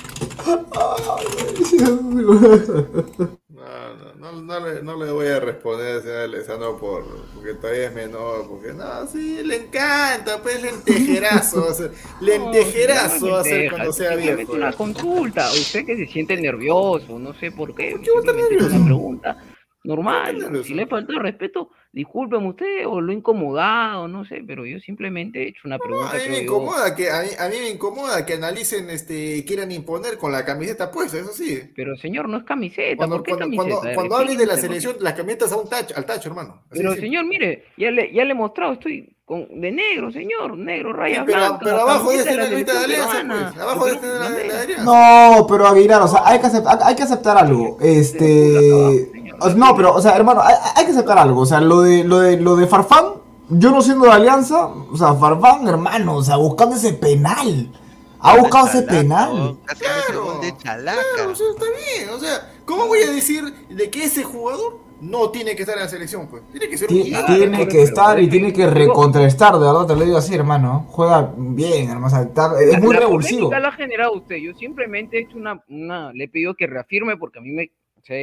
No, 3.48 3.94
no, 3.94 4.14
no, 4.14 4.32
no 4.42 4.60
le, 4.60 4.82
no 4.82 4.96
le 5.04 5.10
voy 5.10 5.26
a 5.28 5.40
responder, 5.40 6.00
señor 6.02 6.18
Alessandro, 6.18 6.78
por, 6.78 7.04
porque 7.34 7.54
todavía 7.54 7.86
es 7.86 7.94
menor, 7.94 8.48
porque 8.48 8.72
no, 8.72 9.06
sí, 9.06 9.42
le 9.42 9.56
encanta, 9.66 10.40
pues 10.42 10.62
lentejerazo, 10.62 11.64
va 11.64 11.70
a 11.70 11.74
ser, 11.74 11.92
lentejerazo 12.20 13.30
va 13.30 13.40
a 13.40 13.44
ser 13.44 13.68
cuando 13.70 13.92
sea 13.92 14.10
Simplemente 14.10 14.36
viejo. 14.36 14.52
una 14.52 14.72
consulta. 14.72 15.50
Usted 15.52 15.84
que 15.84 15.96
se 15.96 16.06
siente 16.06 16.36
nervioso, 16.36 17.18
no 17.18 17.34
sé 17.34 17.50
por 17.52 17.74
qué. 17.74 17.94
a 17.94 18.32
nervioso? 18.32 18.66
una 18.66 18.84
pregunta 18.84 19.36
¿Por 19.38 19.56
qué 19.56 19.57
normal. 19.84 20.62
Si 20.64 20.74
le 20.74 20.86
falta 20.86 21.12
el 21.12 21.20
respeto, 21.20 21.70
discúlpeme 21.92 22.48
usted 22.48 22.86
o 22.86 23.00
lo 23.00 23.12
he 23.12 23.14
incomodado, 23.14 24.06
no 24.08 24.24
sé, 24.24 24.42
pero 24.46 24.66
yo 24.66 24.78
simplemente 24.80 25.42
he 25.42 25.48
hecho 25.48 25.62
una 25.64 25.78
No, 25.78 25.84
pregunta. 25.84 26.10
a 26.16 26.18
mí 26.18 26.28
me 26.28 26.36
yo. 26.36 26.42
incomoda 26.42 26.94
que 26.94 27.10
a 27.10 27.22
mí, 27.22 27.28
a 27.38 27.48
mí 27.48 27.56
me 27.60 27.70
incomoda 27.70 28.26
que 28.26 28.34
analicen 28.34 28.90
este 28.90 29.44
quieran 29.46 29.72
imponer 29.72 30.18
con 30.18 30.32
la 30.32 30.44
camiseta 30.44 30.90
puesta, 30.90 31.18
eso 31.18 31.32
sí. 31.32 31.60
Pero 31.74 31.96
señor, 31.96 32.28
no 32.28 32.38
es 32.38 32.44
camiseta. 32.44 32.96
Cuando, 32.96 33.16
¿Por 33.16 33.24
qué 33.24 33.30
cuando, 33.32 33.56
camiseta? 33.56 33.80
cuando, 33.80 33.94
cuando 33.94 34.16
hables 34.16 34.38
de 34.38 34.46
la 34.46 34.56
selección, 34.56 34.96
las 35.00 35.14
camisetas 35.14 35.52
a 35.52 35.56
un 35.56 35.68
tacho, 35.68 35.94
al 35.96 36.04
tacho, 36.04 36.28
hermano. 36.28 36.62
Así 36.70 36.80
Pero 36.80 36.94
señor, 36.94 37.24
mire, 37.26 37.64
ya 37.76 37.90
le, 37.90 38.12
ya 38.12 38.24
le 38.24 38.32
he 38.32 38.34
mostrado, 38.34 38.74
estoy 38.74 39.14
con, 39.24 39.60
de 39.60 39.70
negro, 39.72 40.10
señor, 40.10 40.56
negro, 40.56 40.92
rayas 40.92 41.24
pero, 41.26 41.38
blancas. 41.38 41.60
pero 41.62 41.80
abajo 41.80 42.10
de 42.10 42.24
camiseta 42.24 42.32
este 42.32 42.36
la 42.36 42.42
la 42.42 42.48
camiseta 42.50 42.78
de 42.78 42.84
Alianza, 42.84 43.24
pues. 43.28 43.58
Abajo 43.62 43.88
este 43.88 44.06
de 44.06 44.18
la, 44.18 44.30
de 44.30 44.44
la 44.48 44.60
Alianza. 44.62 44.84
No, 44.84 45.46
pero 45.46 45.66
Aguilar, 45.66 46.02
o 46.02 46.08
sea, 46.08 46.22
hay 46.24 46.40
que 46.40 46.46
aceptar, 46.46 46.78
hay 46.82 46.94
que 46.96 47.02
aceptar 47.02 47.36
algo. 47.38 47.76
Este. 47.80 49.10
No, 49.56 49.76
pero, 49.76 49.94
o 49.94 50.00
sea, 50.00 50.16
hermano, 50.16 50.40
hay, 50.42 50.54
hay 50.76 50.84
que 50.84 50.92
aceptar 50.92 51.18
algo. 51.18 51.40
O 51.42 51.46
sea, 51.46 51.60
lo 51.60 51.80
de, 51.82 52.04
lo 52.04 52.18
de, 52.20 52.40
lo 52.40 52.56
de 52.56 52.66
Farfán, 52.66 53.04
yo 53.48 53.70
no 53.70 53.80
siendo 53.82 54.06
de 54.06 54.12
Alianza, 54.12 54.66
o 54.66 54.96
sea, 54.96 55.14
Farfán, 55.14 55.66
hermano, 55.68 56.16
o 56.16 56.22
sea, 56.22 56.36
buscando 56.36 56.76
ese 56.76 56.92
penal. 56.94 57.70
Ha 58.20 58.36
buscado 58.36 58.66
ese 58.66 58.82
penal. 58.82 59.56
Claro, 59.78 60.40
de 60.40 60.56
chalaca. 60.56 61.00
Claro, 61.14 61.30
o 61.30 61.34
sea, 61.36 61.46
está 61.50 61.66
bien. 61.66 62.08
O 62.10 62.18
sea, 62.18 62.50
¿cómo 62.64 62.86
voy 62.88 62.98
a 63.02 63.12
decir 63.12 63.44
de 63.70 63.90
que 63.90 64.04
ese 64.04 64.24
jugador 64.24 64.80
no 65.00 65.30
tiene 65.30 65.54
que 65.54 65.62
estar 65.62 65.76
en 65.76 65.84
la 65.84 65.88
selección? 65.88 66.26
Pues 66.26 66.42
tiene 66.50 66.68
que 66.68 66.76
ser 66.76 66.90
un. 66.90 67.02
Tiene 67.26 67.68
que 67.68 67.82
estar 67.82 68.18
y 68.18 68.28
tiene 68.28 68.52
que 68.52 68.66
recontraestar, 68.66 69.52
de 69.54 69.60
verdad 69.60 69.86
te 69.86 69.94
lo 69.94 70.04
digo 70.04 70.16
así, 70.18 70.34
hermano. 70.34 70.86
Juega 70.90 71.32
bien, 71.36 71.90
hermano. 71.90 72.08
o 72.08 72.10
sea, 72.10 72.22
está- 72.22 72.60
es 72.60 72.80
muy 72.80 72.92
la 72.94 73.00
revulsivo. 73.02 73.52
la 73.52 73.68
ha 73.68 73.72
generado 73.72 74.14
usted. 74.14 74.34
Yo 74.36 74.52
simplemente 74.54 75.18
he 75.18 75.20
hecho 75.22 75.36
una, 75.36 75.62
una, 75.68 76.12
le 76.12 76.24
he 76.24 76.28
pedido 76.28 76.54
que 76.56 76.66
reafirme 76.66 77.16
porque 77.16 77.38
a 77.38 77.42
mí 77.42 77.52
me, 77.52 77.70
o 77.96 78.02
sea, 78.02 78.16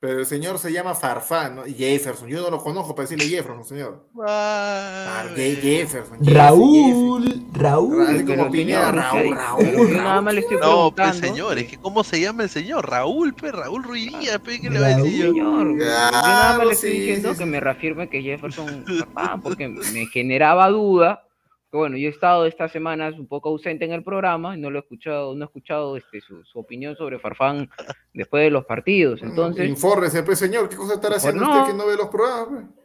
Pero 0.00 0.18
el 0.20 0.24
señor 0.24 0.58
se 0.58 0.72
llama 0.72 0.94
Farfán, 0.94 1.56
¿no? 1.56 1.64
Jefferson. 1.64 2.26
Yo 2.28 2.40
no 2.40 2.50
lo 2.50 2.58
conozco 2.58 2.94
para 2.94 3.06
decirle 3.06 3.28
Jefferson, 3.28 3.64
señor. 3.66 4.06
Ah, 4.26 5.24
Jefferson. 5.36 5.62
Jefferson, 5.62 6.18
Raúl, 6.22 7.24
Así 7.28 7.46
Raúl. 7.52 8.24
como 8.24 8.50
Pineda, 8.50 8.92
Raúl, 8.92 9.36
Raúl, 9.36 9.64
yo 9.70 9.84
nada 9.88 10.02
Raúl. 10.14 10.24
más 10.24 10.34
le 10.34 10.40
estoy 10.40 10.56
No, 10.56 10.94
pues 10.96 11.16
señor, 11.16 11.58
es 11.58 11.68
que 11.68 11.76
¿cómo 11.78 12.02
se 12.02 12.18
llama 12.20 12.44
el 12.44 12.48
señor? 12.48 12.88
Raúl, 12.88 13.34
pe, 13.34 13.52
Raúl 13.52 13.82
Ruiz 13.82 14.10
Díaz, 14.18 14.38
pe, 14.38 14.58
¿qué 14.60 14.70
le 14.70 14.80
va 14.80 14.86
a 14.86 14.96
decir 14.96 15.26
yo? 15.26 15.32
Señor, 15.32 15.68
yo 15.78 15.84
nada 15.84 16.10
más 16.12 16.22
Claro, 16.22 16.64
le 16.64 16.72
estoy 16.72 16.90
sí, 16.92 16.98
diciendo 17.00 17.28
sí, 17.30 17.34
sí. 17.34 17.38
que 17.38 17.46
me 17.46 17.60
reafirme 17.60 18.08
que 18.08 18.22
Jefferson 18.22 18.84
Farfán, 18.86 19.42
porque 19.42 19.68
me 19.68 20.06
generaba 20.06 20.68
duda. 20.70 21.24
Bueno, 21.72 21.96
yo 21.96 22.08
he 22.08 22.10
estado 22.10 22.46
estas 22.46 22.72
semanas 22.72 23.14
un 23.18 23.28
poco 23.28 23.50
ausente 23.50 23.84
en 23.84 23.92
el 23.92 24.02
programa 24.02 24.56
y 24.56 24.60
no 24.60 24.70
lo 24.70 24.78
he 24.78 24.82
escuchado, 24.82 25.34
no 25.34 25.44
he 25.44 25.46
escuchado 25.46 25.96
este, 25.96 26.20
su, 26.20 26.42
su 26.44 26.58
opinión 26.58 26.96
sobre 26.96 27.18
Farfán 27.18 27.70
después 28.12 28.42
de 28.42 28.50
los 28.50 28.64
partidos. 28.64 29.22
Entonces, 29.22 29.68
Infórrese, 29.68 30.22
pues, 30.24 30.38
señor. 30.38 30.68
¿Qué 30.68 30.76
cosa 30.76 30.94
estará 30.94 31.16
haciendo 31.16 31.44
no. 31.44 31.50
usted 31.50 31.72
que 31.72 31.78
no 31.78 31.86
ve 31.86 31.96
los 31.96 32.08
programas? 32.08 32.48
pues? 32.48 32.80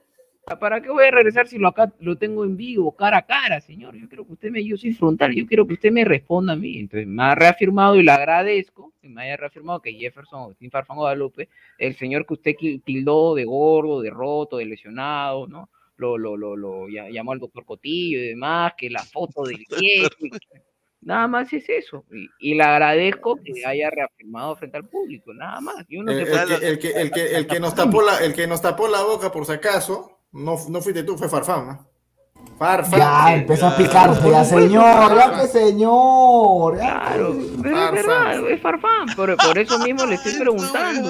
¿para 0.60 0.80
qué 0.80 0.90
voy 0.90 1.06
a 1.06 1.12
regresar 1.12 1.48
si 1.48 1.58
lo 1.58 1.68
acá 1.68 1.92
lo 2.00 2.18
tengo 2.18 2.46
en 2.46 2.56
vivo, 2.56 2.96
cara 2.96 3.18
a 3.18 3.26
cara, 3.26 3.60
señor? 3.62 3.96
Yo 3.96 4.08
quiero 4.08 4.26
que 4.26 4.34
usted 4.34 4.52
me, 4.52 4.64
yo 4.64 4.78
soy 4.78 4.94
frontal, 4.94 5.34
yo 5.34 5.48
quiero 5.48 5.66
que 5.66 5.74
usted 5.74 5.92
me 5.92 6.06
responda 6.06 6.54
a 6.54 6.56
mí. 6.56 6.78
Entonces, 6.78 7.08
me 7.08 7.24
ha 7.24 7.34
reafirmado 7.34 7.96
y 7.96 8.04
le 8.04 8.12
agradezco 8.12 8.94
que 9.02 9.10
me 9.10 9.24
haya 9.24 9.38
reafirmado 9.38 9.82
que 9.82 9.94
Jefferson 9.94 10.42
Agustín 10.42 10.70
Farfán 10.70 10.98
Guadalupe, 10.98 11.50
el 11.80 11.96
señor 11.96 12.26
que 12.28 12.36
usted 12.36 12.54
tildó 12.84 13.34
de 13.34 13.46
gordo, 13.46 14.02
de 14.02 14.12
roto, 14.12 14.58
de 14.58 14.66
lesionado, 14.66 15.48
¿no? 15.48 15.70
Lo, 15.98 16.18
lo, 16.18 16.36
lo, 16.36 16.56
lo 16.58 16.90
ya- 16.90 17.10
llamó 17.10 17.32
al 17.32 17.40
doctor 17.40 17.64
Cotillo 17.66 18.18
y 18.20 18.28
demás, 18.30 18.74
que 18.78 18.90
la 18.90 19.04
foto 19.04 19.44
del 19.44 19.58
pie. 19.80 20.08
Nada 21.02 21.28
más 21.28 21.54
es 21.54 21.70
eso. 21.70 22.04
Y, 22.12 22.52
y 22.52 22.56
le 22.56 22.64
agradezco 22.64 23.38
que 23.44 23.66
haya 23.66 23.90
reafirmado 23.92 24.56
frente 24.56 24.78
al 24.78 24.88
público, 24.90 25.34
nada 25.34 25.62
más. 25.62 25.86
Y 25.88 25.98
uno 25.98 26.12
El, 26.12 26.18
se 26.18 26.24
el 26.24 26.30
puede- 26.30 26.60
que, 26.60 26.68
el, 26.68 26.80
que, 26.80 26.90
el, 27.02 27.12
que, 27.12 27.36
el 27.38 27.48
que 27.48 27.60
nos 27.60 27.76
tapó 27.76 28.02
la, 28.02 28.18
el 28.20 28.34
que 28.34 28.48
nos 28.48 28.62
tapó 28.62 28.88
la 28.88 29.04
boca, 29.04 29.32
por 29.32 29.46
si 29.46 29.52
acaso, 29.54 30.20
no, 30.32 30.58
no 30.70 30.82
fuiste 30.82 31.04
tú, 31.04 31.18
fue 31.18 31.30
Farfán, 31.30 31.68
¿no? 31.68 31.90
Farfán. 32.58 33.00
Ya, 33.00 33.36
empezó 33.36 33.68
a 33.68 33.76
picarse, 33.76 34.30
ya, 34.32 34.46
señor, 34.46 35.16
ya 35.16 35.42
que 35.42 35.48
señor. 35.48 36.78
ya 36.78 37.02
Claro, 37.02 37.34
es 37.34 37.62
verdad, 37.62 38.50
es 38.50 38.62
Farfán. 38.62 39.08
Por, 39.16 39.36
por 39.36 39.58
eso 39.58 39.78
mismo 39.80 40.06
le 40.06 40.16
estoy 40.16 40.36
preguntando. 40.40 41.10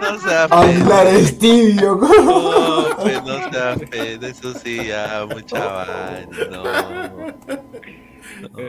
No 0.00 0.18
sea 0.20 0.44
Hablar 0.44 1.08
es 1.08 1.38
tibio. 1.38 1.96
No, 1.96 2.96
pues 2.96 3.22
no 3.24 3.50
sea 3.50 3.76
fe, 3.90 4.18
de 4.18 4.30
eso 4.30 4.54
sí, 4.54 4.86
ya, 4.86 5.26
mucha 5.28 5.66
vaina, 5.66 6.46
no. 6.50 6.62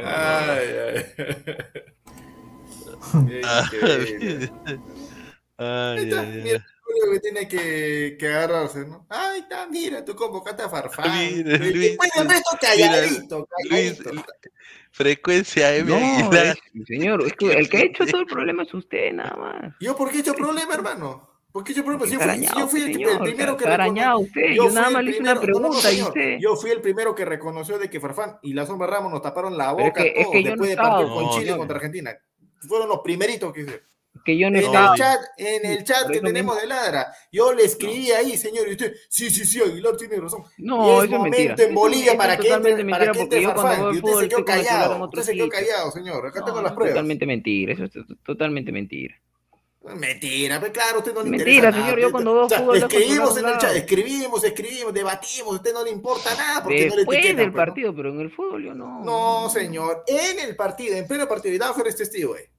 Ay, 0.05 0.67
ay. 0.87 1.05
Ay, 5.55 6.11
ay, 6.11 6.41
mira, 6.43 6.65
lo 6.93 7.07
único 7.07 7.11
que 7.13 7.19
tiene 7.19 7.47
que, 7.47 8.15
que 8.19 8.27
agarrarse, 8.27 8.85
¿no? 8.85 9.05
Ay, 9.09 9.41
está, 9.41 9.67
mira, 9.67 10.03
tú 10.05 10.15
convocaste 10.15 10.63
a 10.63 10.69
Farfán. 10.69 11.07
Luis, 11.43 11.45
después 11.45 12.11
el 12.15 12.29
resto 12.29 12.57
mira, 12.61 12.91
calladito, 12.91 13.47
Luis, 13.69 13.97
calladito. 13.99 14.23
frecuencia 14.91 15.75
M 15.75 15.89
No, 15.89 15.95
Aguilar. 16.27 16.45
es- 16.73 16.87
señor, 16.87 17.23
es 17.25 17.33
que 17.33 17.51
el 17.53 17.69
que 17.69 17.77
ha 17.77 17.81
hecho 17.81 18.05
todo 18.05 18.21
el 18.21 18.27
problema 18.27 18.63
es 18.63 18.73
usted, 18.73 19.11
nada 19.13 19.35
más. 19.35 19.75
¿Yo 19.79 19.95
por 19.95 20.09
qué 20.11 20.17
he 20.17 20.19
hecho 20.21 20.33
problema, 20.33 20.73
hermano? 20.73 21.29
¿Por 21.51 21.63
qué 21.63 21.71
he 21.71 21.73
hecho 21.73 21.83
problema? 21.83 22.05
Si 22.05 22.13
yo 22.13 22.19
Está 22.19 22.33
fui, 22.67 22.81
si 22.81 22.93
yo 22.93 22.99
fui 23.09 23.11
el, 23.11 23.19
primero 23.19 23.57
que 23.57 23.63
está 23.63 23.73
arañado 23.75 24.19
recono- 24.19 24.25
usted, 24.27 24.53
yo 24.55 24.63
fui 24.65 24.73
nada 24.73 24.87
el 24.87 24.93
más 24.93 25.03
le 25.03 25.11
hice 25.11 25.19
una 25.21 25.35
primero- 25.39 25.59
no, 25.59 25.67
no, 25.67 25.73
no, 25.75 25.79
pregunta 25.81 25.91
y 25.91 25.95
señor. 25.95 26.07
usted- 26.09 26.37
Yo 26.39 26.55
fui 26.55 26.71
el 26.71 26.81
primero 26.81 27.15
que 27.15 27.25
reconoció 27.25 27.77
de 27.79 27.89
que 27.89 27.99
Farfán 27.99 28.39
y 28.41 28.53
la 28.53 28.65
Sombra 28.65 28.87
Ramos 28.87 29.11
nos 29.11 29.21
taparon 29.21 29.57
la 29.57 29.69
es 29.71 29.77
boca 29.77 30.01
es 30.03 30.13
que 30.31 30.41
no 30.43 30.49
después 30.49 30.69
de 30.69 30.75
partir 30.75 31.07
con 31.07 31.29
Chile 31.31 31.51
no. 31.51 31.57
contra 31.57 31.75
Argentina. 31.77 32.11
Fueron 32.67 32.87
los 32.89 32.99
primeritos 33.01 33.53
que 33.53 33.61
hicieron. 33.61 33.83
Que 34.25 34.37
yo 34.37 34.49
no 34.49 34.57
En 34.57 34.63
estaba. 34.65 34.93
el 34.93 34.97
chat, 34.99 35.21
en 35.37 35.65
el 35.65 35.83
chat 35.83 36.09
que 36.09 36.21
tenemos 36.21 36.59
de 36.61 36.65
Ladra, 36.67 37.13
yo 37.31 37.51
le 37.53 37.65
escribí 37.65 38.11
ahí, 38.11 38.37
señor, 38.37 38.67
y 38.69 38.71
usted, 38.71 38.93
sí, 39.09 39.29
sí, 39.29 39.43
sí, 39.45 39.61
Aguilar 39.61 39.97
tiene 39.97 40.15
razón. 40.17 40.43
No, 40.57 40.87
y 40.87 40.89
es 40.91 40.95
eso 40.95 41.03
es 41.03 41.09
momento 41.11 41.37
mentira. 41.37 41.67
en 41.67 41.75
Bolivia 41.75 42.07
eso 42.11 42.17
para 42.17 42.33
es 42.35 42.39
que 42.39 42.53
entre, 42.53 42.71
para 42.71 42.83
mentira, 42.85 43.11
que 43.11 43.19
entre 43.19 43.41
yo 43.41 43.53
cuando 43.53 43.83
veo 43.83 43.93
Y 43.93 43.97
usted 43.97 44.13
se 44.21 44.29
quedó 44.29 44.45
callado, 44.45 45.03
usted 45.05 45.21
se 45.23 45.33
quedó 45.33 45.49
callado, 45.49 45.91
señor. 45.91 46.25
Acá 46.27 46.45
tengo 46.45 46.61
las 46.61 46.71
pruebas. 46.71 46.93
totalmente 46.93 47.25
mentira, 47.25 47.73
eso 47.73 47.83
es 47.83 47.91
to- 47.91 48.05
totalmente 48.23 48.71
mentira. 48.71 49.15
Mentira, 49.95 50.61
pero 50.61 50.71
claro, 50.71 50.95
a 50.95 50.99
usted 50.99 51.13
no 51.13 51.23
le 51.23 51.29
Mentira, 51.29 51.51
interesa 51.69 51.71
señor, 51.73 51.87
nada. 51.89 52.01
yo 52.01 52.11
cuando 52.11 52.33
veo 52.33 52.45
O 52.45 52.49
sea, 52.49 52.59
fútbol 52.59 52.77
escribimos 52.77 53.37
en 53.37 53.45
el 53.49 53.57
chat, 53.57 53.75
escribimos, 53.75 54.43
escribimos, 54.45 54.93
debatimos, 54.93 55.47
a 55.51 55.55
usted 55.57 55.73
no 55.73 55.83
le 55.83 55.89
importa 55.91 56.33
nada 56.35 56.63
porque 56.63 56.85
no 56.87 56.91
le 56.91 56.95
Después 56.95 57.17
etiquetan. 57.17 57.37
del 57.43 57.51
pues, 57.51 57.65
partido, 57.65 57.93
pero 57.93 58.09
en 58.13 58.21
el 58.21 58.31
fútbol 58.31 58.63
yo 58.63 58.73
no. 58.73 59.03
No, 59.03 59.49
señor, 59.49 60.05
en 60.07 60.39
el 60.39 60.55
partido, 60.55 60.95
en 60.95 61.05
pleno 61.05 61.27
partido, 61.27 61.53
y 61.53 61.57
Danfer 61.57 61.85
es 61.87 61.97
testigo, 61.97 62.37
eh. 62.37 62.49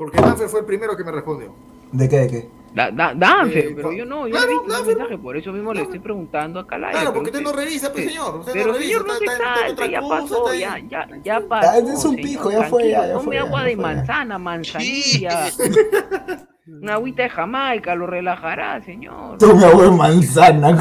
Porque 0.00 0.18
Danfer 0.18 0.48
fue 0.48 0.60
el 0.60 0.66
primero 0.66 0.96
que 0.96 1.04
me 1.04 1.12
respondió. 1.12 1.52
¿De 1.92 2.08
qué? 2.08 2.20
¿De 2.20 2.28
qué? 2.28 2.48
Da, 2.74 2.90
da, 2.90 3.12
Danfer, 3.14 3.66
Eh, 3.66 3.72
pero 3.76 3.92
yo 3.92 4.06
no, 4.06 4.26
yo 4.26 4.32
claro, 4.32 4.46
le 4.46 4.52
he 4.52 4.54
visto 4.54 4.68
ese 4.68 4.76
Danfer, 4.78 4.96
mensaje, 4.96 5.18
por 5.18 5.36
eso 5.36 5.52
mismo 5.52 5.74
le 5.74 5.82
estoy 5.82 5.98
preguntando 5.98 6.58
acá 6.60 6.76
al 6.76 6.84
aire. 6.84 7.00
Claro, 7.00 7.12
pero 7.12 7.22
porque 7.24 7.36
usted 7.36 7.42
no 7.44 7.52
revisa, 7.52 7.92
pues, 7.92 8.06
señor. 8.06 8.36
Usted 8.38 8.52
Pero 8.54 8.66
no 8.68 8.72
revisa, 8.72 8.88
señor, 8.88 9.06
no 9.06 9.12
está- 9.12 9.18
se 9.18 9.24
está- 9.24 9.34
está 9.44 9.52
en 9.52 9.58
salte, 9.58 9.72
otra 9.72 9.86
ya 9.88 10.00
cosa, 10.00 10.22
pasó, 10.22 10.52
está 10.52 10.56
ya, 10.56 10.78
ya, 10.88 11.08
ya 11.22 11.40
pasó. 11.46 11.72
ese 11.72 11.80
es 11.92 12.04
un 12.06 12.14
señor, 12.16 12.30
pico, 12.30 12.50
ya 12.50 12.62
fue, 12.62 12.88
ya, 12.88 13.06
ya 13.08 13.18
fue, 13.18 13.34
ya, 13.34 13.40
agua 13.42 13.60
ya 13.60 13.66
de 13.66 13.76
manzana, 13.76 14.38
manzanilla. 14.38 15.50
Una 16.82 16.94
agüita 16.94 17.22
de 17.24 17.28
Jamaica 17.28 17.94
lo 17.94 18.06
relajará, 18.06 18.80
señor. 18.82 19.36
Tome 19.36 19.66
agua 19.66 19.82
de 19.84 19.90
manzana. 19.90 20.70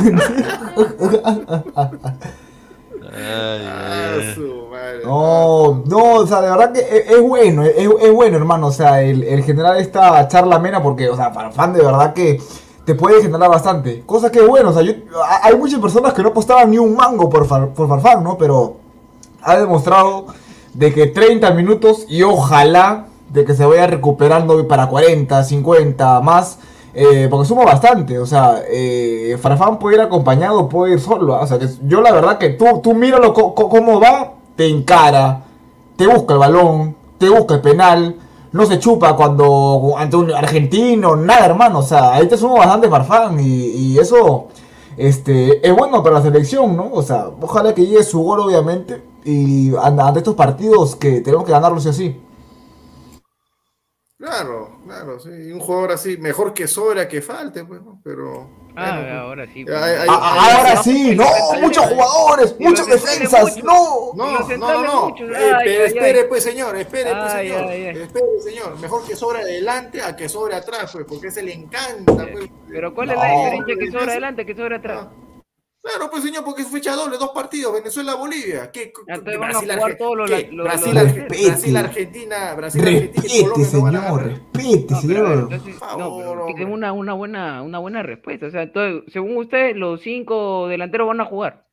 Ay, 3.15 3.21
Ah, 3.67 4.13
ay, 4.15 4.19
ay. 4.27 4.33
su 4.35 4.67
madre. 4.71 5.01
No, 5.03 5.83
no, 5.85 6.13
o 6.15 6.27
sea, 6.27 6.41
de 6.41 6.49
verdad 6.49 6.71
que 6.71 6.79
es, 6.79 7.09
es 7.11 7.21
bueno, 7.21 7.63
es, 7.63 7.75
es 8.01 8.11
bueno, 8.13 8.37
hermano, 8.37 8.67
o 8.67 8.71
sea, 8.71 9.01
el, 9.01 9.23
el 9.23 9.43
generar 9.43 9.77
esta 9.77 10.27
charla 10.27 10.57
amena 10.57 10.81
porque, 10.81 11.09
o 11.09 11.15
sea, 11.15 11.31
para 11.33 11.51
fan 11.51 11.73
de 11.73 11.81
verdad 11.81 12.13
que 12.13 12.41
te 12.85 12.95
puede 12.95 13.21
generar 13.21 13.49
bastante. 13.49 14.03
Cosa 14.05 14.31
que 14.31 14.39
es 14.39 14.47
bueno, 14.47 14.69
o 14.69 14.73
sea, 14.73 14.81
yo- 14.81 14.93
hay 15.43 15.55
muchas 15.55 15.79
personas 15.79 16.13
que 16.13 16.21
no 16.23 16.29
apostaban 16.29 16.71
ni 16.71 16.77
un 16.77 16.95
mango 16.95 17.29
por, 17.29 17.45
Far- 17.47 17.69
por 17.73 17.87
Farfán, 17.87 18.23
¿no? 18.23 18.37
Pero 18.37 18.77
ha 19.41 19.57
demostrado 19.57 20.25
de 20.73 20.93
que 20.93 21.07
30 21.07 21.51
minutos 21.51 22.05
y 22.09 22.23
ojalá 22.23 23.05
de 23.29 23.45
que 23.45 23.53
se 23.53 23.65
vaya 23.65 23.85
recuperando 23.87 24.67
para 24.67 24.87
40, 24.87 25.43
50 25.43 26.19
más. 26.21 26.57
Eh, 26.93 27.27
porque 27.29 27.47
suma 27.47 27.65
bastante, 27.65 28.17
o 28.17 28.25
sea, 28.25 28.61
eh, 28.67 29.37
Farfán 29.41 29.77
puede 29.77 29.97
ir 29.97 30.01
acompañado, 30.01 30.67
puede 30.67 30.93
ir 30.93 30.99
solo. 30.99 31.35
¿ah? 31.35 31.41
O 31.41 31.47
sea, 31.47 31.59
que 31.59 31.67
yo 31.83 32.01
la 32.01 32.11
verdad 32.11 32.37
que 32.37 32.49
tú, 32.49 32.65
tú 32.81 32.93
míralo 32.93 33.33
cómo 33.33 33.99
va, 33.99 34.33
te 34.55 34.67
encara, 34.67 35.43
te 35.95 36.07
busca 36.07 36.33
el 36.33 36.39
balón, 36.39 36.95
te 37.17 37.29
busca 37.29 37.55
el 37.55 37.61
penal, 37.61 38.15
no 38.51 38.65
se 38.65 38.79
chupa 38.79 39.15
cuando 39.15 39.93
ante 39.97 40.15
un 40.15 40.31
argentino, 40.31 41.15
nada 41.15 41.45
hermano, 41.45 41.79
o 41.79 41.83
sea, 41.83 42.13
ahí 42.13 42.27
te 42.27 42.37
suma 42.37 42.59
bastante 42.59 42.89
Farfán 42.89 43.39
y, 43.39 43.45
y 43.45 43.99
eso 43.99 44.47
este, 44.97 45.65
es 45.65 45.75
bueno 45.75 46.03
para 46.03 46.15
la 46.15 46.21
selección, 46.21 46.75
¿no? 46.75 46.89
O 46.91 47.01
sea, 47.01 47.29
ojalá 47.41 47.73
que 47.73 47.85
llegue 47.85 48.03
su 48.03 48.21
gol 48.21 48.41
obviamente 48.41 49.01
y 49.23 49.71
ante 49.75 50.19
estos 50.19 50.35
partidos 50.35 50.95
que 50.95 51.21
tenemos 51.21 51.45
que 51.45 51.51
ganarlos 51.51 51.85
y 51.85 51.89
así. 51.89 52.21
Claro, 54.19 54.81
claro, 54.85 55.17
sí. 55.17 55.29
y 55.29 55.51
Un 55.53 55.61
jugador 55.61 55.93
así, 55.93 56.17
mejor 56.17 56.53
que 56.53 56.67
sobra 56.67 57.07
que 57.07 57.21
falte, 57.21 57.63
pues, 57.63 57.81
¿no? 57.81 58.01
Pero. 58.03 58.49
Ah, 58.75 58.91
bueno, 58.99 59.07
pues, 59.07 59.13
ahora 59.17 59.47
sí. 59.47 59.65
Ay, 59.73 60.07
ahora 60.09 60.83
sí, 60.83 61.15
no, 61.15 61.25
muchos 61.61 61.85
jugadores, 61.85 62.55
muchas 62.59 62.85
defensas, 62.87 63.63
no. 63.63 64.11
No, 64.15 64.39
no, 64.57 64.83
no, 64.83 65.15
Eh, 65.17 65.21
ay, 65.21 65.61
pero 65.63 65.83
ay, 65.83 65.87
espere, 65.87 66.19
ay. 66.19 66.25
pues, 66.27 66.43
señor, 66.43 66.75
espere, 66.75 67.11
pues, 67.15 67.31
señor. 67.31 67.61
ay, 67.61 67.85
ay. 67.85 67.97
Espere, 67.97 68.25
señor. 68.43 68.77
Mejor 68.81 69.07
que 69.07 69.15
sobra 69.15 69.39
adelante 69.39 70.01
a 70.01 70.13
que 70.17 70.27
sobre 70.27 70.53
atrás, 70.55 70.91
pues, 70.91 71.05
porque 71.07 71.31
se 71.31 71.41
le 71.41 71.53
encanta, 71.53 72.27
pues. 72.29 72.49
Pero 72.67 72.93
¿cuál 72.93 73.11
es 73.11 73.15
la 73.17 73.25
diferencia 73.31 73.75
que 73.79 73.91
sobra 73.91 74.11
adelante 74.11 74.45
que 74.45 74.53
sobra 74.55 74.75
atrás? 74.77 75.07
Claro, 75.89 76.09
pues 76.11 76.23
señor, 76.23 76.43
porque 76.43 76.61
es 76.61 76.67
fecha 76.69 76.93
doble, 76.95 77.17
dos 77.17 77.31
partidos, 77.33 77.73
Venezuela-Bolivia. 77.73 78.69
¿Qué? 78.71 78.91
Ya, 79.07 79.15
entonces 79.15 79.33
¿Qué? 79.33 79.37
van 79.39 79.49
a 79.49 79.51
Brasil, 79.53 79.71
jugar 79.73 79.91
Arge- 79.91 79.97
todos 79.97 80.17
los- 80.17 80.29
¿qué? 80.31 80.49
los- 80.51 80.65
Brasil, 80.65 80.93
los- 80.93 81.03
Arge- 81.03 81.15
Respete. 81.15 81.47
Brasil, 81.47 81.77
Argentina, 81.77 82.53
Brasil, 82.55 82.81
Argentina 82.81 83.23
y 83.25 83.27
Respete, 83.27 83.43
Colombia 83.43 83.67
no 83.73 83.81
van 83.83 83.95
a 83.95 83.99
señor, 84.01 84.23
respete, 84.23 84.93
No, 84.93 84.99
pero, 85.01 85.01
señor. 85.01 85.33
entonces, 85.39 85.59
no, 85.59 85.63
pero 85.65 85.79
favor, 85.79 86.39
hombre. 86.41 86.65
una, 86.65 86.93
una, 86.93 87.13
buena, 87.13 87.61
una 87.63 87.79
buena 87.79 88.03
respuesta. 88.03 88.45
O 88.47 88.51
sea, 88.51 88.61
entonces, 88.63 89.11
según 89.13 89.37
usted, 89.37 89.75
los 89.75 90.01
cinco 90.01 90.67
delanteros 90.67 91.07
van 91.07 91.21
a 91.21 91.25
jugar. 91.25 91.65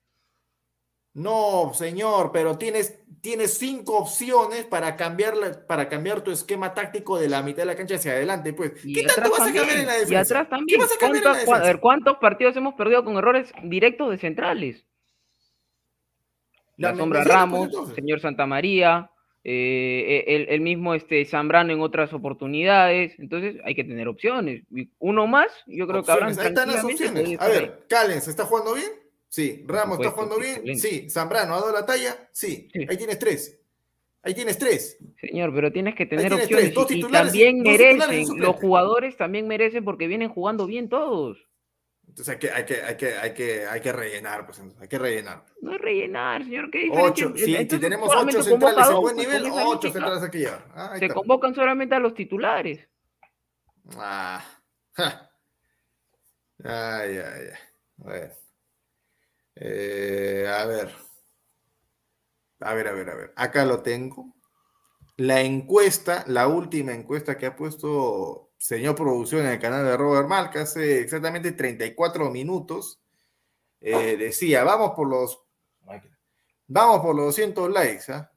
No, 1.19 1.73
señor, 1.73 2.31
pero 2.31 2.59
tienes, 2.59 2.99
tienes 3.23 3.55
cinco 3.55 3.97
opciones 3.97 4.67
para 4.67 4.97
cambiar, 4.97 5.35
la- 5.35 5.67
para 5.67 5.89
cambiar 5.89 6.21
tu 6.21 6.31
esquema 6.31 6.75
táctico 6.75 7.19
de 7.19 7.31
la 7.31 7.43
mitad 7.43 7.63
de 7.63 7.65
la 7.67 7.75
cancha 7.75 7.95
hacia 7.95 8.13
adelante, 8.13 8.53
pues. 8.53 8.73
Y 8.85 8.93
¿Qué 8.93 9.01
atrás 9.01 9.17
tanto 9.17 9.31
vas 9.31 9.41
a 9.41 9.45
también. 9.45 9.65
cambiar 9.65 9.81
en 9.81 9.87
la 9.87 9.97
y 9.97 10.01
defensa? 10.01 10.21
atrás 10.21 10.45
¿Qué 10.45 10.51
también. 10.51 10.81
vas 10.81 10.93
a 10.93 10.99
cambiar 10.99 11.17
en 11.17 11.25
la 11.25 11.31
¿Cuántos, 11.31 11.49
cua- 11.49 11.55
a 11.55 11.59
defensa? 11.59 11.73
ver, 11.73 11.81
¿Cuántos 11.81 12.17
partidos 12.19 12.57
hemos 12.59 12.75
perdido 12.75 13.03
con 13.03 13.17
errores 13.17 13.51
directos 13.63 14.11
de 14.11 14.19
centrales? 14.19 14.85
La 16.77 16.93
me- 16.93 16.99
Sombra 16.99 17.21
pues, 17.21 17.29
Ramos, 17.35 17.71
señor 17.95 18.21
Santa 18.21 18.45
María, 18.45 19.11
eh, 19.43 20.25
el, 20.27 20.49
el 20.51 20.61
mismo 20.61 20.95
este 20.95 21.25
Zambrano 21.25 21.73
en 21.73 21.81
otras 21.81 22.13
oportunidades. 22.13 23.19
Entonces 23.19 23.57
hay 23.65 23.75
que 23.75 23.85
tener 23.85 24.07
opciones. 24.09 24.65
Y 24.71 24.91
uno 24.99 25.27
más, 25.27 25.47
yo 25.67 25.87
creo 25.87 26.03
que 26.03 26.13
habrán 26.13 26.39
Ahí 26.39 26.47
están 26.49 26.71
las 26.71 26.85
opciones. 26.85 27.41
A 27.41 27.49
ver, 27.49 27.85
Callens, 27.89 28.29
¿está 28.29 28.45
jugando 28.45 28.75
bien? 28.75 28.91
Sí. 29.29 29.65
Ramos, 29.67 29.99
¿está 29.99 30.11
jugando 30.13 30.39
bien? 30.39 30.57
excelente. 30.67 30.81
Sí. 30.89 31.11
Zambrano, 31.11 31.55
¿ha 31.55 31.61
dado 31.61 31.73
la 31.73 31.85
talla? 31.87 32.29
Sí. 32.33 32.69
Sí. 32.73 32.87
Ahí 32.89 32.97
tienes 32.97 33.19
tres. 33.19 33.61
Ahí 34.23 34.35
tienes 34.35 34.59
tres. 34.59 34.99
Señor, 35.21 35.55
pero 35.55 35.71
tienes 35.71 35.95
que 35.95 36.05
tener 36.07 36.27
tienes 36.29 36.45
opciones. 36.47 36.65
tres, 36.65 36.75
dos 36.75 36.91
y- 36.91 37.03
también 37.13 37.61
merecen, 37.63 38.41
los 38.41 38.57
jugadores 38.57 39.17
también 39.17 39.47
merecen 39.47 39.85
porque 39.85 40.09
vienen 40.09 40.31
jugando 40.31 40.67
bien 40.67 40.89
todos. 40.89 41.39
Entonces 42.09 42.35
hay 42.35 42.39
que, 42.39 42.51
hay 42.51 42.65
que, 42.65 42.83
hay 42.83 42.97
que, 42.97 43.17
hay 43.17 43.35
que, 43.35 43.67
hay 43.67 43.81
que 43.81 43.93
rellenar, 43.93 44.47
pues, 44.47 44.61
hay 44.81 44.89
que 44.89 44.99
rellenar. 44.99 45.45
No 45.61 45.75
es 45.75 45.81
rellenar, 45.81 46.43
señor. 46.45 46.71
¿qué? 46.71 46.89
Ocho, 46.91 47.33
si, 47.37 47.53
tenemos 47.67 48.11
ocho 48.15 48.43
centrales 48.43 48.89
en 48.89 49.01
buen 49.01 49.17
nivel, 49.17 49.45
ocho 49.53 49.93
centrales 49.93 50.23
hay 50.23 50.31
que 50.31 50.39
llevar. 50.39 50.67
Ah, 50.75 50.97
Se 50.99 51.05
está. 51.05 51.15
convocan 51.15 51.55
solamente 51.55 51.95
a 51.95 51.99
los 52.01 52.15
titulares. 52.15 52.89
Ah, 53.97 54.43
ja. 54.95 55.31
Ay, 56.65 57.17
ay, 57.19 57.21
ay. 57.23 57.59
Bueno. 57.97 58.33
Eh, 59.57 60.47
a 60.49 60.65
ver. 60.67 60.95
A 62.61 62.75
ver, 62.75 62.89
a 62.89 62.93
ver, 62.93 63.11
a 63.11 63.15
ver. 63.15 63.33
Acá 63.37 63.65
lo 63.65 63.83
tengo. 63.83 64.35
La 65.17 65.41
encuesta, 65.41 66.25
la 66.27 66.47
última 66.47 66.93
encuesta 66.93 67.37
que 67.39 67.47
ha 67.47 67.57
puesto 67.57 68.47
señor 68.59 68.95
producción 68.95 69.47
en 69.47 69.53
el 69.53 69.61
canal 69.61 69.85
de 69.85 69.97
Robert 69.97 70.29
Malca 70.29 70.63
hace 70.63 71.01
exactamente 71.01 71.53
34 71.53 72.31
minutos. 72.31 73.01
eh, 73.81 74.17
decía, 74.17 74.65
vamos 74.65 74.93
por 74.97 75.09
los 75.09 75.43
vamos 76.67 77.01
por 77.01 77.15
los 77.15 77.27
200 77.27 77.71
likes. 77.71 78.13
¿ah? 78.13 78.33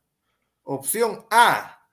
Opción 0.63 1.25
A, 1.31 1.87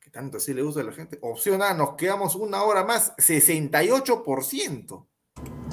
que 0.00 0.10
tanto 0.10 0.38
así 0.38 0.54
le 0.54 0.62
gusta 0.62 0.80
a 0.80 0.84
la 0.84 0.92
gente. 0.92 1.18
Opción 1.22 1.62
A, 1.62 1.74
nos 1.74 1.94
quedamos 1.96 2.34
una 2.34 2.62
hora 2.62 2.84
más, 2.84 3.14
68%. 3.16 5.07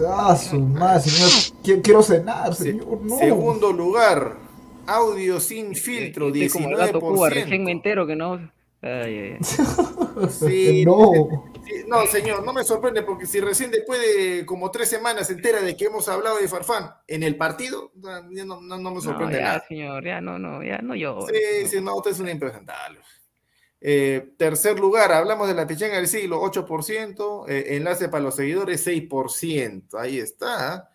Ah, 0.07 0.35
su 0.35 0.59
madre, 0.59 1.01
señor. 1.01 1.29
Qui- 1.63 1.81
Quiero 1.83 2.01
cenar, 2.03 2.53
Se- 2.55 2.63
señor. 2.71 2.99
No. 3.01 3.17
Segundo 3.17 3.71
lugar, 3.71 4.35
audio 4.87 5.39
sin 5.39 5.75
filtro, 5.75 6.27
Estoy 6.27 6.49
como 6.49 6.69
el 6.69 6.77
gato 6.77 6.99
Cuba, 6.99 7.29
recién 7.29 7.63
me 7.63 7.71
19%. 7.71 7.71
entero 7.71 8.07
que 8.07 8.15
no. 8.15 8.33
Ay, 8.81 8.91
ay, 8.91 9.17
ay. 9.33 9.37
Sí, 10.29 10.85
No. 10.85 12.05
señor, 12.07 12.45
no 12.45 12.53
me 12.53 12.63
sorprende 12.63 13.01
porque 13.01 13.25
si 13.25 13.39
recién 13.39 13.71
después 13.71 13.99
de 13.99 14.45
como 14.45 14.69
tres 14.71 14.87
semanas 14.89 15.27
se 15.27 15.33
entera 15.33 15.61
de 15.61 15.75
que 15.75 15.85
hemos 15.85 16.07
hablado 16.07 16.37
de 16.37 16.47
Farfán 16.47 16.91
en 17.07 17.23
el 17.23 17.35
partido, 17.35 17.91
no, 17.95 18.31
ya 18.31 18.45
no, 18.45 18.61
me 18.61 18.77
No, 18.79 19.01
sorprende 19.01 19.37
ya, 19.39 19.43
nada. 19.43 19.65
señor, 19.67 20.05
ya 20.05 20.21
no, 20.21 20.37
no, 20.39 20.63
ya 20.63 20.77
no 20.79 20.95
yo. 20.95 21.25
Sí, 21.27 21.67
sí, 21.67 21.81
no, 21.81 21.95
usted 21.95 22.11
es 22.11 22.19
un 22.19 22.29
impresentable. 22.29 22.99
Eh, 23.87 24.33
tercer 24.35 24.79
lugar, 24.79 25.11
hablamos 25.11 25.47
de 25.47 25.53
la 25.53 25.67
pichanga 25.67 25.97
del 25.97 26.07
siglo, 26.07 26.41
8%, 26.41 27.45
eh, 27.47 27.75
enlace 27.75 28.09
para 28.09 28.23
los 28.23 28.35
seguidores, 28.35 28.83
6%, 28.83 29.99
ahí 29.99 30.17
está. 30.17 30.89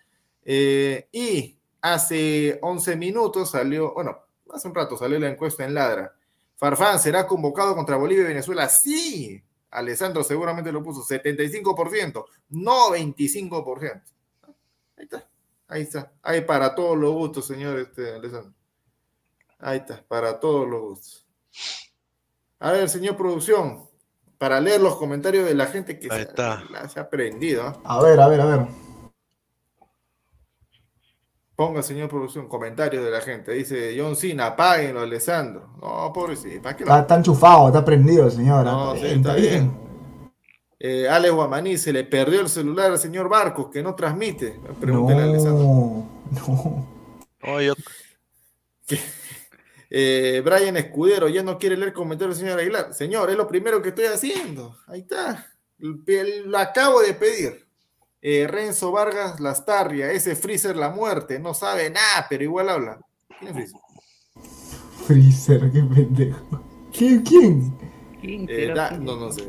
Eh, 0.44 1.06
y 1.12 1.56
hace 1.80 2.58
11 2.60 2.96
minutos 2.96 3.52
salió, 3.52 3.94
bueno, 3.94 4.18
hace 4.52 4.66
un 4.66 4.74
rato 4.74 4.96
salió 4.96 5.20
la 5.20 5.28
encuesta 5.28 5.64
en 5.64 5.74
Ladra. 5.74 6.16
Farfán 6.56 6.98
será 6.98 7.28
convocado 7.28 7.76
contra 7.76 7.94
Bolivia 7.94 8.24
y 8.24 8.26
Venezuela. 8.26 8.68
Sí, 8.68 9.40
Alessandro 9.70 10.24
seguramente 10.24 10.72
lo 10.72 10.82
puso, 10.82 11.04
75%, 11.04 12.24
no 12.48 12.88
25%. 12.88 14.02
Ahí 14.96 15.04
está, 15.04 15.28
ahí 15.68 15.82
está. 15.82 16.12
Ahí 16.22 16.40
para 16.40 16.74
todos 16.74 16.98
los 16.98 17.12
gustos, 17.12 17.46
señor 17.46 17.78
este, 17.78 18.14
Alessandro. 18.14 18.52
Ahí 19.60 19.78
está, 19.78 20.02
para 20.08 20.40
todos 20.40 20.68
los 20.68 20.80
gustos. 20.80 21.26
A 22.60 22.72
ver, 22.72 22.88
señor 22.88 23.16
producción, 23.16 23.88
para 24.38 24.60
leer 24.60 24.80
los 24.80 24.96
comentarios 24.96 25.46
de 25.46 25.54
la 25.54 25.66
gente 25.66 25.98
que 25.98 26.08
se, 26.08 26.28
la- 26.36 26.88
se 26.88 27.00
ha 27.00 27.08
prendido. 27.10 27.64
¿ah? 27.66 27.80
A 27.84 28.02
ver, 28.02 28.20
a 28.20 28.28
ver, 28.28 28.40
a 28.40 28.44
ver. 28.46 28.66
Ponga, 31.56 31.82
señor 31.82 32.08
producción, 32.08 32.48
comentarios 32.48 33.04
de 33.04 33.10
la 33.10 33.20
gente. 33.20 33.52
Dice 33.52 33.94
John 33.98 34.16
Cena, 34.16 34.46
apáguenlo, 34.46 35.00
Alessandro. 35.00 35.68
No, 35.82 36.10
pobrecito, 36.12 36.62
¿para 36.62 36.74
qué 36.76 36.84
lo 36.84 36.90
Está, 36.90 37.00
está 37.02 37.16
enchufado, 37.16 37.66
está 37.68 37.84
prendido, 37.84 38.30
señora. 38.30 38.70
No, 38.70 38.94
sí, 38.94 39.04
Está 39.04 39.06
bien, 39.06 39.18
está 39.20 39.34
bien. 39.34 39.50
bien. 39.50 39.90
Eh, 40.82 41.06
Alex 41.06 41.34
Guamaní, 41.34 41.76
se 41.76 41.92
le 41.92 42.04
perdió 42.04 42.40
el 42.40 42.48
celular 42.48 42.90
al 42.90 42.98
señor 42.98 43.28
Barcos, 43.28 43.68
que 43.70 43.82
no 43.82 43.94
transmite. 43.94 44.58
Pregúntele 44.80 45.20
a 45.20 45.24
Alessandro. 45.24 45.64
No, 45.64 46.08
no. 46.32 46.88
Oh, 47.42 47.60
yo- 47.60 47.74
Eh, 49.90 50.40
Brian 50.44 50.76
Escudero, 50.76 51.28
ya 51.28 51.42
no 51.42 51.58
quiere 51.58 51.76
leer 51.76 51.92
comentarios 51.92 52.38
del 52.38 52.46
señor 52.46 52.60
Aguilar. 52.60 52.94
Señor, 52.94 53.28
es 53.30 53.36
lo 53.36 53.48
primero 53.48 53.82
que 53.82 53.88
estoy 53.88 54.04
haciendo. 54.06 54.76
Ahí 54.86 55.00
está. 55.00 55.48
Lo 55.78 56.58
acabo 56.58 57.00
de 57.00 57.12
pedir. 57.14 57.66
Eh, 58.22 58.46
Renzo 58.46 58.92
Vargas 58.92 59.40
Lastarria, 59.40 60.12
ese 60.12 60.36
Freezer 60.36 60.76
la 60.76 60.90
muerte, 60.90 61.38
no 61.38 61.54
sabe 61.54 61.88
nada, 61.90 62.26
pero 62.28 62.44
igual 62.44 62.68
habla. 62.68 63.00
¿Quién 63.38 63.48
es 63.48 63.54
Freezer? 63.56 63.80
Freezer, 65.06 65.70
qué 65.72 65.82
pendejo. 65.82 66.60
¿Quién? 66.96 67.22
¿Quién? 67.22 67.78
¿Quién 68.20 68.46
Eh, 68.48 68.72
da- 68.74 68.90
no, 68.92 69.16
no 69.16 69.32
sé. 69.32 69.48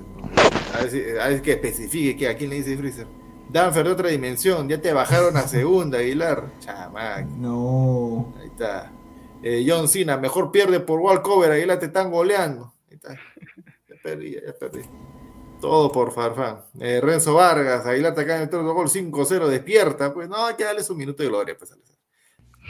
A 0.73 0.81
ver, 0.83 0.89
si- 0.89 1.19
a 1.19 1.27
ver 1.27 1.41
que 1.41 1.51
especifique 1.53 2.15
que 2.17 2.29
a 2.29 2.35
quién 2.37 2.49
le 2.49 2.57
dice 2.57 2.77
Freezer. 2.77 3.07
Danfer 3.49 3.83
de 3.85 3.91
otra 3.91 4.07
dimensión, 4.09 4.69
ya 4.69 4.79
te 4.81 4.93
bajaron 4.93 5.35
a 5.35 5.41
segunda, 5.41 5.97
Aguilar. 5.99 6.49
Chamac. 6.61 7.25
No. 7.27 8.33
Ahí 8.39 8.47
está. 8.47 8.89
Eh, 9.43 9.65
John 9.67 9.87
Cena, 9.87 10.17
mejor 10.17 10.51
pierde 10.51 10.79
por 10.79 10.99
walkover, 10.99 11.51
Aguilar 11.51 11.79
te 11.79 11.87
están 11.87 12.11
goleando. 12.11 12.73
Ahí 12.89 12.95
está. 12.95 13.13
Ya 13.13 13.95
perdí, 14.03 14.33
ya 14.35 14.53
perdí. 14.59 14.81
Todo 15.59 15.91
por 15.91 16.11
Farfán. 16.11 16.61
Eh, 16.79 16.99
Renzo 17.01 17.33
Vargas, 17.35 17.85
Aguilar 17.85 18.13
te 18.15 18.21
acaba 18.21 18.39
de 18.39 18.45
meter 18.45 18.59
otro 18.59 18.73
gol 18.73 18.87
5-0, 18.89 19.47
despierta. 19.47 20.13
Pues 20.13 20.27
no, 20.29 20.45
hay 20.45 20.55
que 20.55 20.63
darle 20.63 20.83
su 20.83 20.95
minuto 20.95 21.21
de 21.23 21.29
gloria. 21.29 21.55
Pues, 21.57 21.73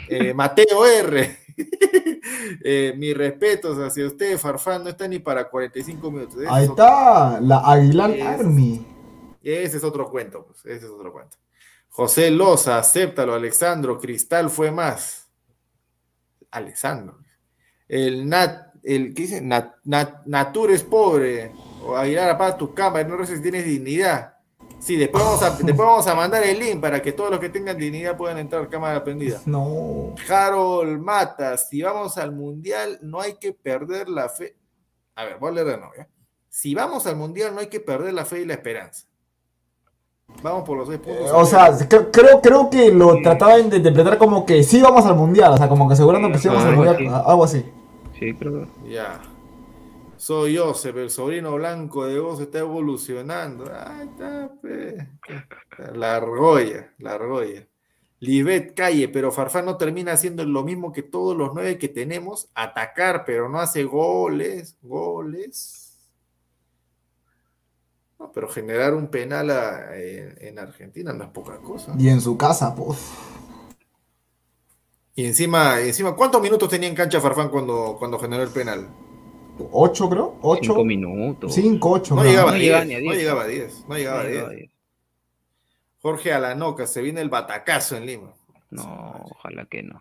eh, 0.08 0.32
Mateo 0.34 0.86
R. 0.86 1.38
Eh, 2.64 2.94
mis 2.96 3.16
respetos 3.16 3.76
hacia 3.78 4.06
usted, 4.06 4.38
Farfán, 4.38 4.82
no 4.84 4.90
está 4.90 5.06
ni 5.08 5.18
para 5.18 5.48
45 5.48 6.10
minutos. 6.10 6.36
Ese 6.36 6.48
Ahí 6.48 6.64
es 6.64 6.70
otro- 6.70 6.84
está, 6.84 7.40
la 7.40 7.58
Aguilar 7.58 8.10
Ese 8.10 8.20
es- 8.20 8.26
Army. 8.26 8.86
ese 9.42 9.76
es 9.76 9.84
otro 9.84 10.10
cuento, 10.10 10.44
pues. 10.46 10.60
Ese 10.64 10.86
es 10.86 10.90
otro 10.92 11.12
cuento. 11.12 11.36
José 11.88 12.30
Loza, 12.30 12.78
acéptalo, 12.78 13.34
Alexandro. 13.34 13.98
Cristal 13.98 14.48
fue 14.50 14.70
más. 14.70 15.21
Alexandro. 16.52 17.18
El 17.88 18.28
Nat, 18.28 18.74
el 18.84 19.12
¿qué 19.14 19.22
dice? 19.22 19.40
Nat, 19.40 19.74
Nat- 19.84 20.24
Natur 20.26 20.70
es 20.70 20.82
pobre. 20.84 21.52
O 21.84 21.96
Aguilar 21.96 22.30
apaga 22.30 22.56
tu 22.56 22.72
cámara, 22.72 23.06
no 23.08 23.26
sé 23.26 23.36
si 23.36 23.42
tienes 23.42 23.64
dignidad. 23.64 24.34
Sí, 24.78 24.96
después 24.96 25.22
vamos, 25.22 25.42
a, 25.42 25.50
después 25.62 25.76
vamos 25.76 26.06
a 26.06 26.14
mandar 26.14 26.42
el 26.44 26.58
link 26.58 26.80
para 26.80 27.02
que 27.02 27.12
todos 27.12 27.30
los 27.30 27.38
que 27.40 27.48
tengan 27.48 27.76
dignidad 27.76 28.16
puedan 28.16 28.38
entrar 28.38 28.68
cámara 28.68 29.02
prendida. 29.04 29.40
No. 29.46 30.14
Harold 30.28 31.00
Mata, 31.00 31.56
si 31.56 31.82
vamos 31.82 32.16
al 32.18 32.32
mundial, 32.32 32.98
no 33.02 33.20
hay 33.20 33.34
que 33.34 33.52
perder 33.52 34.08
la 34.08 34.28
fe. 34.28 34.56
A 35.14 35.24
ver, 35.24 35.38
voy 35.38 35.50
a 35.50 35.54
leer 35.54 35.66
de 35.66 35.76
nuevo. 35.78 35.92
Si 36.48 36.74
vamos 36.74 37.06
al 37.06 37.16
mundial, 37.16 37.54
no 37.54 37.60
hay 37.60 37.68
que 37.68 37.80
perder 37.80 38.12
la 38.14 38.24
fe 38.24 38.40
y 38.40 38.44
la 38.44 38.54
esperanza. 38.54 39.06
Vamos 40.42 40.64
por 40.64 40.76
los 40.78 40.88
seis 40.88 40.98
puntos. 41.00 41.30
O 41.32 41.44
sea, 41.46 41.70
cre- 41.72 42.08
creo, 42.12 42.40
creo 42.40 42.70
que 42.70 42.90
lo 42.92 43.20
trataban 43.22 43.70
de 43.70 43.76
interpretar 43.76 44.18
como 44.18 44.44
que 44.44 44.62
sí 44.64 44.80
vamos 44.82 45.04
al 45.06 45.14
mundial, 45.16 45.52
o 45.52 45.56
sea, 45.56 45.68
como 45.68 45.86
que 45.86 45.94
asegurando 45.94 46.30
que 46.32 46.38
sí 46.38 46.48
vamos 46.48 46.64
al 46.64 46.74
mundial, 46.76 47.22
algo 47.26 47.44
así. 47.44 47.64
Sí, 48.18 48.32
pero. 48.32 48.66
Ya. 48.88 49.20
Soy 50.16 50.56
Joseph, 50.56 50.96
el 50.96 51.10
sobrino 51.10 51.52
blanco 51.54 52.06
de 52.06 52.18
vos 52.20 52.40
está 52.40 52.60
evolucionando. 52.60 53.64
Ahí 53.64 54.08
está, 54.08 54.50
pe. 54.62 55.08
La 55.94 56.16
argolla, 56.16 56.92
la 56.98 57.12
argolla. 57.14 57.66
Libet 58.20 58.74
Calle, 58.74 59.08
pero 59.08 59.32
Farfán 59.32 59.64
no 59.64 59.76
termina 59.76 60.12
haciendo 60.12 60.44
lo 60.44 60.62
mismo 60.62 60.92
que 60.92 61.02
todos 61.02 61.36
los 61.36 61.54
nueve 61.54 61.76
que 61.76 61.88
tenemos, 61.88 62.48
atacar, 62.54 63.24
pero 63.24 63.48
no 63.48 63.58
hace 63.58 63.82
goles, 63.82 64.76
goles. 64.80 65.81
No, 68.22 68.30
pero 68.30 68.48
generar 68.48 68.94
un 68.94 69.08
penal 69.08 69.50
a- 69.50 69.96
en, 69.98 70.36
en 70.40 70.58
Argentina 70.60 71.12
no 71.12 71.24
es 71.24 71.30
poca 71.30 71.58
cosa. 71.58 71.92
Y 71.98 72.08
en 72.08 72.20
su 72.20 72.36
casa, 72.36 72.72
pues. 72.72 72.98
Y 75.16 75.26
encima, 75.26 75.80
encima, 75.80 76.14
¿cuántos 76.14 76.40
minutos 76.40 76.68
tenía 76.70 76.88
en 76.88 76.94
cancha 76.94 77.20
Farfán 77.20 77.48
cuando, 77.48 77.96
cuando 77.98 78.18
generó 78.20 78.44
el 78.44 78.50
penal? 78.50 78.88
¿Ocho, 79.72 80.08
creo? 80.08 80.38
¿Ocho? 80.40 80.62
Cinco 80.72 80.84
minutos. 80.84 81.52
Cinco, 81.52 81.90
ocho. 81.90 82.14
No 82.14 82.22
llegaba 82.22 82.50
a 82.50 82.54
No 82.54 82.58
10, 82.58 82.64
llegaba 82.64 82.84
ni 82.84 82.94
a 82.94 82.98
no 82.98 83.02
10. 83.02 83.16
llegaba 83.18 83.42
a 83.42 83.46
10, 83.46 83.84
no 83.88 83.96
llegaba 83.96 84.20
a 84.20 84.22
No 84.22 84.28
10. 84.28 84.34
llegaba 84.36 84.52
a 84.52 84.54
10. 84.56 84.70
Jorge 86.00 86.32
Alanoca, 86.32 86.86
se 86.86 87.02
viene 87.02 87.20
el 87.20 87.28
batacazo 87.28 87.96
en 87.96 88.06
Lima. 88.06 88.32
No, 88.70 89.26
ojalá 89.30 89.66
que 89.66 89.82
no. 89.82 90.00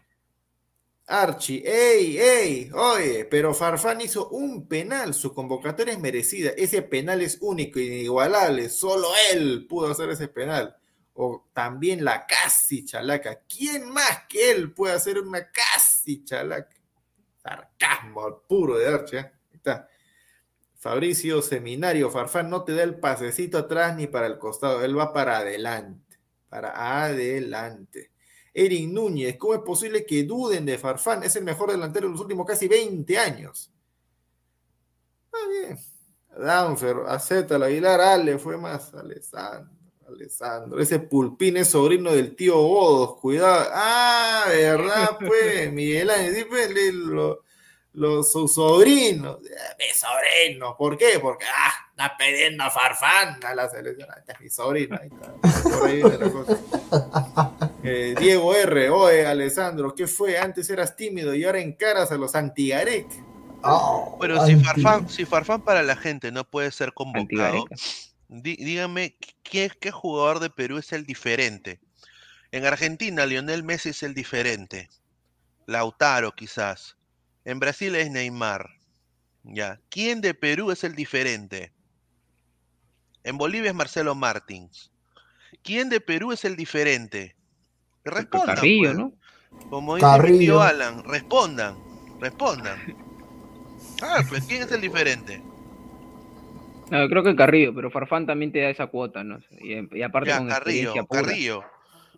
Archie, 1.12 1.62
ey, 1.66 2.18
ey, 2.18 2.72
oye, 2.74 3.26
pero 3.26 3.54
Farfán 3.54 4.00
hizo 4.00 4.30
un 4.30 4.66
penal, 4.68 5.14
su 5.14 5.34
convocatoria 5.34 5.94
es 5.94 6.00
merecida, 6.00 6.52
ese 6.52 6.82
penal 6.84 7.22
es 7.22 7.38
único, 7.42 7.80
inigualable, 7.80 8.70
solo 8.70 9.10
él 9.34 9.66
pudo 9.68 9.92
hacer 9.92 10.10
ese 10.10 10.30
penal. 10.30 10.78
O 11.14 11.50
también 11.52 12.06
la 12.06 12.26
casi 12.26 12.86
chalaca, 12.86 13.42
¿quién 13.48 13.90
más 13.90 14.26
que 14.30 14.52
él 14.52 14.72
puede 14.72 14.94
hacer 14.94 15.20
una 15.20 15.52
casi 15.52 16.24
chalaca? 16.24 16.74
Sarcasmo 17.44 18.44
puro 18.48 18.78
de 18.78 18.88
Archie, 18.88 19.20
¿eh? 19.20 19.32
Está. 19.54 19.90
Fabricio 20.80 21.42
Seminario, 21.42 22.10
Farfán 22.10 22.50
no 22.50 22.64
te 22.64 22.74
da 22.74 22.84
el 22.84 23.00
pasecito 23.00 23.58
atrás 23.58 23.98
ni 23.98 24.08
para 24.08 24.28
el 24.28 24.40
costado, 24.40 24.84
él 24.84 24.98
va 24.98 25.12
para 25.12 25.40
adelante, 25.40 26.18
para 26.48 27.04
adelante. 27.04 28.11
Eric 28.54 28.90
Núñez, 28.90 29.38
¿cómo 29.38 29.54
es 29.54 29.62
posible 29.62 30.06
que 30.06 30.24
duden 30.24 30.66
de 30.66 30.78
Farfán? 30.78 31.24
Es 31.24 31.36
el 31.36 31.44
mejor 31.44 31.72
delantero 31.72 32.08
de 32.08 32.12
los 32.12 32.22
últimos 32.22 32.46
casi 32.46 32.68
20 32.68 33.18
años. 33.18 33.72
Está 35.26 35.48
bien. 35.48 35.80
Danfer, 36.38 36.98
acéptalo, 37.08 37.66
Aguilar, 37.66 38.00
Ale, 38.02 38.38
fue 38.40 38.58
más. 38.58 38.94
Alessandro, 38.94 39.72
Alessandro. 40.08 40.80
Ese 40.82 41.00
pulpín 41.00 41.58
es 41.58 41.70
sobrino 41.70 42.12
del 42.12 42.36
tío 42.36 42.56
Godos, 42.58 43.20
cuidado. 43.20 43.70
Ah, 43.74 44.46
¿verdad? 44.50 45.18
Pues, 45.28 45.72
Miguel 45.72 46.10
Ángel, 46.10 46.36
sí, 46.36 46.46
pues, 46.50 46.70
lo- 46.94 47.44
los 47.94 48.32
sus 48.32 48.54
sobrinos. 48.54 49.38
Eh, 49.46 49.50
Mi 49.80 49.86
sobrino, 49.96 50.76
¿por 50.78 50.98
qué? 50.98 51.20
Porque, 51.22 51.46
ah, 51.46 51.74
está 51.92 52.16
pidiendo 52.18 52.64
a 52.64 52.70
Farfán 52.70 53.40
a 53.46 53.54
la 53.54 53.70
selección. 53.70 54.08
Este 54.18 54.32
es 54.34 54.40
mi 54.42 54.50
sobrino, 54.50 54.98
ahí 55.02 55.10
está. 55.12 55.34
Por 55.78 55.88
ahí 55.88 55.96
viene 55.98 56.18
la 56.18 56.30
cosa. 56.32 56.58
Eh, 57.84 58.14
Diego 58.20 58.54
R, 58.56 58.90
oye, 58.92 59.26
Alessandro, 59.26 59.96
¿qué 59.96 60.06
fue? 60.06 60.38
Antes 60.38 60.70
eras 60.70 60.96
tímido 60.96 61.34
y 61.34 61.44
ahora 61.46 61.60
encaras 61.60 62.12
a 62.12 62.16
los 62.16 62.36
antigarek. 62.36 63.08
Oh, 63.64 64.18
Pero 64.22 64.46
si 64.46 64.56
Farfán, 64.56 65.10
si 65.10 65.26
Farfán 65.26 65.62
para 65.62 65.82
la 65.82 65.96
gente 65.96 66.32
no 66.32 66.44
puede 66.44 66.72
ser 66.72 66.94
convocado, 66.94 67.66
dí- 68.30 68.58
dígame 68.58 69.16
¿qué, 69.42 69.72
qué 69.80 69.90
jugador 69.90 70.40
de 70.40 70.52
Perú 70.52 70.78
es 70.78 70.92
el 70.94 71.06
diferente. 71.08 71.80
En 72.52 72.66
Argentina, 72.66 73.26
Lionel 73.26 73.64
Messi 73.64 73.90
es 73.90 74.04
el 74.04 74.14
diferente. 74.14 74.90
Lautaro, 75.66 76.34
quizás. 76.34 76.98
En 77.46 77.60
Brasil 77.60 77.96
es 77.96 78.12
Neymar. 78.12 78.70
Ya. 79.44 79.80
¿Quién 79.90 80.22
de 80.22 80.34
Perú 80.34 80.72
es 80.72 80.84
el 80.84 80.96
diferente? 80.96 81.72
En 83.24 83.38
Bolivia 83.38 83.70
es 83.70 83.76
Marcelo 83.76 84.16
Martins. 84.16 84.92
¿Quién 85.64 85.90
de 85.90 86.02
Perú 86.02 86.32
es 86.32 86.46
el 86.46 86.56
diferente? 86.56 87.36
Respondan, 88.04 88.56
Carrillo, 88.56 88.90
pues. 88.90 88.98
¿no? 88.98 89.14
Como 89.70 89.96
dice 89.96 90.20
mi 90.24 90.40
tío 90.40 90.62
Alan, 90.62 91.04
respondan, 91.04 91.76
respondan. 92.20 92.80
Ah, 94.02 94.24
pues 94.28 94.46
¿quién 94.46 94.64
es 94.64 94.72
el 94.72 94.82
diferente? 94.82 95.42
No, 96.90 97.08
creo 97.08 97.24
que 97.24 97.36
Carrillo, 97.36 97.74
pero 97.74 97.90
Farfán 97.90 98.26
también 98.26 98.52
te 98.52 98.60
da 98.60 98.70
esa 98.70 98.88
cuota, 98.88 99.24
¿no? 99.24 99.40
Y, 99.62 99.98
y 99.98 100.02
aparte 100.02 100.30
Ya, 100.30 100.40
con 100.40 100.48
Carrillo, 100.48 100.90
experiencia 100.90 101.04
pura. 101.04 101.22
Carrillo. 101.22 101.64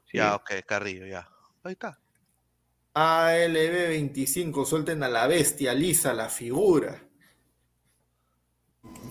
Sí. 0.05 0.17
Ya, 0.17 0.35
ok, 0.35 0.51
Carrillo, 0.65 1.05
ya. 1.05 1.27
Ahí 1.63 1.73
está. 1.73 1.99
ALB25, 2.93 4.65
suelten 4.65 5.03
a 5.03 5.09
la 5.09 5.27
bestia, 5.27 5.73
lisa, 5.73 6.13
la 6.13 6.29
figura. 6.29 7.01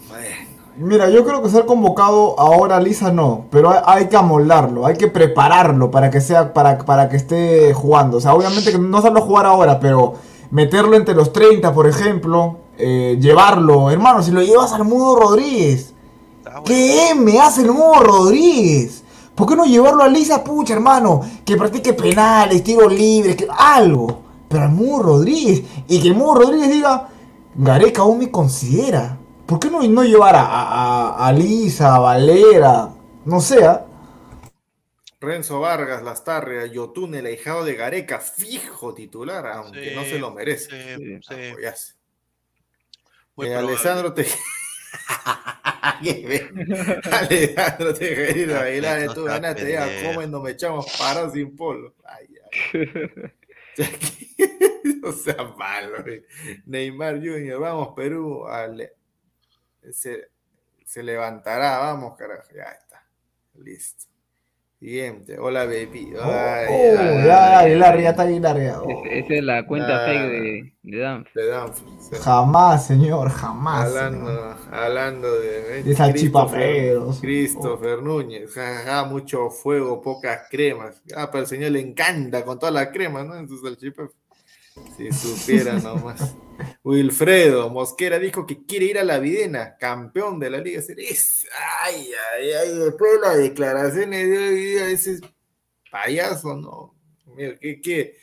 Bueno, 0.09 0.53
Mira, 0.77 1.11
yo 1.11 1.25
creo 1.25 1.43
que 1.43 1.51
ser 1.51 1.67
convocado 1.67 2.39
ahora 2.41 2.81
Lisa 2.81 3.13
no, 3.13 3.47
pero 3.51 3.71
hay, 3.71 3.81
hay 3.85 4.09
que 4.09 4.17
amoldarlo, 4.17 4.87
hay 4.87 4.97
que 4.97 5.09
prepararlo 5.09 5.91
para 5.91 6.11
que 6.11 6.21
sea, 6.21 6.55
para, 6.55 6.79
para 6.79 7.11
que 7.11 7.17
esté 7.17 7.75
jugando. 7.75 8.17
O 8.17 8.21
sea, 8.21 8.35
obviamente 8.35 8.73
que 8.73 8.79
no 8.79 8.99
hacerlo 8.99 9.21
jugar 9.21 9.45
ahora, 9.45 9.79
pero 9.79 10.15
meterlo 10.51 10.97
entre 10.97 11.15
los 11.15 11.33
30, 11.33 11.75
por 11.75 11.87
ejemplo, 11.87 12.61
eh, 12.79 13.19
llevarlo, 13.21 13.91
hermano, 13.91 14.23
si 14.23 14.31
lo 14.31 14.43
llevas 14.43 14.73
al 14.73 14.85
Mudo 14.85 15.17
Rodríguez, 15.17 15.93
bueno. 16.43 16.63
¿qué 16.65 17.11
M 17.11 17.39
hace 17.39 17.63
el 17.63 17.73
Mudo 17.73 18.01
Rodríguez? 18.01 19.02
¿Por 19.35 19.49
qué 19.49 19.57
no 19.57 19.65
llevarlo 19.65 20.03
a 20.03 20.09
Lisa 20.09 20.45
Pucha, 20.45 20.75
hermano? 20.75 21.21
Que 21.45 21.57
practique 21.57 21.95
penales, 21.95 22.63
tiros 22.63 22.93
libres, 22.93 23.37
que 23.37 23.49
algo. 23.51 24.23
Pero 24.49 24.65
al 24.65 24.71
Mudo 24.71 25.03
Rodríguez, 25.03 25.63
y 25.89 26.01
que 26.01 26.09
el 26.09 26.15
Mudo 26.15 26.43
Rodríguez 26.43 26.71
diga, 26.71 27.09
Gareca 27.55 28.03
aún 28.03 28.19
me 28.19 28.31
considera. 28.31 29.19
¿Por 29.47 29.59
qué 29.59 29.71
no, 29.71 29.83
no 29.83 30.05
llevar 30.05 30.37
a, 30.37 30.45
a, 30.45 31.27
a 31.27 31.33
Lisa, 31.33 31.95
a 31.95 31.99
Valera? 31.99 32.91
No 33.25 33.41
sé, 33.41 33.65
¿ah? 33.65 33.87
Renzo 35.21 35.61
Vargas, 35.61 36.03
Lastarria, 36.03 36.67
Yotun, 36.67 37.15
el 37.15 37.27
ahijado 37.27 37.65
de 37.65 37.75
Gareca, 37.75 38.19
fijo 38.19 38.93
titular, 38.93 39.47
aunque 39.47 39.91
Sí, 39.91 39.95
no 39.95 40.03
se 40.03 40.19
lo 40.19 40.33
merece. 40.33 40.97
Sí, 40.97 41.19
sí. 41.23 41.35
Apoyase. 41.51 41.95
Muy 43.37 43.49
Alejandro 47.13 47.95
Tejerino 47.95 48.57
Aguilar, 48.57 49.15
tú 49.15 49.25
ganaste 49.25 49.73
ya, 49.73 49.87
comen, 50.13 50.31
no 50.31 50.41
me 50.41 50.51
echamos 50.53 50.87
parados 50.99 51.33
sin 51.33 51.55
polo. 51.57 51.95
Ay, 52.05 52.29
ay. 52.43 53.33
no 55.03 55.13
sea 55.13 55.43
malo. 55.57 56.07
eh. 56.07 56.25
Neymar 56.67 57.17
Junior, 57.17 57.61
vamos 57.61 57.95
Perú, 57.97 58.47
ale- 58.47 58.93
se, 59.93 60.29
se 60.85 61.03
levantará, 61.03 61.79
vamos 61.79 62.17
carajo, 62.17 62.49
ya 62.55 62.65
está, 62.65 63.05
listo. 63.55 64.05
Siguiente, 64.87 65.39
hola 65.39 65.65
baby. 65.65 66.13
Oh, 66.19 66.25
Ay, 66.25 66.67
oh, 66.69 66.99
ay, 66.99 67.25
ya, 67.25 67.59
ay, 67.61 67.79
ya 68.03 68.11
está 68.11 68.23
Aguilar. 68.25 68.61
ya. 68.61 68.83
Oh, 68.83 69.05
Es- 69.07 69.25
Esa 69.27 69.35
es 69.35 69.45
la 69.45 69.65
cuenta 69.65 70.03
Ah. 70.03 70.07
fake 70.09 70.23
de, 70.29 70.73
de 70.83 70.99
Dan. 70.99 71.25
Le 71.35 71.47
dan, 71.47 71.69
se- 72.01 72.17
Jamás, 72.17 72.85
señor, 72.85 73.31
jamás. 73.31 73.93
señor. 73.93 74.03
Hablando, 74.03 74.57
hablando 74.73 75.41
de, 75.41 75.85
De 75.85 75.95
salchipaperos. 75.95 77.21
Christopher 77.21 78.03
Núñez, 78.03 78.53
jajaja, 78.53 79.05
mucho 79.05 79.51
fuego, 79.51 80.03
pocas 80.03 80.49
cremas. 80.51 81.01
Ah, 81.15 81.29
pero 81.31 81.43
al 81.43 81.47
señor 81.47 81.71
le 81.71 81.79
encanta 81.81 82.45
con 82.45 82.59
toda 82.59 82.73
la 82.73 82.91
crema, 82.91 83.23
¿no? 83.23 83.37
En 83.37 83.47
sus 83.47 83.63
salchipas. 83.63 84.11
Si 84.97 85.13
supiera 85.13 85.75
nomás. 85.79 86.35
Wilfredo 86.85 87.69
Mosquera 87.71 88.19
dijo 88.19 88.47
que 88.47 88.65
quiere 88.65 88.87
ir 88.87 88.99
a 88.99 89.05
la 89.05 89.19
Videna, 89.19 89.77
campeón 89.79 90.39
de 90.39 90.51
la 90.51 90.59
Liga 90.59 90.81
Serie. 90.83 91.09
Es- 91.11 91.47
Ay, 91.85 92.09
ay, 92.37 92.53
ay, 92.53 92.79
después 92.79 93.13
de 93.13 93.19
las 93.21 93.37
declaraciones 93.39 94.29
de 94.31 94.39
hoy 94.39 94.55
día, 94.55 94.89
ese 94.91 95.21
payaso, 95.91 96.57
¿no? 96.57 96.95
Mira, 97.35 97.59
¿qué? 97.59 98.17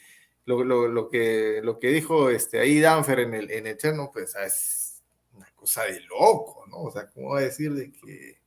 Lo, 0.46 0.64
lo- 0.64 0.88
lo 0.88 1.10
que, 1.10 1.60
lo 1.64 1.78
que 1.78 1.88
dijo 1.90 2.30
este, 2.30 2.60
ahí 2.60 2.80
Danfer 2.80 3.20
en 3.20 3.34
el, 3.36 3.52
en 3.52 3.68
el 3.68 3.78
chat, 3.78 3.94
no, 3.96 4.10
pues 4.12 4.34
es 4.36 5.04
una 5.36 5.52
cosa 5.56 5.84
de 5.84 6.00
loco, 6.02 6.66
¿no? 6.68 6.84
O 6.84 6.92
sea, 6.92 7.08
¿cómo 7.10 7.32
va 7.32 7.40
a 7.40 7.44
decir 7.44 7.74
de 7.74 7.92
que 7.92 8.40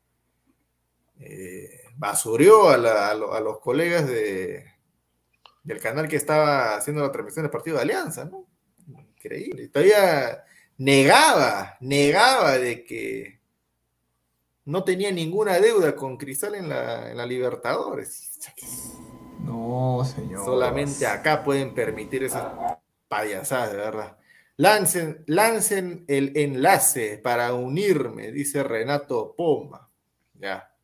eh, 1.21 1.81
a 3.35 3.41
los 3.41 3.61
colegas 3.61 4.09
de, 4.09 4.65
del 5.63 5.81
canal 5.81 6.09
que 6.09 6.17
estaba 6.17 6.77
haciendo 6.77 7.03
la 7.03 7.13
transmisión 7.13 7.45
del 7.45 7.51
partido 7.51 7.77
de 7.77 7.83
Alianza, 7.83 8.25
¿no? 8.25 8.47
Increíble. 8.89 9.69
Todavía 9.69 10.45
negaba, 10.79 11.77
negaba 11.81 12.59
de 12.59 12.85
que 12.85 13.41
no 14.65 14.85
tenía 14.85 15.11
ninguna 15.11 15.59
deuda 15.59 15.95
con 15.95 16.17
Cristal 16.17 16.55
en 16.55 16.69
la, 16.69 17.11
en 17.11 17.17
la 17.17 17.27
Libertadores. 17.27 18.39
No, 19.41 20.05
señor. 20.05 20.45
Solamente 20.45 21.07
acá 21.07 21.43
pueden 21.43 21.75
permitir 21.75 22.25
esas 22.25 22.53
payasadas, 23.09 23.73
de 23.73 23.79
verdad. 23.79 24.17
Lancen, 24.57 25.25
lancen 25.27 26.05
el 26.09 26.37
enlace 26.37 27.19
para 27.19 27.55
unirme, 27.55 28.31
dice 28.31 28.63
Renato 28.63 29.35
Poma. 29.37 29.89
Ya. 30.35 30.75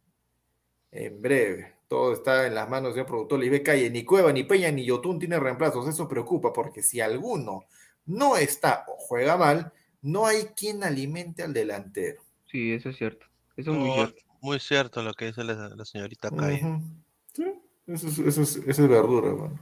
En 0.90 1.20
breve. 1.20 1.77
Todo 1.88 2.12
está 2.12 2.46
en 2.46 2.54
las 2.54 2.68
manos 2.68 2.94
del 2.94 3.06
productor 3.06 3.40
Lisbeth 3.40 3.64
Calle. 3.64 3.90
Ni 3.90 4.04
Cueva, 4.04 4.30
ni 4.32 4.44
Peña, 4.44 4.70
ni 4.70 4.84
Yotun 4.84 5.18
tienen 5.18 5.40
reemplazos. 5.40 5.88
Eso 5.88 6.06
preocupa 6.06 6.52
porque 6.52 6.82
si 6.82 7.00
alguno 7.00 7.64
no 8.06 8.36
está 8.36 8.84
o 8.88 8.96
juega 8.98 9.36
mal, 9.36 9.72
no 10.02 10.26
hay 10.26 10.44
quien 10.56 10.84
alimente 10.84 11.42
al 11.42 11.52
delantero. 11.54 12.22
Sí, 12.50 12.72
eso 12.72 12.90
es 12.90 12.96
cierto. 12.98 13.26
Eso 13.56 13.72
es 13.72 13.78
muy 13.78 13.90
cierto. 13.92 14.22
muy 14.40 14.60
cierto 14.60 15.02
lo 15.02 15.14
que 15.14 15.26
dice 15.26 15.42
la, 15.44 15.70
la 15.70 15.84
señorita 15.84 16.30
Calle. 16.30 16.62
Sí, 17.32 17.44
eso 17.86 18.08
es, 18.08 18.18
eso 18.18 18.42
es- 18.42 18.56
eso 18.56 18.82
es 18.84 18.88
verdura, 18.88 19.32
bueno. 19.32 19.58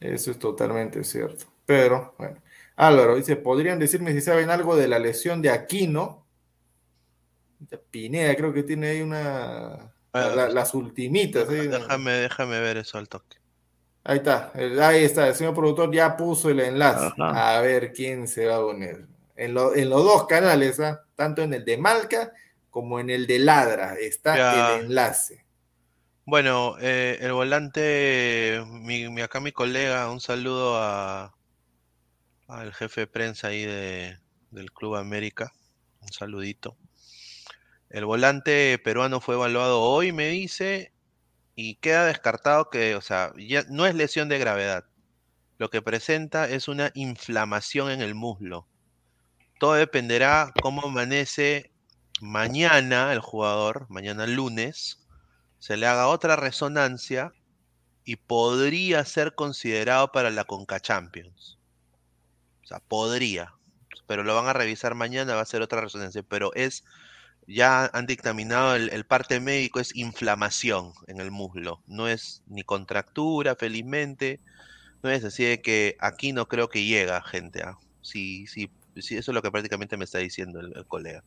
Eso 0.00 0.30
es 0.30 0.38
totalmente 0.38 1.04
cierto. 1.04 1.44
Pero, 1.66 2.14
bueno. 2.18 2.38
Álvaro 2.76 3.16
dice, 3.16 3.36
¿podrían 3.36 3.78
decirme 3.78 4.12
si 4.14 4.22
saben 4.22 4.48
algo 4.48 4.74
de 4.74 4.88
la 4.88 4.98
lesión 4.98 5.42
de 5.42 5.50
Aquino? 5.50 6.24
Pineda 7.90 8.34
creo 8.34 8.52
que 8.52 8.62
tiene 8.62 8.88
ahí 8.88 9.02
una... 9.02 9.92
la- 10.12 10.34
la- 10.34 10.48
las 10.48 10.74
ultimitas. 10.74 11.48
Déjame, 11.48 12.12
déjame 12.12 12.60
ver 12.60 12.76
eso 12.78 12.98
al 12.98 13.08
toque. 13.08 13.38
Ahí 14.02 14.18
está, 14.18 14.50
el- 14.54 14.80
ahí 14.82 15.04
está, 15.04 15.28
el 15.28 15.34
señor 15.34 15.54
productor 15.54 15.92
ya 15.94 16.16
puso 16.16 16.48
el 16.50 16.60
enlace. 16.60 17.12
Ajá. 17.18 17.58
A 17.58 17.60
ver 17.60 17.92
quién 17.92 18.26
se 18.28 18.46
va 18.46 18.56
a 18.56 18.64
unir. 18.64 19.06
En, 19.36 19.54
lo- 19.54 19.74
en 19.74 19.88
los 19.90 20.02
dos 20.04 20.26
canales, 20.26 20.80
¿ah? 20.80 21.02
tanto 21.14 21.42
en 21.42 21.52
el 21.54 21.64
de 21.64 21.76
Malca 21.76 22.32
como 22.70 22.98
en 23.00 23.10
el 23.10 23.26
de 23.26 23.38
Ladra, 23.40 23.94
está 23.94 24.36
Ya. 24.36 24.74
el 24.76 24.84
enlace. 24.86 25.44
Bueno, 26.24 26.76
eh, 26.80 27.18
el 27.20 27.32
volante, 27.32 28.62
mi, 28.68 29.08
mi- 29.08 29.22
acá 29.22 29.40
mi 29.40 29.52
colega, 29.52 30.10
un 30.10 30.20
saludo 30.20 30.76
a 30.78 31.34
al 32.48 32.72
jefe 32.74 33.02
de 33.02 33.06
prensa 33.06 33.48
ahí 33.48 33.64
de, 33.64 34.18
del 34.50 34.72
Club 34.72 34.96
América, 34.96 35.52
un 36.00 36.12
saludito. 36.12 36.76
El 37.90 38.04
volante 38.04 38.78
peruano 38.78 39.20
fue 39.20 39.34
evaluado 39.34 39.82
hoy, 39.82 40.12
me 40.12 40.28
dice, 40.28 40.92
y 41.56 41.74
queda 41.76 42.06
descartado 42.06 42.70
que, 42.70 42.94
o 42.94 43.00
sea, 43.00 43.32
ya 43.36 43.64
no 43.68 43.84
es 43.84 43.94
lesión 43.94 44.28
de 44.28 44.38
gravedad. 44.38 44.86
Lo 45.58 45.70
que 45.70 45.82
presenta 45.82 46.48
es 46.48 46.68
una 46.68 46.92
inflamación 46.94 47.90
en 47.90 48.00
el 48.00 48.14
muslo. 48.14 48.66
Todo 49.58 49.74
dependerá 49.74 50.52
cómo 50.62 50.86
amanece 50.86 51.70
mañana 52.20 53.12
el 53.12 53.20
jugador, 53.20 53.86
mañana 53.90 54.26
lunes, 54.26 55.06
se 55.58 55.76
le 55.76 55.86
haga 55.86 56.06
otra 56.06 56.36
resonancia 56.36 57.34
y 58.04 58.16
podría 58.16 59.04
ser 59.04 59.34
considerado 59.34 60.12
para 60.12 60.30
la 60.30 60.44
Conca 60.44 60.80
Champions. 60.80 61.58
O 62.62 62.66
sea, 62.66 62.80
podría, 62.80 63.54
pero 64.06 64.22
lo 64.24 64.34
van 64.34 64.46
a 64.46 64.52
revisar 64.52 64.94
mañana, 64.94 65.34
va 65.34 65.42
a 65.42 65.46
ser 65.46 65.60
otra 65.60 65.80
resonancia, 65.80 66.22
pero 66.22 66.54
es, 66.54 66.84
ya 67.46 67.86
han 67.92 68.06
dictaminado 68.06 68.74
el, 68.76 68.90
el 68.90 69.04
parte 69.04 69.40
médico, 69.40 69.80
es 69.80 69.94
inflamación 69.96 70.92
en 71.06 71.20
el 71.20 71.30
muslo, 71.30 71.82
no 71.86 72.08
es 72.08 72.42
ni 72.46 72.62
contractura, 72.62 73.56
felizmente, 73.56 74.40
no 75.02 75.10
es 75.10 75.24
así 75.24 75.44
de 75.44 75.60
que 75.60 75.96
aquí 76.00 76.32
no 76.32 76.46
creo 76.46 76.68
que 76.68 76.84
llega 76.84 77.22
gente, 77.22 77.62
¿ah? 77.62 77.76
sí, 78.02 78.46
sí, 78.46 78.70
sí, 78.96 79.16
eso 79.16 79.30
es 79.30 79.34
lo 79.34 79.42
que 79.42 79.50
prácticamente 79.50 79.96
me 79.96 80.04
está 80.04 80.18
diciendo 80.18 80.60
el, 80.60 80.76
el 80.76 80.86
colega. 80.86 81.24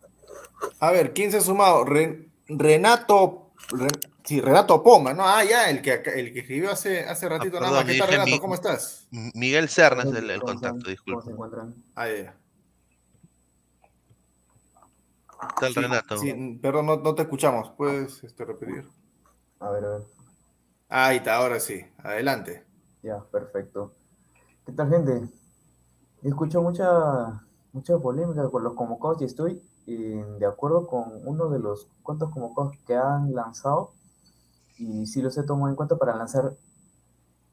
A 0.79 0.91
ver, 0.91 1.13
¿quién 1.13 1.31
se 1.31 1.37
ha 1.37 1.41
sumado? 1.41 1.83
Ren- 1.85 2.31
Renato, 2.47 3.51
Ren- 3.69 4.11
sí, 4.23 4.39
Renato 4.41 4.83
Poma, 4.83 5.13
¿no? 5.13 5.27
Ah, 5.27 5.43
ya, 5.43 5.69
el 5.69 5.81
que, 5.81 5.93
el 5.93 6.33
que 6.33 6.39
escribió 6.39 6.71
hace, 6.71 7.01
hace 7.01 7.27
ratito 7.29 7.59
nada 7.59 7.79
Ah, 7.81 7.83
perdón, 7.83 7.85
más. 7.85 7.93
¿Qué 7.93 7.99
tal, 7.99 8.09
Renato? 8.09 8.29
mi- 8.31 8.39
¿Cómo 8.39 8.53
estás? 8.55 9.07
Miguel 9.33 9.69
Serna 9.69 10.03
es 10.03 10.11
el, 10.11 10.29
el 10.29 10.41
contacto, 10.41 10.89
disculpe. 10.89 11.31
Ah, 11.95 12.07
ya. 12.09 12.35
¿Qué 15.25 15.31
tal, 15.59 15.73
Sí, 15.73 15.79
Renato? 15.79 16.17
sí, 16.17 16.33
perdón, 16.61 16.85
no, 16.87 16.97
no 16.97 17.15
te 17.15 17.23
escuchamos. 17.23 17.71
¿Puedes 17.71 18.23
este, 18.23 18.45
repetir? 18.45 18.93
A 19.59 19.69
ver, 19.71 19.85
a 19.85 19.89
ver. 19.97 20.03
Ahí 20.87 21.17
está, 21.17 21.35
ahora 21.35 21.59
sí. 21.59 21.85
Adelante. 21.97 22.65
Ya, 23.03 23.23
perfecto. 23.31 23.91
¿Qué 24.65 24.71
tal, 24.73 24.89
gente? 24.89 25.29
Escucho 26.23 26.61
mucha, 26.61 27.43
mucha 27.73 27.97
polémica 27.99 28.49
con 28.49 28.63
los 28.63 28.73
convocados 28.75 29.21
y 29.21 29.25
estoy 29.25 29.61
eh, 29.87 30.25
de 30.39 30.45
acuerdo 30.45 30.87
con 30.87 31.05
uno 31.25 31.49
de 31.49 31.59
los 31.59 31.87
cuantos 32.03 32.31
convocados 32.31 32.77
que 32.87 32.95
han 32.95 33.33
lanzado 33.33 33.91
y 34.77 35.05
sí 35.07 35.21
los 35.21 35.37
he 35.37 35.43
tomado 35.43 35.69
en 35.69 35.75
cuenta 35.75 35.97
para 35.97 36.15
lanzar 36.15 36.53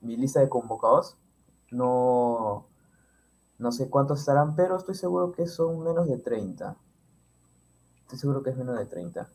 mi 0.01 0.17
lista 0.17 0.41
de 0.41 0.49
convocados. 0.49 1.17
No, 1.71 2.67
no 3.59 3.73
sé 3.73 3.89
cuántos 3.91 4.21
estarán, 4.21 4.57
pero 4.57 4.77
estoy 4.77 4.95
seguro 4.95 5.33
que 5.33 5.47
son 5.47 5.83
menos 5.85 6.09
de 6.09 6.19
30. 6.19 6.77
Estoy 8.11 8.19
seguro 8.19 8.43
que 8.43 8.51
es 8.51 8.57
menos 8.57 8.77
de 8.77 8.87
30. 8.87 9.29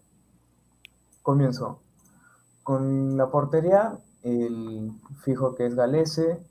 Comienzo. 1.22 1.80
Con 2.62 3.16
la 3.16 3.28
portería, 3.28 4.00
el 4.22 4.92
fijo 5.22 5.56
que 5.56 5.66
es 5.66 5.76
Galese, 5.76 6.46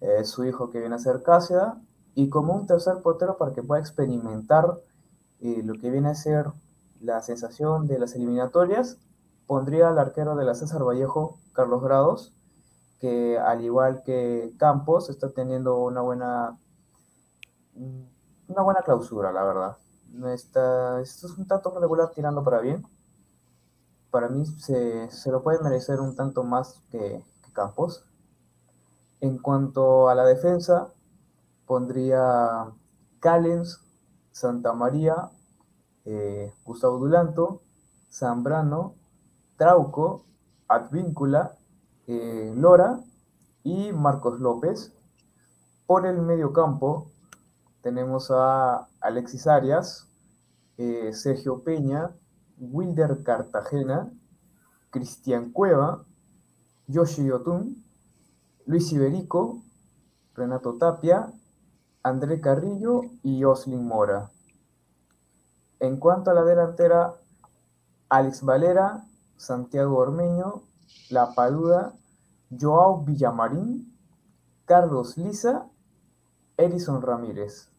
eh, 0.00 0.24
su 0.24 0.46
hijo 0.46 0.70
que 0.70 0.80
viene 0.80 0.94
a 0.94 0.98
ser 0.98 1.22
Cáceres, 1.22 1.74
y 2.14 2.30
como 2.30 2.54
un 2.54 2.66
tercer 2.66 3.02
portero 3.02 3.36
para 3.36 3.52
que 3.52 3.62
pueda 3.62 3.82
experimentar 3.82 4.78
eh, 5.40 5.60
lo 5.62 5.74
que 5.74 5.90
viene 5.90 6.08
a 6.08 6.14
ser 6.14 6.46
la 7.02 7.20
sensación 7.20 7.86
de 7.86 7.98
las 7.98 8.14
eliminatorias, 8.14 8.96
pondría 9.46 9.90
al 9.90 9.98
arquero 9.98 10.36
de 10.36 10.46
la 10.46 10.54
César 10.54 10.82
Vallejo, 10.82 11.38
Carlos 11.52 11.82
Grados, 11.82 12.32
que 12.98 13.38
al 13.38 13.62
igual 13.62 14.02
que 14.04 14.54
Campos 14.56 15.10
está 15.10 15.28
teniendo 15.28 15.76
una 15.80 16.00
buena 16.00 16.56
una 17.74 18.62
buena 18.62 18.80
clausura, 18.80 19.32
la 19.32 19.44
verdad. 19.44 19.76
No 20.12 20.28
está, 20.28 21.00
esto 21.00 21.26
es 21.26 21.38
un 21.38 21.46
tanto 21.46 21.78
regular 21.80 22.10
tirando 22.14 22.44
para 22.44 22.60
bien. 22.60 22.84
Para 24.10 24.28
mí 24.28 24.44
se, 24.44 25.08
lo 25.30 25.42
puede 25.42 25.62
merecer 25.62 26.00
un 26.00 26.14
tanto 26.14 26.44
más 26.44 26.82
que, 26.90 27.24
que 27.42 27.52
Campos. 27.52 28.04
En 29.22 29.38
cuanto 29.38 30.10
a 30.10 30.14
la 30.14 30.26
defensa, 30.26 30.88
pondría 31.66 32.66
Callens, 33.20 33.80
Santa 34.32 34.74
María, 34.74 35.30
eh, 36.04 36.52
Gustavo 36.64 36.98
Dulanto, 36.98 37.62
Zambrano, 38.10 38.94
Trauco, 39.56 40.26
Advíncula, 40.68 41.56
eh, 42.06 42.52
Lora 42.54 43.00
y 43.64 43.92
Marcos 43.92 44.40
López. 44.40 44.92
Por 45.86 46.04
el 46.04 46.20
medio 46.20 46.52
campo 46.52 47.10
tenemos 47.82 48.30
a 48.30 48.88
Alexis 49.00 49.46
Arias, 49.46 50.08
eh, 50.78 51.12
Sergio 51.12 51.62
Peña, 51.64 52.10
Wilder 52.58 53.22
Cartagena, 53.24 54.10
Cristian 54.90 55.50
Cueva, 55.50 56.04
Yoshi 56.86 57.24
Yotun, 57.24 57.84
Luis 58.66 58.92
Iberico, 58.92 59.62
Renato 60.34 60.78
Tapia, 60.78 61.32
André 62.02 62.40
Carrillo 62.40 63.02
y 63.22 63.44
Oslin 63.44 63.86
Mora. 63.86 64.30
En 65.80 65.98
cuanto 65.98 66.30
a 66.30 66.34
la 66.34 66.44
delantera, 66.44 67.14
Alex 68.08 68.42
Valera, 68.42 69.04
Santiago 69.36 69.96
Ormeño, 69.96 70.62
La 71.10 71.34
Paluda, 71.34 71.94
Joao 72.50 73.04
Villamarín, 73.04 73.92
Carlos 74.66 75.16
Liza, 75.16 75.66
Edison 76.56 77.02
Ramírez. 77.02 77.71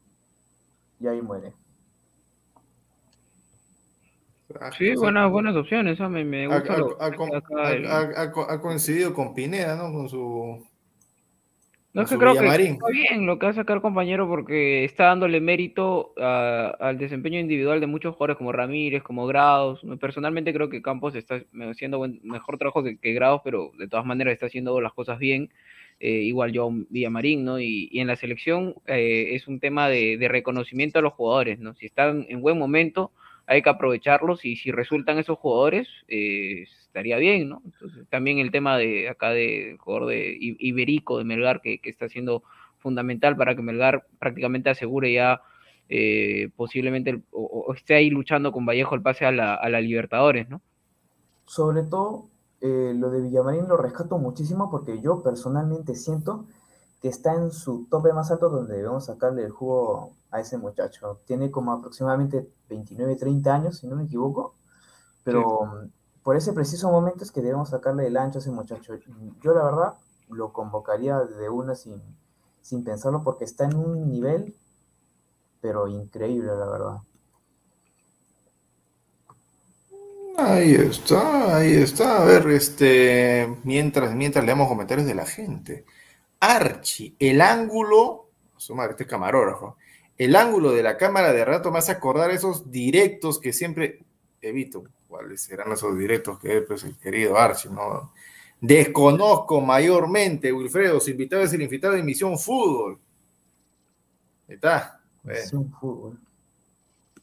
Y 1.04 1.08
ahí 1.08 1.22
muere. 1.22 1.52
Sí, 4.78 4.96
buenas, 4.96 5.30
buenas 5.30 5.56
opciones. 5.56 6.00
Me, 6.00 6.24
me 6.24 6.48
gusta 6.48 6.78
ha, 7.00 8.62
coincidido 8.62 9.14
con 9.14 9.36
Pineda, 9.36 9.76
¿no? 9.76 9.92
Con 9.92 10.08
su 10.08 10.66
no 11.94 12.02
es 12.02 12.10
que 12.10 12.18
creo 12.18 12.34
que 12.34 12.48
está 12.48 12.88
bien 12.88 13.28
lo 13.28 13.38
que 13.38 13.46
hace 13.46 13.60
acá 13.60 13.74
el 13.74 13.82
compañero 13.82 14.28
porque 14.28 14.84
está 14.84 15.06
dándole 15.06 15.40
mérito 15.40 16.14
al 16.18 16.98
desempeño 16.98 17.40
individual 17.40 17.80
de 17.80 17.86
muchos 17.86 18.16
jugadores 18.16 18.38
como 18.38 18.52
Ramírez, 18.52 19.04
como 19.04 19.28
Grados. 19.28 19.82
Personalmente 20.00 20.54
creo 20.54 20.70
que 20.70 20.82
Campos 20.82 21.14
está 21.14 21.44
haciendo 21.70 22.00
buen, 22.00 22.20
mejor 22.24 22.58
trabajo 22.58 22.84
que, 22.84 23.14
Grados, 23.14 23.42
pero 23.44 23.74
de 23.78 23.88
todas 23.88 24.08
maneras 24.08 24.34
está 24.34 24.48
haciendo 24.48 24.82
las 24.82 24.94
cosas 24.94 25.20
bien. 25.20 25.52
Eh, 26.06 26.24
igual 26.24 26.52
yo 26.52 26.70
Villamarín, 26.90 27.46
¿no? 27.46 27.62
Y, 27.62 27.90
en 27.94 28.08
la 28.08 28.18
selección 28.18 28.76
eh, 28.88 29.36
es 29.36 29.48
un 29.48 29.62
tema 29.62 29.88
de, 29.88 30.18
reconocimiento 30.30 31.00
a 31.00 31.02
los 31.02 31.14
jugadores, 31.14 31.60
¿no? 31.60 31.76
Si 31.76 31.86
están 31.86 32.26
en 32.28 32.42
buen 32.42 32.60
momento, 32.60 33.14
hay 33.48 33.62
que 33.62 33.70
aprovecharlos 33.70 34.44
y 34.44 34.58
si 34.58 34.70
resultan 34.72 35.18
esos 35.18 35.40
jugadores, 35.40 35.88
eh, 36.10 36.66
estaría 36.82 37.16
bien, 37.16 37.48
¿no? 37.48 37.62
Entonces, 37.64 38.06
también 38.10 38.40
el 38.40 38.52
tema 38.52 38.78
de 38.78 39.08
acá 39.08 39.30
de 39.30 39.78
jugador 39.80 40.10
de 40.10 40.36
Iberico 40.42 41.18
de 41.18 41.24
Melgar, 41.24 41.62
que, 41.62 41.80
está 41.86 42.10
siendo 42.10 42.44
fundamental 42.80 43.38
para 43.38 43.56
que 43.56 43.62
Melgar 43.62 44.06
prácticamente 44.20 44.70
asegure 44.70 45.14
ya 45.14 45.42
eh, 45.88 46.50
posiblemente 46.58 47.22
o, 47.32 47.74
esté 47.74 47.96
ahí 47.96 48.10
luchando 48.10 48.52
con 48.52 48.66
Vallejo 48.66 48.94
el 48.96 49.02
pase 49.02 49.24
a 49.24 49.32
la, 49.32 49.56
a 49.56 49.70
la 49.70 49.80
Libertadores, 49.80 50.50
¿no? 50.50 50.60
Sobre 51.46 51.84
todo, 51.84 52.28
eh, 52.66 52.94
lo 52.96 53.10
de 53.10 53.20
Villamarín 53.20 53.68
lo 53.68 53.76
rescato 53.76 54.18
muchísimo 54.18 54.72
porque 54.72 55.02
yo 55.02 55.22
personalmente 55.22 55.96
siento 55.96 56.46
que 57.02 57.10
está 57.10 57.34
en 57.34 57.52
su 57.52 57.88
tope 57.90 58.14
más 58.14 58.32
alto 58.32 58.48
donde 58.48 58.78
debemos 58.78 59.08
sacarle 59.08 59.44
el 59.44 59.52
jugo 59.52 60.12
a 60.32 60.40
ese 60.40 60.58
muchacho. 60.58 61.20
Tiene 61.26 61.52
como 61.52 61.74
aproximadamente 61.74 62.50
29, 62.70 63.18
30 63.18 63.54
años, 63.54 63.78
si 63.80 63.88
no 63.88 63.98
me 63.98 64.06
equivoco, 64.06 64.54
pero 65.26 65.90
por 66.24 66.38
ese 66.38 66.54
preciso 66.54 66.90
momento 66.90 67.26
es 67.26 67.34
que 67.34 67.42
debemos 67.42 67.68
sacarle 67.68 68.08
el 68.08 68.16
ancho 68.16 68.38
a 68.38 68.42
ese 68.42 68.52
muchacho. 68.52 68.94
Yo 69.42 69.54
la 69.54 69.66
verdad 69.66 69.94
lo 70.30 70.54
convocaría 70.54 71.20
de 71.20 71.50
una 71.50 71.76
sin, 71.76 72.02
sin 72.62 72.86
pensarlo 72.86 73.24
porque 73.24 73.44
está 73.44 73.66
en 73.66 73.76
un 73.76 74.08
nivel, 74.08 74.56
pero 75.60 75.90
increíble, 75.90 76.56
la 76.56 76.66
verdad. 76.66 76.98
Ahí 80.38 80.74
está, 80.74 81.58
ahí 81.58 81.76
está. 81.76 82.22
A 82.22 82.26
ver, 82.26 82.48
este, 82.50 83.48
mientras, 83.64 84.16
mientras 84.16 84.44
leemos 84.46 84.68
comentarios 84.68 85.08
de 85.08 85.16
la 85.16 85.26
gente. 85.26 85.86
Archie, 86.40 87.16
el 87.20 87.42
ángulo, 87.42 88.30
su 88.58 88.76
madre, 88.76 88.92
este 88.92 89.08
camarógrafo, 89.08 89.78
el 90.18 90.36
ángulo 90.36 90.72
de 90.72 90.84
la 90.84 90.98
cámara 90.98 91.32
de 91.34 91.46
rato 91.46 91.72
me 91.72 91.80
hace 91.80 91.92
acordar 91.92 92.32
esos 92.32 92.70
directos 92.72 93.40
que 93.40 93.54
siempre 93.54 94.00
evito. 94.42 94.84
¿Cuáles 95.08 95.42
serán 95.42 95.72
esos 95.72 95.98
directos 95.98 96.40
que 96.40 96.62
pues, 96.62 96.84
el 96.84 96.98
querido 96.98 97.38
Archie? 97.38 97.72
¿no? 97.72 98.12
Desconozco 98.60 99.62
mayormente, 99.62 100.52
Wilfredo, 100.52 101.00
su 101.00 101.12
invitado 101.12 101.44
es 101.44 101.54
el 101.54 101.62
invitado 101.62 101.94
de 101.94 102.04
Misión 102.04 102.38
Fútbol. 102.40 103.00
Está. 104.48 105.00
Misión 105.24 105.72
Fútbol. 105.80 106.20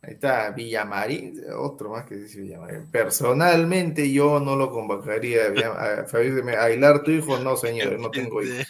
Ahí 0.03 0.15
está, 0.15 0.51
Villamarín, 0.53 1.43
otro 1.59 1.91
más 1.91 2.07
que 2.07 2.15
dice 2.15 2.41
Villamarín. 2.41 2.87
Personalmente 2.91 4.11
yo 4.11 4.41
no 4.41 4.57
lo 4.57 4.71
convocaría 4.71 5.43
a 6.01 6.05
Fabio 6.05 6.43
Aguilar, 6.59 7.03
tu 7.03 7.11
hijo, 7.11 7.39
no 7.39 7.55
señor, 7.57 7.99
no 7.99 8.11
tengo 8.11 8.43
hijos. 8.43 8.67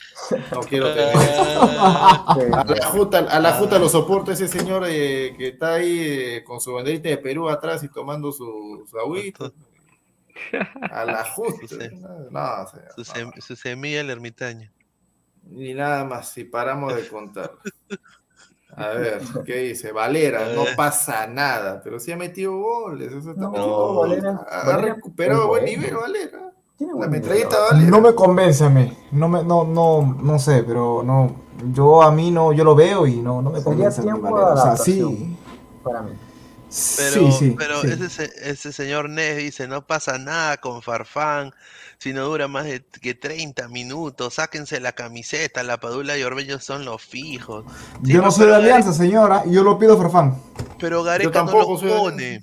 No 0.53 0.61
quiero 0.61 0.93
tener 0.93 1.15
A 1.17 2.65
la 2.67 2.87
Juta, 2.87 3.19
a 3.19 3.39
la 3.39 3.53
Juta 3.53 3.79
lo 3.79 3.89
soporta 3.89 4.33
ese 4.33 4.49
señor 4.49 4.85
eh, 4.89 5.35
que 5.39 5.49
está 5.49 5.75
ahí 5.75 5.99
eh, 6.01 6.45
con 6.45 6.61
su 6.61 6.73
banderita 6.73 7.09
de 7.09 7.19
Perú 7.19 7.49
atrás 7.49 7.85
y 7.85 7.89
tomando 7.89 8.33
su, 8.33 8.85
su 8.91 8.99
agüita. 8.99 9.53
A 10.91 11.05
la 11.05 11.25
Juta. 11.27 11.77
No, 12.31 12.67
su, 13.41 13.55
semilla 13.55 14.01
el 14.01 14.11
ermitaño. 14.11 14.73
Ni 15.45 15.75
nada 15.75 16.05
más, 16.05 16.33
si 16.33 16.43
paramos 16.43 16.95
de 16.97 17.07
contar. 17.07 17.53
A 18.77 18.89
ver, 18.89 19.21
¿qué 19.47 19.57
dice? 19.57 19.93
Valera, 19.93 20.53
no 20.55 20.65
pasa 20.77 21.27
nada, 21.27 21.81
pero 21.83 21.99
sí 21.99 22.13
ha 22.13 22.17
metido 22.17 22.57
goles. 22.57 23.13
Eso 23.13 23.31
está 23.31 23.43
no, 23.43 24.03
ha, 24.49 24.77
recuperado 24.77 25.49
buen 25.49 25.65
nivel, 25.65 25.95
Valera. 25.95 26.53
La 26.79 27.09
metralleta 27.09 27.59
Valera. 27.71 27.91
No 27.91 28.01
me 28.01 28.15
convence 28.15 28.65
a 28.65 28.71
mí. 28.71 28.97
No, 29.13 29.29
me, 29.29 29.43
no, 29.45 29.65
no, 29.65 30.19
no 30.23 30.39
sé, 30.39 30.63
pero 30.63 31.03
no. 31.03 31.49
Yo 31.73 32.03
a 32.03 32.11
mí 32.11 32.31
no, 32.31 32.53
yo 32.53 32.65
lo 32.65 32.75
veo 32.75 33.07
y 33.07 33.17
no, 33.17 33.43
no 33.43 33.51
me 33.51 33.63
convence. 33.63 34.03
Tiempo 34.03 34.31
Valera. 34.31 34.55
O 34.55 34.63
sea, 34.63 34.77
sí. 34.77 35.37
Para 35.83 36.03
mí. 36.03 36.13
Pero, 36.97 37.13
sí, 37.13 37.33
sí, 37.33 37.55
pero 37.59 37.83
Ese, 37.83 38.31
ese 38.43 38.73
señor 38.73 39.11
Nes 39.11 39.39
dice, 39.39 39.67
no 39.67 39.85
pasa 39.85 40.19
nada 40.19 40.57
con 40.59 40.83
Farfán, 40.83 41.53
si 42.01 42.15
no 42.15 42.25
dura 42.25 42.49
más 42.49 42.65
de 42.65 42.83
que 43.03 43.15
30 43.15 43.69
minutos, 43.69 44.35
sáquense 44.35 44.81
la 44.81 44.93
camiseta, 44.93 45.63
la 45.63 45.79
Padula 45.79 46.17
y 46.17 46.23
Orbeño 46.23 46.59
son 46.59 46.87
los 46.87 47.03
fijos. 47.03 47.67
yo 48.01 48.23
no 48.23 48.31
soy 48.31 48.47
de 48.47 48.57
Alianza, 48.57 48.95
señora, 48.95 49.43
y 49.45 49.53
yo 49.53 49.63
lo 49.63 49.79
pido 49.79 49.99
Farfán. 49.99 50.43
Pero 50.79 51.03
Gareca 51.03 51.43
no 51.43 51.53
los 51.53 51.83
pone. 51.83 52.43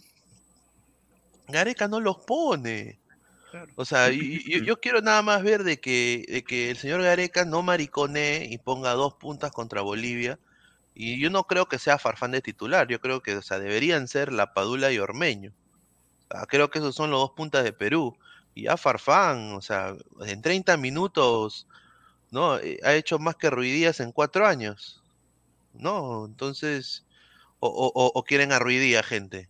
Gareca 1.47 1.87
no 1.87 1.99
los 1.99 2.17
pone. 2.17 2.99
O 3.75 3.83
sea, 3.83 4.11
yo, 4.11 4.79
quiero 4.79 5.01
nada 5.01 5.23
más 5.23 5.41
ver 5.41 5.63
de 5.63 5.79
que, 5.79 6.23
de 6.29 6.43
que 6.43 6.69
el 6.69 6.77
señor 6.77 7.01
Gareca 7.01 7.43
no 7.43 7.63
maricone 7.63 8.47
y 8.47 8.59
ponga 8.59 8.91
dos 8.91 9.15
puntas 9.15 9.51
contra 9.51 9.81
Bolivia 9.81 10.37
y 10.93 11.19
yo 11.19 11.31
no 11.31 11.45
creo 11.45 11.67
que 11.67 11.79
sea 11.79 11.97
Farfán 11.97 12.29
de 12.29 12.41
titular, 12.41 12.87
yo 12.87 13.01
creo 13.01 13.21
que 13.21 13.35
o 13.35 13.41
sea, 13.41 13.57
deberían 13.57 14.07
ser 14.07 14.31
La 14.31 14.53
Padula 14.53 14.91
y 14.91 14.99
Ormeño. 14.99 15.51
creo 16.47 16.69
que 16.69 16.77
esos 16.77 16.93
son 16.93 17.09
los 17.09 17.21
dos 17.21 17.31
puntas 17.31 17.63
de 17.63 17.73
Perú. 17.73 18.15
Y 18.57 18.63
ya 18.63 18.75
Farfán, 18.75 19.53
o 19.53 19.61
sea, 19.61 19.93
en 20.25 20.41
30 20.41 20.77
minutos, 20.77 21.67
¿no? 22.31 22.57
Eh, 22.57 22.79
ha 22.83 22.95
hecho 22.95 23.19
más 23.19 23.35
que 23.35 23.51
Ruidías 23.51 23.99
en 23.99 24.11
cuatro 24.11 24.47
años. 24.47 25.03
¿No? 25.75 26.25
Entonces, 26.25 27.05
o, 27.59 28.23
quieren 28.27 28.51
a 28.51 28.57
Ruidía, 28.57 29.03
gente. 29.03 29.47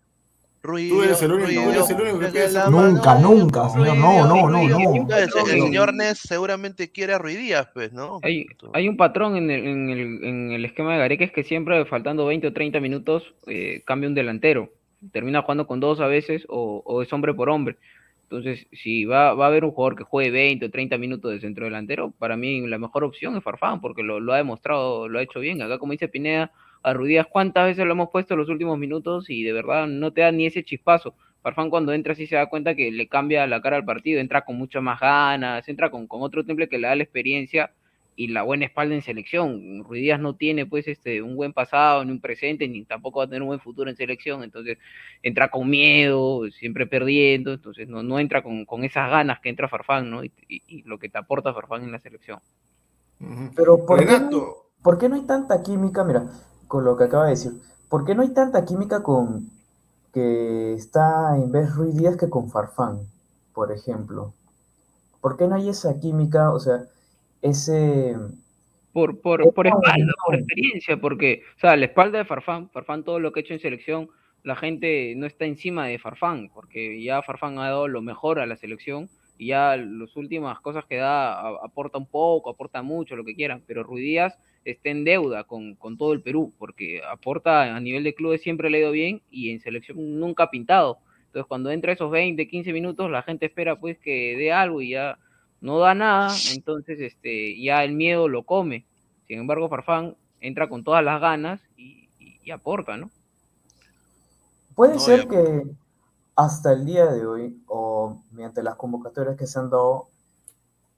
Ruiz. 0.61 0.89
Tú 0.89 1.03
eres 1.03 1.21
el 1.21 1.31
único, 1.31 1.63
tú 1.63 1.69
eres 1.69 1.89
el 1.89 2.01
único 2.01 2.19
que 2.19 2.27
piensa. 2.27 2.69
Nunca, 2.69 3.15
nunca, 3.15 3.69
señor. 3.69 3.95
No, 3.95 4.27
no, 4.27 4.49
no, 4.49 4.67
no. 4.67 5.15
El, 5.15 5.23
el 5.23 5.45
señor 5.45 5.93
Ness 5.93 6.19
seguramente 6.19 6.91
quiere 6.91 7.13
a 7.13 7.17
Ruiz 7.17 7.37
Díaz, 7.37 7.69
pues, 7.73 7.93
¿no? 7.93 8.19
Hay, 8.23 8.45
hay 8.73 8.89
un 8.89 8.97
patrón 8.97 9.37
en 9.37 9.49
el, 9.49 9.65
en, 9.65 9.89
el, 9.89 10.23
en 10.25 10.51
el 10.51 10.65
esquema 10.65 10.91
de 10.91 10.99
Gareca, 10.99 11.23
es 11.23 11.31
que 11.31 11.45
siempre 11.45 11.85
faltando 11.85 12.25
20 12.25 12.47
o 12.47 12.51
30 12.53 12.81
minutos 12.81 13.23
eh, 13.45 13.83
cambia 13.85 14.09
un 14.09 14.15
delantero. 14.15 14.69
Termina 15.13 15.43
jugando 15.43 15.65
con 15.65 15.79
dos 15.79 16.01
a 16.01 16.07
veces 16.07 16.43
o, 16.49 16.81
o 16.85 17.01
es 17.01 17.13
hombre 17.13 17.33
por 17.33 17.49
hombre. 17.49 17.77
Entonces, 18.29 18.67
si 18.73 19.05
va, 19.05 19.33
va 19.33 19.45
a 19.45 19.47
haber 19.47 19.63
un 19.63 19.71
jugador 19.71 19.95
que 19.95 20.03
juegue 20.03 20.31
20 20.31 20.65
o 20.65 20.69
30 20.69 20.97
minutos 20.97 21.31
de 21.31 21.39
centro 21.39 21.63
delantero, 21.63 22.11
para 22.11 22.35
mí 22.35 22.67
la 22.67 22.77
mejor 22.77 23.05
opción 23.05 23.37
es 23.37 23.43
Farfán, 23.43 23.79
porque 23.79 24.03
lo, 24.03 24.19
lo 24.19 24.33
ha 24.33 24.37
demostrado, 24.37 25.07
lo 25.07 25.19
ha 25.19 25.21
hecho 25.21 25.39
bien. 25.39 25.61
Acá, 25.61 25.79
como 25.79 25.93
dice 25.93 26.09
Pineda, 26.09 26.51
a 26.83 26.93
Ruidías, 26.93 27.27
¿cuántas 27.27 27.67
veces 27.67 27.85
lo 27.85 27.93
hemos 27.93 28.09
puesto 28.09 28.33
en 28.33 28.41
los 28.41 28.49
últimos 28.49 28.77
minutos? 28.77 29.29
Y 29.29 29.43
de 29.43 29.53
verdad 29.53 29.87
no 29.87 30.11
te 30.11 30.21
da 30.21 30.31
ni 30.33 30.45
ese 30.45 30.65
chispazo. 30.65 31.15
Farfán 31.41 31.69
cuando 31.69 31.93
entra 31.93 32.15
sí 32.15 32.27
se 32.27 32.35
da 32.35 32.47
cuenta 32.47 32.75
que 32.75 32.91
le 32.91 33.07
cambia 33.07 33.47
la 33.47 33.61
cara 33.61 33.77
al 33.77 33.85
partido, 33.85 34.19
entra 34.19 34.43
con 34.43 34.57
muchas 34.57 34.83
más 34.83 34.99
ganas, 34.99 35.67
entra 35.69 35.89
con, 35.89 36.05
con 36.07 36.21
otro 36.21 36.43
temple 36.43 36.67
que 36.67 36.77
le 36.79 36.87
da 36.87 36.95
la 36.97 37.03
experiencia 37.03 37.71
y 38.17 38.29
la 38.29 38.41
buena 38.41 38.65
espalda 38.65 38.95
en 38.95 39.03
selección. 39.03 39.83
Ruidías 39.83 40.19
no 40.19 40.35
tiene 40.35 40.65
pues 40.65 40.87
este 40.87 41.21
un 41.21 41.35
buen 41.35 41.53
pasado, 41.53 42.03
ni 42.03 42.11
un 42.11 42.19
presente, 42.19 42.67
ni 42.67 42.83
tampoco 42.83 43.19
va 43.19 43.25
a 43.25 43.27
tener 43.27 43.43
un 43.43 43.49
buen 43.49 43.59
futuro 43.59 43.89
en 43.89 43.95
selección, 43.95 44.43
entonces 44.43 44.79
entra 45.21 45.49
con 45.49 45.69
miedo, 45.69 46.41
siempre 46.49 46.87
perdiendo, 46.87 47.53
entonces 47.53 47.87
no, 47.87 48.01
no 48.01 48.19
entra 48.19 48.41
con, 48.41 48.65
con 48.65 48.83
esas 48.83 49.09
ganas 49.11 49.39
que 49.39 49.49
entra 49.49 49.69
Farfán, 49.69 50.09
¿no? 50.09 50.23
Y, 50.23 50.31
y, 50.49 50.63
y 50.67 50.81
lo 50.81 50.97
que 50.97 51.09
te 51.09 51.19
aporta 51.19 51.53
Farfán 51.53 51.83
en 51.83 51.91
la 51.91 51.99
selección. 51.99 52.39
Pero 53.55 53.85
¿por 53.85 54.05
qué, 54.05 54.19
no, 54.19 54.47
¿por 54.81 54.97
qué 54.97 55.09
no 55.09 55.15
hay 55.15 55.21
tanta 55.21 55.61
química? 55.61 56.03
Mira, 56.03 56.25
con 56.67 56.83
lo 56.83 56.97
que 56.97 57.03
acaba 57.03 57.25
de 57.25 57.31
decir, 57.31 57.51
¿por 57.87 58.03
qué 58.03 58.15
no 58.15 58.23
hay 58.23 58.29
tanta 58.29 58.65
química 58.65 59.03
con 59.03 59.47
que 60.11 60.73
está 60.73 61.35
en 61.37 61.51
vez 61.51 61.75
Ruiz 61.75 61.95
Díaz 61.95 62.17
que 62.17 62.31
con 62.31 62.49
Farfán, 62.49 62.99
por 63.53 63.71
ejemplo? 63.71 64.33
¿Por 65.21 65.37
qué 65.37 65.47
no 65.47 65.55
hay 65.55 65.69
esa 65.69 65.99
química? 65.99 66.51
O 66.51 66.59
sea, 66.59 66.85
ese... 67.41 68.15
Por, 68.93 69.21
por, 69.21 69.53
por 69.53 69.67
espalda, 69.67 70.13
por 70.25 70.35
experiencia, 70.35 70.97
porque, 70.97 71.43
o 71.55 71.59
sea, 71.59 71.75
la 71.75 71.85
espalda 71.85 72.17
de 72.17 72.25
Farfán, 72.25 72.69
Farfán 72.71 73.03
todo 73.03 73.19
lo 73.19 73.31
que 73.31 73.39
ha 73.39 73.43
hecho 73.43 73.53
en 73.53 73.59
selección, 73.59 74.09
la 74.43 74.55
gente 74.55 75.13
no 75.15 75.27
está 75.27 75.45
encima 75.45 75.85
de 75.85 75.99
Farfán, 75.99 76.49
porque 76.51 77.01
ya 77.03 77.21
Farfán 77.21 77.59
ha 77.59 77.65
dado 77.65 77.87
lo 77.87 78.01
mejor 78.01 78.39
a 78.39 78.47
la 78.47 78.55
selección, 78.55 79.07
y 79.37 79.47
ya 79.47 79.77
las 79.77 80.15
últimas 80.15 80.59
cosas 80.61 80.85
que 80.85 80.95
da 80.95 81.37
aporta 81.63 81.97
un 81.97 82.07
poco, 82.07 82.49
aporta 82.49 82.81
mucho, 82.81 83.15
lo 83.15 83.23
que 83.23 83.35
quieran, 83.35 83.61
pero 83.67 83.83
Ruiz 83.83 84.03
Díaz 84.03 84.39
está 84.65 84.89
en 84.89 85.03
deuda 85.03 85.43
con, 85.43 85.75
con, 85.75 85.97
todo 85.97 86.13
el 86.13 86.21
Perú, 86.21 86.53
porque 86.57 87.01
aporta 87.07 87.75
a 87.75 87.79
nivel 87.79 88.03
de 88.03 88.15
clubes 88.15 88.41
siempre 88.41 88.69
le 88.69 88.77
ha 88.77 88.81
ido 88.81 88.91
bien 88.91 89.21
y 89.29 89.51
en 89.51 89.59
selección 89.59 90.19
nunca 90.19 90.43
ha 90.43 90.49
pintado. 90.49 90.99
Entonces 91.27 91.47
cuando 91.47 91.71
entra 91.71 91.93
esos 91.93 92.09
20, 92.11 92.47
15 92.47 92.73
minutos, 92.73 93.11
la 93.11 93.21
gente 93.21 93.45
espera 93.45 93.75
pues 93.75 93.97
que 93.99 94.35
dé 94.37 94.51
algo 94.51 94.81
y 94.81 94.89
ya 94.89 95.19
no 95.61 95.79
da 95.79 95.93
nada, 95.95 96.33
entonces 96.53 96.99
este, 96.99 97.59
ya 97.61 97.83
el 97.83 97.93
miedo 97.93 98.27
lo 98.27 98.43
come. 98.43 98.85
Sin 99.27 99.39
embargo, 99.39 99.69
Farfán 99.69 100.15
entra 100.39 100.69
con 100.69 100.83
todas 100.83 101.03
las 101.03 101.19
ganas 101.19 101.61
y, 101.75 102.09
y, 102.19 102.39
y 102.43 102.51
aporta, 102.51 102.97
¿no? 102.97 103.09
Puede 104.75 104.93
no, 104.93 104.99
ser 104.99 105.23
ya... 105.23 105.29
que 105.29 105.63
hasta 106.35 106.71
el 106.71 106.85
día 106.85 107.07
de 107.07 107.25
hoy, 107.25 107.61
o 107.67 108.21
mediante 108.31 108.61
las 108.61 108.75
convocatorias 108.75 109.35
que 109.35 109.47
se 109.47 109.57
han 109.59 109.69
dado 109.69 110.07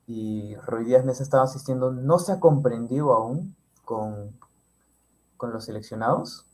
y 0.06 0.56
Roy 0.66 0.86
Díaz 0.86 1.06
Mesa 1.06 1.24
estaba 1.24 1.44
asistiendo, 1.44 1.92
no 1.92 2.18
se 2.20 2.32
ha 2.32 2.40
comprendido 2.40 3.14
aún 3.14 3.56
con, 3.86 4.36
con 5.38 5.54
los 5.54 5.66
seleccionados? 5.66 6.46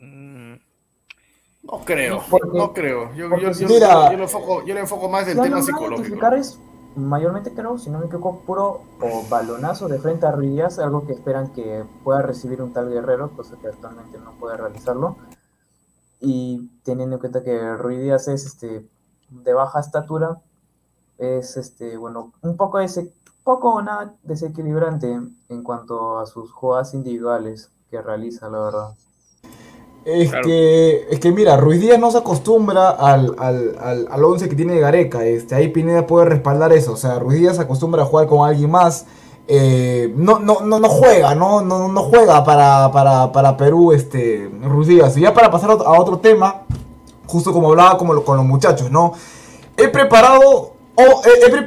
Mm, 0.00 0.54
no 1.64 1.84
creo, 1.84 2.22
porque, 2.30 2.58
no 2.58 2.72
creo. 2.72 3.12
Yo, 3.14 3.28
yo, 3.38 3.50
yo, 3.50 3.68
mira, 3.68 4.10
yo, 4.10 4.18
lo 4.18 4.24
enfoco, 4.24 4.64
yo 4.64 4.74
lo 4.74 4.80
enfoco 4.80 5.08
más 5.08 5.26
del 5.26 5.40
tema 5.40 5.62
psicológico. 5.62 6.26
Es, 6.34 6.58
mayormente 6.96 7.52
creo, 7.52 7.78
si 7.78 7.90
no 7.90 7.98
me 7.98 8.06
equivoco, 8.06 8.40
puro 8.40 8.82
o 9.00 9.22
balonazo 9.28 9.88
de 9.88 9.98
frente 9.98 10.26
a 10.26 10.32
Ruidías, 10.32 10.78
algo 10.78 11.06
que 11.06 11.12
esperan 11.12 11.52
que 11.52 11.84
pueda 12.04 12.22
recibir 12.22 12.62
un 12.62 12.72
tal 12.72 12.90
guerrero, 12.90 13.30
cosa 13.30 13.56
que 13.60 13.68
actualmente 13.68 14.18
no 14.18 14.32
puede 14.32 14.56
realizarlo. 14.56 15.16
Y 16.20 16.70
teniendo 16.84 17.16
en 17.16 17.20
cuenta 17.20 17.42
que 17.42 17.76
Ruidías 17.76 18.28
es 18.28 18.46
este, 18.46 18.86
de 19.30 19.52
baja 19.54 19.80
estatura, 19.80 20.40
es 21.18 21.56
este, 21.56 21.96
bueno, 21.96 22.32
un 22.42 22.56
poco 22.56 22.78
ese 22.80 23.12
poco 23.42 23.74
o 23.74 23.82
nada 23.82 24.14
desequilibrante 24.22 25.20
en 25.48 25.62
cuanto 25.62 26.18
a 26.18 26.26
sus 26.26 26.50
jugadas 26.52 26.94
individuales 26.94 27.70
que 27.90 28.00
realiza, 28.00 28.48
la 28.48 28.58
verdad. 28.58 28.94
Es, 30.04 30.28
claro. 30.28 30.46
que, 30.46 31.06
es 31.10 31.18
que 31.18 31.32
mira, 31.32 31.56
Ruiz 31.56 31.80
Díaz 31.80 31.98
no 31.98 32.10
se 32.10 32.18
acostumbra 32.18 32.90
al, 32.90 33.34
al, 33.38 33.76
al, 33.80 34.08
al 34.10 34.24
once 34.24 34.48
que 34.48 34.54
tiene 34.54 34.78
Gareca. 34.78 35.24
Este, 35.24 35.54
ahí 35.54 35.68
Pineda 35.68 36.06
puede 36.06 36.26
respaldar 36.26 36.72
eso. 36.72 36.92
O 36.92 36.96
sea, 36.96 37.18
Ruiz 37.18 37.40
Díaz 37.40 37.56
se 37.56 37.62
acostumbra 37.62 38.02
a 38.02 38.06
jugar 38.06 38.26
con 38.26 38.46
alguien 38.46 38.70
más. 38.70 39.06
Eh, 39.46 40.12
no, 40.16 40.38
no, 40.38 40.60
no, 40.60 40.78
no 40.78 40.88
juega, 40.88 41.34
no, 41.34 41.60
no, 41.60 41.88
no 41.88 42.02
juega 42.04 42.44
para, 42.44 42.90
para, 42.92 43.30
para 43.30 43.56
Perú 43.56 43.92
este, 43.92 44.50
Ruiz 44.62 44.88
Díaz. 44.88 45.16
Y 45.16 45.22
ya 45.22 45.32
para 45.32 45.50
pasar 45.50 45.70
a 45.70 46.00
otro 46.00 46.18
tema, 46.18 46.62
justo 47.26 47.52
como 47.52 47.70
hablaba 47.70 47.96
como 47.96 48.22
con 48.24 48.36
los 48.36 48.46
muchachos, 48.46 48.90
¿no? 48.90 49.12
He 49.76 49.88
preparado 49.88 50.73
Oh, 50.96 51.22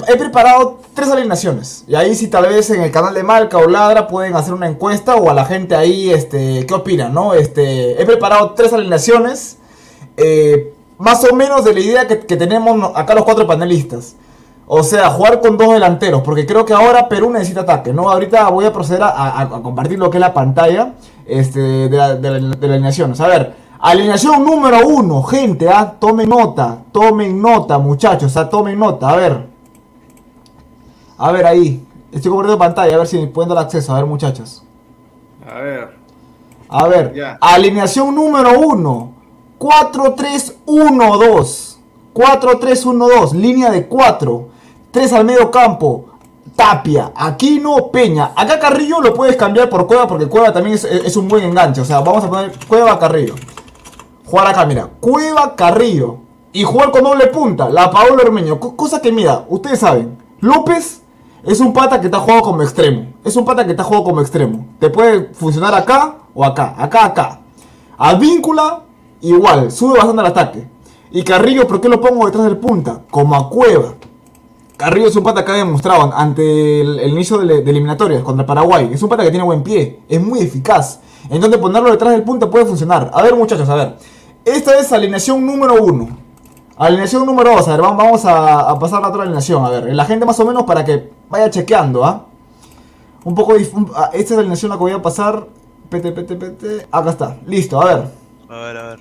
he, 0.08 0.16
preparado 0.16 0.80
tres 0.94 1.10
alineaciones. 1.10 1.84
Y 1.86 1.95
ahí 1.95 2.16
si 2.16 2.30
tal 2.30 2.45
vez 2.45 2.70
en 2.70 2.82
el 2.82 2.91
canal 2.91 3.14
de 3.14 3.24
Marca 3.24 3.58
o 3.58 3.68
Ladra 3.68 4.08
pueden 4.08 4.36
hacer 4.36 4.54
una 4.54 4.68
encuesta 4.68 5.16
o 5.16 5.30
a 5.30 5.34
la 5.34 5.44
gente 5.44 5.76
ahí, 5.76 6.10
este, 6.10 6.66
¿qué 6.66 6.74
opinan? 6.74 7.14
¿no? 7.14 7.34
Este, 7.34 8.02
he 8.02 8.06
preparado 8.06 8.52
tres 8.52 8.72
alineaciones. 8.72 9.58
Eh, 10.16 10.74
más 10.98 11.24
o 11.26 11.36
menos 11.36 11.66
de 11.66 11.74
la 11.74 11.80
idea 11.80 12.08
que, 12.08 12.16
tenemos 12.16 12.91
acá 12.95 13.16
los 13.16 13.26
cuatro 13.26 13.45
panelistas. 13.45 14.16
O 14.66 14.82
sea, 14.82 15.10
jugar 15.10 15.41
con 15.41 15.58
dos 15.58 15.74
delanteros. 15.74 16.22
Porque 16.22 16.45
creo 16.45 16.66
que 16.66 16.74
ahora 16.74 17.10
Perú 17.10 17.30
necesita 17.30 17.62
ataque. 17.62 17.91
¿no? 17.91 18.10
Ahorita 18.10 18.48
voy 18.49 18.64
a 18.64 18.72
proceder 18.72 19.04
a, 19.04 19.49
compartir 19.62 19.99
lo 19.99 20.10
que 20.10 20.18
es 20.18 20.22
la 20.22 20.34
pantalla 20.34 20.94
este, 21.26 21.60
de, 21.60 21.98
la, 21.98 22.16
de, 22.16 22.40
la, 22.40 22.56
de 22.56 22.68
la 22.68 22.74
alineación. 22.76 23.14
A 23.20 23.28
ver. 23.28 23.66
Alineación 23.80 24.44
número 24.44 24.88
uno, 24.88 25.22
gente, 25.24 25.70
¿ah? 25.70 25.95
tomen 25.99 26.30
nota, 26.30 26.80
tomen 26.91 27.40
nota, 27.40 27.78
muchachos, 27.78 28.36
¿ah? 28.36 28.49
tomen 28.49 28.80
nota, 28.80 29.10
a 29.10 29.16
ver. 29.16 29.45
A 31.18 31.32
ver 31.32 31.45
ahí, 31.45 31.86
estoy 32.12 32.32
compartiendo 32.32 32.58
pantalla, 32.58 32.95
a 32.95 32.98
ver 32.98 33.08
si 33.08 33.24
pueden 33.28 33.49
dar 33.49 33.60
acceso, 33.60 33.94
a 33.94 33.98
ver 33.98 34.08
muchachos. 34.08 34.64
A 35.48 35.60
ver. 35.60 35.95
A 36.70 36.88
ver, 36.88 37.14
ya. 37.14 37.38
alineación 37.40 38.16
número 38.16 38.60
uno, 38.60 39.12
4-3-1-2. 39.60 41.76
4-3-1-2, 42.14 43.34
línea 43.34 43.70
de 43.70 43.88
4. 43.88 44.48
3 44.90 45.14
al 45.14 45.24
medio 45.24 45.52
campo. 45.52 46.06
Tapia, 46.56 47.12
Aquino, 47.16 47.91
Peña. 47.91 48.32
Acá 48.36 48.60
Carrillo 48.60 49.02
lo 49.02 49.14
puedes 49.14 49.36
cambiar 49.36 49.70
por 49.70 49.86
Cueva 49.86 50.08
porque 50.08 50.26
Cueva 50.26 50.52
también 50.52 50.74
es, 50.74 50.84
es 50.84 51.16
un 51.16 51.28
buen 51.28 51.44
enganche. 51.44 51.82
O 51.82 51.86
sea, 51.86 51.99
vamos 51.99 52.24
a 52.24 52.30
poner 52.30 52.52
Cueva 52.68 52.98
Carrillo 52.98 53.36
jugar 54.28 54.48
acá, 54.48 54.66
mira, 54.66 54.90
Cueva 54.99 55.56
Carrillo 55.56 56.18
y 56.52 56.64
jugar 56.64 56.91
con 56.91 57.04
doble 57.04 57.28
punta, 57.28 57.70
la 57.70 57.90
Paola 57.90 58.24
Ormeño, 58.24 58.60
cosa 58.60 59.02
que 59.02 59.12
mira, 59.12 59.45
ustedes 59.48 59.80
saben, 59.80 60.18
López 60.41 61.02
es 61.44 61.60
un 61.62 61.72
pata 61.72 62.02
que 62.02 62.08
está 62.08 62.20
jugado 62.20 62.41
como 62.41 62.62
extremo, 62.62 63.14
es 63.24 63.36
un 63.38 63.45
pata 63.45 63.64
que 63.66 63.72
está 63.72 63.84
jugado 63.84 64.04
como 64.04 64.22
extremo, 64.22 64.68
te 64.80 64.90
puede 64.90 65.34
funcionar 65.34 65.74
acá 65.74 66.18
o 66.34 66.44
acá, 66.44 66.76
acá, 66.78 67.06
acá. 67.06 67.40
Advíncula, 67.98 68.84
igual, 69.22 69.72
sube 69.72 69.98
bastante 69.98 70.22
al 70.22 70.28
ataque. 70.28 70.68
Y 71.10 71.24
Carrillo, 71.24 71.66
¿por 71.66 71.80
qué 71.80 71.88
lo 71.88 72.02
pongo 72.02 72.26
detrás 72.26 72.45
del 72.45 72.58
punta? 72.58 73.02
Como 73.10 73.34
a 73.36 73.49
Cueva. 73.49 73.95
Carrillo 74.76 75.08
es 75.08 75.16
un 75.16 75.24
pata 75.24 75.44
que 75.44 75.52
ha 75.52 75.56
demostrado 75.56 76.14
ante 76.14 76.82
el, 76.82 76.99
el 76.99 77.12
inicio 77.12 77.40
de, 77.40 77.62
de 77.62 77.72
eliminatorias 77.72 78.22
contra 78.22 78.45
Paraguay. 78.45 78.91
Es 78.94 79.02
un 79.02 79.10
pata 79.10 79.24
que 79.24 79.32
tiene 79.32 79.44
buen 79.44 79.64
pie, 79.64 80.02
es 80.08 80.22
muy 80.22 80.41
eficaz. 80.41 80.99
Entonces 81.30 81.60
ponerlo 81.60 81.90
detrás 81.90 82.12
del 82.12 82.24
punta 82.24 82.49
puede 82.49 82.66
funcionar. 82.66 83.10
A 83.14 83.24
ver 83.24 83.36
muchachos, 83.36 83.68
a 83.70 83.76
ver. 83.76 83.98
Esta 84.48 84.80
es 84.80 84.94
alineación 84.94 85.45
número 85.45 85.84
1. 85.84 86.07
Alineación 86.78 87.26
número 87.26 87.52
2. 87.52 87.68
A 87.68 87.72
ver, 87.72 87.82
vamos 87.82 88.24
a, 88.24 88.69
a, 88.69 88.80
pasar 88.80 89.03
a 89.03 89.10
otra 89.10 89.24
alineación. 89.24 89.65
A 89.65 89.69
ver, 89.69 89.94
la 89.94 90.06
gente 90.06 90.26
más 90.26 90.40
o 90.40 90.45
menos 90.45 90.64
para 90.64 90.86
que 90.86 91.11
vaya 91.30 91.49
chequeando, 91.49 92.06
¿ah? 92.06 92.28
Un 93.26 93.36
poco... 93.36 93.56
Un, 93.56 93.91
esta 94.14 94.15
es 94.15 94.32
la 94.32 94.38
alineación 94.38 94.69
la 94.69 94.78
que 94.78 94.84
voy 94.84 94.94
a 94.94 95.02
pasar. 95.02 95.48
Pete, 95.90 96.14
pete, 96.14 96.38
pete. 96.38 96.88
Acá 96.90 97.10
está. 97.10 97.38
Listo, 97.45 97.82
a 97.82 97.86
ver. 97.94 98.11
A 98.48 98.56
ver, 98.56 98.78
a 98.78 98.88
ver. 98.88 98.99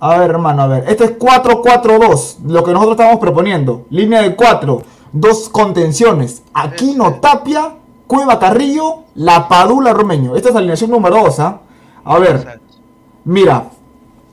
A 0.00 0.18
ver, 0.18 0.30
hermano, 0.30 0.62
a 0.62 0.66
ver. 0.66 0.84
Este 0.88 1.04
es 1.04 1.18
4-4-2. 1.18 2.38
Lo 2.46 2.64
que 2.64 2.72
nosotros 2.72 2.98
estamos 2.98 3.20
proponiendo. 3.20 3.84
Línea 3.90 4.22
de 4.22 4.34
4. 4.34 4.82
Dos 5.12 5.50
contenciones. 5.50 6.42
Aquino 6.54 7.16
Tapia. 7.16 7.74
Cueva 8.06 8.38
Carrillo. 8.38 9.00
La 9.14 9.46
Padula 9.46 9.92
Romeño. 9.92 10.36
Esta 10.36 10.48
es 10.48 10.54
la 10.54 10.60
alineación 10.60 10.90
número 10.90 11.16
2, 11.22 11.40
¿ah? 11.40 11.60
A 12.02 12.18
ver. 12.18 12.62
Mira. 13.24 13.72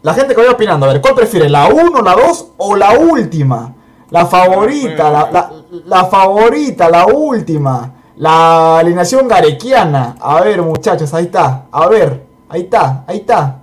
La 0.07 0.13
gente 0.13 0.33
que 0.33 0.39
vaya 0.39 0.53
opinando, 0.53 0.85
a 0.85 0.93
ver, 0.93 1.01
¿cuál 1.01 1.15
prefiere? 1.15 1.49
¿La 1.49 1.67
1, 1.67 2.01
la 2.01 2.13
2 2.13 2.53
o 2.55 2.77
la 2.77 2.97
última? 2.97 3.73
La 4.09 4.25
favorita, 4.25 5.11
la, 5.11 5.29
la, 5.29 5.51
la, 5.83 6.05
favorita, 6.05 6.89
la 6.89 7.07
última. 7.07 7.93
La 8.15 8.79
alineación 8.79 9.27
garequiana. 9.27 10.15
A 10.21 10.39
ver, 10.39 10.61
muchachos, 10.61 11.13
ahí 11.13 11.25
está. 11.25 11.65
A 11.69 11.89
ver, 11.89 12.23
ahí 12.47 12.61
está, 12.61 13.03
ahí 13.05 13.17
está. 13.17 13.59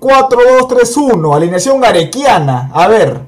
4-2-3-1, 0.00 1.34
alineación 1.34 1.80
garequiana. 1.80 2.70
A 2.74 2.88
ver, 2.88 3.22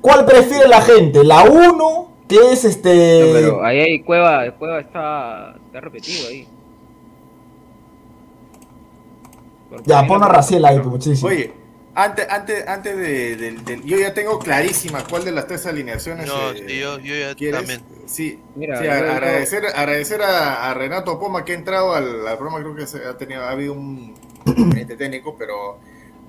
¿cuál 0.00 0.26
prefiere 0.26 0.68
la 0.68 0.80
gente? 0.80 1.24
¿La 1.24 1.42
1, 1.42 2.08
que 2.28 2.52
es 2.52 2.64
este. 2.64 3.20
No, 3.20 3.32
pero 3.32 3.64
ahí 3.64 3.80
hay 3.80 4.02
Cueva, 4.04 4.48
Cueva 4.56 4.78
está, 4.78 5.56
está 5.66 5.80
repetido 5.80 6.28
ahí. 6.28 6.46
Porque 9.40 9.50
Ya, 9.84 10.06
pon 10.06 10.22
a 10.22 10.28
Raciel 10.28 10.64
ahí, 10.64 10.76
pues, 10.78 10.88
muchísimo. 10.88 11.28
Oye, 11.28 11.52
antes, 11.94 12.26
antes, 12.30 12.66
antes 12.68 12.96
de, 12.96 13.36
del- 13.36 13.64
del- 13.64 13.82
Yo 13.84 13.98
ya 13.98 14.14
tengo 14.14 14.38
clarísima 14.38 15.04
cuál 15.04 15.24
de 15.24 15.32
las 15.32 15.46
tres 15.46 15.66
alineaciones. 15.66 16.26
No, 16.26 16.50
eh, 16.50 16.64
sí, 16.68 16.78
yo, 16.78 16.98
ya 16.98 17.34
¿quieres? 17.34 17.60
también. 17.60 17.80
Sí, 18.06 18.40
Mira, 18.56 18.80
sí, 18.80 18.86
agradecer, 18.88 19.66
agradecer 19.66 20.22
a, 20.22 20.70
a 20.70 20.74
Renato 20.74 21.18
Poma 21.18 21.44
que 21.44 21.52
ha 21.52 21.54
entrado 21.56 21.94
al, 21.94 22.26
al 22.26 22.36
programa, 22.38 22.60
creo 22.62 22.74
que 22.74 22.86
se 22.86 23.04
ha 23.04 23.16
tenido, 23.16 23.42
ha 23.44 23.50
habido 23.50 23.72
un 23.74 24.14
inconveniente 24.46 24.96
técnico, 24.96 25.36
pero 25.38 25.78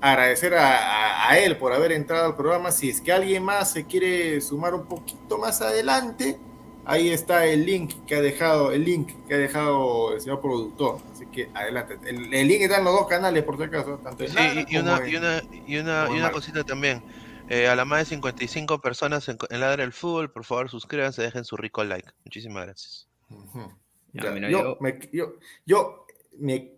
agradecer 0.02 0.54
a, 0.56 0.78
a- 0.78 1.30
a 1.32 1.38
él 1.40 1.58
por 1.58 1.74
haber 1.74 1.92
entrado 1.94 2.26
al 2.26 2.36
programa. 2.36 2.72
Si 2.72 2.90
es 2.90 3.02
que 3.02 3.12
alguien 3.12 3.44
más 3.44 3.72
se 3.72 3.86
quiere 3.86 4.40
sumar 4.42 4.74
un 4.76 4.86
poquito 4.86 5.38
más 5.38 5.62
adelante, 5.62 6.38
ahí 6.86 7.10
está 7.10 7.46
el 7.46 7.66
link 7.66 7.94
que 8.06 8.16
ha 8.16 8.22
dejado, 8.22 8.72
el 8.72 8.84
link 8.86 9.10
que 9.28 9.34
ha 9.36 9.38
dejado 9.38 10.14
el 10.14 10.22
señor 10.22 10.42
productor. 10.42 11.00
Así 11.14 11.26
que 11.28 11.50
adelante. 11.54 11.98
El, 12.06 12.34
el 12.34 12.48
link 12.48 12.62
está 12.62 12.78
en 12.80 12.84
los 12.86 12.94
dos 12.94 13.08
canales, 13.08 13.44
por 13.44 13.58
si 13.58 13.64
acaso, 13.64 13.98
tanto 14.04 14.24
en 14.24 14.30
Sí, 14.32 14.66
y, 14.70 14.76
y 14.76 14.78
una, 14.80 14.96
como 14.98 15.08
y 15.08 15.16
en- 15.16 15.24
una, 15.24 15.42
y 15.68 15.78
una, 15.78 16.06
y 16.10 16.12
en 16.12 16.18
una 16.18 16.32
cosita 16.32 16.64
también. 16.64 17.04
Eh, 17.50 17.68
a 17.68 17.76
la 17.76 17.84
más 17.84 18.00
de 18.00 18.06
55 18.06 18.80
personas 18.80 19.28
en, 19.28 19.38
en 19.50 19.60
Ladra 19.60 19.84
del 19.84 19.92
Fútbol, 19.92 20.32
por 20.32 20.46
favor 20.46 20.70
suscríbanse, 20.70 21.22
dejen 21.22 21.44
su 21.44 21.58
rico 21.58 21.84
like. 21.84 22.08
Muchísimas 22.24 22.66
gracias. 22.66 23.08
Ujú. 23.30 23.72
Ya, 24.14 24.24
Ya, 24.26 24.32
mira, 24.32 24.50
yo, 24.50 24.60
yo- 24.62 24.78
me, 24.80 25.00
yo, 25.12 25.34
yo 25.66 26.06
me, 26.40 26.72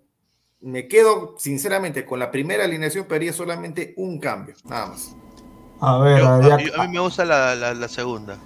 me 0.62 0.88
quedo 0.88 1.36
sinceramente 1.38 2.06
con 2.06 2.18
la 2.20 2.32
primera 2.32 2.64
alineación, 2.64 3.06
pero 3.06 3.18
haría 3.18 3.34
solamente 3.34 3.94
un 3.98 4.20
cambio, 4.20 4.56
nada 4.66 4.88
más. 4.88 5.16
A 5.80 6.00
ver, 6.00 6.20
Yo- 6.20 6.28
a 6.28 6.84
a 6.84 6.88
mí 6.88 6.94
me 6.94 7.00
gusta 7.02 7.24
la, 7.26 7.54
la, 7.56 7.74
la 7.74 7.88
segunda. 7.88 8.40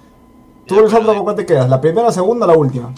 ¿Tú, 0.68 0.76
pero- 0.76 1.06
con 1.06 1.24
cuál 1.24 1.36
te 1.36 1.46
quedas? 1.46 1.68
¿La 1.68 1.80
primera, 1.80 2.06
la 2.06 2.12
segunda 2.12 2.44
o 2.46 2.48
la 2.48 2.56
última? 2.56 2.92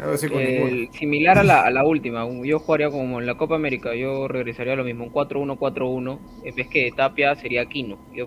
A 0.00 0.06
ver 0.06 0.18
si 0.18 0.28
con 0.28 0.38
ninguno. 0.44 0.66
El- 0.68 0.90
similar 0.92 1.38
a 1.38 1.44
la, 1.44 1.62
a 1.62 1.70
la 1.70 1.84
última, 1.86 2.26
yo 2.42 2.58
jugaría 2.58 2.90
como 2.90 3.20
en 3.20 3.26
la 3.26 3.36
Copa 3.36 3.54
América, 3.54 3.94
yo 3.94 4.26
regresaría 4.26 4.72
a 4.72 4.76
lo 4.76 4.84
mismo, 4.84 5.04
un 5.04 5.12
4-1-4-1, 5.12 6.18
en 6.42 6.54
vez 6.54 6.68
que 6.68 6.84
de 6.84 6.92
Tapia 6.92 7.34
sería 7.36 7.62
Aquino. 7.62 7.96
Yo, 8.12 8.26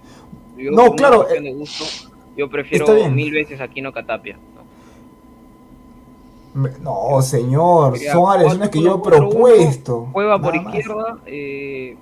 yo 0.58 0.72
No, 0.72 0.94
claro, 0.96 1.30
eh, 1.30 1.42
de 1.42 1.54
gusto, 1.54 1.84
yo 2.38 2.50
prefiero 2.50 2.88
mil 3.10 3.32
veces 3.34 3.60
a 3.60 3.66
Aquino 3.66 3.92
que 3.92 4.00
a 4.00 4.06
Tapia. 4.06 4.38
¿no? 6.82 7.22
Señor, 7.22 7.98
son 8.00 8.32
alineaciones 8.32 8.70
que 8.70 8.82
yo 8.82 8.96
he 8.96 8.98
4-1-4-1, 8.98 9.02
propuesto. 9.02 10.08
Cueva 10.14 10.40
por 10.40 10.56
izquierda, 10.56 11.18
eh, 11.26 11.98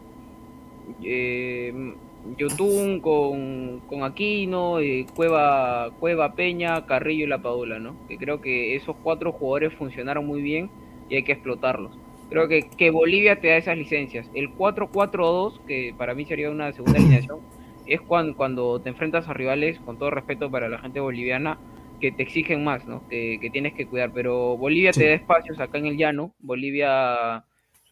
eh, 1.01 1.93
Yotun 2.37 2.99
con, 3.01 3.81
con 3.87 4.03
Aquino, 4.03 4.79
eh, 4.79 5.05
Cueva, 5.15 5.91
Cueva 5.99 6.33
Peña, 6.35 6.85
Carrillo 6.85 7.25
y 7.25 7.27
La 7.27 7.41
Padula, 7.41 7.79
¿no? 7.79 7.95
Que 8.07 8.17
creo 8.17 8.41
que 8.41 8.75
esos 8.75 8.95
cuatro 9.03 9.31
jugadores 9.31 9.73
funcionaron 9.73 10.25
muy 10.25 10.41
bien 10.41 10.69
y 11.09 11.15
hay 11.15 11.23
que 11.23 11.33
explotarlos. 11.33 11.97
Creo 12.29 12.47
que, 12.47 12.69
que 12.77 12.89
Bolivia 12.89 13.39
te 13.39 13.49
da 13.49 13.57
esas 13.57 13.77
licencias. 13.77 14.29
El 14.33 14.49
4-4-2, 14.55 15.59
que 15.67 15.93
para 15.97 16.15
mí 16.15 16.25
sería 16.25 16.49
una 16.49 16.71
segunda 16.73 16.99
alineación, 16.99 17.39
es 17.85 18.01
cuando, 18.01 18.35
cuando 18.35 18.79
te 18.81 18.89
enfrentas 18.89 19.27
a 19.27 19.33
rivales, 19.33 19.79
con 19.79 19.97
todo 19.99 20.09
respeto 20.09 20.49
para 20.49 20.69
la 20.69 20.79
gente 20.79 20.99
boliviana, 20.99 21.59
que 21.99 22.11
te 22.11 22.23
exigen 22.23 22.63
más, 22.63 22.85
¿no? 22.87 23.07
Que, 23.09 23.37
que 23.39 23.49
tienes 23.49 23.73
que 23.73 23.85
cuidar. 23.85 24.11
Pero 24.13 24.57
Bolivia 24.57 24.93
Sí. 24.93 25.01
te 25.01 25.07
da 25.09 25.13
espacios 25.15 25.59
acá 25.59 25.77
en 25.77 25.85
el 25.87 25.97
llano. 25.97 26.33
Bolivia 26.39 27.43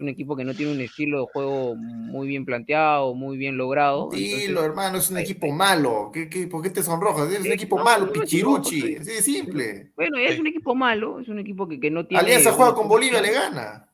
un 0.02 0.10
equipo 0.10 0.36
que 0.36 0.44
no 0.44 0.54
tiene 0.54 0.72
un 0.72 0.82
estilo 0.82 1.20
de 1.22 1.26
juego 1.32 1.76
muy 1.76 2.28
bien 2.28 2.46
planteado, 2.46 3.14
muy 3.14 3.38
bien 3.38 3.58
logrado. 3.58 4.10
Dilo, 4.12 4.32
entonces- 4.36 4.66
hermano, 4.66 4.98
es 4.98 5.10
un 5.12 5.18
equipo 5.20 5.52
malo. 5.52 6.10
¿Qué, 6.14 6.30
qué, 6.30 6.48
por 6.48 6.62
qué 6.62 6.70
te 6.70 6.84
sonrojas? 6.84 7.32
Es 7.32 7.40
un 7.42 7.48
Eh, 7.48 7.54
equipo 7.54 7.78
no, 7.78 7.84
malo, 7.84 8.06
no, 8.08 8.12
pichiruchi. 8.12 8.80
no, 8.96 9.02
Así 9.02 9.12
de 9.12 9.22
simple. 9.22 9.92
Bueno, 9.96 10.18
es 10.18 10.40
un 10.40 10.48
equipo 10.48 10.76
malo, 10.76 11.20
es 11.20 11.28
un 11.30 11.40
equipo 11.40 11.68
que, 11.68 11.80
que 11.80 11.92
no 11.92 12.06
tiene... 12.06 12.24
Alianza 12.24 12.52
juega 12.52 12.74
con 12.74 12.88
Bolivia, 12.88 13.22
le 13.22 13.32
gana. 13.32 13.88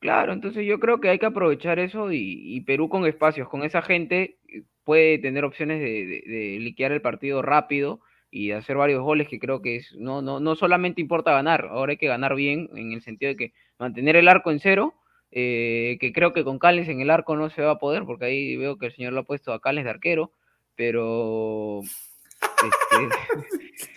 Claro, 0.00 0.32
entonces 0.34 0.66
yo 0.66 0.78
creo 0.80 1.00
que 1.00 1.08
hay 1.08 1.18
que 1.18 1.26
aprovechar 1.26 1.78
eso 1.78 2.12
y, 2.12 2.18
y 2.56 2.60
Perú 2.60 2.88
con 2.90 3.06
espacios, 3.06 3.48
con 3.48 3.62
esa 3.64 3.80
gente, 3.80 4.36
eh, 4.48 4.62
puede 4.84 5.18
tener 5.18 5.44
opciones 5.44 5.80
de, 5.80 5.86
de- 6.06 6.24
de 6.26 6.58
liquidar 6.60 6.92
el 6.92 7.00
partido 7.00 7.40
rápido 7.40 8.00
y 8.30 8.48
de 8.48 8.54
hacer 8.54 8.76
varios 8.76 9.00
goles 9.02 9.28
que 9.28 9.38
creo 9.38 9.62
que 9.62 9.76
es, 9.76 9.94
no, 9.96 10.20
no, 10.20 10.40
no 10.40 10.56
solamente 10.56 11.00
importa 11.00 11.30
ganar, 11.32 11.68
ahora 11.70 11.92
hay 11.92 11.96
que 11.96 12.08
ganar 12.08 12.34
bien 12.34 12.68
en 12.74 12.92
el 12.92 13.00
sentido 13.00 13.30
de 13.30 13.36
que 13.36 13.52
mantener 13.78 14.16
el 14.16 14.28
arco 14.28 14.50
en 14.50 14.58
cero, 14.60 14.92
eh, 15.36 15.96
que 16.00 16.12
creo 16.12 16.32
que 16.32 16.44
con 16.44 16.60
Cales 16.60 16.88
en 16.88 17.00
el 17.00 17.10
arco 17.10 17.34
no 17.34 17.50
se 17.50 17.60
va 17.62 17.72
a 17.72 17.78
poder, 17.78 18.04
porque 18.04 18.26
ahí 18.26 18.56
veo 18.56 18.78
que 18.78 18.86
el 18.86 18.94
señor 18.94 19.12
lo 19.12 19.20
ha 19.20 19.24
puesto 19.24 19.52
a 19.52 19.60
Cales 19.60 19.82
de 19.82 19.90
arquero, 19.90 20.30
pero... 20.76 21.80
este, 21.82 23.08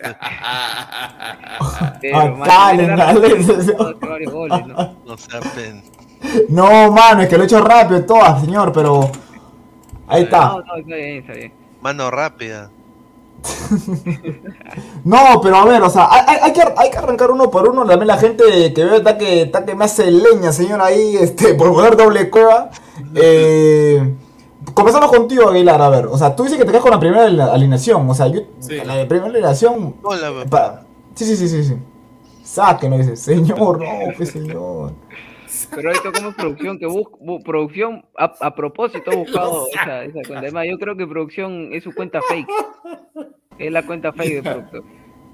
pero 2.00 2.18
A 2.18 2.42
Cales, 2.44 2.88
Cales, 2.98 3.46
¿no? 4.66 4.96
No 5.06 5.16
sea 5.16 5.40
pen. 5.54 5.80
No, 6.48 6.90
mano, 6.90 7.22
es 7.22 7.28
que 7.28 7.36
lo 7.36 7.44
he 7.44 7.46
hecho 7.46 7.60
rápido 7.60 8.04
todas, 8.04 8.40
señor, 8.40 8.72
pero. 8.72 9.08
Ahí 10.08 10.22
No, 10.22 10.26
está. 10.26 10.48
no, 10.48 10.58
está 10.76 10.96
bien, 10.96 11.18
está 11.18 11.32
bien. 11.34 11.52
Mano 11.80 12.10
rápida. 12.10 12.72
No, 15.04 15.40
pero 15.42 15.56
a 15.56 15.64
ver, 15.64 15.82
o 15.82 15.90
sea, 15.90 16.08
hay, 16.10 16.52
que, 16.52 16.62
hay 16.76 16.90
que 16.90 16.98
arrancar 16.98 17.30
uno 17.30 17.50
por 17.50 17.68
uno. 17.68 17.84
También 17.86 18.06
la 18.08 18.18
gente 18.18 18.44
que 18.74 18.84
veo 18.84 18.96
está 18.96 19.16
que, 19.16 19.42
está 19.42 19.64
que 19.64 19.74
me 19.74 19.84
hace 19.84 20.10
leña, 20.10 20.52
señor, 20.52 20.80
ahí, 20.82 21.16
este, 21.20 21.54
por 21.54 21.72
poner 21.72 21.96
doble 21.96 22.28
cueva. 22.30 22.70
Eh, 23.14 24.14
comenzamos 24.74 25.10
contigo, 25.10 25.48
Aguilar, 25.48 25.80
a 25.80 25.88
ver. 25.88 26.06
O 26.06 26.18
sea, 26.18 26.34
tú 26.36 26.42
dices 26.44 26.58
que 26.58 26.64
te 26.64 26.70
quedas 26.70 26.82
con 26.82 26.90
la 26.92 27.00
primera 27.00 27.24
ali- 27.24 27.40
alineación. 27.40 28.08
O 28.08 28.14
sea, 28.14 28.26
yo, 28.28 28.40
Sí. 28.60 28.76
la 28.84 29.06
primera 29.08 29.26
alineación. 29.26 29.96
Hola, 30.02 30.32
pa- 30.48 30.82
sí, 31.14 31.24
sí, 31.24 31.36
sí, 31.36 31.48
sí, 31.48 31.64
sí. 31.64 31.76
Sáquenos, 32.42 32.98
dice, 32.98 33.16
señor, 33.16 33.78
no, 33.80 33.86
pues 34.16 34.30
señor. 34.30 34.92
Pero 35.74 35.90
esto 35.90 36.12
como 36.12 36.32
producción 36.32 36.78
que 36.78 36.86
busca, 36.86 37.16
producción 37.44 38.04
a, 38.16 38.32
a 38.40 38.54
propósito 38.54 39.10
ha 39.10 39.16
buscado 39.24 39.66
esa, 39.72 40.04
esa 40.04 40.12
cuenta. 40.12 40.38
Además, 40.38 40.66
yo 40.70 40.78
creo 40.78 40.96
que 40.96 41.06
producción 41.06 41.70
es 41.72 41.84
su 41.84 41.94
cuenta 41.94 42.20
fake. 42.28 42.48
Es 43.58 43.72
la 43.72 43.84
cuenta 43.84 44.12
fake 44.12 44.34
de 44.34 44.42
productor. 44.42 44.84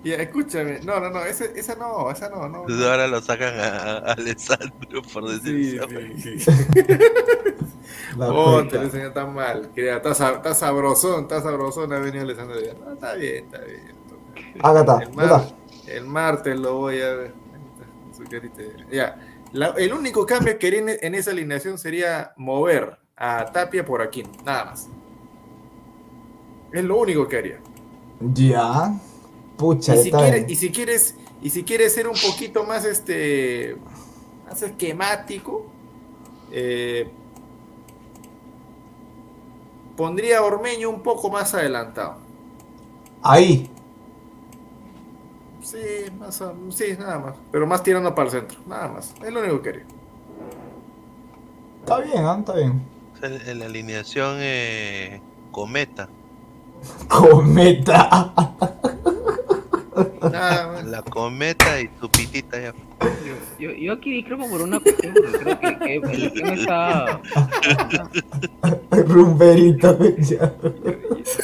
Ya, 0.05 0.17
escúchame. 0.17 0.81
No, 0.85 1.01
no, 1.01 1.09
no. 1.11 1.25
ese- 1.25 1.59
esa 1.59 1.75
no, 1.77 2.11
esa 2.11 2.29
no. 2.29 2.47
no. 2.49 2.61
Entonces 2.63 2.87
ahora 2.87 3.07
lo 3.07 3.21
sacan 3.23 3.59
a, 3.59 3.67
a 3.99 4.13
Alessandro 4.13 5.01
por 5.13 5.29
decir 5.31 5.71
Sí, 5.71 5.77
eso. 5.77 5.89
sí, 6.17 6.39
sí. 6.41 6.51
La 8.19 8.29
Oh, 8.31 8.53
cuenta. 8.55 8.71
te 8.73 8.77
lo 8.79 8.83
enseñó 8.85 9.13
tan 9.13 9.35
mal. 9.35 9.71
Ya, 9.75 9.97
Está, 9.97 10.15
sa- 10.15 10.35
está 10.35 10.55
sabrosón, 10.55 11.23
está 11.23 11.41
sabrosón. 11.41 11.93
Ha 11.93 11.99
venido 11.99 12.23
Alessandro. 12.25 12.57
No, 12.85 12.93
está 12.93 13.15
bien, 13.15 13.45
está 13.47 13.59
bien. 13.61 13.95
Ágata, 14.63 15.01
El, 15.87 16.05
martes 16.07 16.59
lo 16.59 16.77
voy 16.77 17.01
a 17.01 17.15
ver. 17.15 17.35
Su 18.17 18.25
carita. 18.25 18.63
Ya. 18.91 19.19
La- 19.55 19.75
el 19.79 19.93
único 19.93 20.27
cambio 20.27 20.59
que 20.59 20.67
haría 20.67 20.81
en, 20.81 20.89
en 21.01 21.15
esa 21.15 21.31
alineación 21.31 21.79
sería 21.79 22.33
mover 22.37 22.99
a 23.17 23.47
Tapia 23.53 23.85
por 23.85 24.03
aquí, 24.03 24.23
nada 24.45 24.67
más. 24.67 24.89
Es 26.73 26.85
lo 26.85 26.97
único 26.99 27.27
que 27.29 27.39
haría. 27.39 27.61
Ya. 28.21 28.93
Pucha, 29.57 29.95
Y 29.95 29.99
si, 29.99 30.09
está 30.09 30.19
quieres, 30.19 30.41
bien. 30.41 30.51
y 30.51 30.55
si 30.57 30.71
quieres, 30.73 31.15
y 31.41 31.51
si 31.51 31.63
quieres 31.65 31.95
ser 31.95 32.09
un 32.09 32.17
poquito 32.21 32.65
más 32.65 32.85
este 32.85 33.77
más 34.45 34.61
esquemático, 34.63 35.65
eh, 36.51 37.09
pondría 39.97 40.39
a 40.39 40.43
Ormeño 40.43 40.91
un 40.91 41.03
poco 41.03 41.31
más 41.31 41.55
adelantado. 41.55 42.17
Ahí. 43.23 43.71
Sí, 45.65 46.11
más 46.19 46.41
o- 46.43 46.55
sí, 46.71 46.95
nada 46.99 47.19
más. 47.19 47.35
Pero 47.51 47.67
más 47.67 47.83
tirando 47.83 48.15
para 48.15 48.27
el 48.27 48.33
centro, 48.33 48.59
nada 48.67 48.89
más. 48.89 49.15
Es 49.25 49.33
lo 49.33 49.41
único 49.41 49.63
que 49.63 49.69
haría. 49.71 49.85
Está 51.81 51.99
bien, 52.01 52.25
¿ah? 52.25 52.37
Está 52.39 52.53
bien. 52.55 52.83
En 53.23 53.59
la 53.59 53.65
alineación 53.67 54.37
eh, 54.41 55.21
Cometa. 55.51 56.09
Cometa. 57.09 58.33
Nada 60.23 60.73
más. 60.73 60.85
La 60.87 61.03
Cometa 61.03 61.81
y 61.81 61.89
tu 61.89 62.09
pitita 62.11 62.61
ya. 62.61 62.75
Yo, 63.59 63.71
yo 63.73 63.93
aquí 63.93 64.11
discrepo 64.13 64.49
por 64.49 64.63
una 64.63 64.81
cuestión, 64.81 65.15
creo 65.15 65.61
que, 65.61 65.79
que 65.79 65.95
el 65.97 66.23
esquema 66.25 66.55
está. 66.55 67.21
Rumberito. 69.07 69.99
ya. 70.19 70.55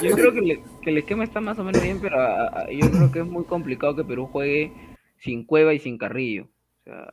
Yo 0.02 0.14
creo 0.16 0.32
que, 0.32 0.38
el- 0.40 0.60
que 0.82 0.90
el 0.90 0.98
esquema 0.98 1.24
está 1.24 1.40
más 1.40 1.58
o 1.58 1.64
menos 1.64 1.82
bien, 1.82 1.98
pero 2.00 2.20
a- 2.20 2.46
a- 2.62 2.70
yo 2.70 2.90
creo 2.90 3.10
que 3.12 3.20
es 3.20 3.26
muy 3.26 3.44
complicado 3.44 3.96
que 3.96 4.04
Perú 4.04 4.28
juegue 4.30 4.72
sin 5.18 5.44
Cueva 5.44 5.74
y 5.74 5.78
sin 5.78 5.98
Carrillo. 5.98 6.44
O 6.44 6.84
sea, 6.84 7.06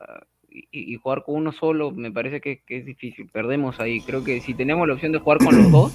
y, 0.50 0.94
y 0.94 0.96
jugar 0.96 1.24
con 1.24 1.36
uno 1.36 1.52
solo 1.52 1.90
me 1.90 2.10
parece 2.10 2.40
que, 2.40 2.62
que 2.66 2.78
es 2.78 2.86
difícil. 2.86 3.28
Perdemos 3.32 3.78
ahí. 3.80 4.00
Creo 4.00 4.24
que 4.24 4.40
si 4.40 4.54
tenemos 4.54 4.86
la 4.88 4.94
opción 4.94 5.12
de 5.12 5.18
jugar 5.18 5.38
con 5.38 5.56
los 5.56 5.70
dos, 5.70 5.92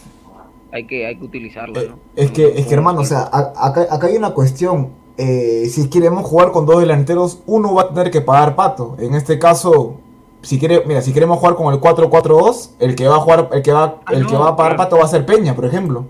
hay 0.71 0.85
que, 0.87 1.05
hay 1.05 1.15
que 1.17 1.25
utilizarlo, 1.25 1.79
Eh. 1.79 1.91
Es 2.15 2.31
que, 2.31 2.47
es 2.47 2.65
que 2.67 2.73
hermano, 2.73 3.01
o 3.01 3.05
sea, 3.05 3.23
a- 3.31 3.67
acá, 3.67 3.87
acá 3.91 4.07
hay 4.07 4.15
una 4.17 4.31
cuestión. 4.31 5.02
Eh, 5.17 5.67
si 5.69 5.89
queremos 5.89 6.25
jugar 6.25 6.51
con 6.51 6.65
dos 6.65 6.79
delanteros, 6.79 7.41
uno 7.45 7.73
va 7.75 7.83
a 7.83 7.89
tener 7.93 8.09
que 8.11 8.21
pagar 8.21 8.55
pato. 8.55 8.95
En 8.99 9.13
este 9.13 9.37
caso, 9.37 9.97
si 10.41 10.57
quiere, 10.59 10.83
mira, 10.85 11.01
si 11.01 11.13
queremos 11.13 11.37
jugar 11.39 11.55
con 11.55 11.73
el 11.73 11.79
4-4-2, 11.79 12.71
el 12.79 12.95
que 12.95 13.07
va 13.07 13.17
a 13.17 13.19
jugar, 13.19 13.49
el 13.53 13.61
que 13.61 13.71
va, 13.71 14.01
Ah, 14.05 14.13
el 14.13 14.25
que 14.25 14.33
no, 14.33 14.39
va 14.39 14.49
a 14.49 14.55
pagar 14.55 14.75
claro. 14.75 14.89
pato 14.89 14.97
va 14.97 15.03
a 15.05 15.07
ser 15.07 15.25
Peña, 15.25 15.55
por 15.55 15.65
ejemplo. 15.65 16.05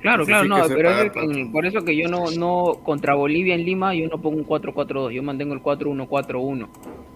Claro, 0.00 0.24
Sí, 0.24 0.28
claro, 0.30 0.42
sí, 0.44 0.48
no, 0.48 0.68
que 0.68 0.74
pero 0.74 0.90
es 0.90 1.12
que- 1.12 1.48
por 1.52 1.66
eso 1.66 1.80
que 1.82 1.96
yo 1.96 2.08
no, 2.08 2.30
no, 2.30 2.76
contra 2.84 3.14
Bolivia 3.14 3.54
en 3.54 3.64
Lima, 3.64 3.94
yo 3.94 4.08
no 4.08 4.18
pongo 4.18 4.36
un 4.36 4.44
4-4-2, 4.44 5.12
yo 5.12 5.22
mantengo 5.22 5.52
el 5.52 5.60
4-1-4-1, 5.62 6.68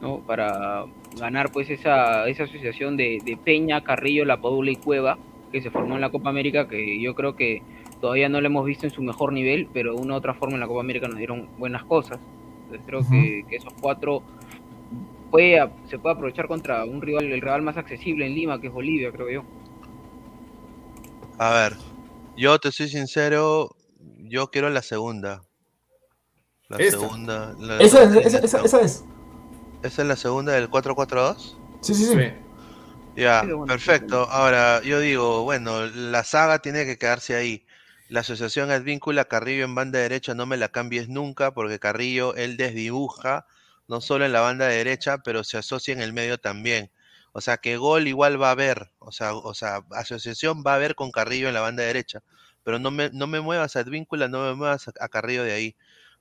¿no? 0.02 0.18
Para 0.26 0.84
ganar 1.18 1.52
pues 1.52 1.70
esa, 1.70 2.26
esa 2.28 2.44
asociación 2.44 2.96
de, 2.96 3.18
de 3.24 3.36
Peña, 3.36 3.82
Carrillo, 3.82 4.24
La 4.24 4.40
Padula 4.40 4.72
y 4.72 4.76
Cueva, 4.76 5.18
que 5.52 5.60
se 5.62 5.70
formó 5.70 5.94
en 5.96 6.00
la 6.00 6.10
Copa 6.10 6.30
América, 6.30 6.68
que 6.68 7.00
yo 7.00 7.14
creo 7.14 7.36
que 7.36 7.62
todavía 8.00 8.28
no 8.28 8.40
lo 8.40 8.46
hemos 8.46 8.64
visto 8.64 8.86
en 8.86 8.92
su 8.92 9.02
mejor 9.02 9.32
nivel, 9.32 9.68
pero 9.72 9.94
de 9.94 10.00
una 10.00 10.14
u 10.14 10.16
otra 10.16 10.34
forma 10.34 10.54
en 10.54 10.60
la 10.60 10.66
Copa 10.66 10.80
América 10.80 11.06
nos 11.08 11.18
dieron 11.18 11.48
buenas 11.58 11.84
cosas. 11.84 12.18
Entonces 12.64 12.82
creo 12.86 13.00
que, 13.10 13.44
que 13.48 13.56
esos 13.56 13.72
cuatro 13.80 14.22
puede, 15.30 15.68
se 15.88 15.98
puede 15.98 16.14
aprovechar 16.14 16.46
contra 16.48 16.84
un 16.84 17.02
rival, 17.02 17.26
el 17.26 17.40
rival 17.40 17.62
más 17.62 17.76
accesible 17.76 18.26
en 18.26 18.34
Lima, 18.34 18.60
que 18.60 18.68
es 18.68 18.72
Bolivia, 18.72 19.10
creo 19.12 19.30
yo. 19.30 19.44
A 21.38 21.52
ver, 21.54 21.76
yo 22.36 22.58
te 22.58 22.70
soy 22.72 22.88
sincero, 22.88 23.74
yo 24.18 24.50
quiero 24.50 24.70
la 24.70 24.82
segunda. 24.82 25.42
La 26.68 26.76
Esta. 26.78 26.98
segunda. 27.00 27.54
la- 27.58 27.78
Esa 27.80 28.02
es, 28.04 28.10
la- 28.12 28.20
esa, 28.20 28.38
esa- 28.38 28.62
esa 28.62 28.80
es. 28.80 29.04
¿Esa 29.82 30.02
es 30.02 30.08
la 30.08 30.16
segunda 30.16 30.52
del 30.52 30.68
4-4-2? 30.68 31.56
Sí, 31.80 31.94
sí, 31.94 32.04
sí. 32.04 32.14
Ya, 33.16 33.42
perfecto. 33.66 34.28
Ahora, 34.30 34.82
yo 34.82 35.00
digo, 35.00 35.42
bueno, 35.42 35.86
la 35.86 36.22
saga 36.22 36.60
tiene 36.60 36.84
que 36.84 36.96
quedarse 36.98 37.34
ahí. 37.34 37.64
La 38.10 38.20
asociación 38.20 38.72
Advíncula 38.72 39.26
Carrillo 39.26 39.62
en 39.64 39.76
banda 39.76 40.00
derecha 40.00 40.34
no 40.34 40.44
me 40.44 40.56
la 40.56 40.70
cambies 40.70 41.08
nunca 41.08 41.54
porque 41.54 41.78
Carrillo 41.78 42.34
él 42.34 42.56
desdibuja 42.56 43.46
no 43.86 44.00
solo 44.00 44.24
en 44.24 44.32
la 44.32 44.40
banda 44.40 44.66
derecha, 44.66 45.18
pero 45.18 45.44
se 45.44 45.58
asocia 45.58 45.92
en 45.94 46.00
el 46.02 46.12
medio 46.12 46.36
también. 46.36 46.90
O 47.32 47.40
sea, 47.40 47.58
que 47.58 47.76
gol 47.76 48.08
igual 48.08 48.42
va 48.42 48.48
a 48.48 48.50
haber, 48.50 48.90
o 48.98 49.12
sea, 49.12 49.34
o 49.34 49.54
sea, 49.54 49.84
asociación 49.92 50.64
va 50.66 50.72
a 50.72 50.74
haber 50.74 50.96
con 50.96 51.12
Carrillo 51.12 51.46
en 51.46 51.54
la 51.54 51.60
banda 51.60 51.84
derecha, 51.84 52.20
pero 52.64 52.80
no 52.80 52.90
me, 52.90 53.10
no 53.10 53.28
me 53.28 53.40
muevas 53.40 53.76
a 53.76 53.80
Advíncula, 53.80 54.26
no 54.26 54.42
me 54.42 54.54
muevas 54.56 54.88
a, 54.88 54.92
a 54.98 55.08
Carrillo 55.08 55.44
de 55.44 55.52
ahí. 55.52 55.76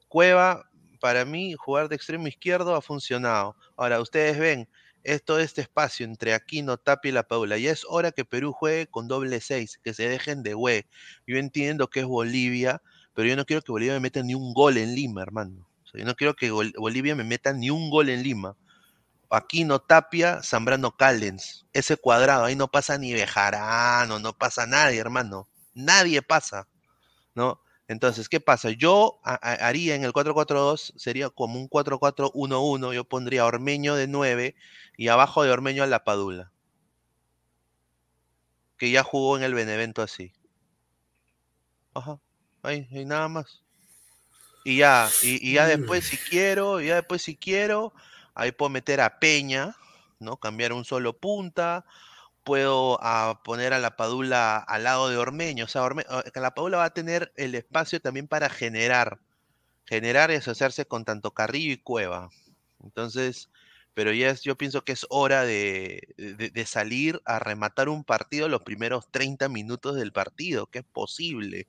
Cueva, 0.07 0.69
para 0.99 1.25
mí, 1.25 1.55
jugar 1.57 1.89
de 1.89 1.95
extremo 1.95 2.27
izquierdo 2.27 2.75
ha 2.75 2.83
funcionado. 2.83 3.55
Ahora, 3.75 3.99
ustedes 3.99 4.37
ven, 4.37 4.69
es 5.03 5.23
todo 5.23 5.39
este 5.39 5.61
espacio 5.61 6.05
entre 6.05 6.33
Aquino, 6.33 6.77
Tapia 6.77 7.09
y 7.09 7.11
La 7.13 7.23
Paula. 7.23 7.57
Ya 7.57 7.71
es 7.71 7.85
hora 7.87 8.11
que 8.11 8.25
Perú 8.25 8.51
juegue 8.51 8.87
con 8.87 9.07
doble 9.07 9.41
seis, 9.41 9.79
que 9.83 9.93
se 9.93 10.07
dejen 10.09 10.43
de 10.43 10.53
güey. 10.53 10.85
Yo 11.25 11.37
entiendo 11.37 11.89
que 11.89 12.01
es 12.01 12.05
Bolivia, 12.05 12.81
pero 13.13 13.27
yo 13.27 13.35
no 13.35 13.45
quiero 13.45 13.61
que 13.61 13.71
Bolivia 13.71 13.93
me 13.93 13.99
meta 14.01 14.21
ni 14.23 14.35
un 14.35 14.53
gol 14.53 14.77
en 14.77 14.95
Lima, 14.95 15.21
hermano. 15.21 15.67
Yo 15.93 16.05
no 16.05 16.15
quiero 16.15 16.35
que 16.35 16.51
Bol- 16.51 16.73
Bolivia 16.77 17.15
me 17.15 17.23
meta 17.23 17.53
ni 17.53 17.69
un 17.69 17.89
gol 17.89 18.09
en 18.09 18.23
Lima. 18.23 18.55
Aquino, 19.29 19.79
Tapia, 19.79 20.41
Zambrano, 20.43 20.95
Callens. 20.95 21.65
Ese 21.73 21.97
cuadrado, 21.97 22.45
ahí 22.45 22.55
no 22.55 22.67
pasa 22.67 22.97
ni 22.97 23.13
Bejarano, 23.13 24.19
no 24.19 24.33
pasa 24.33 24.65
nadie, 24.65 24.99
hermano. 24.99 25.47
Nadie 25.73 26.21
pasa, 26.21 26.67
¿no? 27.35 27.61
Entonces, 27.89 28.29
¿qué 28.29 28.39
pasa? 28.39 28.69
Yo 28.69 29.19
haría 29.23 29.95
en 29.95 30.03
el 30.03 30.13
4-4-2, 30.13 30.93
sería 30.95 31.31
como 31.31 31.59
un 31.59 31.67
4-4-1-1, 31.67 32.93
yo 32.93 33.03
pondría 33.03 33.47
Ormeño 33.47 33.95
de 33.95 34.07
9 34.07 34.55
y 34.95 35.07
abajo 35.07 35.41
de 35.41 35.49
Ormeño 35.49 35.81
a 35.81 35.87
La 35.87 36.03
Padula, 36.03 36.51
que 38.77 38.91
ya 38.91 39.01
jugó 39.01 39.37
en 39.37 39.43
el 39.43 39.55
Benevento 39.55 40.03
así. 40.03 40.31
Ajá, 41.95 42.19
ahí, 42.61 42.87
ahí 42.91 43.05
nada 43.05 43.27
más. 43.27 43.63
Y 44.63 44.77
ya, 44.77 45.09
y, 45.23 45.49
y 45.49 45.53
ya 45.53 45.65
después 45.65 46.05
si 46.05 46.17
quiero, 46.17 46.81
ya 46.81 46.97
después 46.97 47.23
si 47.23 47.35
quiero, 47.35 47.91
ahí 48.35 48.51
puedo 48.51 48.69
meter 48.69 49.01
a 49.01 49.17
Peña, 49.17 49.75
¿no? 50.19 50.37
Cambiar 50.37 50.73
un 50.73 50.85
solo 50.85 51.17
punta, 51.17 51.85
puedo 52.49 52.97
ah, 53.03 53.41
poner 53.43 53.73
a 53.73 53.79
la 53.79 53.95
Padula 53.95 54.57
al 54.57 54.83
lado 54.83 55.09
de 55.09 55.17
Ormeño, 55.17 55.65
o 55.65 55.67
sea, 55.67 55.83
la 56.35 56.53
Padula 56.55 56.77
va 56.79 56.85
a 56.85 56.93
tener 56.93 57.31
el 57.35 57.53
espacio 57.55 58.01
también 58.01 58.27
para 58.27 58.49
generar, 58.49 59.19
generar 59.85 60.31
y 60.31 60.35
asociarse 60.35 60.85
con 60.85 61.05
tanto 61.05 61.33
Carrillo 61.33 61.73
y 61.73 61.77
Cueva. 61.77 62.29
Entonces, 62.83 63.49
pero 63.93 64.13
ya 64.13 64.29
es, 64.31 64.41
yo 64.43 64.57
pienso 64.57 64.83
que 64.83 64.93
es 64.93 65.05
hora 65.09 65.43
de, 65.43 66.07
de- 66.17 66.65
salir 66.65 67.21
a 67.25 67.39
rematar 67.39 67.89
un 67.89 68.03
partido 68.03 68.49
los 68.49 68.63
primeros 68.63 69.11
30 69.11 69.49
minutos 69.49 69.95
del 69.97 70.13
partido, 70.13 70.67
que 70.67 70.79
es 70.79 70.85
posible. 70.85 71.67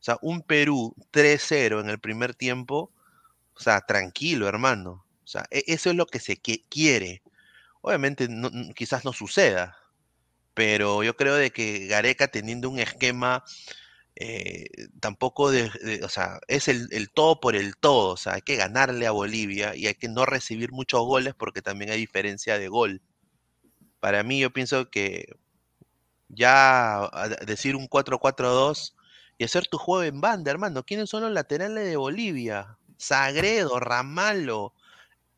O 0.00 0.02
sea, 0.02 0.18
un 0.22 0.42
Perú 0.42 0.94
3-0 1.12 1.80
en 1.80 1.90
el 1.90 2.00
primer 2.00 2.34
tiempo, 2.34 2.92
o 3.54 3.60
sea, 3.60 3.80
tranquilo, 3.82 4.48
hermano. 4.48 5.04
O 5.24 5.28
sea, 5.28 5.44
e- 5.50 5.64
eso 5.68 5.90
es 5.90 5.96
lo 5.96 6.06
que 6.06 6.20
se 6.20 6.40
qui- 6.42 6.64
quiere. 6.70 7.22
Obviamente 7.82 8.28
quizás 8.76 9.04
no 9.04 9.12
suceda, 9.12 9.76
pero 10.54 11.02
yo 11.02 11.16
creo 11.16 11.34
de 11.36 11.50
que 11.50 11.86
Gareca 11.86 12.28
teniendo 12.28 12.70
un 12.70 12.78
esquema 12.78 13.44
eh, 14.16 14.66
tampoco 15.00 15.50
de, 15.50 15.70
o 16.04 16.08
sea, 16.08 16.40
es 16.48 16.68
el, 16.68 16.88
el 16.92 17.10
todo 17.10 17.40
por 17.40 17.56
el 17.56 17.76
todo, 17.76 18.10
o 18.14 18.16
sea, 18.16 18.34
hay 18.34 18.42
que 18.42 18.56
ganarle 18.56 19.06
a 19.06 19.12
Bolivia 19.12 19.74
y 19.76 19.86
hay 19.86 19.94
que 19.94 20.08
no 20.08 20.26
recibir 20.26 20.72
muchos 20.72 21.00
goles 21.06 21.34
porque 21.36 21.62
también 21.62 21.90
hay 21.90 21.98
diferencia 21.98 22.58
de 22.58 22.68
gol. 22.68 23.02
Para 24.00 24.22
mí 24.22 24.40
yo 24.40 24.50
pienso 24.52 24.90
que 24.90 25.26
ya 26.28 27.10
decir 27.46 27.76
un 27.76 27.88
4-4-2 27.88 28.94
y 29.38 29.44
hacer 29.44 29.66
tu 29.66 29.78
juego 29.78 30.04
en 30.04 30.20
banda, 30.20 30.50
hermano, 30.50 30.84
¿quiénes 30.84 31.10
son 31.10 31.22
los 31.22 31.32
laterales 31.32 31.86
de 31.86 31.96
Bolivia? 31.96 32.78
Sagredo, 32.98 33.80
Ramalo, 33.80 34.74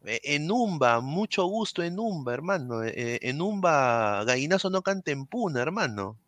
Enumba, 0.04 1.00
mucho 1.00 1.44
gusto 1.46 1.82
Enumba, 1.82 2.34
hermano. 2.34 2.82
eh, 2.84 2.92
eh, 2.96 3.18
Enumba, 3.22 4.24
gallinazo 4.24 4.70
no 4.70 4.82
canta 4.82 5.10
en 5.12 5.26
puna, 5.26 5.62
hermano. 5.62 6.18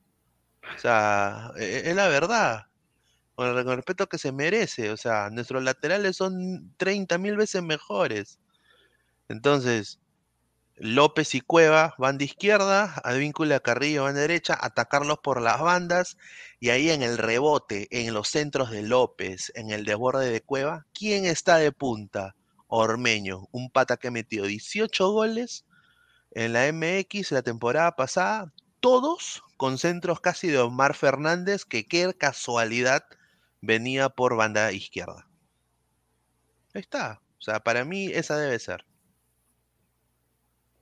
O 0.77 0.79
sea, 0.79 1.53
eh, 1.59 1.83
es 1.87 1.97
la 1.97 2.09
verdad. 2.09 2.67
Con 3.37 3.49
el 3.59 3.65
respeto 3.67 4.09
que 4.09 4.19
se 4.19 4.33
merece. 4.33 4.91
O 4.93 4.97
sea, 4.99 5.31
nuestros 5.31 5.63
laterales 5.65 6.17
son 6.17 6.75
30 6.79 7.19
mil 7.19 7.37
veces 7.37 7.63
mejores. 7.63 8.39
Entonces, 9.29 10.01
López 10.77 11.35
y 11.35 11.41
Cueva 11.41 11.95
van 11.99 12.19
de 12.19 12.27
izquierda, 12.27 12.95
Advíncula 13.05 13.61
Carrillo 13.61 14.05
van 14.05 14.15
de 14.17 14.23
derecha, 14.23 14.59
atacarlos 14.61 15.19
por 15.19 15.41
las 15.43 15.61
bandas 15.61 16.17
y 16.61 16.71
ahí 16.71 16.91
en 16.91 17.03
el 17.03 17.19
rebote, 17.19 17.89
en 17.91 18.15
los 18.15 18.29
centros 18.29 18.71
de 18.71 18.83
López, 18.83 19.53
en 19.57 19.71
el 19.71 19.85
desborde 19.85 20.31
de 20.31 20.41
Cueva, 20.43 20.87
¿quién 20.95 21.27
está 21.27 21.57
de 21.59 21.73
punta? 21.73 22.37
Ormeño, 22.75 23.49
un 23.53 23.71
pata 23.71 23.97
que 23.97 24.11
metió 24.11 24.45
18 24.45 25.11
goles 25.11 25.65
en 26.33 26.53
la 26.53 26.67
MX 26.67 27.33
la 27.33 27.43
temporada 27.43 27.95
pasada, 27.97 28.53
todos 28.81 29.43
con 29.57 29.79
centros 29.79 30.21
casi 30.21 30.49
de 30.49 30.59
Omar 30.59 30.95
Fernández, 30.95 31.65
que 31.65 31.87
qué 31.87 32.13
casualidad 32.15 33.05
venía 33.61 34.09
por 34.09 34.37
banda 34.37 34.73
izquierda. 34.73 35.29
Ahí 36.75 36.81
está. 36.81 37.23
O 37.39 37.43
sea, 37.43 37.61
para 37.61 37.85
mí 37.85 38.07
esa 38.07 38.37
debe 38.37 38.59
ser. 38.59 38.85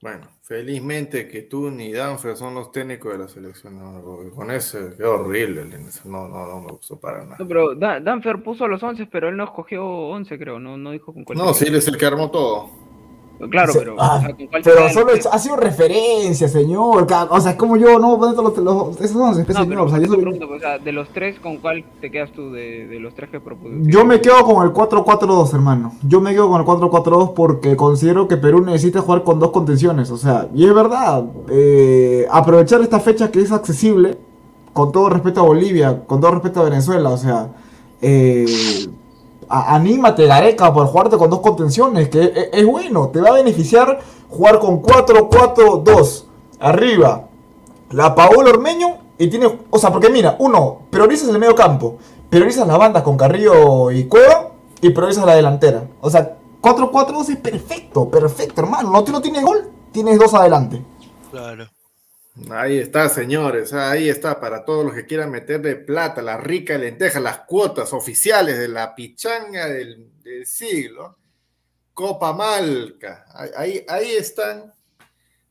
Bueno, 0.02 0.26
felizmente 0.42 1.28
que 1.28 1.42
tú 1.42 1.70
ni 1.70 1.92
Danfer 1.92 2.36
son 2.36 2.56
los 2.56 2.72
técnicos 2.72 3.12
de 3.12 3.18
la 3.18 3.28
selección, 3.28 3.78
no, 3.78 4.02
porque 4.02 4.30
con 4.30 4.50
ese 4.50 4.96
quedó 4.96 5.20
horrible, 5.20 5.64
no, 6.04 6.26
no, 6.26 6.46
no 6.48 6.60
me 6.60 6.72
gustó 6.72 6.98
para 6.98 7.22
nada. 7.22 7.36
No, 7.38 7.46
pero 7.46 7.76
Da- 7.76 8.00
Danfer 8.00 8.42
puso 8.42 8.66
los 8.66 8.82
11, 8.82 9.06
pero 9.06 9.28
él 9.28 9.36
no 9.36 9.44
escogió 9.44 9.86
11, 9.86 10.36
creo, 10.40 10.58
no, 10.58 10.76
no 10.76 10.90
dijo 10.90 11.14
con 11.14 11.22
cuál. 11.22 11.38
No, 11.38 11.54
sí, 11.54 11.66
él 11.68 11.76
es 11.76 11.86
el 11.86 11.96
que 11.96 12.04
armó 12.06 12.32
todo. 12.32 12.81
Claro, 13.50 13.72
pero, 13.76 13.96
ah, 13.98 14.16
o 14.16 14.20
sea, 14.20 14.34
¿con 14.36 14.46
cuál 14.46 14.64
se 14.64 14.70
pero 14.70 14.88
solo 14.90 15.12
ha 15.32 15.38
sido 15.38 15.56
referencia, 15.56 16.48
señor. 16.48 17.06
O 17.30 17.40
sea, 17.40 17.50
es 17.52 17.56
como 17.56 17.76
yo, 17.76 17.98
no, 17.98 18.16
los, 18.16 18.56
los, 18.58 19.00
esos 19.00 19.10
son, 19.10 19.20
No, 19.30 19.34
señor. 19.34 19.68
pero 19.68 19.84
o 19.84 19.88
sea, 19.88 19.98
yo, 19.98 20.06
soy- 20.06 20.24
o 20.24 20.58
sea, 20.60 20.78
de 20.78 20.92
los 20.92 21.08
tres, 21.08 21.38
¿con 21.40 21.56
cuál 21.58 21.84
te 22.00 22.10
quedas 22.10 22.30
tú 22.32 22.52
de, 22.52 22.86
de 22.86 23.00
los 23.00 23.14
tres 23.14 23.30
que 23.30 23.40
propuse? 23.40 23.74
yo 23.82 24.04
me 24.04 24.20
quedo 24.20 24.42
con 24.44 24.64
el 24.66 24.72
4-4-2, 24.72 25.54
hermano. 25.54 25.92
Yo 26.06 26.20
me 26.20 26.32
quedo 26.32 26.48
con 26.48 26.60
el 26.60 26.66
4-4-2 26.66 27.32
porque 27.34 27.76
considero 27.76 28.28
que 28.28 28.36
Perú 28.36 28.60
necesita 28.64 29.00
jugar 29.00 29.24
con 29.24 29.38
dos 29.38 29.50
contenciones. 29.50 30.10
O 30.10 30.16
sea, 30.16 30.48
y 30.54 30.64
es 30.66 30.74
verdad, 30.74 31.24
eh, 31.50 32.26
aprovechar 32.30 32.80
esta 32.80 33.00
fecha 33.00 33.30
que 33.30 33.40
es 33.40 33.52
accesible, 33.52 34.18
con 34.72 34.90
todo 34.92 35.08
respeto 35.10 35.40
a 35.40 35.44
Bolivia, 35.44 36.02
con 36.06 36.20
todo 36.20 36.30
respeto 36.30 36.60
a 36.60 36.64
Venezuela, 36.64 37.10
o 37.10 37.18
sea, 37.18 37.48
eh, 38.00 38.46
a- 39.52 39.74
anímate, 39.74 40.26
Gareca, 40.26 40.72
por 40.72 40.86
jugarte 40.86 41.16
con 41.16 41.30
dos 41.30 41.40
contenciones, 41.40 42.08
que 42.08 42.22
es, 42.22 42.48
es 42.52 42.66
bueno, 42.66 43.08
te 43.08 43.20
va 43.20 43.30
a 43.30 43.32
beneficiar 43.34 44.00
jugar 44.28 44.58
con 44.58 44.80
4-4-2. 44.82 46.24
Arriba, 46.60 47.24
la 47.90 48.14
Paola 48.14 48.50
Ormeño 48.50 48.98
y 49.18 49.28
tiene, 49.28 49.58
o 49.70 49.78
sea, 49.78 49.90
porque 49.90 50.10
mira, 50.10 50.36
uno, 50.38 50.82
priorizas 50.90 51.28
el 51.28 51.38
medio 51.38 51.54
campo, 51.54 51.96
priorizas 52.30 52.66
la 52.66 52.76
banda 52.76 53.02
con 53.02 53.16
Carrillo 53.16 53.90
y 53.90 54.04
Cueva 54.04 54.50
y 54.80 54.90
priorizas 54.90 55.26
la 55.26 55.34
delantera. 55.34 55.84
O 56.00 56.08
sea, 56.08 56.36
4-4-2 56.60 57.28
es 57.30 57.36
perfecto, 57.36 58.08
perfecto, 58.08 58.60
hermano. 58.62 58.90
No, 58.90 59.02
no 59.02 59.20
tienes 59.20 59.44
gol, 59.44 59.68
tienes 59.90 60.18
dos 60.18 60.32
adelante. 60.34 60.82
Claro. 61.30 61.66
Ahí 62.50 62.78
está, 62.78 63.10
señores, 63.10 63.74
ahí 63.74 64.08
está, 64.08 64.40
para 64.40 64.64
todos 64.64 64.86
los 64.86 64.94
que 64.94 65.04
quieran 65.04 65.30
meterle 65.30 65.76
plata, 65.76 66.22
la 66.22 66.38
rica 66.38 66.78
lenteja, 66.78 67.20
las 67.20 67.40
cuotas 67.40 67.92
oficiales 67.92 68.58
de 68.58 68.68
la 68.68 68.94
pichanga 68.94 69.68
del, 69.68 70.10
del 70.22 70.46
siglo. 70.46 71.18
Copa 71.92 72.32
Malca, 72.32 73.26
ahí, 73.54 73.84
ahí, 73.86 74.12
están, 74.12 74.72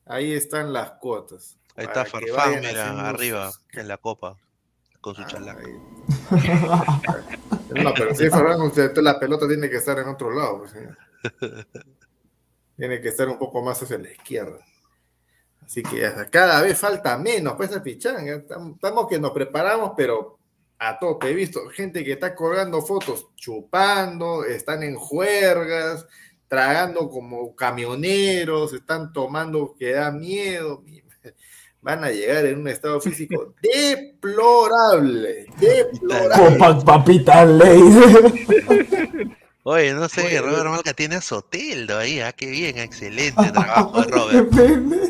Ahí 0.06 0.34
están 0.34 0.74
las 0.74 0.92
cuotas. 0.94 1.58
Ahí 1.76 1.86
está 1.86 2.04
Farfán, 2.04 2.60
mira, 2.60 3.10
arriba, 3.10 3.52
en 3.74 3.88
la 3.88 3.98
copa, 3.98 4.36
con 5.00 5.16
su 5.16 5.24
chalaca. 5.26 5.62
No, 7.76 7.94
pero 7.94 8.14
si 8.14 8.26
es 8.26 8.32
Farfán, 8.32 8.62
usted, 8.62 8.98
la 8.98 9.20
pelota 9.20 9.48
tiene 9.48 9.70
que 9.70 9.78
estar 9.78 9.98
en 10.00 10.08
otro 10.08 10.32
lado. 10.32 10.60
pues, 10.60 10.72
señor. 10.72 10.98
Tiene 12.76 13.00
que 13.00 13.10
estar 13.10 13.30
un 13.30 13.38
poco 13.38 13.62
más 13.62 13.82
hacia 13.84 14.00
la 14.00 14.10
izquierda. 14.10 14.58
Así 15.72 15.84
que 15.84 16.02
cada 16.30 16.62
vez 16.62 16.78
falta 16.78 17.18
menos 17.18 17.54
pues 17.56 17.70
esa 17.70 17.82
pichanga. 17.82 18.36
Estamos 18.36 19.08
que 19.08 19.18
nos 19.18 19.32
preparamos, 19.32 19.94
pero 19.96 20.38
a 20.78 21.00
tope. 21.00 21.30
He 21.30 21.34
visto 21.34 21.62
gente 21.70 22.04
que 22.04 22.12
está 22.12 22.36
colgando 22.36 22.82
fotos 22.82 23.28
chupando, 23.38 24.44
están 24.44 24.84
en 24.84 24.98
juergas, 24.98 26.06
tragando 26.50 27.10
como 27.10 27.56
camioneros, 27.56 28.74
están 28.74 29.14
tomando 29.14 29.74
que 29.80 29.94
da 29.94 30.12
miedo. 30.12 30.84
Van 31.82 32.04
a 32.04 32.12
llegar 32.12 32.46
en 32.48 32.60
un 32.60 32.68
estado 32.68 33.00
físico 33.00 33.56
deplorable, 33.64 35.46
deplorable. 35.58 36.58
Copa 36.58 36.84
papita 36.84 37.46
ley. 37.46 37.82
Oye, 39.64 39.94
no 39.94 40.10
sé, 40.10 40.42
Robert 40.42 40.70
Malca 40.72 40.94
tiene 40.94 41.18
a 41.18 41.22
Soteldo 41.22 42.00
ahí, 42.00 42.20
ah, 42.20 42.32
qué 42.32 42.48
bien, 42.48 42.80
excelente 42.80 43.36
trabajo, 43.52 44.02
Robert. 44.10 44.52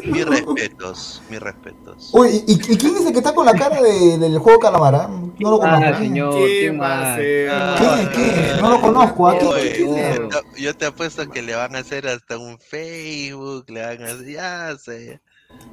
Mis 0.05 0.25
respetos, 0.25 1.21
mis 1.29 1.39
respetos. 1.39 2.09
Uy, 2.11 2.43
¿y, 2.45 2.53
y 2.53 2.77
quién 2.77 2.97
es 2.97 3.05
el 3.05 3.13
que 3.13 3.19
está 3.19 3.33
con 3.33 3.45
la 3.45 3.53
cara 3.53 3.81
de- 3.81 4.17
del 4.17 4.37
juego 4.39 4.59
Calamara? 4.59 5.07
No 5.07 5.51
lo 5.51 5.57
conozco. 5.59 5.85
Ah, 5.85 5.97
señor, 5.97 6.33
¿Qué 6.35 8.09
qué. 8.13 8.61
No 8.61 8.69
lo 8.71 8.81
conozco. 8.81 9.27
¿a 9.29 9.33
Oye, 9.35 9.73
quién 9.73 9.95
es? 9.97 10.17
yo 10.19 10.27
te- 10.29 10.61
yo 10.61 10.75
te 10.75 10.85
apuesto 10.85 11.29
que 11.29 11.41
le 11.41 11.55
van 11.55 11.75
a 11.75 11.79
hacer 11.79 12.05
hasta 12.07 12.37
un 12.37 12.59
Facebook, 12.59 13.69
le 13.69 13.81
van 13.85 14.01
a 14.01 14.05
hacer, 14.05 14.25
ya 14.27 14.77
sé. 14.77 15.21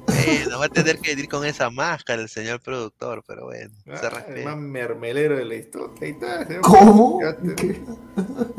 Bueno, 0.05 0.59
va 0.59 0.65
a 0.65 0.69
tener 0.69 0.99
que 0.99 1.11
ir 1.13 1.29
con 1.29 1.45
esa 1.45 1.69
máscara 1.69 2.21
el 2.21 2.29
señor 2.29 2.59
productor, 2.61 3.23
pero 3.27 3.45
bueno, 3.45 3.71
se 3.85 3.91
Ah, 3.91 3.99
el 4.03 4.11
respeta. 4.11 4.49
más 4.49 4.57
mermelero 4.57 5.37
de 5.37 5.45
la 5.45 5.55
historia. 5.55 5.95
Ahí 6.01 6.09
está, 6.11 6.45
señor. 6.47 6.61
¿Cómo? 6.63 7.19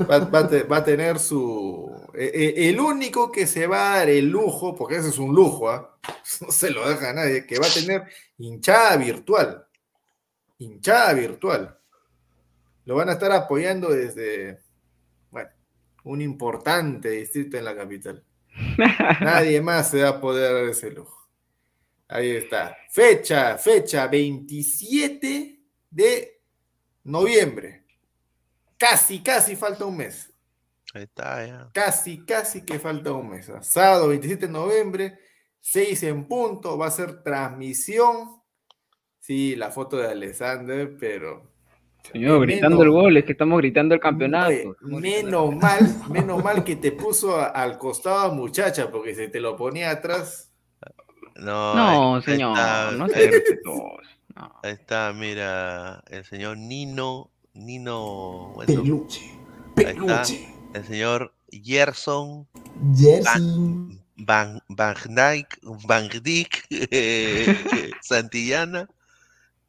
Va, 0.08 0.18
va 0.18 0.38
a 0.38 0.48
te- 0.48 0.62
va 0.62 0.76
a 0.78 0.84
tener 0.84 1.18
su. 1.18 1.90
eh, 2.14 2.30
eh, 2.56 2.68
el 2.70 2.80
único 2.80 3.30
que 3.32 3.46
se 3.46 3.66
va 3.66 3.94
a 3.94 3.96
dar 3.98 4.08
el 4.10 4.28
lujo, 4.30 4.74
porque 4.76 4.96
ese 4.96 5.08
es 5.08 5.18
un 5.18 5.34
lujo, 5.34 5.68
¿ah? 5.70 5.98
no 6.40 6.50
se 6.52 6.70
lo 6.70 6.88
deja 6.88 7.10
a 7.10 7.14
nadie, 7.14 7.46
que 7.46 7.58
va 7.58 7.66
a 7.66 7.70
tener 7.70 8.04
hinchada 8.38 8.96
virtual. 8.96 9.66
Hinchada 10.58 11.12
virtual. 11.14 11.78
Lo 12.84 12.94
van 12.96 13.08
a 13.08 13.12
estar 13.12 13.32
apoyando 13.32 13.90
desde, 13.90 14.60
bueno, 15.30 15.50
un 16.04 16.20
importante 16.20 17.10
distrito 17.10 17.56
en 17.58 17.64
la 17.64 17.76
capital. 17.76 18.24
Nadie 19.20 19.60
más 19.60 19.90
se 19.90 20.02
va 20.02 20.10
a 20.10 20.20
poder 20.20 20.52
dar 20.52 20.64
ese 20.64 20.90
lujo. 20.90 21.28
Ahí 22.08 22.30
está. 22.30 22.76
Fecha, 22.90 23.56
fecha 23.56 24.06
27 24.08 25.60
de 25.90 26.42
noviembre. 27.04 27.84
Casi, 28.76 29.22
casi 29.22 29.56
falta 29.56 29.84
un 29.84 29.96
mes. 29.98 30.32
Ahí 30.92 31.04
está, 31.04 31.46
ya. 31.46 31.70
Casi, 31.72 32.24
casi 32.24 32.64
que 32.64 32.78
falta 32.78 33.12
un 33.12 33.30
mes. 33.30 33.50
Sábado 33.62 34.08
27 34.08 34.46
de 34.46 34.52
noviembre, 34.52 35.18
6 35.60 36.02
en 36.04 36.26
punto. 36.26 36.76
Va 36.76 36.86
a 36.86 36.90
ser 36.90 37.22
transmisión. 37.22 38.42
Sí, 39.20 39.54
la 39.54 39.70
foto 39.70 39.98
de 39.98 40.08
Alexander, 40.08 40.96
pero 40.98 41.49
Señor, 42.12 42.40
gritando 42.42 42.78
Menos- 42.78 42.84
el 42.84 42.90
gol, 43.02 43.16
es 43.16 43.24
que 43.24 43.32
estamos 43.32 43.58
gritando 43.58 43.94
el 43.94 44.00
campeonato. 44.00 44.76
Menos 44.80 45.54
mal, 45.54 45.96
menos 46.10 46.42
mal 46.42 46.64
que 46.64 46.76
te 46.76 46.92
puso 46.92 47.36
a- 47.36 47.46
al 47.46 47.78
costado 47.78 48.34
muchacha, 48.34 48.90
porque 48.90 49.14
si 49.14 49.28
te 49.28 49.40
lo 49.40 49.56
ponía 49.56 49.90
atrás. 49.90 50.50
No, 51.36 51.74
No, 51.74 52.14
ahí- 52.14 52.16
ahí 52.16 52.22
señor, 52.22 52.56
está, 52.58 52.90
no 52.92 53.06
respetuoso. 53.06 54.00
Ahí 54.62 54.72
está, 54.72 55.12
mira, 55.16 56.02
el 56.10 56.24
señor 56.24 56.56
Nino, 56.58 57.30
Nino, 57.54 58.52
bueno, 58.54 58.82
Peluche. 58.82 59.20
ahí 59.76 59.84
está, 59.84 59.92
Peluche. 60.22 60.54
el 60.74 60.84
señor 60.84 61.32
Gerson 61.50 62.46
Jersey. 62.96 64.00
Van, 64.22 64.60
Van 64.68 64.94
Dijk, 65.08 65.58
Van 65.86 66.08
Dijk, 66.22 66.64
eh, 66.70 67.90
Santillana, 68.02 68.88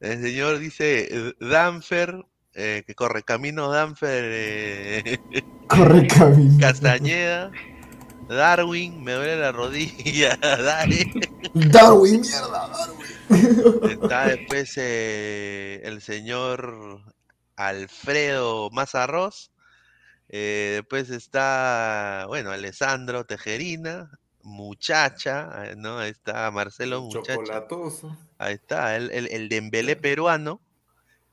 el 0.02 0.22
señor 0.22 0.60
dice 0.60 1.07
eh, 1.11 1.34
Danfer, 1.40 2.26
eh, 2.53 2.84
que 2.86 2.95
corre 2.95 3.23
camino 3.23 3.69
Danfer, 3.72 4.23
eh, 4.28 5.19
Corre 5.68 6.07
camino. 6.07 6.57
Castañeda, 6.60 7.52
Darwin, 8.28 9.03
me 9.03 9.14
duele 9.14 9.38
la 9.38 9.52
rodilla, 9.52 10.36
dale. 10.41 11.11
Darwin, 11.53 12.22
mierda. 12.22 12.72
Está 13.90 14.28
después 14.28 14.73
eh, 14.78 15.82
el 15.84 16.02
señor 16.02 17.02
Alfredo 17.56 18.69
Mazarros. 18.72 19.52
eh, 20.30 20.72
después 20.78 21.10
está, 21.10 22.26
bueno, 22.28 22.52
Alessandro 22.52 23.26
Tejerina, 23.26 24.11
Muchacha, 24.43 25.49
eh, 25.65 25.76
¿no? 25.77 25.97
Ahí 25.99 26.11
está 26.11 26.49
Marcelo 26.51 27.01
Muchacha. 27.01 27.35
Chocolatoso. 27.35 28.18
Ahí 28.38 28.53
está, 28.55 28.95
el, 28.95 29.11
el, 29.11 29.27
el 29.31 29.49
Dembélé 29.49 29.95
peruano. 29.95 30.59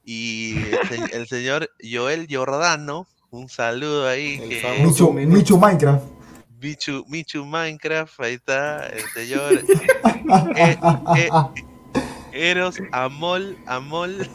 Y 0.04 0.56
el, 0.56 0.78
se- 0.88 1.16
el 1.16 1.26
señor 1.28 1.70
Joel 1.82 2.26
Giordano, 2.26 3.06
un 3.30 3.48
saludo 3.48 4.08
ahí. 4.08 4.38
Que- 4.38 4.82
Michu, 4.84 5.12
Michu 5.12 5.58
Minecraft. 5.58 6.04
Michu, 6.60 7.04
Michu 7.08 7.44
Minecraft, 7.44 8.18
ahí 8.20 8.34
está, 8.34 8.86
el 8.88 9.02
señor 9.14 9.52
eh, 10.56 10.76
eh, 11.16 11.28
Eros 12.32 12.78
Amol, 12.90 13.56
Amol. 13.66 14.16
Mi 14.18 14.24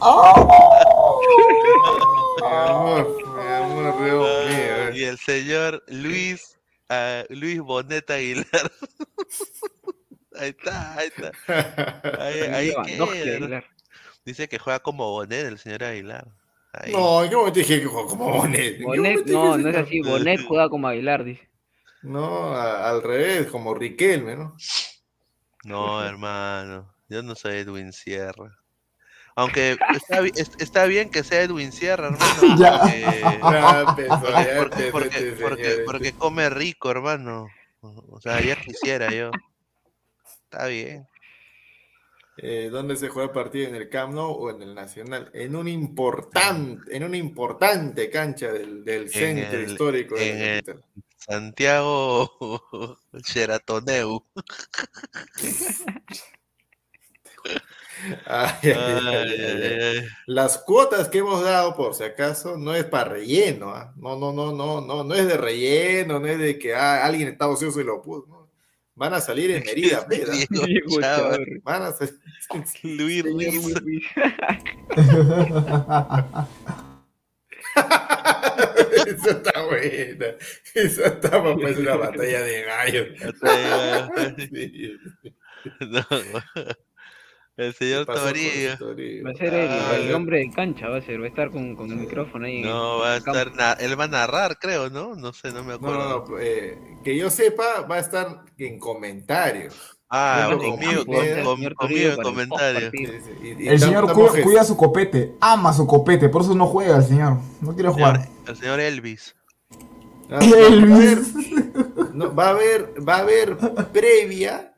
amor, 2.50 3.16
mi 3.36 3.52
amor, 3.52 4.04
Dios 4.04 4.46
mío. 4.48 4.94
Y 4.94 5.04
el 5.04 5.18
señor 5.18 5.82
Luis, 5.88 6.53
Luis 7.30 7.60
Boneta 7.60 8.14
Aguilar. 8.14 8.46
ahí 10.36 10.50
está, 10.50 10.96
ahí 10.98 11.08
está. 11.08 11.32
Ahí, 12.22 12.40
ahí 12.52 12.74
queda. 12.84 13.64
Dice 14.24 14.48
que 14.48 14.58
juega 14.58 14.80
como 14.80 15.10
Bonet 15.10 15.46
el 15.46 15.58
señor 15.58 15.84
Aguilar. 15.84 16.26
Ahí. 16.72 16.92
No, 16.92 17.22
¿en 17.22 17.30
qué 17.30 17.36
momento 17.36 17.58
dije 17.58 17.80
que 17.80 17.86
jugó 17.86 18.06
como 18.06 18.30
Bonet? 18.32 18.74
¿En 18.74 18.78
qué 18.78 18.84
Bonet, 18.84 19.26
no, 19.26 19.56
no 19.58 19.68
es 19.68 19.76
así. 19.76 20.00
Bonet 20.00 20.40
juega 20.48 20.68
como 20.68 20.88
Aguilar, 20.88 21.24
dice. 21.24 21.48
No, 22.02 22.54
a- 22.54 22.90
al 22.90 23.02
revés, 23.02 23.46
como 23.48 23.74
Riquelme, 23.74 24.36
¿no? 24.36 24.56
No, 25.64 26.04
hermano. 26.04 26.92
Yo 27.08 27.22
no 27.22 27.34
soy 27.34 27.58
Edwin 27.58 27.92
Sierra. 27.92 28.50
Aunque 29.36 29.76
está, 29.94 30.20
está 30.58 30.84
bien 30.86 31.10
que 31.10 31.24
sea 31.24 31.42
Edwin 31.42 31.72
Sierra, 31.72 32.06
hermano. 32.06 32.56
Ya. 32.58 32.78
Porque, 33.84 34.06
ya 34.06 34.58
porque, 34.58 34.90
porque, 34.92 35.36
porque, 35.40 35.82
porque 35.84 36.12
come 36.12 36.48
rico, 36.50 36.90
hermano. 36.90 37.48
O 37.80 38.20
sea, 38.20 38.40
ya 38.40 38.54
quisiera 38.56 39.10
yo. 39.12 39.30
Está 40.44 40.66
bien. 40.66 41.06
Eh, 42.36 42.68
¿Dónde 42.70 42.96
se 42.96 43.08
juega 43.08 43.28
el 43.28 43.34
partido? 43.34 43.68
¿En 43.68 43.74
el 43.76 43.88
Camp 43.88 44.12
Nou 44.14 44.30
o 44.32 44.50
en 44.50 44.62
el 44.62 44.74
Nacional? 44.74 45.30
En 45.34 45.54
un 45.54 45.68
importante, 45.68 46.96
en 46.96 47.04
una 47.04 47.16
importante 47.16 48.10
cancha 48.10 48.52
del, 48.52 48.84
del 48.84 49.02
En 49.04 49.08
centro 49.10 49.58
el- 49.58 49.70
histórico 49.70 50.14
de 50.16 50.30
en 50.30 50.40
el-. 50.68 50.82
Santiago 51.16 52.98
Sheratoneu. 53.12 54.24
Ay, 58.26 58.52
ay, 58.62 58.72
ay. 58.74 60.06
Las 60.26 60.58
cuotas 60.58 61.08
que 61.08 61.18
hemos 61.18 61.42
dado, 61.42 61.74
por 61.74 61.94
si 61.94 62.04
acaso, 62.04 62.56
no 62.56 62.74
es 62.74 62.84
para 62.84 63.10
relleno, 63.10 63.70
¿ah? 63.70 63.92
No, 63.96 64.16
no, 64.18 64.32
no, 64.32 64.52
no, 64.52 64.80
no, 64.80 65.04
no 65.04 65.14
es 65.14 65.26
de 65.26 65.36
relleno, 65.36 66.20
no 66.20 66.26
es 66.26 66.38
de 66.38 66.58
que 66.58 66.74
ah, 66.74 67.04
alguien 67.04 67.28
está 67.28 67.48
ocioso 67.48 67.80
y 67.80 67.84
lo 67.84 68.02
puso. 68.02 68.26
¿no? 68.28 68.44
Van 68.96 69.12
a 69.12 69.20
salir 69.20 69.50
en 69.50 69.62
Chávez. 69.90 70.28
Van 71.62 71.82
a 71.82 71.92
salir. 71.92 72.20
Luis. 72.82 73.24
Luis. 73.24 74.04
Eso 79.06 79.30
está 79.30 79.62
buena. 79.64 80.26
Eso 80.74 81.04
está 81.04 81.30
para 81.30 81.54
pues, 81.56 81.76
una 81.78 81.96
batalla 81.96 82.42
de 82.42 82.62
gallos. 82.62 83.08
Sí. 84.50 84.96
No. 85.80 86.04
El 87.56 87.72
señor 87.74 88.04
Torillo. 88.06 88.70
Va 89.24 89.30
a 89.30 89.34
ser 89.34 89.54
el, 89.54 89.68
Ah, 89.70 89.96
el 89.96 90.12
hombre 90.14 90.38
de 90.40 90.50
cancha, 90.50 90.88
va 90.88 90.96
a 90.98 91.02
ser. 91.02 91.20
Va 91.20 91.26
a 91.26 91.28
estar 91.28 91.50
con, 91.52 91.76
con 91.76 91.88
el 91.90 91.98
micrófono 91.98 92.46
ahí. 92.46 92.56
en- 92.58 92.66
No, 92.66 92.98
va 92.98 93.12
a 93.14 93.16
estar. 93.18 93.54
na- 93.54 93.74
Él 93.74 93.98
va 93.98 94.04
a 94.04 94.08
narrar, 94.08 94.58
creo, 94.58 94.90
¿no? 94.90 95.14
No 95.14 95.32
sé, 95.32 95.52
no 95.52 95.62
me 95.62 95.74
acuerdo. 95.74 96.24
no, 96.26 96.26
no, 96.34 96.38
eh, 96.40 96.76
que 97.04 97.16
yo 97.16 97.30
sepa, 97.30 97.82
va 97.88 97.96
a 97.96 98.00
estar 98.00 98.40
en 98.58 98.78
comentarios. 98.80 99.74
Ah, 100.10 100.48
conmigo, 100.50 101.06
con- 101.06 101.14
con- 101.16 101.56
Señor 101.56 101.74
conmigo 101.74 102.10
en 102.10 102.22
comentarios. 102.22 102.90
Sí, 102.92 103.06
postpartido. 103.06 103.36
sí, 103.40 103.48
y- 103.58 103.64
y 103.64 103.68
El 103.68 103.78
señor 103.80 104.12
cuida, 104.42 104.64
su 104.64 104.76
copete, 104.76 105.34
ama 105.40 105.72
su 105.72 105.86
copete, 105.86 106.28
por 106.28 106.42
eso 106.42 106.54
no 106.54 106.66
juega 106.66 106.96
el 106.98 107.04
señor. 107.04 107.38
No 107.60 107.74
quiere 107.74 107.90
Señor- 107.90 107.94
jugar. 108.18 108.28
el 108.48 108.56
señor 108.56 108.80
Elvis. 108.80 109.34
Ah, 110.30 110.38
va, 110.38 110.38
a 110.38 110.42
haber, 110.42 110.72
Elvis. 110.72 111.34
no, 112.14 112.34
va 112.34 112.46
a 112.46 112.50
haber, 112.50 112.94
va 113.08 113.16
a 113.16 113.20
haber 113.20 113.56
previa, 113.92 114.73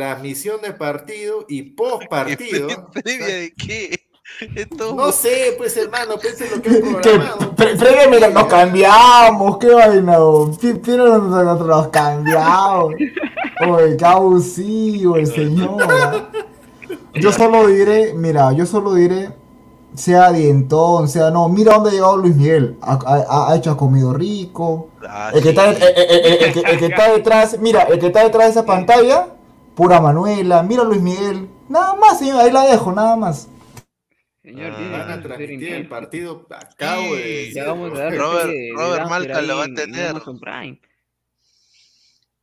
transmisión 0.00 0.60
de 0.60 0.72
partido 0.72 1.44
y 1.48 1.62
post 1.62 2.06
partido. 2.08 2.68
¿Previa 2.92 3.26
de 3.26 3.54
qué? 3.56 4.00
Esto- 4.54 4.94
No 4.94 5.10
sé, 5.12 5.54
pues 5.56 5.74
hermano, 5.78 6.16
pense 6.18 6.50
lo 6.54 6.60
que 6.60 6.68
es 6.68 6.74
Que 6.82 6.90
programado. 6.90 7.54
pre- 7.56 7.76
previo, 7.76 8.10
mira, 8.10 8.28
nos 8.28 8.44
cambiamos, 8.44 9.56
qué 9.58 9.68
vaina, 9.72 10.18
Pero 10.84 11.18
nosotros 11.18 11.66
nos 11.66 11.88
cambiamos. 11.88 12.94
Oye, 13.68 13.96
qué 13.96 14.04
abusivo 14.04 15.16
el 15.16 15.26
señor. 15.26 16.28
Yo 17.14 17.32
solo 17.32 17.66
diré, 17.68 18.12
mira, 18.12 18.52
yo 18.52 18.66
solo 18.66 18.92
diré, 18.94 19.30
sea 19.94 20.30
dientón, 20.32 21.08
sea 21.08 21.30
no, 21.30 21.48
mira 21.48 21.72
dónde 21.74 21.88
ha 21.90 21.92
llegado 21.94 22.18
Luis 22.18 22.36
Miguel. 22.36 22.76
Ha, 22.82 22.98
ha- 23.06 23.52
ha 23.52 23.56
hecho, 23.56 23.70
ha 23.70 23.76
comido 23.78 24.12
rico. 24.12 24.90
Ah, 25.08 25.30
El 25.32 25.42
que, 25.42 25.48
está, 25.50 25.72
sí. 25.74 25.82
el 25.82 26.52
que- 26.52 26.60
el 26.72 26.78
que 26.78 26.86
está 26.86 27.10
detrás, 27.12 27.56
mira, 27.60 27.84
el 27.84 27.98
que 27.98 28.08
está 28.08 28.24
detrás 28.24 28.44
de 28.46 28.50
esa 28.50 28.66
pantalla, 28.66 29.28
pura 29.76 30.00
Manuela, 30.00 30.62
mira 30.64 30.82
Luis 30.82 31.00
Miguel. 31.02 31.48
Nada 31.68 31.94
más, 31.94 32.18
señor, 32.18 32.40
ahí 32.40 32.50
la 32.50 32.64
dejo, 32.64 32.90
nada 32.92 33.14
más. 33.16 33.48
Señor, 34.42 34.72
Ah, 34.76 34.88
Van 34.98 35.10
a 35.10 35.22
transmitir 35.22 35.72
el 35.74 35.88
partido. 35.88 36.46
Acabo 36.50 37.14
de 37.16 37.22
Sí, 37.22 37.28
decir. 37.28 37.54
Ya 37.54 37.64
vamos 37.66 37.92
a 37.92 37.98
dar 37.98 38.16
Robert- 38.16 38.46
serie 38.46 38.60
de 38.60 38.72
Robert 38.74 39.08
Malca 39.08 39.42
lo 39.42 39.56
va 39.58 39.64
a 39.64 39.74
tener. 39.74 40.14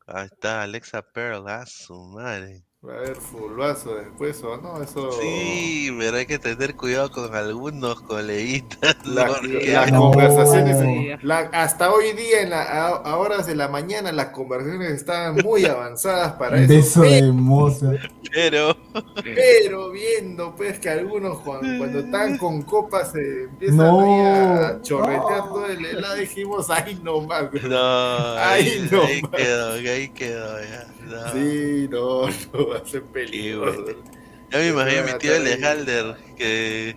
Ahí 0.05 0.25
está, 0.25 0.63
Alexa 0.63 1.01
Pearl, 1.01 1.47
a 1.47 1.65
su 1.65 1.95
madre. 1.95 2.63
Va 2.85 2.95
a 2.95 2.97
haber 2.97 3.15
fulbazo 3.15 3.95
después 3.95 4.43
o 4.43 4.57
no, 4.57 4.83
eso. 4.83 5.09
Sí, 5.13 5.89
pero 5.97 6.17
hay 6.17 6.25
que 6.25 6.37
tener 6.37 6.75
cuidado 6.75 7.09
con 7.11 7.33
algunos 7.33 8.01
coleguitas. 8.01 8.97
La- 9.05 9.27
porque- 9.27 9.71
las 9.71 9.89
No. 9.89 10.11
conversaciones, 10.11 11.23
la- 11.23 11.49
hasta 11.53 11.93
hoy 11.93 12.11
día, 12.11 12.41
en 12.41 12.49
la- 12.49 12.63
a, 12.63 12.87
a 12.89 13.17
horas 13.17 13.47
de 13.47 13.55
la 13.55 13.69
mañana, 13.69 14.11
las 14.11 14.27
conversaciones 14.27 14.91
están 14.91 15.35
muy 15.45 15.63
avanzadas 15.65 16.33
para 16.33 16.57
eso. 16.57 16.73
Beso 16.73 17.01
pe- 17.03 17.07
de 17.21 17.31
moza. 17.31 17.91
Pero, 18.33 18.75
Pero 19.23 19.91
viendo 19.91 20.53
pues 20.55 20.79
que 20.79 20.89
algunos 20.89 21.39
cuando, 21.39 21.77
cuando 21.77 21.99
están 21.99 22.37
con 22.37 22.63
copas 22.63 23.11
se 23.13 23.43
empiezan 23.43 23.77
No. 23.77 24.01
ahí 24.01 24.65
a 24.65 24.81
chorretear 24.81 25.43
todo 25.47 25.67
el 25.67 25.85
helado, 25.85 26.15
dijimos, 26.15 26.69
ay 26.69 26.99
no 27.01 27.21
más. 27.21 27.49
güey". 27.49 27.63
no, 27.63 28.37
ahí, 28.39 28.87
no, 28.91 29.03
ahí 29.03 29.21
man. 29.21 29.31
quedó, 29.31 29.71
ahí 29.71 30.09
quedó 30.09 30.59
ya. 30.59 30.87
No. 31.05 31.31
Sí, 31.33 31.87
no, 31.89 32.27
no 32.53 32.67
va 32.69 32.77
a 32.77 32.85
ser 32.85 33.03
peligroso. 33.03 33.85
Ya 34.51 34.57
me 34.59 34.67
imagino 34.69 35.01
a 35.01 35.05
mi 35.05 35.13
tío. 35.19 35.35
Alejandro 35.35 36.15
que 36.37 36.95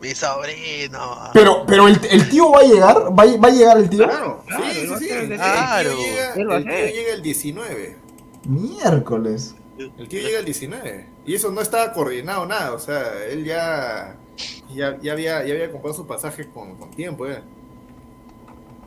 mi 0.00 0.14
sobrino. 0.14 1.30
Pero, 1.32 1.64
pero 1.66 1.88
el, 1.88 1.98
el 2.10 2.28
tío 2.28 2.50
va 2.50 2.60
a 2.60 2.62
llegar, 2.62 2.96
va, 3.18 3.22
a- 3.24 3.36
va 3.38 3.48
a 3.48 3.50
llegar 3.50 3.78
el 3.78 3.90
tío. 3.90 4.04
Claro, 4.06 4.44
Claro, 4.46 4.64
sí, 4.64 4.80
sí, 4.86 4.94
sí. 4.98 5.08
el 5.10 5.34
Claro. 5.34 5.90
tío 5.90 6.06
llega, 6.06 6.34
el 6.56 6.64
tío 6.64 6.72
llega 6.94 7.12
el 7.14 7.22
19. 7.22 7.96
Miércoles. 8.44 9.54
El 9.78 10.08
tío 10.08 10.20
llega 10.20 10.38
el 10.40 10.44
19. 10.44 11.06
Y 11.26 11.34
eso 11.34 11.50
no 11.50 11.60
estaba 11.60 11.92
coordinado 11.92 12.46
nada. 12.46 12.72
O 12.72 12.78
sea, 12.78 13.24
él 13.30 13.44
ya, 13.44 14.16
ya, 14.74 14.98
ya, 15.00 15.12
había, 15.12 15.44
ya 15.44 15.52
había 15.54 15.70
comprado 15.70 15.94
su 15.96 16.06
pasaje 16.06 16.48
con, 16.48 16.76
con 16.76 16.90
tiempo. 16.90 17.26
eh. 17.26 17.42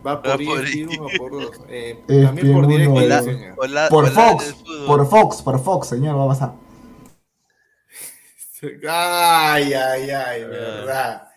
Va 0.05 0.15
Va 0.15 0.21
por 0.21 0.43
por 0.43 0.65
ESPN 0.65 0.99
uno 0.99 1.07
por 1.17 1.31
dos. 1.31 1.61
Eh, 1.69 2.03
también 2.07 2.53
por 2.53 2.65
uno, 2.65 2.67
directo. 2.67 2.93
dos. 2.93 3.03
Hola, 3.03 3.23
señor. 3.23 3.53
hola, 3.57 3.87
Por 3.89 4.03
hola 4.05 4.11
Fox, 4.13 4.55
por 4.87 5.07
Fox, 5.07 5.41
por 5.41 5.59
Fox, 5.63 5.87
señor, 5.87 6.17
va 6.17 6.25
a 6.25 6.27
pasar. 6.27 6.53
Ay, 8.87 9.73
ay, 9.73 10.09
ay, 10.11 10.43
verdad. 10.43 11.27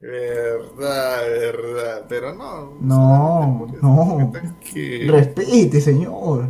Verdad, 0.00 1.20
verdad. 1.28 2.04
Pero 2.08 2.32
no. 2.34 2.76
No, 2.80 3.66
no. 3.82 4.32
Que- 4.60 5.08
Respete, 5.10 5.80
señor. 5.80 6.48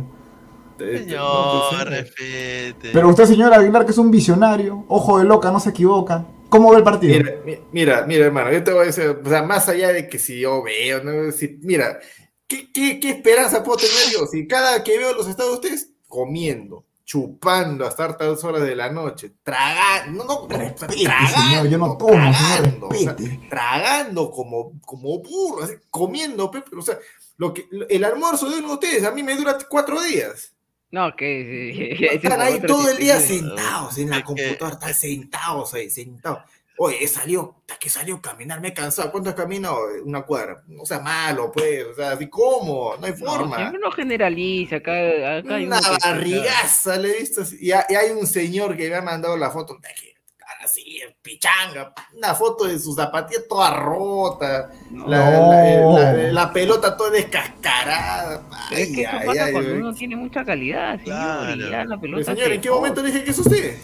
Este, 0.85 1.09
Señor, 1.09 1.19
no, 1.21 1.69
pues, 1.69 1.79
señor. 1.81 1.89
respete. 1.89 2.89
Pero 2.93 3.09
usted, 3.09 3.25
señor 3.25 3.53
Aguilar, 3.53 3.85
que 3.85 3.91
es 3.91 3.97
un 3.97 4.11
visionario, 4.11 4.85
ojo 4.87 5.19
de 5.19 5.25
loca, 5.25 5.51
no 5.51 5.59
se 5.59 5.69
equivoca. 5.71 6.25
¿Cómo 6.49 6.71
ve 6.71 6.77
el 6.77 6.83
partido? 6.83 7.15
Mira, 7.17 7.35
mi- 7.45 7.59
mira, 7.71 8.05
mira, 8.07 8.25
hermano, 8.25 8.51
yo 8.51 8.63
te 8.63 8.71
voy 8.71 8.83
a 8.83 8.85
decir, 8.87 9.19
o 9.23 9.29
sea, 9.29 9.43
más 9.43 9.69
allá 9.69 9.89
de 9.93 10.07
que 10.09 10.17
si 10.17 10.39
yo 10.39 10.63
veo, 10.63 11.03
¿no? 11.03 11.31
Si- 11.31 11.59
mira, 11.61 11.99
¿qué, 12.47 12.71
qué, 12.71 12.99
qué 12.99 13.09
esperanza 13.11 13.63
puedo 13.63 13.77
tener 13.77 14.13
yo? 14.13 14.25
Si 14.25 14.47
cada 14.47 14.83
que 14.83 14.97
veo 14.97 15.13
los 15.13 15.27
estados 15.27 15.51
de 15.51 15.55
ustedes, 15.57 15.91
comiendo, 16.07 16.85
chupando 17.05 17.85
hasta 17.85 18.03
hartas 18.05 18.43
horas 18.43 18.63
de 18.63 18.75
la 18.75 18.89
noche, 18.91 19.33
tragando, 19.43 20.23
no, 20.23 20.47
no, 20.47 20.57
Respete, 20.57 21.03
tragando, 21.03 21.37
señor, 21.39 21.67
yo 21.67 21.77
no 21.77 21.97
tomo, 21.97 22.13
señor, 22.13 22.33
tragando, 22.35 22.87
o 22.87 22.93
sea, 22.95 23.11
respete. 23.13 23.47
tragando 23.49 24.31
como, 24.31 24.79
como 24.81 25.19
burro, 25.19 25.63
así, 25.63 25.73
comiendo, 25.91 26.49
pe- 26.49 26.63
o 26.75 26.81
sea, 26.81 26.97
lo 27.37 27.53
que, 27.53 27.67
el 27.89 28.03
almuerzo 28.03 28.49
de 28.49 28.57
uno 28.57 28.69
de 28.69 28.73
ustedes 28.73 29.03
a 29.05 29.11
mí 29.11 29.21
me 29.21 29.35
dura 29.35 29.55
cuatro 29.69 30.01
días. 30.01 30.53
No, 30.91 31.15
que 31.15 31.91
es 32.09 32.13
Están 32.23 32.41
ahí 32.41 32.59
todo 32.61 32.89
el 32.89 32.97
día 32.97 33.19
sentados 33.19 33.97
en 33.97 34.09
la 34.09 34.23
computadora, 34.23 34.73
están 34.73 34.93
sentados 34.93 35.73
ahí, 35.73 35.89
sentados. 35.89 36.39
Oye, 36.81 37.05
salió, 37.09 37.55
hasta 37.59 37.75
que 37.77 37.89
salió 37.89 38.15
a 38.15 38.21
caminar, 38.21 38.61
me 38.61 38.69
he 38.69 38.73
cansado. 38.73 39.11
¿Cuánto 39.11 39.29
has 39.29 39.35
caminado? 39.35 39.79
Una 40.05 40.21
cuadra. 40.21 40.63
No 40.67 40.85
sea 40.85 41.01
malo, 41.01 41.51
pues. 41.51 41.85
O 41.85 41.93
sea, 41.93 42.11
así 42.13 42.27
como, 42.29 42.95
no 42.97 43.05
hay 43.05 43.11
forma. 43.13 43.69
no 43.71 43.91
generaliza, 43.91 44.77
acá, 44.77 44.93
acá 45.39 45.55
hay 45.55 45.65
Una 45.65 45.81
barrigaza 46.01 46.95
le 46.97 47.09
he 47.11 47.19
visto. 47.19 47.41
así. 47.41 47.57
Y, 47.59 47.73
ha- 47.73 47.85
y 47.89 47.95
hay 47.95 48.11
un 48.11 48.25
señor 48.25 48.77
que 48.77 48.89
me 48.89 48.95
ha 48.95 49.01
mandado 49.01 49.35
la 49.35 49.51
foto 49.51 49.73
de 49.75 49.89
que, 49.93 50.15
así, 50.59 50.99
pichanga, 51.21 51.93
una 52.15 52.35
foto 52.35 52.65
de 52.65 52.77
su 52.79 52.93
zapatilla 52.93 53.41
toda 53.47 53.71
rota, 53.71 54.71
No, 54.91 55.07
la, 55.07 55.31
No. 55.31 55.93
la- 55.97 56.13
la- 56.13 56.31
la 56.31 56.53
pelota 56.53 56.95
toda 56.97 57.11
descascarada. 57.11 58.43
es 58.71 58.87
que 58.95 59.01
eso 59.01 59.11
ay, 59.13 59.25
pasa 59.27 59.45
ay, 59.45 59.51
cuando 59.53 59.71
ay. 59.71 59.77
uno 59.77 59.93
tiene 59.93 60.15
mucha 60.15 60.43
calidad, 60.45 60.99
señor, 61.03 61.57
y 61.57 61.69
ya 61.69 61.85
la 61.85 61.99
pelota 61.99 62.23
señor, 62.25 62.47
se 62.47 62.55
¿en 62.55 62.61
qué 62.61 62.69
momento 62.69 63.01
dije 63.03 63.23
que 63.23 63.31
es 63.31 63.39
usted? 63.39 63.77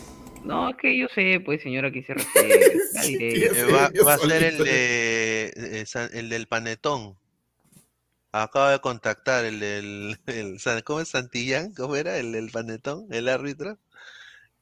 No, 0.44 0.70
es 0.70 0.76
que 0.78 1.00
yo 1.00 1.08
sé, 1.16 1.42
pues, 1.44 1.62
señor, 1.64 1.86
aquí 1.86 2.04
se 2.04 2.14
refiere. 2.16 2.80
Sí, 3.02 3.18
Eh, 3.20 3.64
va, 3.74 3.90
va 4.06 4.14
a 4.14 4.18
ser 4.20 4.44
el, 4.44 4.58
de, 4.60 5.54
eh, 5.56 5.86
el 6.14 6.30
del 6.30 6.48
panetón. 6.48 7.18
Acaba 8.32 8.72
de 8.74 8.80
contactar 8.80 9.46
el 9.46 9.60
del. 9.62 10.18
¿Cómo 10.84 11.00
es 11.00 11.08
Santillán? 11.08 11.74
¿Cómo 11.74 11.96
era? 11.96 12.18
El 12.18 12.34
del 12.34 12.52
panetón, 12.52 13.08
el 13.12 13.30
árbitro. 13.30 13.78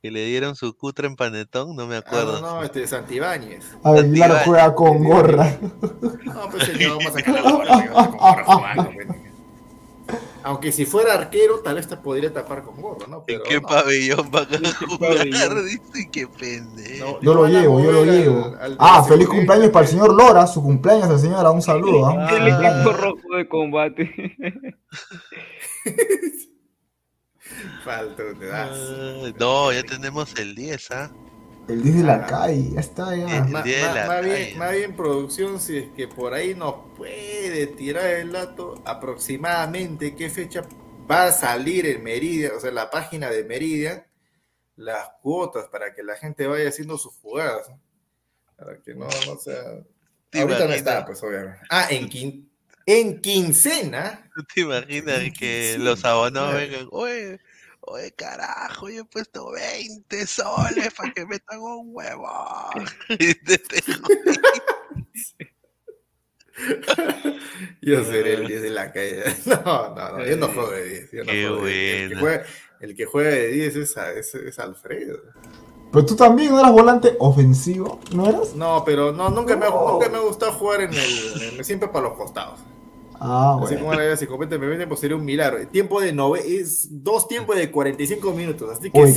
Que 0.03 0.11
le 0.11 0.25
dieron 0.25 0.53
su 0.57 0.75
cutre 0.75 1.07
en 1.07 1.15
panetón, 1.15 1.77
no 1.77 1.87
me 1.87 1.95
Ah, 1.95 1.99
acuerdo. 1.99 2.41
no, 2.41 2.55
no, 2.57 2.63
este 2.63 2.85
Santibáñez. 2.87 3.63
Aguilar 3.85 4.01
Santibáñez. 4.03 4.43
juega 4.45 4.75
con 4.75 5.01
gorra. 5.01 5.57
No, 6.25 6.49
pues 6.51 6.65
señor, 6.65 6.97
vamos 6.97 7.07
a 7.07 7.11
sacar 7.13 7.41
la 7.41 7.51
bola, 7.53 7.77
señor, 7.77 7.93
con 7.93 8.17
gorra 8.17 8.43
jugando, 8.43 8.91
pues. 8.93 9.07
Aunque 10.43 10.73
si 10.73 10.85
fuera 10.85 11.13
arquero, 11.13 11.59
tal 11.61 11.75
vez 11.75 11.87
te 11.87 11.95
podría 11.95 12.33
tapar 12.33 12.63
con 12.63 12.81
gorro, 12.81 13.07
¿no? 13.07 13.19
¿En 13.19 13.23
Pero 13.27 13.43
qué 13.43 13.61
no. 13.61 13.67
pabellón 13.69 14.29
van 14.29 14.47
a 14.51 14.55
¿En 14.57 14.61
qué 14.63 14.71
jugar? 14.73 15.15
pabellón? 15.15 15.65
Dice 15.67 16.09
que 16.11 16.27
pendejo. 16.27 17.05
No, 17.05 17.21
Yo 17.21 17.33
lo 17.33 17.47
llevo, 17.47 17.79
yo 17.79 17.91
lo 17.93 18.01
al- 18.01 18.05
llevo. 18.11 18.55
al 18.59 18.75
Ah, 18.79 18.97
la 18.97 19.03
feliz 19.05 19.29
cumpleaños 19.29 19.69
para 19.69 19.85
el 19.85 19.89
señor 19.91 20.13
Lora, 20.13 20.45
su 20.47 20.61
cumpleaños 20.61 21.09
al 21.09 21.19
señora, 21.19 21.49
un 21.49 21.61
saludo. 21.61 22.07
¿ah? 22.07 22.27
El 22.29 22.51
Ah. 22.51 22.81
equipo 22.81 22.91
rojo 22.91 23.37
de 23.37 23.47
combate. 23.47 24.11
Falta. 27.83 28.23
Ah, 28.51 29.31
no, 29.39 29.71
ya 29.71 29.83
tenemos 29.83 30.33
el 30.39 30.55
10, 30.55 30.91
¿ah? 30.91 31.11
El 31.67 31.81
10 31.81 31.95
de 31.97 32.03
la 32.03 32.15
Ah. 32.15 32.25
calle, 32.27 32.71
ya 32.73 32.79
está 32.79 33.15
ya. 33.15 33.37
El 33.37 33.47
Ma- 33.51 33.61
día 33.61 33.77
de 33.77 33.83
ma- 33.83 33.93
la 33.95 34.07
más, 34.07 34.21
calle. 34.21 34.35
bien, 34.45 34.57
más 34.57 34.71
bien 34.71 34.95
producción, 34.95 35.59
si 35.61 35.77
es 35.77 35.89
que 35.95 36.07
por 36.07 36.33
ahí 36.33 36.55
nos 36.55 36.75
puede 36.97 37.67
tirar 37.67 38.05
el 38.05 38.31
dato 38.33 38.81
aproximadamente 38.85 40.15
qué 40.15 40.29
fecha 40.29 40.63
va 41.09 41.27
a 41.27 41.31
salir 41.31 41.85
en 41.85 42.03
Meridian, 42.03 42.51
o 42.55 42.59
sea, 42.59 42.71
la 42.71 42.89
página 42.89 43.29
de 43.29 43.43
Meridian, 43.45 44.05
las 44.75 45.09
cuotas 45.21 45.67
para 45.69 45.93
que 45.93 46.03
la 46.03 46.15
gente 46.17 46.47
vaya 46.47 46.67
haciendo 46.69 46.97
sus 46.97 47.13
jugadas. 47.15 47.69
Para 48.57 48.77
que 48.81 48.93
no, 48.95 49.07
no 49.27 49.37
sea... 49.37 49.61
¿Te 50.29 50.41
Ahorita 50.41 50.65
no 50.67 50.73
está, 50.73 51.05
pues 51.05 51.21
obviamente. 51.23 51.59
Ah, 51.69 51.87
en, 51.91 52.09
quin- 52.09 52.49
en 52.87 53.21
quincena. 53.21 54.29
¿Tú 54.35 54.43
te 54.53 54.61
imaginas 54.61 55.19
que 55.37 55.73
Sí, 55.75 55.81
los 55.81 56.03
abonados 56.05 56.55
vengan? 56.55 56.87
Oye, 56.91 57.39
oye, 57.87 58.11
carajo, 58.13 58.89
yo 58.89 59.01
he 59.01 59.05
puesto 59.05 59.51
20 59.51 60.25
soles 60.27 60.93
para 60.93 61.11
que 61.13 61.25
metan 61.25 61.59
un 61.59 61.89
huevo. 61.93 62.27
Y 63.09 63.33
te- 63.35 63.57
te- 63.57 63.83
Yo 67.81 68.03
seré 68.05 68.33
el 68.35 68.47
10 68.47 68.61
de 68.61 68.69
la 68.69 68.91
calle. 68.91 69.23
No, 69.45 69.95
no, 69.95 70.17
no, 70.17 70.25
yo 70.25 70.37
no 70.37 70.47
juego 70.49 70.69
de 70.71 70.83
10. 70.89 71.11
yo 71.11 71.23
no 71.23 71.31
Qué 71.31 71.47
juego 71.47 71.65
de 71.65 71.71
10. 71.71 72.01
El 72.03 72.09
que 72.09 72.15
juega, 72.19 72.43
el 72.79 72.95
que 72.95 73.05
juega 73.05 73.29
de 73.31 73.47
10 73.47 73.75
es, 73.75 73.97
a- 73.97 74.11
es, 74.13 74.35
es 74.35 74.59
Alfredo. 74.59 75.17
Pero 75.91 76.05
tú 76.05 76.15
también 76.15 76.51
no 76.51 76.59
eras 76.59 76.71
volante 76.71 77.15
ofensivo, 77.19 77.99
¿no 78.15 78.27
eras? 78.29 78.53
No, 78.55 78.83
pero 78.85 79.11
no, 79.11 79.29
nunca, 79.29 79.55
me, 79.55 79.65
ha- 79.65 79.69
No. 79.69 79.93
nunca 79.93 80.09
me 80.09 80.17
ha 80.17 80.21
gustado 80.21 80.51
jugar 80.53 80.81
en 80.81 80.93
el, 80.93 81.41
en- 81.57 81.63
siempre 81.65 81.87
para 81.89 82.07
los 82.09 82.17
costados. 82.17 82.59
Ah, 83.25 83.53
Así 83.55 83.75
bueno. 83.75 83.79
como 83.79 83.93
la 83.93 84.01
si 84.17 84.27
me 84.57 84.67
venden, 84.67 84.89
pues 84.89 84.99
sería 84.99 85.15
un 85.15 85.23
milagro. 85.23 85.57
El 85.57 85.69
tiempo 85.69 86.01
de 86.01 86.11
nove 86.11 86.41
es 86.59 86.87
dos 87.03 87.27
tiempos 87.27 87.55
de 87.55 87.71
45 87.71 88.33
minutos. 88.33 88.77
Así 88.77 88.91
que 88.91 88.99
Uy, 88.99 89.13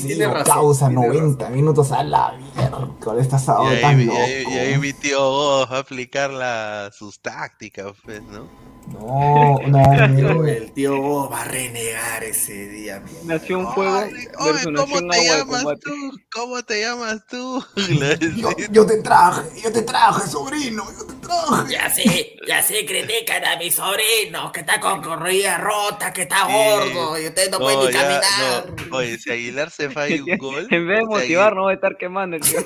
sí, 0.00 0.06
tiene 0.06 0.26
razón. 0.28 0.54
causa 0.54 0.88
tiene 0.88 1.06
90 1.06 1.50
minutos 1.50 1.90
a 1.90 2.04
la 2.04 2.32
mierda. 2.38 2.88
Esta 3.20 3.36
Y 3.36 3.74
ahí, 3.74 3.80
tan 3.82 4.00
y 4.00 4.04
loco. 4.04 4.18
ahí- 4.18 4.44
y 4.48 4.52
ahí 4.58 4.78
mi 4.78 4.92
tío 4.92 5.18
Goff 5.18 5.72
va 5.72 5.76
a 5.76 5.80
aplicar 5.80 6.30
la, 6.30 6.90
sus 6.96 7.20
tácticas, 7.20 7.92
pues, 8.04 8.22
¿no? 8.22 8.69
No, 8.92 9.58
no, 9.68 10.08
no. 10.08 10.46
el 10.46 10.72
tío 10.72 11.28
va 11.30 11.42
a 11.42 11.44
renegar 11.44 12.24
ese 12.24 12.68
día. 12.68 13.00
mi 13.00 13.12
Nació 13.28 13.60
un 13.60 13.72
fuego 13.72 13.98
Oye, 14.38 14.64
¿cómo 14.74 15.00
nació 15.00 15.00
un 15.00 15.08
te 15.10 15.24
llamas 15.26 15.80
tú? 15.80 16.20
¿Cómo 16.32 16.62
te 16.64 16.80
llamas 16.80 17.26
tú? 17.26 17.64
Yo, 18.72 18.86
te 18.86 19.02
traje, 19.02 19.42
yo 19.62 19.72
te 19.72 19.82
traje, 19.82 20.28
sobrino, 20.28 20.84
yo 20.98 21.06
te 21.06 21.14
traje. 21.26 21.72
Ya 21.72 21.90
sé, 21.90 22.36
ya 22.46 22.62
sé, 22.62 22.84
critican 22.86 23.44
a 23.44 23.56
mi 23.56 23.70
sobrino, 23.70 24.50
que 24.52 24.60
está 24.60 24.80
con 24.80 25.02
corrida 25.02 25.58
rota, 25.58 26.12
que 26.12 26.22
está 26.22 26.46
Sí. 26.46 26.52
gordo, 26.52 27.20
y 27.20 27.26
usted 27.26 27.50
no, 27.50 27.58
puede 27.58 27.76
ni 27.88 27.92
ya, 27.92 28.00
caminar. 28.00 28.88
no. 28.90 28.96
Oye, 28.96 29.18
si 29.18 29.30
Aguilar 29.30 29.70
se 29.70 29.90
falla 29.90 30.22
un 30.24 30.38
gol. 30.38 30.66
En 30.70 30.86
vez 30.88 30.98
de 30.98 31.04
si 31.04 31.08
motivar, 31.08 31.54
no 31.54 31.64
va 31.64 31.70
a 31.70 31.74
estar 31.74 31.96
quemando 31.96 32.36
el 32.36 32.42
tío. 32.42 32.60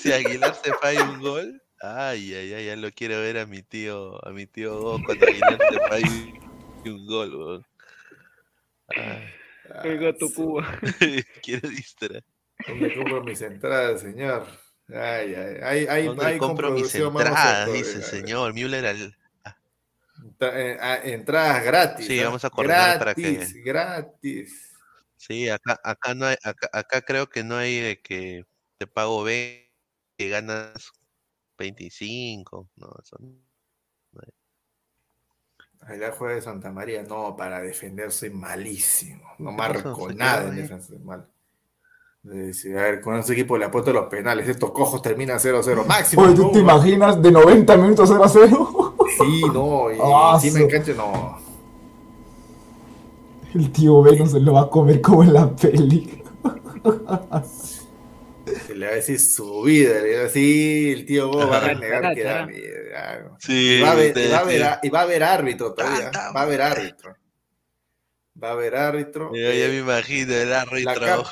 Si 0.00 0.12
Aguilar 0.12 0.54
se 0.62 0.72
falla 0.74 1.04
un 1.04 1.20
gol. 1.20 1.62
Ay, 1.80 2.34
ay, 2.34 2.54
ay, 2.54 2.66
ya 2.66 2.76
lo 2.76 2.90
quiero 2.90 3.20
ver 3.20 3.38
a 3.38 3.46
mi 3.46 3.62
tío, 3.62 4.24
a 4.26 4.30
mi 4.30 4.46
tío 4.46 4.80
Go 4.80 5.00
cuando 5.04 5.26
Aguilar 5.26 5.58
se 5.70 5.78
falla 5.88 6.10
un 6.84 7.06
gol, 7.06 7.34
weón. 7.36 7.66
Ay, 8.88 9.34
El 9.84 9.98
gato 9.98 10.26
Cuba. 10.34 10.78
quiero 11.42 11.68
distraer. 11.68 12.24
¿Dónde 12.66 12.94
compro 12.94 13.22
mis 13.22 13.40
entradas, 13.42 14.00
señor? 14.00 14.46
Ay, 14.88 15.34
ay, 15.34 15.56
hay, 15.62 15.86
hay, 15.86 16.06
¿Dónde 16.06 16.26
hay 16.26 16.38
compro 16.38 16.70
mis 16.72 16.92
entradas? 16.94 17.72
Dice 17.72 17.98
el 17.98 18.02
señor. 18.02 18.54
Müller 18.54 18.86
al, 18.86 19.16
Entra- 20.24 20.60
eh, 20.60 20.76
ah, 20.80 20.98
Entradas 21.04 21.64
gratis. 21.64 22.06
Sí, 22.06 22.18
¿ah? 22.20 22.24
vamos 22.24 22.44
a 22.44 22.50
coordinar 22.50 22.98
para 22.98 23.14
que- 23.14 23.34
Gratis, 23.34 23.54
gratis. 23.64 24.64
Sí, 25.16 25.48
acá, 25.48 25.78
acá 25.84 26.14
no 26.14 26.26
hay, 26.26 26.36
acá, 26.42 26.68
acá 26.72 27.02
creo 27.02 27.28
que 27.28 27.44
no 27.44 27.56
hay 27.56 27.78
de 27.80 28.00
que 28.00 28.44
te 28.78 28.86
pago 28.86 29.22
20 29.22 29.68
y 30.16 30.28
ganas 30.28 30.90
25. 31.58 32.68
No, 32.76 32.86
eso 33.02 33.16
no. 33.20 33.32
Ahí 35.82 35.96
la 35.98 36.10
juega 36.12 36.34
de 36.34 36.42
Santa 36.42 36.70
María. 36.70 37.02
No, 37.04 37.34
para 37.36 37.60
defender 37.60 38.10
soy 38.12 38.30
malísimo. 38.30 39.22
No 39.38 39.50
¿Qué 39.56 39.56
marco 39.56 40.12
nada 40.12 40.48
en 40.48 40.56
defensa. 40.56 40.92
mal. 41.04 41.26
Dice, 42.22 42.78
a 42.78 42.82
ver, 42.82 43.00
con 43.00 43.16
ese 43.16 43.32
equipo 43.32 43.56
le 43.56 43.64
apuesto 43.64 43.92
los 43.92 44.06
penales. 44.06 44.48
Estos 44.48 44.72
cojos 44.72 45.00
terminan 45.00 45.38
0-0. 45.38 45.86
Máximo. 45.86 46.22
Oye, 46.22 46.34
¿tú 46.34 46.42
no, 46.42 46.50
te 46.50 46.58
va. 46.62 46.72
imaginas 46.74 47.22
de 47.22 47.30
90 47.30 47.76
minutos 47.76 48.08
0 48.10 48.24
a 48.24 48.28
0? 48.28 48.96
Sí, 49.18 49.42
no. 49.52 49.90
Y 49.92 49.98
Ah, 50.02 50.32
encima 50.34 50.58
su- 50.58 50.64
en 50.64 50.70
cancha, 50.70 50.92
no. 50.94 51.38
El 53.54 53.72
tío 53.72 54.02
Beno 54.02 54.26
se 54.26 54.40
lo 54.40 54.52
va 54.54 54.62
a 54.62 54.68
comer 54.68 55.00
como 55.00 55.22
en 55.22 55.32
la 55.32 55.54
peli. 55.56 56.22
Se 58.66 58.74
le 58.74 58.86
va 58.86 58.92
a 58.92 58.96
decir 58.96 59.20
su 59.20 59.62
vida. 59.62 60.00
Le 60.00 60.14
va 60.14 60.20
a 60.20 60.24
decir, 60.24 60.98
el 60.98 61.06
tío 61.06 61.28
Go 61.28 61.48
va 61.48 61.58
a 61.58 61.60
renegar 61.60 62.14
que 62.14 62.22
da 62.24 62.46
miedo. 62.46 63.36
Sí, 63.40 63.76
Y 63.78 63.80
va, 63.82 63.88
a 63.88 63.92
haber, 63.92 64.08
ustedes 64.08 64.28
y 64.28 64.30
va 64.32 64.38
a 64.38 64.80
y 64.82 64.88
va 64.90 64.98
a 65.00 65.02
haber 65.02 65.22
árbitro 65.22 65.74
todavía. 65.74 66.10
Va 66.34 66.40
a 66.40 66.42
haber 66.42 66.62
árbitro. 66.62 67.16
Va 68.42 68.48
a 68.48 68.52
haber 68.52 68.76
árbitro. 68.76 69.30
Yo 69.34 69.40
ya 69.40 69.66
Eh, 69.66 69.68
me 69.68 69.78
imagino 69.78 70.32
el 70.34 70.52
árbitro. 70.52 71.24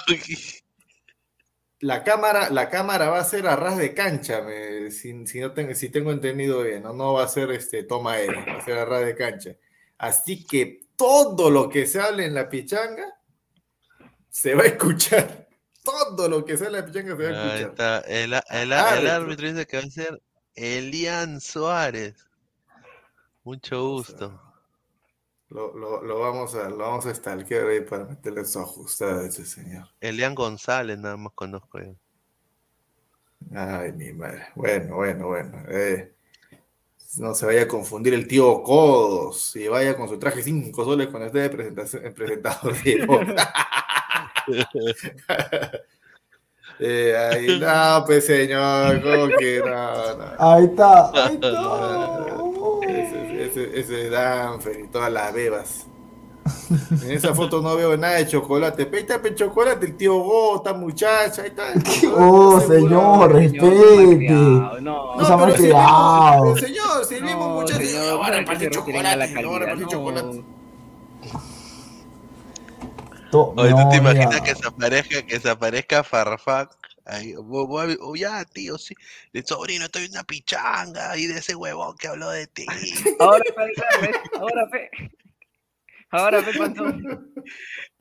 la 1.80 2.02
cámara, 2.02 2.50
la 2.50 2.68
cámara 2.70 3.10
va 3.10 3.20
a 3.20 3.24
ser 3.24 3.46
a 3.46 3.54
ras 3.54 3.76
de 3.76 3.92
cancha, 3.94 4.40
me- 4.42 4.90
si, 4.90 5.26
si 5.26 5.40
no 5.40 5.52
tengo, 5.52 5.74
si 5.74 5.88
tengo 5.90 6.10
entendido 6.10 6.62
bien, 6.62 6.82
¿no? 6.82 6.92
No 6.94 7.12
va 7.12 7.24
a 7.24 7.28
ser 7.28 7.50
este 7.50 7.82
toma 7.84 8.14
aérea, 8.14 8.44
va 8.44 8.58
a 8.58 8.64
ser 8.64 8.78
a 8.78 8.84
ras 8.86 9.04
de 9.04 9.14
cancha. 9.14 9.50
Así 9.98 10.44
que 10.46 10.86
todo 10.96 11.50
lo 11.50 11.68
que 11.68 11.86
se 11.86 12.00
hable 12.00 12.24
en 12.24 12.34
la 12.34 12.48
pichanga 12.48 13.04
se 14.30 14.54
va 14.54 14.62
a 14.62 14.66
escuchar. 14.66 15.45
Todo 15.86 16.28
lo 16.28 16.44
que 16.44 16.56
se 16.58 16.66
hable 16.66 16.78
en 16.78 16.84
la 16.84 16.90
pichanga 16.92 17.16
se 17.16 17.22
va 17.22 17.38
a 17.38 17.42
Ahí 17.54 17.62
escuchar. 17.62 17.70
está. 17.70 17.98
El, 18.00 18.32
el, 18.34 18.72
el 18.72 19.08
Árbitro. 19.08 19.48
dice 19.48 19.66
que 19.66 19.76
va 19.78 19.82
a 19.84 19.90
ser 19.90 20.22
Elian 20.54 21.40
Suárez. 21.40 22.14
Mucho 23.44 23.88
gusto. 23.90 24.42
Lo, 25.48 25.72
lo- 25.76 26.02
lo 26.02 26.18
vamos 26.18 26.54
a, 26.56 26.68
lo 26.68 26.78
vamos 26.78 27.06
a 27.06 27.14
stalkear 27.14 27.68
ahí 27.68 27.80
para 27.80 28.04
meterle 28.04 28.44
su 28.44 28.58
ajustada 28.58 29.22
a 29.22 29.26
ese 29.26 29.44
señor. 29.46 29.86
Elian 30.00 30.34
González, 30.34 30.98
nada 30.98 31.16
más 31.16 31.32
conozco 31.34 31.78
yo. 31.80 31.94
Ay, 33.54 33.92
mi 33.92 34.12
madre. 34.12 34.48
Bueno, 34.56 34.96
bueno, 34.96 35.28
bueno. 35.28 35.62
eh, 35.68 36.12
no 37.18 37.32
se 37.34 37.46
vaya 37.46 37.62
a 37.62 37.68
confundir 37.68 38.12
el 38.14 38.26
tío 38.26 38.60
Codos 38.62 39.54
y 39.54 39.68
vaya 39.68 39.96
con 39.96 40.08
su 40.08 40.18
traje 40.18 40.42
5 40.42 40.84
soles 40.84 41.06
cuando 41.08 41.26
esté 41.26 41.38
de 41.40 41.50
presentación, 41.50 42.12
presentador. 42.14 42.74
Eh, 46.78 47.16
ahí, 47.16 47.58
no, 47.58 48.04
pues 48.04 48.26
señor, 48.26 49.00
¿cómo 49.02 49.28
que 49.38 49.60
no? 49.64 50.16
no. 50.16 50.24
Ahí 50.38 50.64
está, 50.66 51.10
ahí 51.26 51.34
está. 51.34 52.36
Ese, 52.86 53.46
ese, 53.46 53.80
ese 53.80 54.10
Danfer 54.10 54.80
y 54.80 54.88
todas 54.88 55.10
las 55.10 55.32
bebas. 55.32 55.86
En 57.02 57.10
esa 57.12 57.34
foto 57.34 57.60
no 57.62 57.74
veo 57.76 57.96
nada 57.96 58.16
de 58.16 58.26
chocolate. 58.26 58.88
El 58.92 59.34
chocolate, 59.34 59.86
el 59.86 59.96
tío 59.96 60.16
Go, 60.18 60.56
esta 60.56 60.74
muchacha, 60.74 61.42
ahí 61.42 61.48
está. 61.48 61.72
Oh, 62.14 62.60
señor, 62.60 63.32
respete. 63.32 64.28
no. 64.28 65.16
No 65.16 65.24
pero 65.38 65.56
Señor, 66.56 66.98
No, 66.98 67.66
señor, 67.66 68.20
"Ah, 68.22 68.26
a 68.26 68.30
no, 68.30 68.36
repartir 68.36 68.70
chocolate, 68.70 69.26
repartir 69.26 69.86
chocolate. 69.88 70.44
To- 73.36 73.54
Oye, 73.62 73.70
¿tú 73.70 73.88
te 73.90 73.96
imaginas 73.96 74.28
mira. 74.28 74.44
que 74.44 74.54
se 74.54 74.66
aparezca, 74.66 75.22
que 75.26 75.40
se 75.40 75.50
aparezca 75.50 76.04
Farfán? 76.04 76.68
Ahí, 77.04 77.34
oh, 77.36 78.16
ya, 78.16 78.44
tío, 78.44 78.78
sí. 78.78 78.94
El 79.32 79.46
sobrino, 79.46 79.84
estoy 79.84 80.06
en 80.06 80.10
una 80.12 80.24
pichanga 80.24 81.16
y 81.16 81.26
de 81.26 81.38
ese 81.38 81.54
huevón 81.54 81.96
que 81.96 82.08
habló 82.08 82.30
de 82.30 82.46
ti. 82.48 82.66
Ahora, 83.20 83.44
fe, 83.54 84.10
ahora, 84.40 84.68
fe. 84.70 84.90
Ahora, 86.10 86.42
fe, 86.42 86.50
cuánto. 86.56 86.84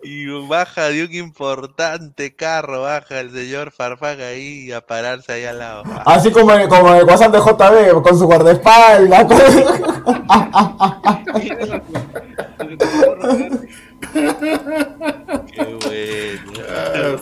Y 0.02 0.26
baja 0.48 0.90
de 0.90 1.04
un 1.04 1.14
importante 1.14 2.36
carro, 2.36 2.82
baja 2.84 3.20
el 3.20 3.32
señor 3.32 3.72
Farfán 3.72 4.22
ahí 4.22 4.72
a 4.72 4.82
pararse 4.86 5.34
ahí 5.34 5.46
al 5.46 5.60
lado. 5.60 5.84
Así 6.06 6.32
como 6.32 6.54
en, 6.54 6.68
como 6.70 6.90
en 6.94 6.98
el 7.02 7.06
WhatsApp 7.06 7.34
de 7.34 7.40
JB, 7.40 8.02
con 8.04 8.18
su 8.18 8.26
guardaespaldas. 8.26 9.28
Qué 15.54 15.64
bueno. 15.86 16.52
Ah, 16.70 17.16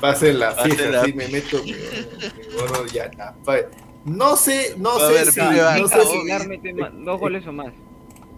Pasen 0.00 0.38
la 0.38 0.52
fija, 0.52 0.90
la 0.90 1.02
así 1.02 1.12
me 1.12 1.26
meto 1.28 1.62
mi, 1.64 1.72
mi 1.72 1.78
bono 2.54 2.84
pa- 3.44 3.56
No 4.04 4.36
sé, 4.36 4.74
no 4.76 4.98
sé 4.98 5.04
haber 5.04 5.26
si, 5.26 5.40
pibe 5.40 5.80
no 5.80 5.88
sé 5.88 5.96
si, 6.04 7.04
dos 7.04 7.20
goles 7.20 7.46
o 7.46 7.52
más. 7.52 7.72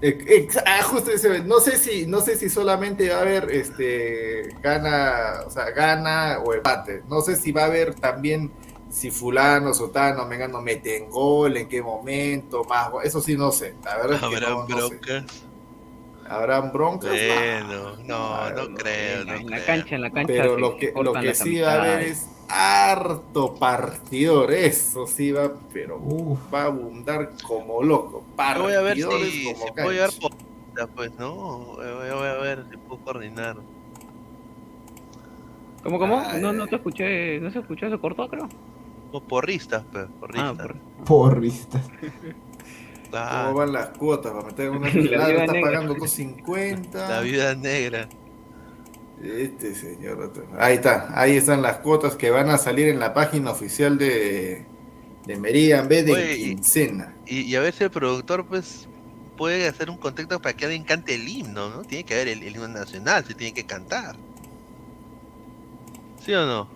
Eh, 0.02 0.48
ah, 0.64 0.82
justo 0.82 1.10
ese, 1.10 1.40
no 1.40 1.60
sé 1.60 1.76
si, 1.76 2.06
no 2.06 2.22
sé 2.22 2.36
si 2.36 2.48
solamente 2.48 3.10
va 3.10 3.16
a 3.16 3.20
haber 3.20 3.50
este 3.50 4.48
gana, 4.62 5.40
o 5.46 5.50
sea, 5.50 5.70
gana 5.72 6.38
o 6.42 6.54
empate. 6.54 7.02
No 7.08 7.20
sé 7.20 7.36
si 7.36 7.52
va 7.52 7.64
a 7.64 7.66
haber 7.66 7.94
también 7.94 8.50
si 8.90 9.10
fulano, 9.10 9.72
sotano, 9.72 10.26
mengano 10.26 10.60
meten 10.60 11.08
gol, 11.08 11.56
en 11.56 11.68
qué 11.68 11.80
momento, 11.82 12.64
más 12.64 12.90
eso 13.04 13.20
sí 13.20 13.36
no 13.36 13.52
sé. 13.52 13.74
La 13.84 13.96
verdad 13.96 14.14
es 14.14 14.20
que 14.20 14.26
Habrán 14.36 14.52
no, 14.52 14.68
no 14.68 14.80
sé. 14.80 14.98
broncas. 14.98 15.24
Habrán 16.28 16.72
broncas. 16.72 17.10
Bueno, 17.10 17.96
no, 18.04 18.50
no 18.50 18.68
no, 18.68 18.74
creo, 18.74 19.24
no 19.24 19.34
En 19.34 19.50
la 19.50 19.56
creo. 19.56 19.66
cancha, 19.66 19.94
en 19.94 20.02
la 20.02 20.10
cancha. 20.10 20.26
Pero 20.32 20.54
se 20.54 20.60
lo 20.60 20.76
que, 20.76 20.92
lo 21.02 21.12
que 21.14 21.34
sí 21.34 21.60
va 21.60 21.72
a 21.72 21.74
haber 21.74 22.02
es 22.02 22.26
harto 22.48 23.54
partidor, 23.54 24.52
eso 24.52 25.06
sí 25.06 25.30
va, 25.32 25.52
pero 25.72 25.98
Uf. 25.98 26.52
va 26.52 26.62
a 26.62 26.66
abundar 26.66 27.30
como 27.46 27.82
loco. 27.82 28.24
Yo 28.54 28.62
voy 28.62 28.72
a 28.74 28.80
ver 28.80 28.96
Partidores 28.96 29.30
si, 29.30 29.44
como 29.44 29.66
si 29.66 29.70
puedo 29.72 29.92
llevar 29.92 30.10
cancha. 30.10 30.20
poquita, 30.20 30.86
pues, 30.94 31.12
¿no? 31.18 31.34
Voy, 31.76 31.86
a 32.26 32.34
ver 32.38 32.66
si 32.70 32.76
puedo 32.76 33.00
coordinar. 33.02 33.56
¿Cómo, 35.82 35.98
cómo? 35.98 36.20
Ay, 36.26 36.40
No, 36.40 36.48
ay. 36.50 36.56
no 36.56 36.66
te 36.68 36.76
escuché, 36.76 37.40
no 37.40 37.50
se 37.50 37.60
escuchó, 37.60 37.88
se 37.90 37.98
cortó, 37.98 38.28
creo. 38.28 38.48
Porristas, 39.12 39.82
Ah, 39.94 40.06
porristas. 40.20 40.56
por- 40.56 40.76
Porristas. 41.04 41.82
Ah, 43.12 43.44
¿Cómo 43.46 43.58
van 43.58 43.72
las 43.72 43.88
cuotas 43.88 44.32
para 44.32 44.46
meter 44.46 44.70
una 44.70 44.88
vida 44.90 45.28
Está 45.28 45.52
negra. 45.52 45.60
pagando 45.62 45.94
250. 45.94 47.08
la 47.08 47.20
vida 47.22 47.54
negra. 47.56 48.08
Este 49.22 49.74
señor. 49.74 50.20
otro- 50.20 50.46
Ahí 50.58 50.74
está. 50.76 51.08
Ahí 51.18 51.36
están 51.36 51.60
las 51.62 51.78
cuotas 51.78 52.14
que 52.16 52.30
van 52.30 52.48
a 52.50 52.56
salir 52.58 52.88
en 52.88 53.00
la 53.00 53.12
página 53.12 53.50
oficial 53.50 53.98
de, 53.98 54.64
de 55.26 55.36
Meridian 55.36 55.88
B 55.88 56.02
de 56.04 56.12
Oye, 56.12 56.36
y- 56.36 56.44
quincena. 56.54 57.14
Y, 57.26 57.40
y 57.40 57.56
a 57.56 57.60
ver 57.60 57.74
si 57.74 57.84
el 57.84 57.90
productor, 57.90 58.46
pues, 58.46 58.88
puede 59.36 59.66
hacer 59.66 59.90
un 59.90 59.96
contexto 59.98 60.40
para 60.40 60.54
que 60.56 60.64
alguien 60.66 60.84
cante 60.84 61.14
el 61.14 61.26
himno, 61.28 61.68
¿no? 61.70 61.82
Tiene 61.82 62.04
que 62.04 62.14
haber 62.14 62.28
el, 62.28 62.42
el 62.42 62.54
himno 62.54 62.68
nacional, 62.68 63.24
se 63.24 63.34
tiene 63.34 63.52
que 63.54 63.64
cantar. 63.64 64.14
¿Sí 66.24 66.32
o 66.32 66.46
no? 66.46 66.68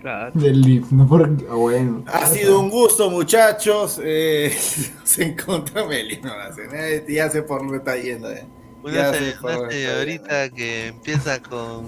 Claro. 0.00 0.30
Del 0.34 0.66
himno, 0.68 1.06
porque. 1.08 1.44
ah, 1.50 1.54
Bueno. 1.54 2.04
Ha 2.06 2.26
sido 2.26 2.60
un 2.60 2.70
gusto, 2.70 3.10
muchachos. 3.10 4.00
Eh, 4.02 4.56
nos 5.00 5.18
encontramos 5.18 5.92
el 5.94 6.20
nacional. 6.22 6.74
Eh, 6.84 7.04
Ya 7.08 7.28
sé 7.30 7.42
por 7.42 7.60
dónde 7.60 7.78
está 7.78 7.96
yendo. 7.96 8.30
eh. 8.30 8.46
Una, 8.82 9.12
señorita 9.12 10.48
que 10.50 10.86
empieza 10.86 11.42
con 11.42 11.86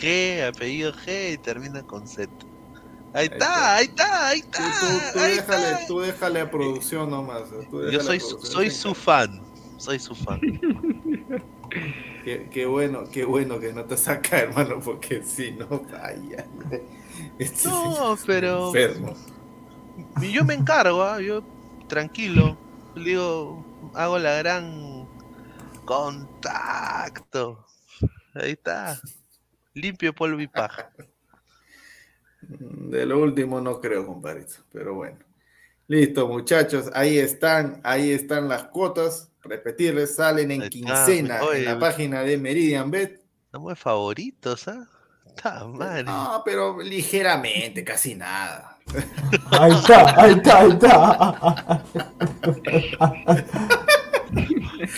G, 0.00 0.48
apellido 0.48 0.92
G 0.94 1.34
y 1.34 1.38
termina 1.38 1.82
con 1.82 2.08
Z. 2.08 2.30
Ahí 3.12 3.26
está, 3.30 3.76
ahí 3.76 3.84
está, 3.86 4.28
ahí 4.28 4.38
está. 4.40 4.58
Tú, 4.80 4.86
tú 5.12 5.20
ahí 5.20 5.32
déjale, 5.36 5.70
está. 5.72 5.86
tú 5.86 6.00
déjale 6.00 6.40
a 6.40 6.50
producción 6.50 7.10
nomás. 7.10 7.42
tú 7.70 7.88
Yo 7.90 8.00
soy, 8.00 8.18
su- 8.18 8.38
soy 8.40 8.70
su 8.70 8.94
fan. 8.94 9.40
Soy 9.76 9.98
su 9.98 10.14
fan. 10.14 10.40
Qué, 12.24 12.48
qué 12.50 12.66
bueno, 12.66 13.04
qué 13.12 13.24
bueno 13.24 13.60
que 13.60 13.72
no 13.72 13.84
te 13.84 13.96
saca, 13.96 14.38
hermano, 14.40 14.80
porque 14.80 15.22
si 15.22 15.52
no, 15.52 15.66
vaya. 15.68 16.46
Este 17.38 17.68
No, 17.68 18.16
pero. 18.26 18.68
enfermo. 18.68 19.14
Y 20.20 20.32
yo 20.32 20.44
me 20.44 20.54
encargo, 20.54 21.02
¿ah? 21.02 21.20
yo 21.20 21.42
tranquilo. 21.88 22.56
Digo, 22.94 23.64
hago 23.94 24.18
la 24.18 24.36
gran 24.38 25.08
contacto. 25.84 27.64
Ahí 28.34 28.52
está. 28.52 29.00
Limpio 29.74 30.14
polvo 30.14 30.40
y 30.40 30.48
paja. 30.48 30.90
De 32.40 33.04
lo 33.06 33.20
último 33.20 33.60
no 33.60 33.80
creo, 33.80 34.06
compadrito, 34.06 34.54
pero 34.72 34.94
bueno. 34.94 35.18
Listo, 35.88 36.26
muchachos, 36.26 36.90
ahí 36.94 37.18
están, 37.18 37.80
ahí 37.84 38.10
están 38.10 38.48
las 38.48 38.64
cuotas. 38.64 39.30
Repetirles, 39.42 40.16
salen 40.16 40.50
en 40.50 40.62
está, 40.62 40.70
quincena 40.70 41.42
oye. 41.44 41.60
en 41.60 41.64
la 41.66 41.78
página 41.78 42.22
de 42.22 42.36
Meridian 42.36 42.90
Bet. 42.90 43.22
De 43.52 43.76
favoritos, 43.76 44.66
¿ah? 44.68 44.88
Madre. 45.74 46.04
No, 46.04 46.42
pero 46.44 46.80
ligeramente, 46.80 47.84
casi 47.84 48.14
nada. 48.14 48.78
Ahí 49.50 49.72
está, 49.72 50.20
ahí 50.22 50.32
está, 50.34 50.58
ahí 50.60 50.70
está. 50.70 51.82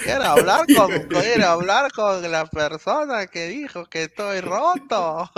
Quiero 0.05 0.25
hablar 0.25 0.67
con, 0.77 0.91
quiero 1.09 1.47
hablar 1.47 1.93
con 1.93 2.31
la 2.31 2.47
persona 2.47 3.27
que 3.27 3.47
dijo 3.49 3.87
que 3.87 4.05
estoy 4.05 4.41
roto. 4.41 5.31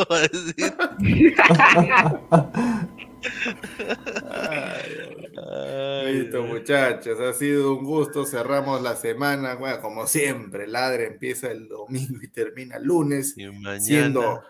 Listo, 6.06 6.43
muchachos, 6.44 7.18
ha 7.20 7.32
sido 7.32 7.74
un 7.77 7.85
gusto. 7.85 8.24
Cerramos 8.24 8.82
la 8.82 8.97
semana. 8.97 9.55
Bueno, 9.55 9.81
como 9.81 10.06
siempre, 10.06 10.66
Ladre 10.66 11.06
empieza 11.06 11.51
el 11.51 11.68
domingo 11.68 12.18
y 12.22 12.28
termina 12.28 12.77
el 12.77 12.85
lunes, 12.85 13.35
mañana- 13.36 13.81
siendo 13.81 14.43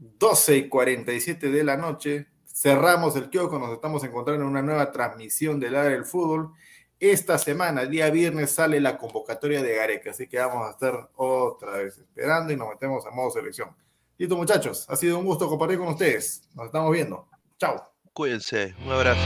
12 0.00 0.56
y 0.56 0.68
47 0.68 1.50
de 1.50 1.64
la 1.64 1.76
noche. 1.76 2.26
Cerramos 2.44 3.14
el 3.16 3.30
kiosco, 3.30 3.58
nos 3.58 3.72
estamos 3.72 4.02
encontrando 4.02 4.42
en 4.42 4.50
una 4.50 4.62
nueva 4.62 4.90
transmisión 4.90 5.60
de 5.60 5.70
Ladre 5.70 5.92
del 5.92 6.04
Fútbol. 6.04 6.52
Esta 6.98 7.38
semana, 7.38 7.86
día 7.86 8.10
viernes, 8.10 8.50
sale 8.50 8.80
la 8.80 8.98
convocatoria 8.98 9.62
de 9.62 9.74
Gareca, 9.74 10.10
así 10.10 10.26
que 10.26 10.38
vamos 10.38 10.66
a 10.66 10.70
estar 10.72 11.10
otra 11.16 11.78
vez 11.78 11.96
esperando 11.96 12.52
y 12.52 12.56
nos 12.56 12.68
metemos 12.68 13.06
a 13.06 13.10
modo 13.10 13.30
selección. 13.30 13.70
Listo, 14.18 14.36
muchachos, 14.36 14.84
ha 14.88 14.96
sido 14.96 15.18
un 15.18 15.24
gusto 15.24 15.48
compartir 15.48 15.78
con 15.78 15.88
ustedes. 15.88 16.42
Nos 16.54 16.66
estamos 16.66 16.92
viendo. 16.92 17.26
Chao. 17.58 17.90
Cuídense, 18.12 18.74
un 18.84 18.92
abrazo. 18.92 19.20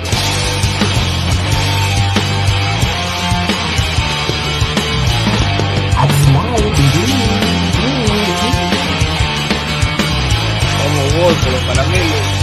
Como 11.24 11.36
vos, 11.36 11.52
los 11.52 11.62
caramelos. 11.62 12.33